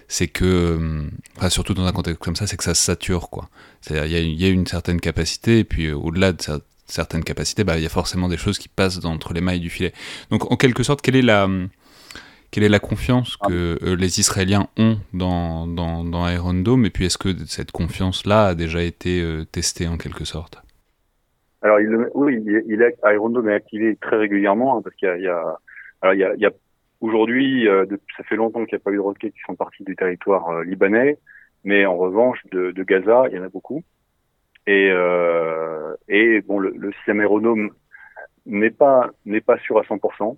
c'est 0.10 0.28
que, 0.28 0.44
euh, 0.44 1.07
enfin, 1.38 1.49
surtout 1.49 1.76
dans 1.76 1.86
un 1.86 1.91
contexte 1.91 2.20
comme 2.22 2.36
ça, 2.36 2.48
c'est 2.48 2.57
que 2.57 2.64
ça 2.64 2.74
sature, 2.74 3.30
quoi. 3.30 3.48
C'est-à-dire, 3.80 4.24
il 4.24 4.41
y, 4.41 4.45
a 4.45 4.49
une 4.49 4.66
certaine 4.66 4.99
capacité, 4.99 5.60
et 5.60 5.64
puis 5.64 5.86
euh, 5.86 5.95
au-delà 5.95 6.34
de 6.34 6.41
certaines 6.88 7.24
capacités, 7.24 7.64
bah, 7.64 7.78
il 7.78 7.84
y 7.84 7.86
a 7.86 7.90
forcément 7.90 8.28
des 8.28 8.36
choses 8.36 8.57
qui 8.57 8.68
passent 8.68 9.06
entre 9.06 9.34
les 9.34 9.41
mailles 9.41 9.60
du 9.60 9.70
filet. 9.70 9.94
Donc, 10.32 10.52
en 10.52 10.57
quelque 10.57 10.82
sorte, 10.82 11.02
quelle 11.03 11.16
est 11.16 11.22
la, 11.22 11.48
quelle 12.49 12.64
est 12.64 12.70
la 12.70 12.80
confiance 12.80 13.38
que 13.38 13.78
euh, 13.84 13.95
les 13.95 14.20
Israéliens 14.20 14.68
ont 14.78 14.98
dans, 15.14 15.68
dans, 15.68 16.03
dans, 16.03 16.28
Iron 16.28 16.56
Dome, 16.56 16.88
et 16.88 16.90
puis 16.90 17.06
est-ce 17.06 17.20
que 17.20 17.36
cette 17.45 17.72
confiance-là 17.72 18.48
a 18.48 18.56
déjà 18.56 18.82
été 18.82 19.24
testée 19.52 19.88
en 19.88 19.98
quelque 19.98 20.26
sorte? 20.26 20.57
Alors, 21.61 21.80
il, 21.81 22.10
oui, 22.14 22.41
il 22.45 22.81
est, 22.81 22.98
Iron 23.03 23.45
est 23.48 23.53
activé 23.53 23.98
très 23.98 24.18
régulièrement, 24.18 24.77
hein, 24.77 24.81
parce 24.81 24.95
qu'il 24.95 25.22
y 25.22 25.27
a, 25.27 25.57
alors 26.02 26.14
il 26.14 26.19
y 26.19 26.23
a, 26.23 26.34
il 26.36 26.41
y 26.41 26.45
a 26.45 26.52
Aujourd'hui, 27.02 27.68
euh, 27.68 27.86
ça 28.18 28.23
fait 28.23 28.36
longtemps 28.36 28.65
qu'il 28.65 28.76
n'y 28.76 28.81
a 28.81 28.84
pas 28.84 28.91
eu 28.91 28.95
de 28.95 29.02
roquettes 29.02 29.34
qui 29.34 29.40
sont 29.45 29.56
parties 29.56 29.86
du 29.86 29.95
territoire 29.95 30.49
euh, 30.49 30.64
libanais, 30.65 31.18
mais 31.64 31.86
en 31.86 31.95
revanche, 31.95 32.40
de, 32.52 32.72
de, 32.72 32.84
Gaza, 32.84 33.23
il 33.30 33.38
y 33.38 33.40
en 33.40 33.44
a 33.44 33.49
beaucoup. 33.49 33.84
Et, 34.68 34.90
euh, 34.91 35.95
et 36.10 36.41
bon, 36.41 36.60
le, 36.60 36.72
le, 36.72 36.91
système 36.94 37.22
aéronome 37.22 37.72
n'est 38.45 38.69
pas 38.69 39.10
n'est 39.26 39.41
pas 39.41 39.57
sûr 39.60 39.80
à 39.80 39.84
100%, 39.84 40.38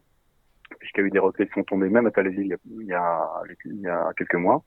puisqu'il 0.79 1.01
y 1.01 1.03
a 1.03 1.07
eu 1.07 1.11
des 1.11 1.19
roquettes 1.19 1.49
qui 1.49 1.55
sont 1.55 1.63
tombées 1.63 1.89
même 1.89 2.05
à 2.05 2.11
Tel 2.11 2.27
il 2.27 2.45
y 2.45 2.53
a, 2.93 3.41
il 3.65 3.81
y 3.81 3.87
a, 3.87 4.11
quelques 4.15 4.35
mois. 4.35 4.63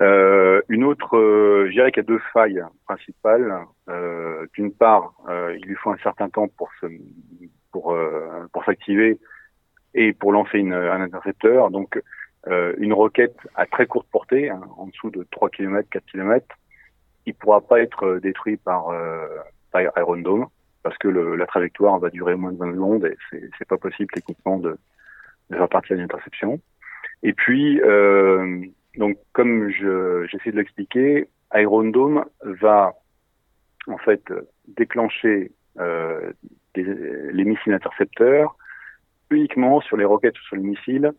Euh, 0.00 0.62
une 0.68 0.84
autre, 0.84 1.16
euh, 1.16 1.66
je 1.66 1.72
dirais 1.72 1.90
qu'il 1.90 2.02
y 2.02 2.06
a 2.06 2.08
deux 2.08 2.20
failles 2.32 2.62
principales. 2.86 3.64
Euh, 3.88 4.46
D'une 4.54 4.72
part, 4.72 5.14
il 5.28 5.64
lui 5.66 5.74
faut 5.76 5.90
un 5.90 5.98
certain 5.98 6.28
temps 6.28 6.48
pour 6.48 6.70
se, 6.80 6.86
pour 7.72 7.96
pour 8.52 8.64
s'activer 8.64 9.18
et 9.94 10.12
pour 10.12 10.32
lancer 10.32 10.58
une, 10.58 10.72
un 10.72 11.00
intercepteur. 11.00 11.70
Donc, 11.70 12.00
euh, 12.46 12.74
une 12.78 12.92
roquette 12.92 13.36
à 13.56 13.66
très 13.66 13.86
courte 13.86 14.08
portée, 14.10 14.48
hein, 14.48 14.60
en 14.76 14.86
dessous 14.86 15.10
de 15.10 15.26
3 15.30 15.50
km, 15.50 15.88
4 15.90 16.04
km, 16.06 16.46
il 17.26 17.34
pourra 17.34 17.60
pas 17.60 17.80
être 17.80 18.04
euh, 18.04 18.20
détruit 18.20 18.56
par, 18.56 18.88
euh, 18.88 19.26
par 19.72 19.82
Iron 19.82 20.16
Dome 20.16 20.46
parce 20.82 20.96
que 20.98 21.08
le, 21.08 21.36
la 21.36 21.46
trajectoire 21.46 21.98
va 21.98 22.10
durer 22.10 22.36
moins 22.36 22.52
de 22.52 22.58
20 22.58 22.72
secondes 22.72 23.04
et 23.04 23.16
c'est, 23.58 23.68
pas 23.68 23.76
possible 23.76 24.10
techniquement 24.14 24.58
de, 24.58 24.78
de 25.50 25.56
faire 25.56 25.68
partie 25.68 25.92
d'une 25.92 26.04
interception. 26.04 26.60
Et 27.22 27.32
puis, 27.32 27.80
euh, 27.82 28.64
donc 28.98 29.16
comme 29.32 29.70
je, 29.70 30.26
j'essaie 30.30 30.50
de 30.50 30.56
l'expliquer, 30.56 31.28
Iron 31.54 31.84
Dome 31.84 32.24
va 32.42 32.94
en 33.86 33.96
fait 33.98 34.22
déclencher 34.76 35.52
euh, 35.78 36.32
les 36.74 37.44
missiles 37.44 37.72
intercepteurs 37.72 38.56
uniquement 39.30 39.80
sur 39.80 39.96
les 39.96 40.04
roquettes 40.04 40.38
ou 40.38 40.42
sur 40.42 40.56
les 40.56 40.62
missiles 40.62 41.12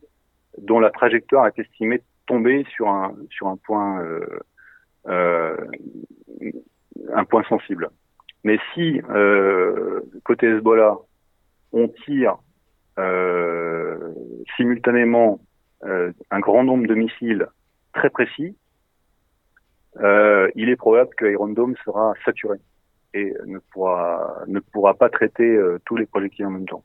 dont 0.57 0.80
la 0.80 0.91
trajectoire 0.91 1.47
est 1.47 1.57
estimée 1.60 2.01
tomber 2.27 2.65
sur 2.76 2.89
un 2.89 3.15
sur 3.31 3.47
un 3.47 3.57
point 3.57 4.01
euh, 4.01 4.39
euh, 5.07 5.57
un 7.14 7.26
point 7.26 7.43
sensible. 7.43 7.89
Mais 8.43 8.60
si 8.73 9.01
euh, 9.10 10.01
côté 10.23 10.47
Hezbollah 10.47 10.97
on 11.72 11.88
tire 11.88 12.38
euh, 12.97 14.14
simultanément 14.57 15.39
euh, 15.85 16.11
un 16.30 16.39
grand 16.39 16.64
nombre 16.64 16.88
de 16.88 16.95
missiles 16.95 17.47
très 17.94 18.10
précis, 18.10 18.56
euh, 19.99 20.49
il 20.56 20.70
est 20.70 20.76
probable 20.76 21.10
que 21.18 21.26
Iron 21.26 21.49
Dome 21.49 21.76
sera 21.84 22.14
saturé 22.24 22.57
et 23.14 23.34
ne 23.45 23.60
pourra 23.60 24.44
ne 24.48 24.60
pourra 24.60 24.94
pas 24.94 25.10
traiter 25.10 25.60
tous 25.86 25.95
les 25.95 26.06
projectiles 26.06 26.45
en 26.45 26.52
même 26.52 26.68
temps. 26.68 26.84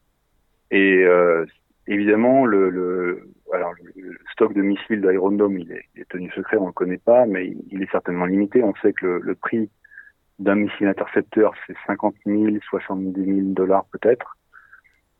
Et 0.71 1.05
euh, 1.05 1.47
évidemment, 1.87 2.47
le, 2.47 2.71
le, 2.71 3.29
alors, 3.53 3.73
le 3.95 4.17
stock 4.33 4.53
de 4.55 4.63
missiles 4.63 5.01
d'Iron 5.01 5.33
Dome, 5.33 5.59
il 5.59 5.71
est, 5.73 5.85
il 5.95 6.03
est, 6.03 6.09
tenu 6.09 6.31
secret, 6.33 6.57
on 6.57 6.67
le 6.67 6.73
connaît 6.73 6.99
pas, 6.99 7.27
mais 7.27 7.55
il 7.71 7.83
est 7.83 7.91
certainement 7.91 8.27
limité. 8.27 8.63
On 8.63 8.75
sait 8.83 8.93
que 8.93 9.07
le, 9.07 9.19
le 9.21 9.35
prix 9.35 9.71
d'un 10.39 10.57
missile 10.57 10.89
intercepteur, 10.89 11.53
c'est 11.67 11.77
50 11.87 12.17
000, 12.27 12.57
70 12.71 13.25
000 13.25 13.39
dollars 13.51 13.85
peut-être. 13.93 14.37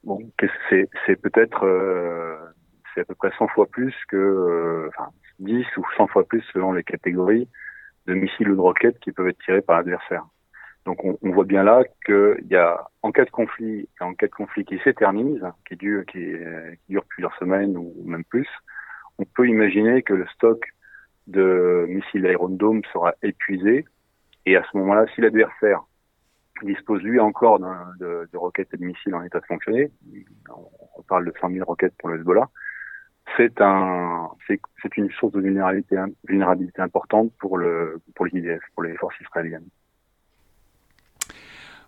Bon, 0.03 0.19
c'est, 0.69 0.89
c'est 1.07 1.17
peut-être, 1.17 1.65
euh, 1.65 2.37
c'est 2.95 3.01
à 3.01 3.05
peu 3.05 3.15
près 3.15 3.31
100 3.39 3.49
fois 3.49 3.67
plus 3.67 3.95
que, 4.09 4.17
euh, 4.17 4.89
enfin, 4.89 5.11
10 5.41 5.65
ou 5.77 5.85
100 5.97 6.07
fois 6.09 6.25
plus 6.25 6.43
selon 6.53 6.73
les 6.73 6.85
catégories 6.85 7.49
de 8.07 8.15
missiles 8.15 8.51
ou 8.51 8.57
de 8.57 8.61
roquettes 8.61 8.99
qui 9.01 9.13
peuvent 9.13 9.29
être 9.29 9.43
tirés 9.45 9.63
par 9.63 9.77
l'adversaire. 9.77 10.25
Donc 10.85 11.03
on, 11.03 11.17
voit 11.33 11.45
bien 11.45 11.63
là 11.63 11.83
qu'il 12.05 12.47
y 12.51 12.57
a, 12.57 12.89
en 13.03 13.11
cas 13.11 13.25
de 13.25 13.31
conflit, 13.31 13.89
en 14.01 14.13
cas 14.13 14.27
de 14.27 14.33
conflit 14.33 14.67
qui 14.67 14.79
s'éternise, 14.81 15.43
qui 15.67 15.77
dure, 15.77 16.05
qui, 16.05 16.19
qui, 16.19 16.93
dure 16.93 17.05
plusieurs 17.07 17.35
semaines 17.39 17.75
ou 17.79 17.95
même 18.05 18.25
plus, 18.25 18.47
on 19.19 19.25
peut 19.25 19.49
imaginer 19.49 20.03
que 20.03 20.13
le 20.13 20.27
stock 20.27 20.63
de 21.27 21.87
missiles 21.89 22.27
Iron 22.27 22.51
Dome 22.51 22.83
sera 22.93 23.15
épuisé. 23.23 23.87
Et 24.45 24.57
à 24.57 24.65
ce 24.71 24.77
moment-là, 24.77 25.07
si 25.15 25.23
l'adversaire 25.23 25.85
dispose 26.63 27.03
lui 27.03 27.21
encore 27.21 27.59
de, 27.59 28.29
de, 28.31 28.37
roquettes 28.37 28.73
et 28.73 28.77
de 28.77 28.85
missiles 28.85 29.15
en 29.15 29.23
état 29.23 29.41
de 29.41 29.47
fonctionner. 29.47 29.91
On 30.97 31.03
parle 31.03 31.27
de 31.27 31.35
100 31.41 31.51
000 31.51 31.65
roquettes 31.65 31.95
pour 31.99 32.09
le 32.09 32.19
Hezbollah. 32.19 32.49
C'est 33.37 33.61
un, 33.61 34.31
c'est 34.47 34.97
une 34.97 35.11
source 35.11 35.33
de 35.33 35.41
vulnérabilité, 35.41 35.97
vulnérabilité 36.29 36.83
importante 36.83 37.33
pour 37.39 37.59
le, 37.59 38.01
pour 38.15 38.27
les 38.27 38.39
IDF, 38.39 38.61
pour 38.75 38.83
les 38.85 38.95
forces 38.97 39.19
israéliennes. 39.21 39.69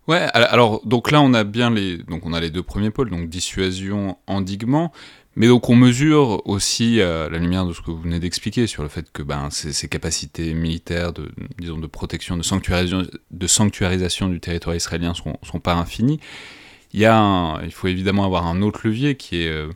Ouais, 0.08 0.28
alors 0.32 0.86
donc 0.86 1.10
là 1.10 1.20
on 1.20 1.34
a 1.34 1.42
bien 1.42 1.68
les 1.68 1.98
donc 1.98 2.24
on 2.26 2.32
a 2.32 2.38
les 2.38 2.50
deux 2.50 2.62
premiers 2.62 2.90
pôles 2.90 3.10
donc 3.10 3.28
dissuasion, 3.28 4.16
endiguement, 4.28 4.92
mais 5.34 5.48
donc 5.48 5.68
on 5.68 5.74
mesure 5.74 6.46
aussi 6.46 7.02
à 7.02 7.28
la 7.28 7.38
lumière 7.38 7.66
de 7.66 7.72
ce 7.72 7.80
que 7.80 7.90
vous 7.90 8.00
venez 8.00 8.20
d'expliquer 8.20 8.68
sur 8.68 8.84
le 8.84 8.88
fait 8.88 9.10
que 9.10 9.24
ben 9.24 9.50
ces, 9.50 9.88
capacités 9.88 10.54
militaires 10.54 11.12
de 11.12 11.28
disons 11.58 11.78
de 11.78 11.88
protection, 11.88 12.36
de 12.36 12.44
sanctuarisation, 12.44 13.02
de 13.32 13.46
sanctuarisation 13.48 14.28
du 14.28 14.38
territoire 14.38 14.76
israélien 14.76 15.12
sont 15.12 15.38
sont 15.42 15.58
pas 15.58 15.74
infinies. 15.74 16.20
Il 16.92 17.00
y 17.00 17.06
a 17.06 17.58
il 17.64 17.72
faut 17.72 17.88
évidemment 17.88 18.24
avoir 18.24 18.46
un 18.46 18.62
autre 18.62 18.86
levier 18.86 19.16
qui 19.16 19.42
est 19.42 19.48
euh, 19.48 19.70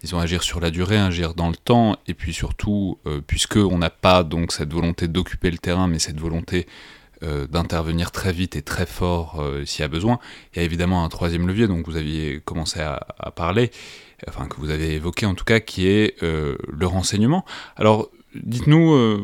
disons 0.00 0.18
agir 0.18 0.42
sur 0.42 0.60
la 0.60 0.70
durée, 0.70 0.98
agir 0.98 1.34
dans 1.34 1.48
le 1.48 1.56
temps, 1.56 1.96
et 2.06 2.14
puis 2.14 2.32
surtout, 2.32 2.98
euh, 3.06 3.20
puisque 3.26 3.56
on 3.56 3.78
n'a 3.78 3.90
pas 3.90 4.24
donc 4.24 4.52
cette 4.52 4.72
volonté 4.72 5.08
d'occuper 5.08 5.50
le 5.50 5.58
terrain, 5.58 5.88
mais 5.88 5.98
cette 5.98 6.18
volonté 6.18 6.66
euh, 7.22 7.46
d'intervenir 7.46 8.12
très 8.12 8.32
vite 8.32 8.56
et 8.56 8.62
très 8.62 8.86
fort 8.86 9.42
euh, 9.42 9.66
s'il 9.66 9.82
y 9.82 9.84
a 9.84 9.88
besoin. 9.88 10.18
Il 10.54 10.58
y 10.58 10.62
a 10.62 10.64
évidemment 10.64 11.04
un 11.04 11.08
troisième 11.10 11.46
levier 11.46 11.68
dont 11.68 11.82
vous 11.84 11.96
aviez 11.96 12.40
commencé 12.42 12.80
à, 12.80 12.98
parler, 13.36 13.70
enfin 14.26 14.46
que 14.46 14.56
vous 14.56 14.70
avez 14.70 14.94
évoqué 14.94 15.26
en 15.26 15.34
tout 15.34 15.44
cas, 15.44 15.60
qui 15.60 15.86
est 15.86 16.14
euh, 16.22 16.56
le 16.66 16.86
renseignement. 16.86 17.44
Alors, 17.76 18.08
dites-nous, 18.34 19.20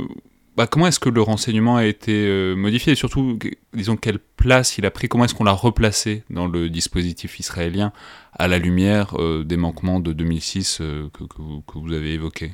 bah, 0.56 0.66
comment 0.66 0.86
est-ce 0.86 1.00
que 1.00 1.08
le 1.08 1.20
renseignement 1.20 1.76
a 1.76 1.84
été 1.84 2.54
modifié? 2.56 2.92
Et 2.92 2.96
surtout, 2.96 3.38
disons, 3.72 3.96
quelle 3.96 4.18
place 4.18 4.78
il 4.78 4.86
a 4.86 4.90
pris, 4.90 5.08
comment 5.08 5.24
est-ce 5.24 5.34
qu'on 5.34 5.44
l'a 5.44 5.52
replacé 5.52 6.24
dans 6.30 6.46
le 6.46 6.68
dispositif 6.68 7.38
israélien 7.38 7.92
à 8.32 8.48
la 8.48 8.58
lumière 8.58 9.14
des 9.44 9.56
manquements 9.56 10.00
de 10.00 10.12
2006 10.12 10.78
que, 11.12 11.24
que 11.24 11.78
vous 11.78 11.92
avez 11.92 12.14
évoqués? 12.14 12.52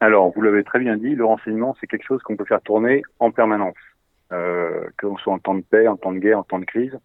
Alors, 0.00 0.32
vous 0.32 0.42
l'avez 0.42 0.62
très 0.62 0.78
bien 0.78 0.96
dit, 0.96 1.14
le 1.14 1.24
renseignement, 1.24 1.76
c'est 1.80 1.88
quelque 1.88 2.06
chose 2.06 2.22
qu'on 2.22 2.36
peut 2.36 2.44
faire 2.44 2.62
tourner 2.62 3.02
en 3.18 3.32
permanence, 3.32 3.74
euh, 4.32 4.88
que 4.96 5.06
l'on 5.06 5.16
soit 5.18 5.32
en 5.32 5.38
temps 5.40 5.56
de 5.56 5.62
paix, 5.62 5.88
en 5.88 5.96
temps 5.96 6.12
de 6.12 6.20
guerre, 6.20 6.38
en 6.38 6.44
temps 6.44 6.60
de 6.60 6.64
crise. 6.64 6.96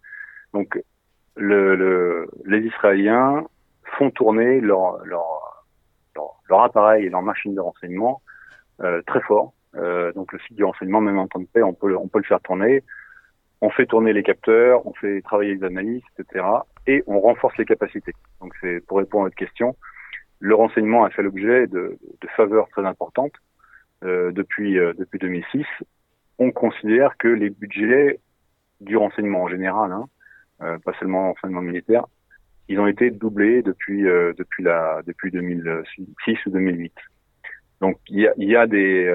Donc, 0.54 0.80
le, 1.36 1.76
le, 1.76 2.30
les 2.46 2.60
Israéliens 2.60 3.46
font 3.98 4.12
tourner 4.12 4.62
leur, 4.62 5.04
leur, 5.06 5.66
leur, 6.50 6.62
appareil 6.62 7.06
et 7.06 7.10
leur 7.10 7.24
machine 7.24 7.56
de 7.56 7.60
renseignement 7.60 8.22
euh, 8.28 8.33
très 8.80 9.22
fort. 9.22 9.54
Euh, 9.76 10.12
donc, 10.14 10.32
le 10.34 10.40
site 10.40 10.56
du 10.56 10.64
renseignement, 10.64 11.02
même 11.02 11.18
en 11.18 11.28
temps 11.28 11.40
de 11.40 11.48
paix, 11.52 11.64
on 11.64 11.74
peut, 11.74 11.96
on 11.96 12.08
peut 12.08 12.20
le 12.20 12.26
faire 12.26 12.42
tourner. 12.42 12.84
On 13.62 13.70
fait 13.70 13.86
tourner 13.86 14.14
les 14.14 14.24
capteurs, 14.24 14.86
on 14.86 14.94
fait 14.94 15.22
travailler 15.22 15.56
les 15.56 15.64
analystes, 15.64 16.06
etc. 16.20 16.46
Et 16.86 17.04
on 17.08 17.20
renforce 17.20 17.58
les 17.58 17.66
capacités. 17.66 18.14
Donc, 18.42 18.54
c'est 18.62 18.86
pour 18.86 18.98
répondre 18.98 19.24
à 19.24 19.28
votre 19.28 19.36
question 19.36 19.76
le 20.44 20.56
renseignement 20.56 21.06
a 21.06 21.10
fait 21.10 21.24
l'objet 21.24 21.68
de, 21.68 21.98
de, 22.22 22.28
faveurs 22.36 22.68
très 22.68 22.86
importantes 22.86 23.32
euh, 24.04 24.34
depuis 24.34 24.78
euh, 24.78 24.92
depuis 24.94 25.18
2006. 25.18 25.66
On 26.38 26.52
considère 26.52 27.16
que 27.16 27.30
les 27.30 27.50
budgets 27.50 28.20
du 28.82 28.98
renseignement 28.98 29.44
en 29.44 29.48
général, 29.48 29.94
hein, 29.94 30.10
euh, 30.62 30.78
pas 30.80 30.92
seulement 31.00 31.28
le 31.28 31.30
renseignement 31.30 31.62
militaire, 31.62 32.04
ils 32.68 32.78
ont 32.78 32.88
été 32.88 33.10
doublés 33.10 33.62
depuis 33.62 34.06
euh, 34.06 34.34
depuis 34.38 34.64
la 34.64 35.02
depuis 35.08 35.32
2006 35.32 36.46
ou 36.46 36.50
2008. 36.50 36.94
Donc 37.84 37.98
il 38.08 38.22
y 38.22 38.28
a, 38.28 38.34
il 38.38 38.50
y 38.50 38.56
a 38.56 38.66
des 38.66 39.12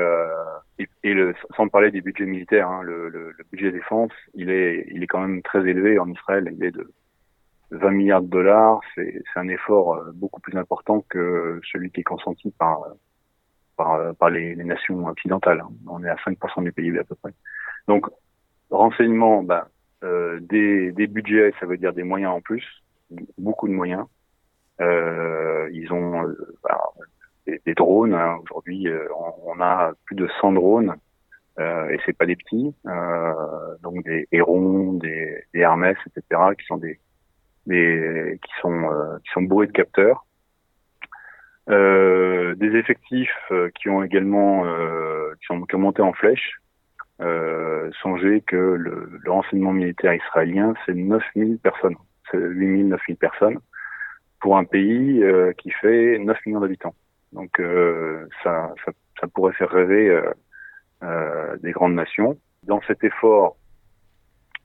et, 1.03 1.15
le, 1.15 1.35
sans 1.57 1.69
parler 1.69 1.90
des 1.90 2.03
budgets 2.03 2.27
militaires, 2.27 2.69
hein, 2.69 2.82
le, 2.82 3.09
le, 3.09 3.32
le, 3.36 3.45
budget 3.51 3.73
défense, 3.73 4.12
il 4.35 4.51
est 4.51 4.86
il 4.95 5.03
est 5.03 5.07
quand 5.07 5.20
même 5.27 5.43
très 5.43 5.66
élevé 5.66 5.99
en 5.99 6.09
Israël. 6.11 6.53
Il 6.57 6.62
est 6.62 6.70
de 6.70 6.93
20 7.70 7.90
milliards 7.90 8.23
de 8.23 8.28
dollars, 8.28 8.81
c'est 8.95 9.23
un 9.36 9.49
effort 9.49 9.95
euh, 9.95 10.12
beaucoup 10.15 10.40
plus 10.40 10.57
important 10.57 11.05
que 11.09 11.61
celui 11.73 11.90
qui 11.90 12.01
est 12.01 12.11
consenti 12.15 12.51
par 12.59 12.81
par, 13.78 13.95
euh, 13.95 14.12
par 14.12 14.28
les, 14.28 14.55
les, 14.55 14.65
nations 14.65 15.07
occidentales. 15.07 15.62
On 15.86 16.05
est 16.05 16.11
à 16.11 16.16
5% 16.16 16.62
du 16.62 16.73
PIB 16.73 16.99
à 16.99 17.05
peu 17.05 17.15
près. 17.15 17.32
Donc, 17.86 18.07
renseignement, 18.70 19.43
ben, 19.43 19.65
euh, 20.05 20.39
des, 20.40 20.93
des 20.93 21.07
budgets, 21.07 21.53
ça 21.61 21.66
veut 21.66 21.78
dire 21.78 21.95
des 21.95 22.03
moyens 22.03 22.32
en 22.32 22.40
plus, 22.40 22.65
beaucoup 23.39 23.69
de 23.69 23.73
moyens. 23.73 24.05
Euh, 24.81 25.69
ils 25.73 25.93
ont 25.93 26.27
euh, 26.27 26.35
des, 27.49 27.61
des, 27.65 27.75
drones. 27.75 28.15
Hein. 28.15 28.39
Aujourd'hui, 28.43 28.87
on, 29.16 29.53
on, 29.53 29.61
a 29.61 29.93
plus 30.05 30.16
de 30.16 30.29
100 30.41 30.53
drones, 30.53 30.95
et 31.59 31.99
c'est 32.07 32.16
pas 32.16 32.27
des 32.27 32.37
petits. 32.37 32.73
donc 33.83 34.05
des 34.05 34.29
Hérons, 34.31 34.93
des, 34.93 35.43
des 35.53 35.61
Hermès, 35.61 35.97
etc., 36.07 36.41
qui 36.59 36.66
sont 36.66 36.77
des 36.77 37.01
qui 37.69 38.53
sont 38.61 38.91
euh, 38.91 39.19
qui 39.25 39.31
sont 39.33 39.43
bourrés 39.43 39.66
de 39.66 39.73
capteurs. 39.73 40.25
Euh, 41.69 42.55
des 42.55 42.77
effectifs 42.77 43.31
euh, 43.51 43.69
qui 43.79 43.91
ont 43.91 44.03
également 44.03 44.65
sont, 45.47 45.62
qui 45.62 45.75
ont 45.75 45.79
monté 45.79 46.03
en 46.03 46.12
flèche. 46.12 46.61
songez 48.03 48.41
que 48.41 48.57
le, 48.57 49.11
le, 49.23 49.31
renseignement 49.31 49.73
militaire 49.73 50.15
israélien, 50.15 50.75
c'est 50.87 50.95
9000 50.95 51.59
personnes, 51.59 51.97
c'est 52.31 52.39
8000, 52.39 52.89
9000 52.89 53.16
personnes 53.16 53.59
pour 54.41 54.57
un 54.57 54.65
pays 54.65 55.23
qui 55.59 55.70
fait 55.70 56.19
9 56.19 56.39
millions 56.47 56.61
d'habitants. 56.61 56.95
Donc 57.33 57.61
ça, 58.43 58.75
ça, 58.85 58.93
ça, 59.21 59.27
pourrait 59.29 59.53
faire 59.53 59.71
rêver 59.71 60.21
des 61.03 61.73
grandes 61.73 61.95
nations. 61.95 62.39
Dans 62.63 62.81
cet 62.83 63.05
effort, 63.05 63.57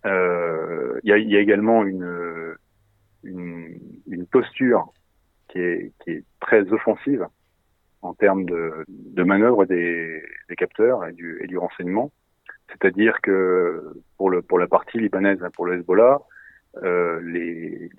il 0.05 1.01
y 1.03 1.11
a, 1.11 1.17
y, 1.17 1.35
a, 1.35 1.39
également 1.39 1.83
une, 1.83 2.55
une, 3.23 3.79
une 4.07 4.25
posture 4.27 4.91
qui 5.49 5.59
est, 5.59 5.91
qui 6.03 6.11
est, 6.11 6.23
très 6.39 6.71
offensive 6.73 7.25
en 8.01 8.13
termes 8.13 8.45
de, 8.45 8.85
de 8.87 9.23
manœuvre 9.23 9.65
des, 9.65 10.21
des, 10.49 10.55
capteurs 10.55 11.05
et 11.05 11.13
du, 11.13 11.39
et 11.41 11.47
du 11.47 11.57
renseignement. 11.57 12.11
C'est-à-dire 12.69 13.21
que 13.21 13.93
pour, 14.17 14.29
le, 14.29 14.41
pour 14.41 14.59
la 14.59 14.67
partie 14.67 14.99
libanaise, 14.99 15.39
pour 15.53 15.65
le 15.65 15.75
Hezbollah, 15.75 16.21
euh, 16.83 17.21
les, 17.21 17.89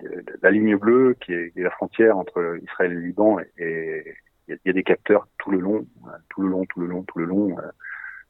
la 0.41 0.51
ligne 0.51 0.75
bleue 0.75 1.15
qui 1.21 1.33
est, 1.33 1.51
la 1.55 1.71
frontière 1.71 2.17
entre 2.17 2.57
Israël 2.61 2.91
et 2.91 2.95
le 2.95 3.01
Liban, 3.01 3.39
et 3.57 4.13
il 4.47 4.57
y, 4.65 4.69
a 4.69 4.73
des 4.73 4.83
capteurs 4.83 5.27
tout 5.37 5.51
le 5.51 5.59
long, 5.59 5.85
tout 6.29 6.41
le 6.41 6.49
long, 6.49 6.65
tout 6.65 6.79
le 6.79 6.87
long, 6.87 7.03
tout 7.03 7.19
le 7.19 7.25
long, 7.25 7.57
euh, 7.57 7.61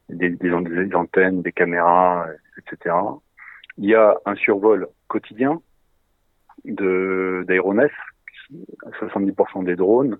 des, 0.09 0.29
des, 0.29 0.49
des 0.49 0.95
antennes, 0.95 1.41
des 1.41 1.51
caméras, 1.51 2.27
etc. 2.57 2.95
Il 3.77 3.85
y 3.85 3.95
a 3.95 4.17
un 4.25 4.35
survol 4.35 4.87
quotidien 5.07 5.61
de 6.63 7.43
d'aéronefs, 7.47 7.91
70% 8.99 9.65
des 9.65 9.75
drones 9.75 10.17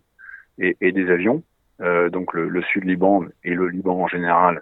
et, 0.57 0.76
et 0.81 0.91
des 0.91 1.09
avions. 1.09 1.43
Euh, 1.81 2.09
donc 2.09 2.34
le, 2.34 2.47
le, 2.47 2.61
sud 2.61 2.85
Liban 2.85 3.26
et 3.43 3.53
le 3.53 3.67
Liban 3.67 4.01
en 4.01 4.07
général 4.07 4.61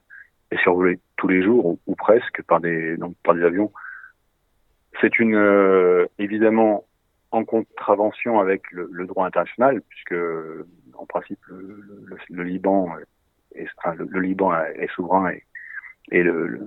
est 0.50 0.58
survolé 0.58 1.00
tous 1.16 1.28
les 1.28 1.44
jours 1.44 1.78
ou, 1.86 1.96
presque 1.96 2.42
par 2.44 2.60
des 2.60 2.98
donc 2.98 3.16
par 3.24 3.36
des 3.36 3.44
avions. 3.44 3.72
C'est 5.02 5.20
une 5.20 5.36
euh, 5.36 6.08
évidemment 6.18 6.86
en 7.34 7.46
contravention 7.46 8.40
avec 8.40 8.72
le, 8.72 8.88
le, 8.92 9.06
droit 9.06 9.26
international 9.26 9.82
puisque 9.90 10.16
en 10.94 11.06
principe 11.06 11.40
le, 11.48 11.84
le 12.30 12.44
Liban 12.44 12.90
est, 13.56 13.68
enfin, 13.78 13.96
le, 13.96 14.20
Liban 14.20 14.56
est 14.56 14.92
souverain 14.92 15.32
et, 15.32 15.44
et 16.12 16.24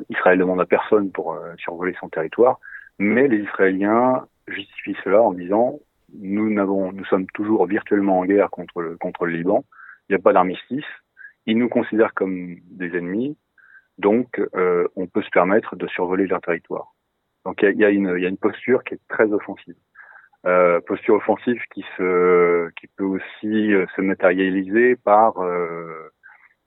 Israël 0.08 0.38
demande 0.38 0.60
à 0.60 0.66
personne 0.66 1.12
pour 1.12 1.34
euh, 1.34 1.54
survoler 1.58 1.94
son 2.00 2.08
territoire. 2.08 2.58
Mais 2.98 3.28
les 3.28 3.38
Israéliens 3.38 4.26
justifie 4.48 4.96
cela 5.04 5.22
en 5.22 5.32
disant 5.32 5.78
nous 6.14 6.52
n'avons, 6.52 6.92
nous 6.92 7.04
sommes 7.06 7.26
toujours 7.28 7.66
virtuellement 7.66 8.20
en 8.20 8.24
guerre 8.24 8.50
contre 8.50 8.80
le, 8.80 8.96
contre 8.96 9.26
le 9.26 9.32
Liban. 9.32 9.64
Il 10.08 10.12
n'y 10.12 10.20
a 10.20 10.22
pas 10.22 10.32
d'armistice. 10.32 10.84
Ils 11.46 11.58
nous 11.58 11.68
considèrent 11.68 12.14
comme 12.14 12.56
des 12.70 12.96
ennemis. 12.96 13.36
Donc, 13.98 14.40
euh, 14.54 14.86
on 14.96 15.06
peut 15.06 15.22
se 15.22 15.30
permettre 15.30 15.76
de 15.76 15.86
survoler 15.88 16.26
leur 16.26 16.40
territoire. 16.40 16.94
Donc, 17.44 17.62
il 17.62 17.78
y 17.78 17.84
a, 17.84 17.90
une, 17.90 18.14
il 18.16 18.22
y 18.22 18.26
a 18.26 18.28
une 18.28 18.36
posture 18.36 18.84
qui 18.84 18.94
est 18.94 19.00
très 19.08 19.32
offensive. 19.32 19.76
Euh, 20.46 20.80
posture 20.80 21.16
offensive 21.16 21.60
qui 21.74 21.84
se, 21.96 22.70
qui 22.80 22.86
peut 22.96 23.04
aussi 23.04 23.74
euh, 23.74 23.84
se 23.96 24.00
matérialiser 24.00 24.94
par 24.94 25.38
euh, 25.38 26.12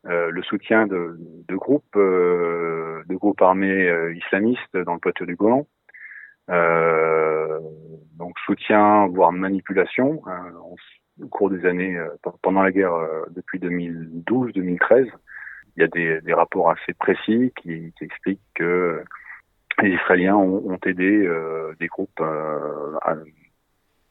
euh, 0.06 0.30
le 0.32 0.44
soutien 0.44 0.86
de, 0.86 1.18
de 1.48 1.56
groupes, 1.56 1.96
euh, 1.96 3.02
de 3.08 3.16
groupes 3.16 3.42
armés 3.42 3.90
islamistes 4.16 4.76
dans 4.76 4.96
le 4.96 5.00
plateau 5.00 5.26
du 5.26 5.36
Golan, 5.36 5.66
euh, 6.50 7.60
donc 8.18 8.38
soutien, 8.46 9.08
voire 9.08 9.32
manipulation, 9.32 10.22
hein, 10.26 10.52
au 11.22 11.28
cours 11.28 11.50
des 11.50 11.66
années, 11.66 11.98
euh, 11.98 12.10
pendant 12.42 12.64
la 12.64 12.72
guerre 12.72 12.94
euh, 12.94 13.26
depuis 13.32 13.60
2012-2013, 13.60 15.10
il 15.76 15.82
y 15.82 15.84
a 15.84 15.88
des, 15.88 16.22
des, 16.22 16.34
rapports 16.34 16.72
assez 16.72 16.94
précis 16.94 17.54
qui, 17.62 17.94
qui, 17.98 18.04
expliquent 18.04 18.42
que 18.56 19.04
les 19.82 19.92
Israéliens 19.92 20.36
ont, 20.36 20.72
ont 20.72 20.80
aidé 20.86 21.26
euh, 21.26 21.74
des 21.80 21.88
groupes 21.88 22.20
euh, 22.20 22.98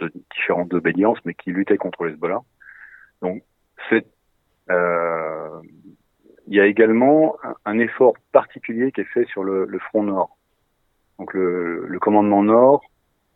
de 0.00 0.12
différentes 0.34 0.72
obédiences, 0.74 1.18
mais 1.24 1.34
qui 1.34 1.50
luttaient 1.50 1.76
contre 1.76 2.04
les 2.04 2.12
Hezbollah. 2.12 2.40
Donc, 3.22 3.42
c'est 3.88 4.06
euh, 4.70 5.60
il 6.48 6.54
y 6.54 6.60
a 6.60 6.66
également 6.66 7.36
un, 7.64 7.78
effort 7.78 8.14
particulier 8.32 8.90
qui 8.92 9.02
est 9.02 9.12
fait 9.12 9.26
sur 9.26 9.44
le, 9.44 9.66
le 9.66 9.78
front 9.78 10.02
nord. 10.02 10.36
Donc 11.18 11.34
le, 11.34 11.86
le 11.86 11.98
commandement 11.98 12.42
Nord, 12.42 12.82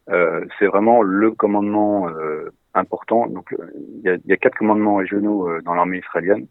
euh, 0.08 0.44
c'est 0.58 0.66
vraiment 0.66 1.02
le 1.02 1.30
commandement 1.32 2.08
euh, 2.08 2.50
important. 2.74 3.26
Donc 3.26 3.54
il 3.96 4.00
y 4.02 4.08
a, 4.08 4.16
y 4.24 4.32
a, 4.32 4.36
quatre 4.36 4.56
commandements 4.56 4.96
régionaux 4.96 5.48
euh, 5.48 5.60
dans 5.62 5.74
l'armée 5.74 5.98
israélienne. 5.98 6.46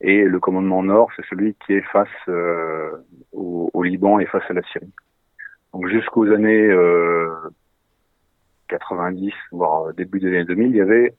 Et 0.00 0.24
le 0.24 0.38
commandement 0.38 0.82
Nord, 0.82 1.10
c'est 1.16 1.24
celui 1.26 1.56
qui 1.66 1.72
est 1.72 1.82
face 1.90 2.08
au, 3.32 3.70
au, 3.72 3.82
Liban 3.82 4.20
et 4.20 4.26
face 4.26 4.44
à 4.48 4.52
la 4.52 4.62
Syrie. 4.62 4.92
Donc 5.72 5.88
jusqu'aux 5.88 6.30
années 6.30 6.68
90, 8.68 9.32
voire 9.52 9.92
début 9.94 10.20
des 10.20 10.28
années 10.28 10.44
2000, 10.44 10.70
il 10.70 10.76
y 10.76 10.80
avait 10.80 11.14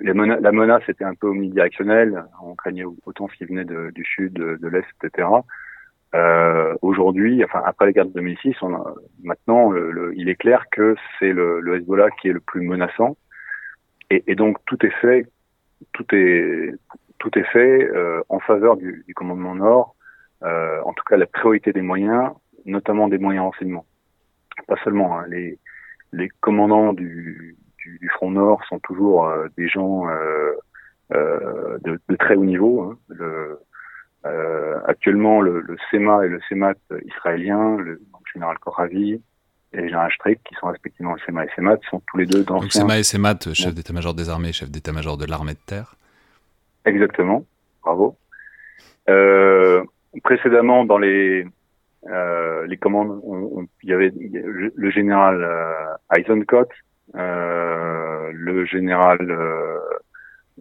la 0.00 0.52
menace 0.52 0.82
était 0.88 1.04
un 1.04 1.14
peu 1.14 1.28
omnidirectionnelle. 1.28 2.24
On 2.42 2.54
craignait 2.54 2.84
autant 3.06 3.28
ce 3.28 3.36
qui 3.36 3.44
venait 3.44 3.64
du 3.64 4.04
sud, 4.04 4.34
de, 4.34 4.68
l'est, 4.68 4.84
etc. 5.02 5.28
Euh, 6.14 6.74
Aujourd'hui, 6.82 7.44
enfin 7.44 7.62
après 7.64 7.86
la 7.86 7.92
guerre 7.92 8.06
de 8.06 8.12
2006, 8.12 8.56
on 8.62 8.74
a, 8.74 8.94
maintenant, 9.22 9.72
il 10.14 10.28
est 10.28 10.36
clair 10.36 10.64
que 10.70 10.94
c'est 11.18 11.32
le, 11.32 11.76
Hezbollah 11.76 12.10
qui 12.20 12.28
est 12.28 12.32
le 12.32 12.40
plus 12.40 12.62
menaçant, 12.62 13.16
et, 14.10 14.34
donc 14.34 14.58
tout 14.64 14.84
est 14.86 14.94
fait, 15.00 15.26
tout 15.92 16.06
est 16.14 16.74
tout 17.18 17.36
est 17.36 17.44
fait 17.44 17.84
euh, 17.84 18.22
en 18.28 18.38
faveur 18.38 18.76
du, 18.76 19.04
commandement 19.14 19.54
Nord. 19.54 19.96
Euh, 20.44 20.80
en 20.84 20.92
tout 20.92 21.02
cas, 21.04 21.16
la 21.16 21.26
priorité 21.26 21.72
des 21.72 21.82
moyens, 21.82 22.30
notamment 22.64 23.08
des 23.08 23.18
moyens 23.18 23.46
renseignement. 23.46 23.84
Pas 24.68 24.76
seulement 24.84 25.18
hein, 25.18 25.24
les 25.28 25.58
les 26.12 26.28
commandants 26.40 26.92
du, 26.92 27.56
du, 27.78 27.98
du, 27.98 28.08
Front 28.08 28.30
Nord 28.30 28.62
sont 28.68 28.78
toujours 28.80 29.26
euh, 29.26 29.48
des 29.56 29.68
gens 29.68 30.08
euh, 30.08 30.52
euh, 31.12 31.78
de, 31.84 32.00
de, 32.08 32.16
très 32.16 32.34
haut 32.34 32.44
niveau. 32.44 32.82
Hein. 32.82 32.98
Le, 33.08 33.58
euh, 34.26 34.80
actuellement, 34.86 35.40
le, 35.40 35.60
le, 35.60 35.76
SEMA 35.90 36.24
et 36.24 36.28
le 36.28 36.40
SEMAT 36.48 36.74
israélien, 37.04 37.76
le 37.76 38.00
général 38.32 38.58
Koravi 38.58 39.20
et 39.72 39.76
le 39.76 39.86
général 39.86 40.10
Strick, 40.12 40.40
qui 40.44 40.54
sont 40.56 40.66
respectivement 40.66 41.14
le 41.14 41.20
SEMA 41.20 41.44
et 41.44 41.48
SEMAT, 41.54 41.78
sont 41.90 42.02
tous 42.10 42.18
les 42.18 42.26
deux 42.26 42.42
dans 42.44 42.60
Donc 42.60 42.72
SEMA 42.72 42.98
et 42.98 43.02
SEMAT, 43.02 43.54
chef 43.54 43.74
d'état-major 43.74 44.14
des 44.14 44.28
armées, 44.28 44.52
chef 44.52 44.70
d'état-major 44.70 45.16
de 45.16 45.26
l'armée 45.26 45.54
de 45.54 45.58
terre. 45.64 45.94
Exactement, 46.84 47.44
bravo. 47.82 48.16
Euh, 49.08 49.82
précédemment, 50.22 50.84
dans 50.84 50.98
les 50.98 51.46
euh, 52.06 52.66
les 52.66 52.76
commandes, 52.76 53.20
il 53.82 53.90
y 53.90 53.92
avait 53.92 54.12
le 54.14 54.90
général 54.90 55.42
euh, 55.42 56.16
Eisenkot, 56.16 56.68
euh, 57.16 58.30
le 58.32 58.64
général 58.66 59.18
euh, 59.30 59.78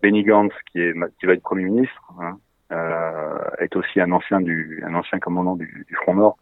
Benny 0.02 0.24
Gantz, 0.24 0.54
qui, 0.72 0.82
est, 0.82 0.94
qui 1.20 1.26
va 1.26 1.34
être 1.34 1.44
Premier 1.44 1.66
ministre, 1.66 2.14
hein, 2.20 2.40
euh, 2.72 3.38
est 3.60 3.76
aussi 3.76 4.02
un 4.02 4.12
ancien 4.12 4.42
du 4.42 4.84
un 4.86 4.94
ancien 4.96 5.20
commandant 5.20 5.56
du, 5.56 5.86
du 5.88 5.96
Front 5.96 6.16
Nord. 6.16 6.38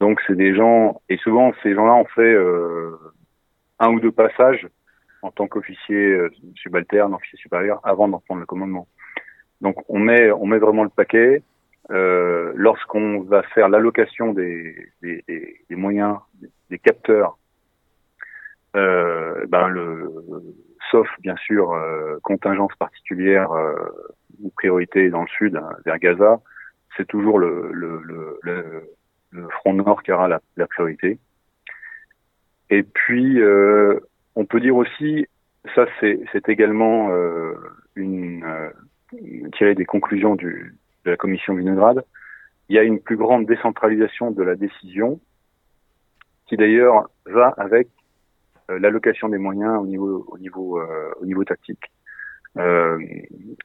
Donc 0.00 0.20
c'est 0.26 0.36
des 0.36 0.54
gens 0.54 1.00
et 1.08 1.16
souvent 1.18 1.52
ces 1.62 1.74
gens-là 1.74 1.94
ont 1.94 2.04
fait 2.06 2.34
euh, 2.34 2.96
un 3.78 3.90
ou 3.90 4.00
deux 4.00 4.12
passages 4.12 4.68
en 5.22 5.30
tant 5.30 5.46
qu'officier 5.46 6.18
subalterne, 6.56 7.14
officier 7.14 7.38
supérieur 7.38 7.80
avant 7.82 8.08
d'en 8.08 8.20
prendre 8.20 8.40
le 8.40 8.46
commandement. 8.46 8.86
Donc 9.62 9.76
on 9.88 9.98
met 9.98 10.30
on 10.32 10.46
met 10.46 10.58
vraiment 10.58 10.84
le 10.84 10.90
paquet 10.90 11.42
euh, 11.90 12.52
lorsqu'on 12.54 13.20
va 13.20 13.42
faire 13.42 13.68
l'allocation 13.68 14.32
des, 14.32 14.74
des, 15.02 15.24
des, 15.28 15.76
moyens, 15.76 16.18
des, 16.70 16.78
capteurs. 16.78 17.38
Euh, 18.76 19.46
ben 19.46 19.68
le, 19.68 20.10
sauf 20.90 21.08
bien 21.20 21.36
sûr 21.36 21.72
euh, 21.72 22.18
contingence 22.22 22.74
particulière 22.76 23.50
ou 24.42 24.50
priorité 24.50 25.10
dans 25.10 25.22
le 25.22 25.28
sud, 25.28 25.56
hein, 25.56 25.68
vers 25.84 25.98
Gaza, 25.98 26.40
c'est 26.96 27.06
toujours 27.06 27.38
le, 27.38 27.70
le, 27.72 28.00
le, 28.42 29.48
front 29.48 29.74
nord 29.74 30.02
qui 30.02 30.12
aura 30.12 30.28
la, 30.28 30.40
la 30.56 30.66
priorité. 30.66 31.18
Et 32.70 32.82
puis, 32.82 33.40
euh, 33.40 33.98
on 34.36 34.44
peut 34.46 34.60
dire 34.60 34.76
aussi, 34.76 35.26
ça 35.74 35.86
c'est 36.00 36.48
également 36.48 37.10
euh, 37.10 37.54
une 37.96 38.44
euh, 38.44 38.70
tiré 39.56 39.74
des 39.74 39.84
conclusions 39.84 40.34
du, 40.34 40.74
de 41.04 41.10
la 41.10 41.16
commission 41.16 41.54
Vinograd, 41.54 42.04
il 42.68 42.76
y 42.76 42.78
a 42.78 42.82
une 42.82 43.00
plus 43.00 43.16
grande 43.16 43.46
décentralisation 43.46 44.30
de 44.30 44.42
la 44.42 44.56
décision, 44.56 45.20
qui 46.46 46.56
d'ailleurs 46.56 47.08
va 47.26 47.48
avec 47.56 47.88
euh, 48.70 48.78
l'allocation 48.78 49.28
des 49.28 49.38
moyens 49.38 49.78
au 49.78 49.86
niveau 49.86 50.24
au 50.28 50.38
niveau 50.38 50.78
euh, 50.78 51.12
au 51.20 51.26
niveau 51.26 51.44
tactique. 51.44 51.90
Euh, 52.56 52.98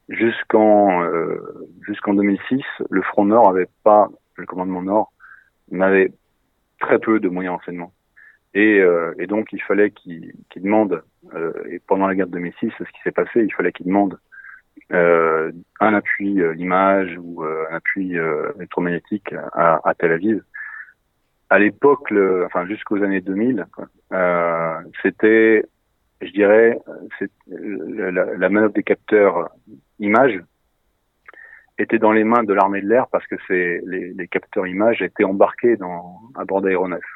jusqu'en 0.10 1.04
euh, 1.04 1.38
jusqu'en 1.82 2.14
2006, 2.14 2.64
le 2.90 3.02
Front 3.04 3.26
Nord 3.26 3.50
avait 3.50 3.70
pas 3.84 4.10
le 4.36 4.46
commandement 4.46 4.82
Nord 4.82 5.14
n'avait 5.72 6.12
très 6.80 7.00
peu 7.00 7.20
de 7.20 7.30
moyens 7.30 7.58
d'enseignement. 7.58 7.94
Et, 8.54 8.80
euh, 8.80 9.14
et, 9.20 9.28
donc 9.28 9.54
il 9.54 9.62
fallait 9.62 9.92
qu'il 9.92 10.34
qu 10.50 10.60
demande, 10.60 11.04
euh, 11.36 11.54
et 11.70 11.80
pendant 11.80 12.08
la 12.08 12.16
guerre 12.16 12.28
de 12.28 12.32
2006, 12.32 12.72
ce 12.80 12.84
qui 12.84 13.02
s'est 13.04 13.12
passé, 13.12 13.44
il 13.44 13.54
fallait 13.54 13.72
qu'il 13.72 13.86
demande 13.86 14.20
euh, 14.92 15.52
un 15.80 15.94
appui 15.94 16.42
euh, 16.42 16.56
image 16.56 17.16
ou 17.20 17.44
euh, 17.44 17.66
un 17.72 17.76
appui 17.76 18.16
électromagnétique 18.58 19.34
à, 19.54 19.80
à, 19.84 19.94
Tel 19.94 20.12
Aviv. 20.12 20.44
À 21.50 21.60
l'époque, 21.60 22.14
enfin 22.46 22.68
jusqu'aux 22.68 23.04
années 23.04 23.22
2000, 23.22 23.66
c'était 25.02 25.66
je 26.22 26.32
dirais, 26.32 26.78
la, 27.48 28.12
la, 28.12 28.50
manœuvre 28.50 28.74
des 28.74 28.84
capteurs 28.84 29.50
images 30.00 30.42
était 31.78 31.98
dans 31.98 32.12
les 32.12 32.26
mains 32.26 32.44
de 32.44 32.54
l'armée 32.54 32.82
de 32.82 32.88
l'air 32.88 33.08
parce 33.08 33.26
que 33.28 33.36
c'est 33.48 33.82
les, 33.86 34.14
les, 34.14 34.28
capteurs 34.28 34.68
images 34.68 35.02
étaient 35.02 35.24
embarqués 35.24 35.78
dans 35.78 36.20
à 36.36 36.44
bord 36.44 36.62
d'aéronefs. 36.62 37.16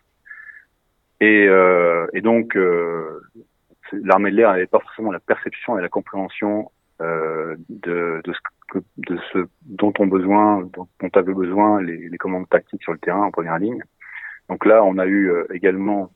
Et, 1.20 1.48
euh, 1.48 2.08
et 2.14 2.22
donc 2.22 2.56
euh, 2.56 3.22
l'armée 3.92 4.32
de 4.32 4.38
l'air 4.38 4.52
n'avait 4.52 4.68
pas 4.68 4.80
forcément 4.80 5.12
la 5.12 5.20
perception 5.20 5.78
et 5.78 5.82
la 5.82 5.90
compréhension 5.90 6.70
euh, 6.70 6.83
de, 7.70 8.22
de, 8.24 8.34
ce 8.34 8.40
que, 8.70 8.80
de 8.98 9.18
ce 9.32 9.48
dont 9.62 9.94
ont 10.00 10.08
besoin, 10.08 10.62
dont, 10.74 10.88
dont 11.00 11.10
avait 11.14 11.34
besoin 11.34 11.82
les, 11.82 12.10
les, 12.10 12.18
commandes 12.18 12.50
tactiques 12.50 12.84
sur 12.84 12.94
le 12.94 13.00
terrain 13.00 13.24
en 13.24 13.32
première 13.32 13.60
ligne. 13.60 13.82
Donc 14.50 14.66
là, 14.66 14.84
on 14.84 14.98
a 14.98 15.06
eu 15.06 15.30
euh, 15.30 15.46
également 15.54 16.12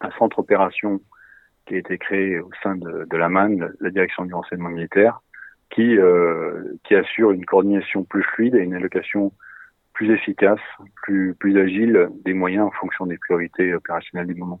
un 0.00 0.10
centre 0.12 0.38
opération 0.38 1.00
qui 1.66 1.74
a 1.74 1.78
été 1.78 1.98
créé 1.98 2.40
au 2.40 2.50
sein 2.62 2.76
de, 2.76 3.06
de 3.08 3.16
la 3.16 3.28
MAN, 3.28 3.68
la 3.80 3.90
direction 3.90 4.24
du 4.24 4.34
renseignement 4.34 4.70
militaire, 4.70 5.20
qui, 5.70 5.98
euh, 5.98 6.74
qui 6.84 6.94
assure 6.94 7.30
une 7.32 7.44
coordination 7.44 8.04
plus 8.04 8.22
fluide 8.22 8.54
et 8.54 8.60
une 8.60 8.74
allocation 8.74 9.32
plus 9.92 10.12
efficace, 10.12 10.60
plus, 11.02 11.34
plus 11.34 11.58
agile 11.58 12.08
des 12.24 12.32
moyens 12.32 12.66
en 12.66 12.70
fonction 12.70 13.06
des 13.06 13.18
priorités 13.18 13.74
opérationnelles 13.74 14.28
du 14.28 14.34
moment. 14.34 14.60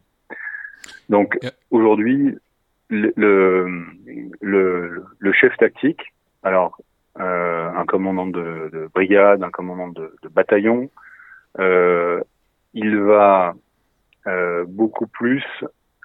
Donc 1.08 1.38
aujourd'hui, 1.70 2.36
le, 2.88 3.12
le, 4.40 5.04
le, 5.18 5.32
chef 5.32 5.56
tactique, 5.56 6.00
alors 6.42 6.78
euh, 7.20 7.70
un 7.70 7.84
commandant 7.84 8.26
de, 8.26 8.70
de, 8.72 8.88
brigade, 8.94 9.42
un 9.42 9.50
commandant 9.50 9.88
de, 9.88 10.14
de 10.22 10.28
bataillon, 10.28 10.90
euh, 11.58 12.20
il 12.74 12.98
va 12.98 13.54
euh, 14.26 14.64
beaucoup 14.66 15.06
plus 15.06 15.44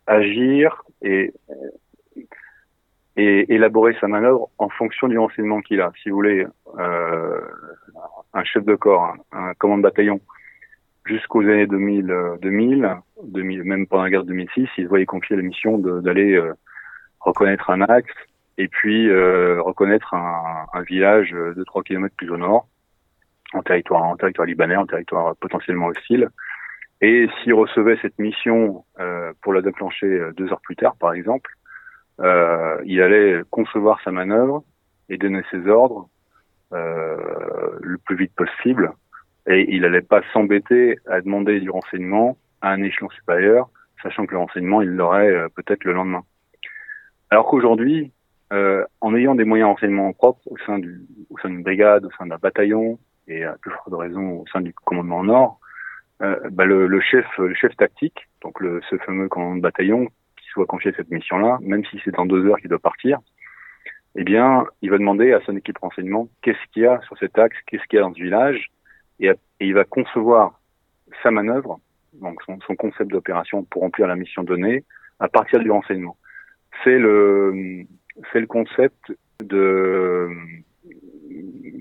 agir 0.07 0.83
et, 1.01 1.33
et 3.15 3.53
élaborer 3.53 3.95
sa 4.01 4.07
manœuvre 4.07 4.49
en 4.57 4.69
fonction 4.69 5.07
du 5.07 5.17
renseignement 5.17 5.61
qu'il 5.61 5.81
a. 5.81 5.91
Si 6.01 6.09
vous 6.09 6.15
voulez, 6.15 6.45
euh, 6.79 7.41
un 8.33 8.43
chef 8.43 8.65
de 8.65 8.75
corps, 8.75 9.15
un, 9.31 9.49
un 9.49 9.53
commandant 9.53 9.77
de 9.77 9.83
bataillon, 9.83 10.19
jusqu'aux 11.05 11.41
années 11.41 11.67
2000, 11.67 12.37
2000, 12.41 12.97
2000, 13.23 13.63
même 13.63 13.87
pendant 13.87 14.03
la 14.03 14.09
guerre 14.09 14.23
de 14.23 14.29
2006, 14.29 14.67
il 14.77 14.83
se 14.83 14.89
voyait 14.89 15.05
confier 15.05 15.35
la 15.35 15.41
mission 15.41 15.77
d'aller 15.77 16.33
euh, 16.33 16.53
reconnaître 17.23 17.69
un 17.69 17.81
axe 17.81 18.13
et 18.57 18.67
puis 18.67 19.09
euh, 19.09 19.61
reconnaître 19.61 20.13
un, 20.13 20.81
village 20.87 21.31
de 21.31 21.63
3 21.63 21.83
km 21.83 22.13
plus 22.15 22.29
au 22.29 22.37
nord, 22.37 22.67
en 23.53 23.63
territoire, 23.63 24.03
en 24.03 24.15
territoire 24.15 24.45
libanais, 24.45 24.75
en 24.75 24.85
territoire 24.85 25.35
potentiellement 25.37 25.87
hostile. 25.87 26.29
Et 27.01 27.27
s'il 27.41 27.53
recevait 27.53 27.97
cette 28.01 28.19
mission 28.19 28.85
euh, 28.99 29.33
pour 29.41 29.53
la 29.53 29.61
déclencher 29.61 30.05
euh, 30.05 30.31
deux 30.33 30.51
heures 30.51 30.61
plus 30.61 30.75
tard, 30.75 30.95
par 30.97 31.13
exemple, 31.13 31.51
euh, 32.19 32.81
il 32.85 33.01
allait 33.01 33.41
concevoir 33.49 33.99
sa 34.03 34.11
manœuvre 34.11 34.63
et 35.09 35.17
donner 35.17 35.41
ses 35.51 35.67
ordres 35.67 36.09
euh, 36.73 37.17
le 37.81 37.97
plus 37.99 38.15
vite 38.15 38.33
possible. 38.35 38.93
Et 39.47 39.73
il 39.73 39.81
n'allait 39.81 40.01
pas 40.01 40.21
s'embêter 40.31 40.97
à 41.07 41.21
demander 41.21 41.59
du 41.59 41.69
renseignement 41.69 42.37
à 42.61 42.69
un 42.69 42.81
échelon 42.81 43.09
supérieur, 43.09 43.69
sachant 44.01 44.25
que 44.25 44.31
le 44.31 44.39
renseignement, 44.39 44.81
il 44.81 44.89
l'aurait 44.89 45.29
euh, 45.29 45.49
peut-être 45.55 45.83
le 45.83 45.93
lendemain. 45.93 46.23
Alors 47.33 47.47
qu'aujourd'hui, 47.47 48.11
euh, 48.51 48.85
en 49.01 49.15
ayant 49.15 49.33
des 49.33 49.43
moyens 49.43 49.71
renseignement 49.71 50.13
propres 50.13 50.43
au 50.45 50.55
sein 50.67 50.77
du, 50.77 51.01
au 51.31 51.39
sein 51.39 51.49
d'une 51.49 51.63
brigade, 51.63 52.05
au 52.05 52.11
sein 52.11 52.27
d'un 52.27 52.37
bataillon, 52.37 52.99
et 53.27 53.43
à 53.43 53.53
plus 53.53 53.71
forte 53.71 53.99
raison 53.99 54.41
au 54.41 54.45
sein 54.53 54.61
du 54.61 54.71
commandement 54.71 55.23
Nord, 55.23 55.59
euh, 56.21 56.35
bah 56.51 56.65
le, 56.65 57.01
chef, 57.01 57.25
le 57.39 57.55
chef 57.55 57.75
tactique, 57.75 58.29
donc 58.43 58.59
le, 58.59 58.81
ce 58.87 58.97
fameux 58.97 59.29
commandant 59.29 59.55
de 59.55 59.61
bataillon 59.61 60.05
qui 60.37 60.47
soit 60.51 60.67
confié 60.67 60.93
cette 60.95 61.09
mission-là, 61.09 61.57
même 61.63 61.83
si 61.85 61.99
c'est 62.05 62.13
dans 62.13 62.27
deux 62.27 62.45
heures 62.45 62.59
qu'il 62.59 62.69
doit 62.69 62.77
partir, 62.77 63.17
eh 64.15 64.23
bien, 64.23 64.67
il 64.83 64.91
va 64.91 64.99
demander 64.99 65.33
à 65.33 65.41
son 65.41 65.57
équipe 65.57 65.79
renseignement 65.79 66.27
qu'est-ce 66.43 66.71
qu'il 66.71 66.83
y 66.83 66.85
a 66.85 67.01
sur 67.07 67.17
cet 67.17 67.39
axe, 67.39 67.57
qu'est-ce 67.65 67.83
qu'il 67.85 67.97
y 67.97 67.99
a 67.99 68.05
dans 68.05 68.13
ce 68.13 68.21
village, 68.21 68.69
et, 69.19 69.31
il 69.59 69.73
va 69.73 69.85
concevoir 69.85 70.59
sa 71.23 71.31
manœuvre 71.31 71.79
donc 72.13 72.43
son 72.43 72.75
concept 72.75 73.09
d'opération 73.09 73.63
pour 73.63 73.81
remplir 73.81 74.05
la 74.05 74.15
mission 74.15 74.43
donnée, 74.43 74.83
à 75.19 75.27
partir 75.29 75.59
du 75.61 75.71
renseignement. 75.71 76.15
C'est 76.83 76.97
le, 76.97 77.85
c'est 78.31 78.39
le 78.39 78.47
concept 78.47 79.13
de 79.43 80.29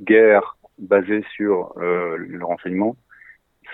guerre 0.04 0.56
basée 0.78 1.24
sur 1.34 1.72
euh, 1.78 2.16
le 2.16 2.44
renseignement, 2.44 2.96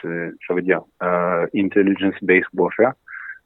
ça 0.03 0.55
veut 0.55 0.63
dire 0.63 0.83
euh, 1.03 1.47
intelligence-based 1.55 2.49
warfare, 2.55 2.95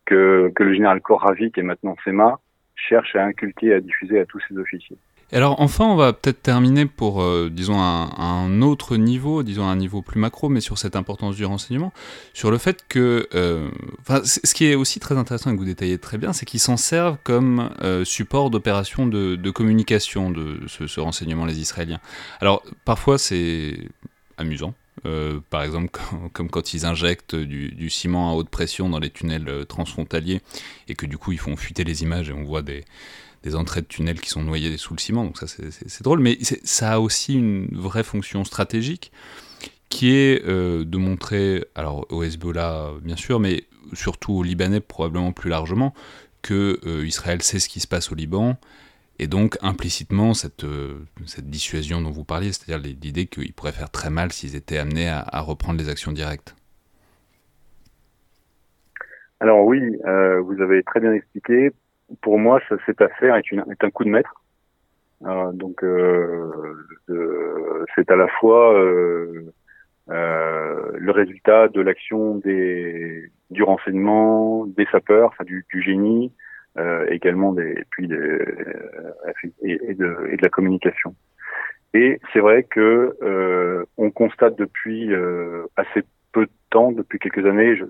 que, 0.05 0.53
que 0.55 0.63
le 0.63 0.75
général 0.75 1.01
Koravik 1.01 1.57
et 1.59 1.63
maintenant 1.63 1.97
SEMA 2.05 2.41
cherchent 2.75 3.17
à 3.17 3.25
inculquer 3.25 3.67
et 3.69 3.75
à 3.75 3.81
diffuser 3.81 4.21
à 4.21 4.27
tous 4.27 4.41
ses 4.49 4.59
officiers 4.59 4.99
alors 5.39 5.61
enfin, 5.61 5.87
on 5.87 5.97
va 5.97 6.13
peut-être 6.13 6.43
terminer 6.43 6.85
pour, 6.85 7.23
euh, 7.23 7.51
disons, 7.51 7.81
un, 7.81 8.63
autre 8.63 8.97
niveau, 8.97 9.43
disons 9.43 9.65
un 9.65 9.77
niveau 9.77 10.03
plus 10.03 10.21
macro, 10.21 10.51
mais 10.51 10.61
sur 10.61 10.77
cette 10.77 10.95
importance 10.95 11.37
du 11.37 11.45
renseignement, 11.47 11.93
sur 12.35 12.51
le 12.51 12.59
fait 12.59 12.85
que, 12.89 13.29
euh, 13.35 13.71
ce 14.25 14.55
qui 14.55 14.67
est 14.67 14.75
aussi 14.75 15.01
très 15.01 15.17
intéressant 15.17 15.51
et 15.51 15.55
que 15.55 15.59
vous 15.59 15.65
détaillez 15.65 15.99
très 15.99 16.19
bien, 16.19 16.33
c'est 16.35 16.45
qu'ils 16.45 16.61
s'en 16.61 16.77
servent 16.77 17.17
comme 17.25 17.71
euh, 17.83 18.05
support 18.05 18.51
d'opération 18.51 19.07
de, 19.07 19.51
communication 19.51 20.31
de 20.31 20.61
ce, 20.67 20.87
ce, 20.87 21.01
renseignement, 21.01 21.47
les 21.47 21.61
Israéliens. 21.61 22.01
Alors 22.41 22.63
parfois 22.85 23.19
c'est 23.19 23.79
amusant. 24.37 24.75
Euh, 25.07 25.41
par 25.51 25.63
exemple, 25.63 25.89
comme, 26.11 26.31
comme, 26.31 26.51
quand 26.51 26.75
ils 26.75 26.85
injectent 26.85 27.35
du, 27.35 27.73
du, 27.73 27.91
ciment 27.91 28.31
à 28.31 28.35
haute 28.35 28.51
pression 28.51 28.91
dans 28.91 28.99
les 28.99 29.11
tunnels 29.11 29.65
transfrontaliers 29.67 30.43
et 30.89 30.95
que 30.95 31.07
du 31.07 31.17
coup 31.17 31.33
ils 31.33 31.39
font 31.39 31.57
fuiter 31.57 31.85
les 31.85 32.03
images 32.03 32.29
et 32.29 32.33
on 32.33 32.45
voit 32.45 32.63
des, 32.63 32.85
des 33.43 33.57
entrées 33.57 33.83
de 33.83 33.87
tunnels 33.87 34.21
qui 34.21 34.31
sont 34.31 34.43
noyées 34.43 34.77
sous 34.77 34.95
le 34.95 35.01
ciment, 35.01 35.25
donc 35.25 35.39
ça 35.39 35.47
c'est 35.47 36.03
drôle, 36.03 36.21
mais 36.21 36.39
ça 36.63 36.93
a 36.93 36.99
aussi 37.01 37.35
une 37.35 37.69
vraie 37.73 38.05
fonction 38.05 38.45
stratégique 38.45 39.13
qui 39.93 40.15
est 40.15 40.43
euh, 40.47 40.85
de 40.85 40.97
montrer, 40.97 41.67
alors 41.75 42.07
au 42.11 42.23
Hezbollah 42.23 42.93
bien 43.03 43.17
sûr, 43.17 43.41
mais 43.41 43.65
surtout 43.93 44.33
aux 44.33 44.43
Libanais 44.43 44.81
probablement 44.81 45.33
plus 45.33 45.51
largement, 45.51 45.93
que 46.41 46.81
euh, 46.87 47.07
Israël 47.07 47.43
sait 47.43 47.59
ce 47.59 47.69
qui 47.69 47.79
se 47.79 47.87
passe 47.87 48.11
au 48.11 48.15
Liban, 48.15 48.57
et 49.19 49.27
donc 49.27 49.59
implicitement 49.61 50.33
cette, 50.33 50.65
euh, 50.65 51.05
dissuasion 51.43 52.01
dont 52.01 52.11
vous 52.11 52.25
parliez, 52.25 52.53
c'est-à-dire 52.53 52.79
l'idée 53.03 53.27
qu'ils 53.27 53.53
pourraient 53.53 53.73
faire 53.73 53.91
très 53.91 54.09
mal 54.09 54.33
s'ils 54.33 54.57
étaient 54.57 54.79
amenés 54.79 55.09
à, 55.09 55.21
à, 55.21 55.41
reprendre 55.41 55.79
les 55.79 55.91
actions 55.91 56.13
directes. 56.13 56.57
Alors 59.41 59.65
oui, 59.65 59.81
vous 60.45 60.63
avez 60.63 60.83
très 60.85 61.01
bien 61.01 61.13
expliqué 61.13 61.73
pour 62.21 62.39
moi, 62.39 62.61
cette 62.87 63.01
affaire 63.01 63.37
est, 63.37 63.51
une, 63.51 63.65
est 63.71 63.85
un 63.85 63.91
coup 63.91 64.05
de 64.05 64.11
maître. 64.11 64.35
Euh, 65.25 65.53
donc, 65.53 65.83
euh, 65.85 66.51
c'est 67.95 68.11
à 68.11 68.17
la 68.17 68.29
fois 68.29 68.75
euh, 68.75 69.53
euh, 70.11 70.91
le 70.95 71.13
résultat 71.13 71.69
de 71.69 71.81
l'action 71.81 72.37
des 72.37 73.31
du 73.51 73.63
renseignement, 73.63 74.67
des 74.67 74.87
sapeurs, 74.91 75.29
enfin 75.29 75.45
du, 75.45 75.65
du 75.73 75.83
génie, 75.83 76.33
euh, 76.79 77.07
également 77.11 77.53
des 77.53 77.85
puis 77.91 78.09
des, 78.09 78.39
et, 79.63 79.79
et, 79.91 79.95
de, 79.95 80.29
et 80.31 80.37
de 80.37 80.43
la 80.43 80.49
communication. 80.49 81.15
Et 81.95 82.19
c'est 82.33 82.41
vrai 82.41 82.65
que 82.65 83.17
on 83.99 84.11
constate 84.11 84.57
depuis 84.57 85.15
assez 85.77 86.03
peu 86.33 86.47
de 86.47 86.53
temps, 86.71 86.91
depuis 86.91 87.19
quelques 87.19 87.47
années, 87.47 87.77
je 87.77 87.85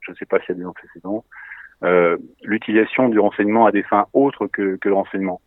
je 0.00 0.12
ne 0.12 0.16
sais 0.16 0.26
pas 0.26 0.38
s'il 0.40 0.50
y 0.50 0.58
a 0.58 0.60
des 0.60 0.66
antécédents, 0.66 1.24
euh, 1.84 2.16
l'utilisation 2.42 3.08
du 3.08 3.18
renseignement 3.18 3.66
à 3.66 3.72
des 3.72 3.82
fins 3.82 4.06
autres 4.12 4.46
que, 4.46 4.76
que 4.76 4.88
le 4.88 4.94
renseignement. 4.94 5.40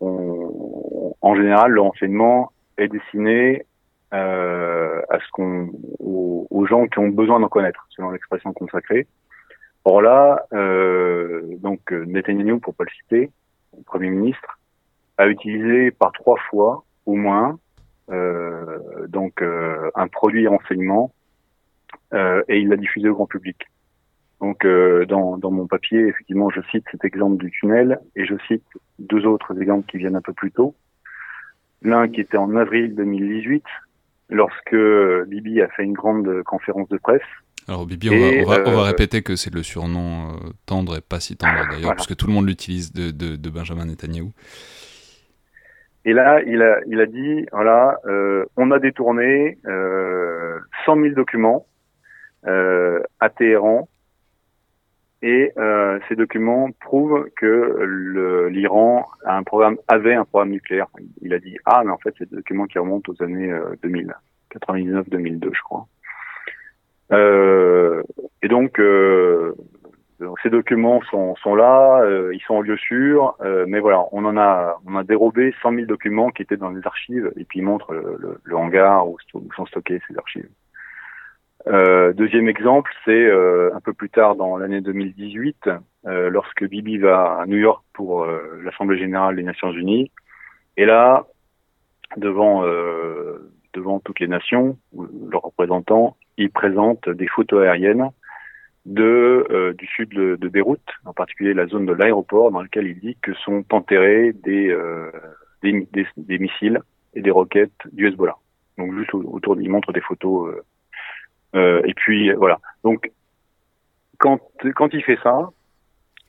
On, 0.00 1.14
en 1.20 1.34
général, 1.34 1.72
le 1.72 1.80
renseignement 1.80 2.52
est 2.76 2.88
destiné 2.88 3.64
euh, 4.12 5.00
à 5.08 5.18
ce 5.18 5.30
qu'on 5.32 5.70
aux, 5.98 6.66
gens 6.66 6.86
qui 6.86 6.98
ont 6.98 7.08
besoin 7.08 7.40
d'en 7.40 7.48
connaître, 7.48 7.86
selon 7.90 8.10
l'expression 8.10 8.52
consacrée. 8.52 9.06
Or 9.84 10.02
là, 10.02 10.46
euh, 10.52 11.42
donc 11.58 11.92
Netanyahu, 11.92 12.58
pour 12.58 12.74
pas 12.74 12.84
le 12.84 12.90
citer, 13.02 13.30
Premier 13.84 14.10
ministre, 14.10 14.58
a 15.18 15.28
utilisé 15.28 15.90
par 15.90 16.12
trois 16.12 16.36
fois 16.50 16.84
au 17.06 17.14
moins 17.14 17.58
euh, 18.10 18.78
donc 19.08 19.42
euh, 19.42 19.90
un 19.96 20.06
produit 20.06 20.46
renseignement 20.46 21.12
euh, 22.14 22.42
et 22.48 22.58
il 22.60 22.68
l'a 22.68 22.76
diffusé 22.76 23.08
au 23.08 23.14
grand 23.14 23.26
public. 23.26 23.56
Donc 24.40 24.64
euh, 24.64 25.06
dans, 25.06 25.38
dans, 25.38 25.50
mon 25.50 25.66
papier, 25.66 26.00
effectivement, 26.06 26.50
je 26.50 26.60
cite 26.70 26.84
cet 26.90 27.04
exemple 27.04 27.38
du 27.38 27.50
tunnel 27.50 28.00
et 28.16 28.26
je 28.26 28.34
cite 28.46 28.64
deux 28.98 29.24
autres 29.24 29.60
exemples 29.60 29.86
qui 29.90 29.96
viennent 29.96 30.16
un 30.16 30.22
peu 30.22 30.34
plus 30.34 30.52
tôt. 30.52 30.74
L'un 31.82 32.08
qui 32.08 32.20
était 32.20 32.36
en 32.36 32.54
avril 32.56 32.94
2018, 32.94 33.64
lorsque 34.30 34.76
Bibi 35.26 35.60
a 35.62 35.68
fait 35.68 35.84
une 35.84 35.94
grande 35.94 36.42
conférence 36.42 36.88
de 36.88 36.98
presse. 36.98 37.22
Alors 37.68 37.86
Bibi, 37.86 38.10
on, 38.10 38.18
va, 38.18 38.26
on, 38.26 38.44
va, 38.44 38.70
on 38.70 38.76
va, 38.76 38.82
euh, 38.82 38.84
répéter 38.84 39.22
que 39.22 39.34
c'est 39.34 39.52
le 39.52 39.62
surnom 39.62 40.30
euh, 40.30 40.34
tendre 40.66 40.96
et 40.96 41.00
pas 41.00 41.18
si 41.18 41.36
tendre 41.36 41.54
d'ailleurs, 41.70 41.80
voilà. 41.80 41.94
parce 41.96 42.06
que 42.06 42.14
tout 42.14 42.26
le 42.26 42.32
monde 42.32 42.46
l'utilise 42.46 42.92
de, 42.92 43.10
de, 43.10 43.36
de, 43.36 43.50
Benjamin 43.50 43.86
Netanyahu. 43.86 44.28
Et 46.04 46.12
là, 46.12 46.40
il 46.42 46.62
a, 46.62 46.78
il 46.86 47.00
a 47.00 47.06
dit, 47.06 47.46
voilà, 47.50 47.98
euh, 48.06 48.44
on 48.56 48.70
a 48.70 48.78
détourné 48.78 49.58
100 49.64 50.94
000 50.94 51.08
documents 51.14 51.66
à 52.44 53.28
Téhéran 53.36 53.88
et 55.26 55.52
euh, 55.58 55.98
ces 56.08 56.14
documents 56.14 56.70
prouvent 56.80 57.28
que 57.36 58.48
l'Iran 58.48 59.06
avait 59.88 60.14
un 60.14 60.24
programme 60.24 60.50
nucléaire. 60.50 60.86
Il 61.22 61.34
a 61.34 61.38
dit 61.38 61.56
ah 61.64 61.82
mais 61.84 61.90
en 61.90 61.98
fait 61.98 62.14
c'est 62.18 62.30
des 62.30 62.36
documents 62.36 62.66
qui 62.66 62.78
remontent 62.78 63.12
aux 63.12 63.22
années 63.22 63.52
2000, 63.82 64.14
99-2002 64.54 65.50
je 65.52 65.62
crois. 65.62 65.86
Euh, 67.12 68.02
et 68.42 68.48
donc, 68.48 68.78
euh, 68.80 69.54
ces 70.42 70.50
documents 70.50 71.00
sont, 71.10 71.54
là, 71.54 72.00
euh, 72.02 72.34
ils 72.34 72.40
sont 72.40 72.54
en 72.54 72.60
lieu 72.60 72.76
sûr, 72.76 73.36
euh, 73.40 73.64
mais 73.68 73.80
voilà, 73.80 74.04
on 74.12 74.24
en 74.24 74.36
a 74.36 74.78
on 74.86 74.96
a 74.96 75.04
dérobé 75.04 75.54
100 75.62 75.74
000 75.74 75.86
documents 75.86 76.30
qui 76.30 76.42
étaient 76.42 76.56
dans 76.56 76.70
les 76.70 76.84
archives 76.86 77.30
et 77.36 77.44
puis 77.44 77.60
ils 77.60 77.64
montrent 77.64 77.92
le, 77.92 78.16
le, 78.18 78.40
le 78.42 78.56
hangar 78.56 79.08
où, 79.08 79.18
où 79.34 79.52
sont 79.54 79.66
stockés 79.66 80.00
ces 80.08 80.16
archives. 80.16 80.48
Euh, 81.68 82.12
deuxième 82.12 82.48
exemple, 82.48 82.92
c'est 83.04 83.10
euh, 83.10 83.74
un 83.74 83.80
peu 83.80 83.92
plus 83.92 84.08
tard 84.08 84.36
dans 84.36 84.56
l'année 84.56 84.80
2018, 84.80 85.68
euh, 86.06 86.30
lorsque 86.30 86.64
Bibi 86.64 86.98
va 86.98 87.40
à 87.40 87.46
New 87.46 87.56
York 87.56 87.84
pour 87.92 88.22
euh, 88.22 88.60
l'Assemblée 88.62 88.98
générale 88.98 89.34
des 89.34 89.42
Nations 89.42 89.72
Unies. 89.72 90.10
Et 90.76 90.84
là, 90.84 91.26
devant 92.16 92.64
euh, 92.64 93.50
devant 93.74 93.98
toutes 93.98 94.20
les 94.20 94.28
nations, 94.28 94.78
leurs 95.30 95.42
représentants, 95.42 96.16
il 96.38 96.50
présente 96.50 97.08
des 97.08 97.26
photos 97.26 97.64
aériennes 97.64 98.10
de 98.84 99.74
du 99.76 99.86
sud 99.88 100.10
de, 100.10 100.48
Beyrouth, 100.48 100.80
en 101.04 101.12
particulier 101.12 101.52
la 101.52 101.66
zone 101.66 101.86
de 101.86 101.92
l'aéroport, 101.92 102.52
dans 102.52 102.62
laquelle 102.62 102.86
il 102.86 103.00
dit 103.00 103.16
que 103.20 103.34
sont 103.34 103.64
enterrés 103.72 104.32
des, 104.32 104.74
des, 105.62 105.88
des, 105.92 106.06
des, 106.16 106.38
missiles 106.38 106.80
et 107.14 107.20
des 107.20 107.32
roquettes 107.32 107.72
du 107.92 108.06
Hezbollah. 108.06 108.36
Donc 108.78 108.94
juste 108.94 109.12
autour, 109.12 109.60
il 109.60 109.68
montre 109.68 109.92
des 109.92 110.00
photos 110.00 110.54
et 111.54 111.94
puis 111.94 112.32
voilà. 112.32 112.60
Donc 112.84 113.10
quand 114.18 114.40
quand 114.74 114.92
il 114.92 115.02
fait 115.02 115.18
ça, 115.22 115.50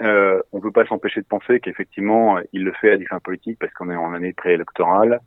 euh, 0.02 0.42
on 0.52 0.60
peut 0.60 0.72
pas 0.72 0.86
s'empêcher 0.86 1.22
de 1.22 1.26
penser 1.26 1.60
qu'effectivement 1.60 2.40
il 2.54 2.64
le 2.64 2.72
fait 2.74 2.92
à 2.92 2.98
des 2.98 3.06
fins 3.06 3.20
politiques 3.20 3.58
parce 3.60 3.74
qu'on 3.74 3.90
est 3.90 3.96
en 3.96 4.14
année 4.14 4.34
préélectorale 4.34 5.20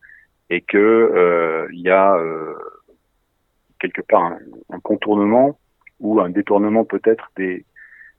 et 0.49 0.61
que 0.61 0.79
euh, 0.79 1.69
il 1.73 1.81
y 1.81 1.91
a 1.91 2.15
euh, 2.17 2.55
quelque 3.79 4.03
part 4.03 4.33
un, 4.71 4.81
contournement 4.81 5.59
ou 6.01 6.21
un 6.21 6.31
détournement 6.31 6.85
peut-être 6.85 7.31
des, 7.37 7.65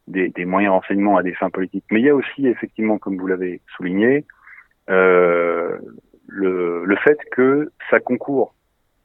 des, 0.07 0.29
des 0.29 0.45
moyens 0.45 0.73
renseignements 0.73 1.17
à 1.17 1.23
des 1.23 1.33
fins 1.33 1.49
politiques. 1.49 1.85
Mais 1.91 1.99
il 1.99 2.05
y 2.05 2.09
a 2.09 2.15
aussi 2.15 2.47
effectivement, 2.47 2.97
comme 2.97 3.17
vous 3.17 3.27
l'avez 3.27 3.61
souligné, 3.75 4.25
euh, 4.89 5.77
le, 6.27 6.85
le 6.85 6.95
fait 6.97 7.17
que 7.31 7.71
ça 7.89 7.99
concourt 7.99 8.55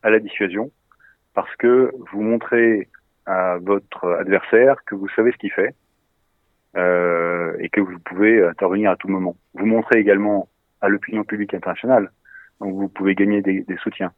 à 0.03 0.11
la 0.11 0.21
dissuasion, 0.21 0.71
parce 1.37 1.55
que 1.57 1.93
vous 2.11 2.23
montrez 2.23 2.89
à 3.27 3.59
votre 3.59 4.11
adversaire 4.15 4.83
que 4.87 4.95
vous 4.95 5.09
savez 5.11 5.33
ce 5.33 5.37
qu'il 5.37 5.53
fait 5.53 5.75
euh, 6.77 7.55
et 7.61 7.69
que 7.69 7.81
vous 7.83 7.99
pouvez 7.99 8.43
intervenir 8.43 8.91
à 8.91 8.97
tout 8.97 9.09
moment. 9.09 9.37
Vous 9.53 9.67
montrez 9.67 10.01
également 10.01 10.49
à 10.81 10.89
l'opinion 10.89 11.25
publique 11.25 11.53
internationale, 11.53 12.11
donc 12.61 12.75
vous 12.75 12.89
pouvez 12.89 13.15
gagner 13.15 13.43
des, 13.43 13.61
des, 13.61 13.77
soutiens. 13.77 14.13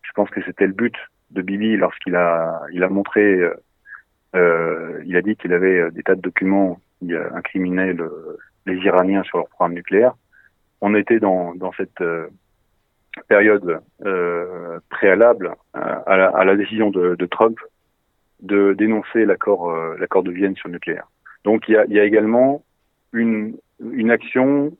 Je 0.00 0.12
pense 0.12 0.30
que 0.30 0.42
c'était 0.44 0.66
le 0.66 0.72
but 0.72 0.96
de 1.30 1.42
Bibi 1.42 1.76
lorsqu'il 1.76 2.16
a, 2.16 2.62
il 2.72 2.82
a 2.82 2.88
montré, 2.88 3.38
euh, 4.34 5.02
il 5.04 5.14
a 5.16 5.22
dit 5.22 5.36
qu'il 5.36 5.52
avait 5.52 5.90
des 5.90 6.02
tas 6.02 6.14
de 6.14 6.22
documents 6.22 6.80
qui 7.00 7.14
incriminaient 7.14 7.92
le, 7.92 8.38
les 8.64 8.76
Iraniens 8.76 9.24
sur 9.24 9.36
leur 9.36 9.48
programme 9.48 9.74
nucléaire. 9.74 10.14
On 10.80 10.94
était 10.94 11.20
dans, 11.20 11.54
dans 11.54 11.72
cette 11.72 12.00
euh, 12.00 12.28
période 13.28 13.80
euh, 14.04 14.78
préalable 14.90 15.54
à 15.74 16.16
la, 16.16 16.28
à 16.28 16.44
la, 16.44 16.56
décision 16.56 16.90
de, 16.90 17.14
de, 17.14 17.26
Trump 17.26 17.58
de 18.40 18.72
dénoncer 18.72 19.24
l'accord 19.24 19.70
euh, 19.70 19.96
l'accord 19.98 20.22
de 20.22 20.30
Vienne 20.30 20.56
sur 20.56 20.68
le 20.68 20.74
nucléaire. 20.74 21.08
Donc 21.44 21.68
il 21.68 21.72
y 21.72 21.76
a, 21.76 21.84
il 21.86 21.92
y 21.92 22.00
a 22.00 22.04
également 22.04 22.64
une, 23.12 23.56
une 23.92 24.10
action, 24.10 24.76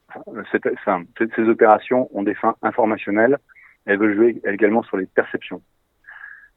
cette, 0.51 0.67
enfin, 0.67 1.03
ces 1.37 1.49
opérations 1.49 2.09
ont 2.17 2.23
des 2.23 2.35
fins 2.35 2.57
informationnelles, 2.63 3.39
elles 3.85 3.99
veulent 3.99 4.17
jouer 4.17 4.41
également 4.47 4.83
sur 4.83 4.97
les 4.97 5.07
perceptions. 5.07 5.61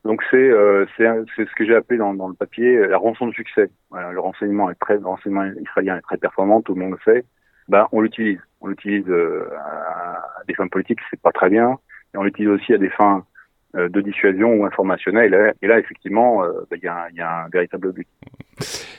Donc 0.03 0.23
c'est 0.29 0.37
euh, 0.37 0.85
c'est 0.97 1.47
ce 1.47 1.55
que 1.55 1.65
j'ai 1.65 1.75
appelé 1.75 1.97
dans, 1.97 2.13
dans, 2.13 2.27
le 2.27 2.35
papier 2.35 2.87
la 2.87 2.97
rançon 2.97 3.27
de 3.27 3.33
succès. 3.33 3.69
Voilà, 3.89 4.11
le 4.11 4.19
renseignement 4.19 4.69
est 4.69 4.75
très 4.75 4.97
le 4.97 5.05
renseignement 5.05 5.45
israélien 5.45 5.97
est 5.97 6.01
très 6.01 6.17
performant, 6.17 6.61
tout 6.61 6.75
le 6.75 6.81
monde 6.81 6.95
le 7.05 7.13
sait. 7.13 7.25
Ben 7.67 7.87
on 7.91 8.01
l'utilise, 8.01 8.39
on 8.61 8.67
l'utilise 8.67 9.05
euh, 9.07 9.49
à 9.57 10.43
des 10.47 10.53
fins 10.53 10.67
politiques, 10.67 10.99
c'est 11.09 11.19
pas 11.19 11.31
très 11.31 11.49
bien, 11.49 11.77
et 12.13 12.17
on 12.17 12.23
l'utilise 12.23 12.49
aussi 12.49 12.73
à 12.73 12.77
des 12.77 12.89
fins 12.89 13.25
euh, 13.75 13.89
de 13.89 14.01
dissuasion 14.01 14.53
ou 14.53 14.65
informationnelle. 14.65 15.53
Et 15.61 15.67
là, 15.67 15.79
effectivement, 15.79 16.43
euh, 16.43 16.65
ben, 16.69 16.79
il 16.81 16.83
y, 16.83 17.17
y, 17.17 17.21
a 17.21 17.45
un 17.45 17.49
véritable 17.49 17.91
but. 17.91 18.07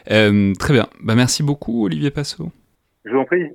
très 0.04 0.72
bien. 0.72 0.86
Ben, 1.02 1.14
merci 1.14 1.42
beaucoup, 1.42 1.84
Olivier 1.84 2.10
Passot. 2.10 2.50
Je 3.04 3.12
vous 3.12 3.18
en 3.18 3.24
prie, 3.24 3.52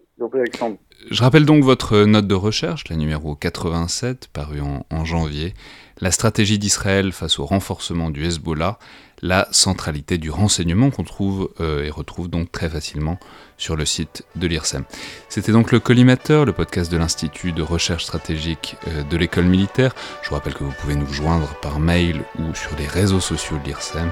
je 1.10 1.24
rappelle 1.24 1.46
donc 1.46 1.64
votre 1.64 1.98
note 2.02 2.28
de 2.28 2.36
recherche, 2.36 2.88
la 2.90 2.96
numéro 2.96 3.36
87, 3.36 4.30
parue 4.32 4.62
en, 4.62 4.86
en 4.92 5.04
janvier, 5.04 5.56
la 6.00 6.12
stratégie 6.12 6.60
d'Israël 6.60 7.12
face 7.12 7.40
au 7.40 7.46
renforcement 7.46 8.12
du 8.12 8.26
Hezbollah, 8.26 8.78
la 9.22 9.48
centralité 9.52 10.18
du 10.18 10.32
renseignement 10.32 10.90
qu'on 10.90 11.04
trouve 11.04 11.52
euh, 11.60 11.84
et 11.84 11.90
retrouve 11.90 12.28
donc 12.28 12.52
très 12.52 12.70
facilement 12.70 13.20
sur 13.58 13.76
le 13.76 13.86
site 13.86 14.24
de 14.36 14.48
l'IRSEM. 14.48 14.84
C'était 15.30 15.52
donc 15.52 15.72
le 15.72 15.80
collimateur, 15.80 16.46
le 16.46 16.54
podcast 16.54 16.92
de 16.92 16.98
l'Institut 16.98 17.52
de 17.52 17.62
recherche 17.62 18.06
stratégique 18.06 18.78
euh, 18.88 19.04
de 19.04 19.18
l'école 19.18 19.46
militaire. 19.46 19.94
Je 20.24 20.30
vous 20.30 20.36
rappelle 20.36 20.56
que 20.56 20.64
vous 20.64 20.74
pouvez 20.82 20.96
nous 20.96 21.12
joindre 21.14 21.54
par 21.62 21.80
mail 21.80 22.24
ou 22.40 22.56
sur 22.56 22.76
les 22.78 22.88
réseaux 22.88 23.20
sociaux 23.20 23.58
de 23.60 23.68
l'IRSEM. 23.68 24.12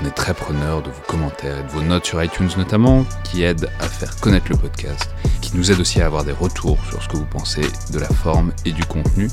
On 0.00 0.06
est 0.06 0.14
très 0.14 0.32
preneur 0.32 0.82
de 0.82 0.90
vos 0.90 1.02
commentaires 1.06 1.58
et 1.58 1.62
de 1.62 1.68
vos 1.68 1.82
notes 1.82 2.06
sur 2.06 2.22
iTunes 2.22 2.48
notamment, 2.56 3.04
qui 3.24 3.42
aident 3.42 3.68
à 3.80 3.88
faire 3.88 4.16
connaître 4.20 4.46
le 4.50 4.56
podcast, 4.56 5.10
qui 5.46 5.56
nous 5.56 5.70
aident 5.70 5.80
aussi 5.80 6.00
à 6.00 6.06
avoir 6.06 6.24
des 6.24 6.32
retours 6.32 6.78
sur 6.88 7.02
ce 7.02 7.08
que 7.08 7.16
vous 7.16 7.26
pensez 7.26 7.62
de 7.92 7.98
la 7.98 8.08
forme 8.08 8.52
et 8.64 8.72
du 8.72 8.84
contenu 8.84 9.28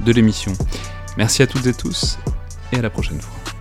de 0.00 0.12
l'émission. 0.12 0.52
Merci 1.16 1.42
à 1.42 1.46
toutes 1.46 1.66
et 1.66 1.74
tous 1.74 2.18
et 2.72 2.76
à 2.76 2.82
la 2.82 2.90
prochaine 2.90 3.20
fois. 3.20 3.57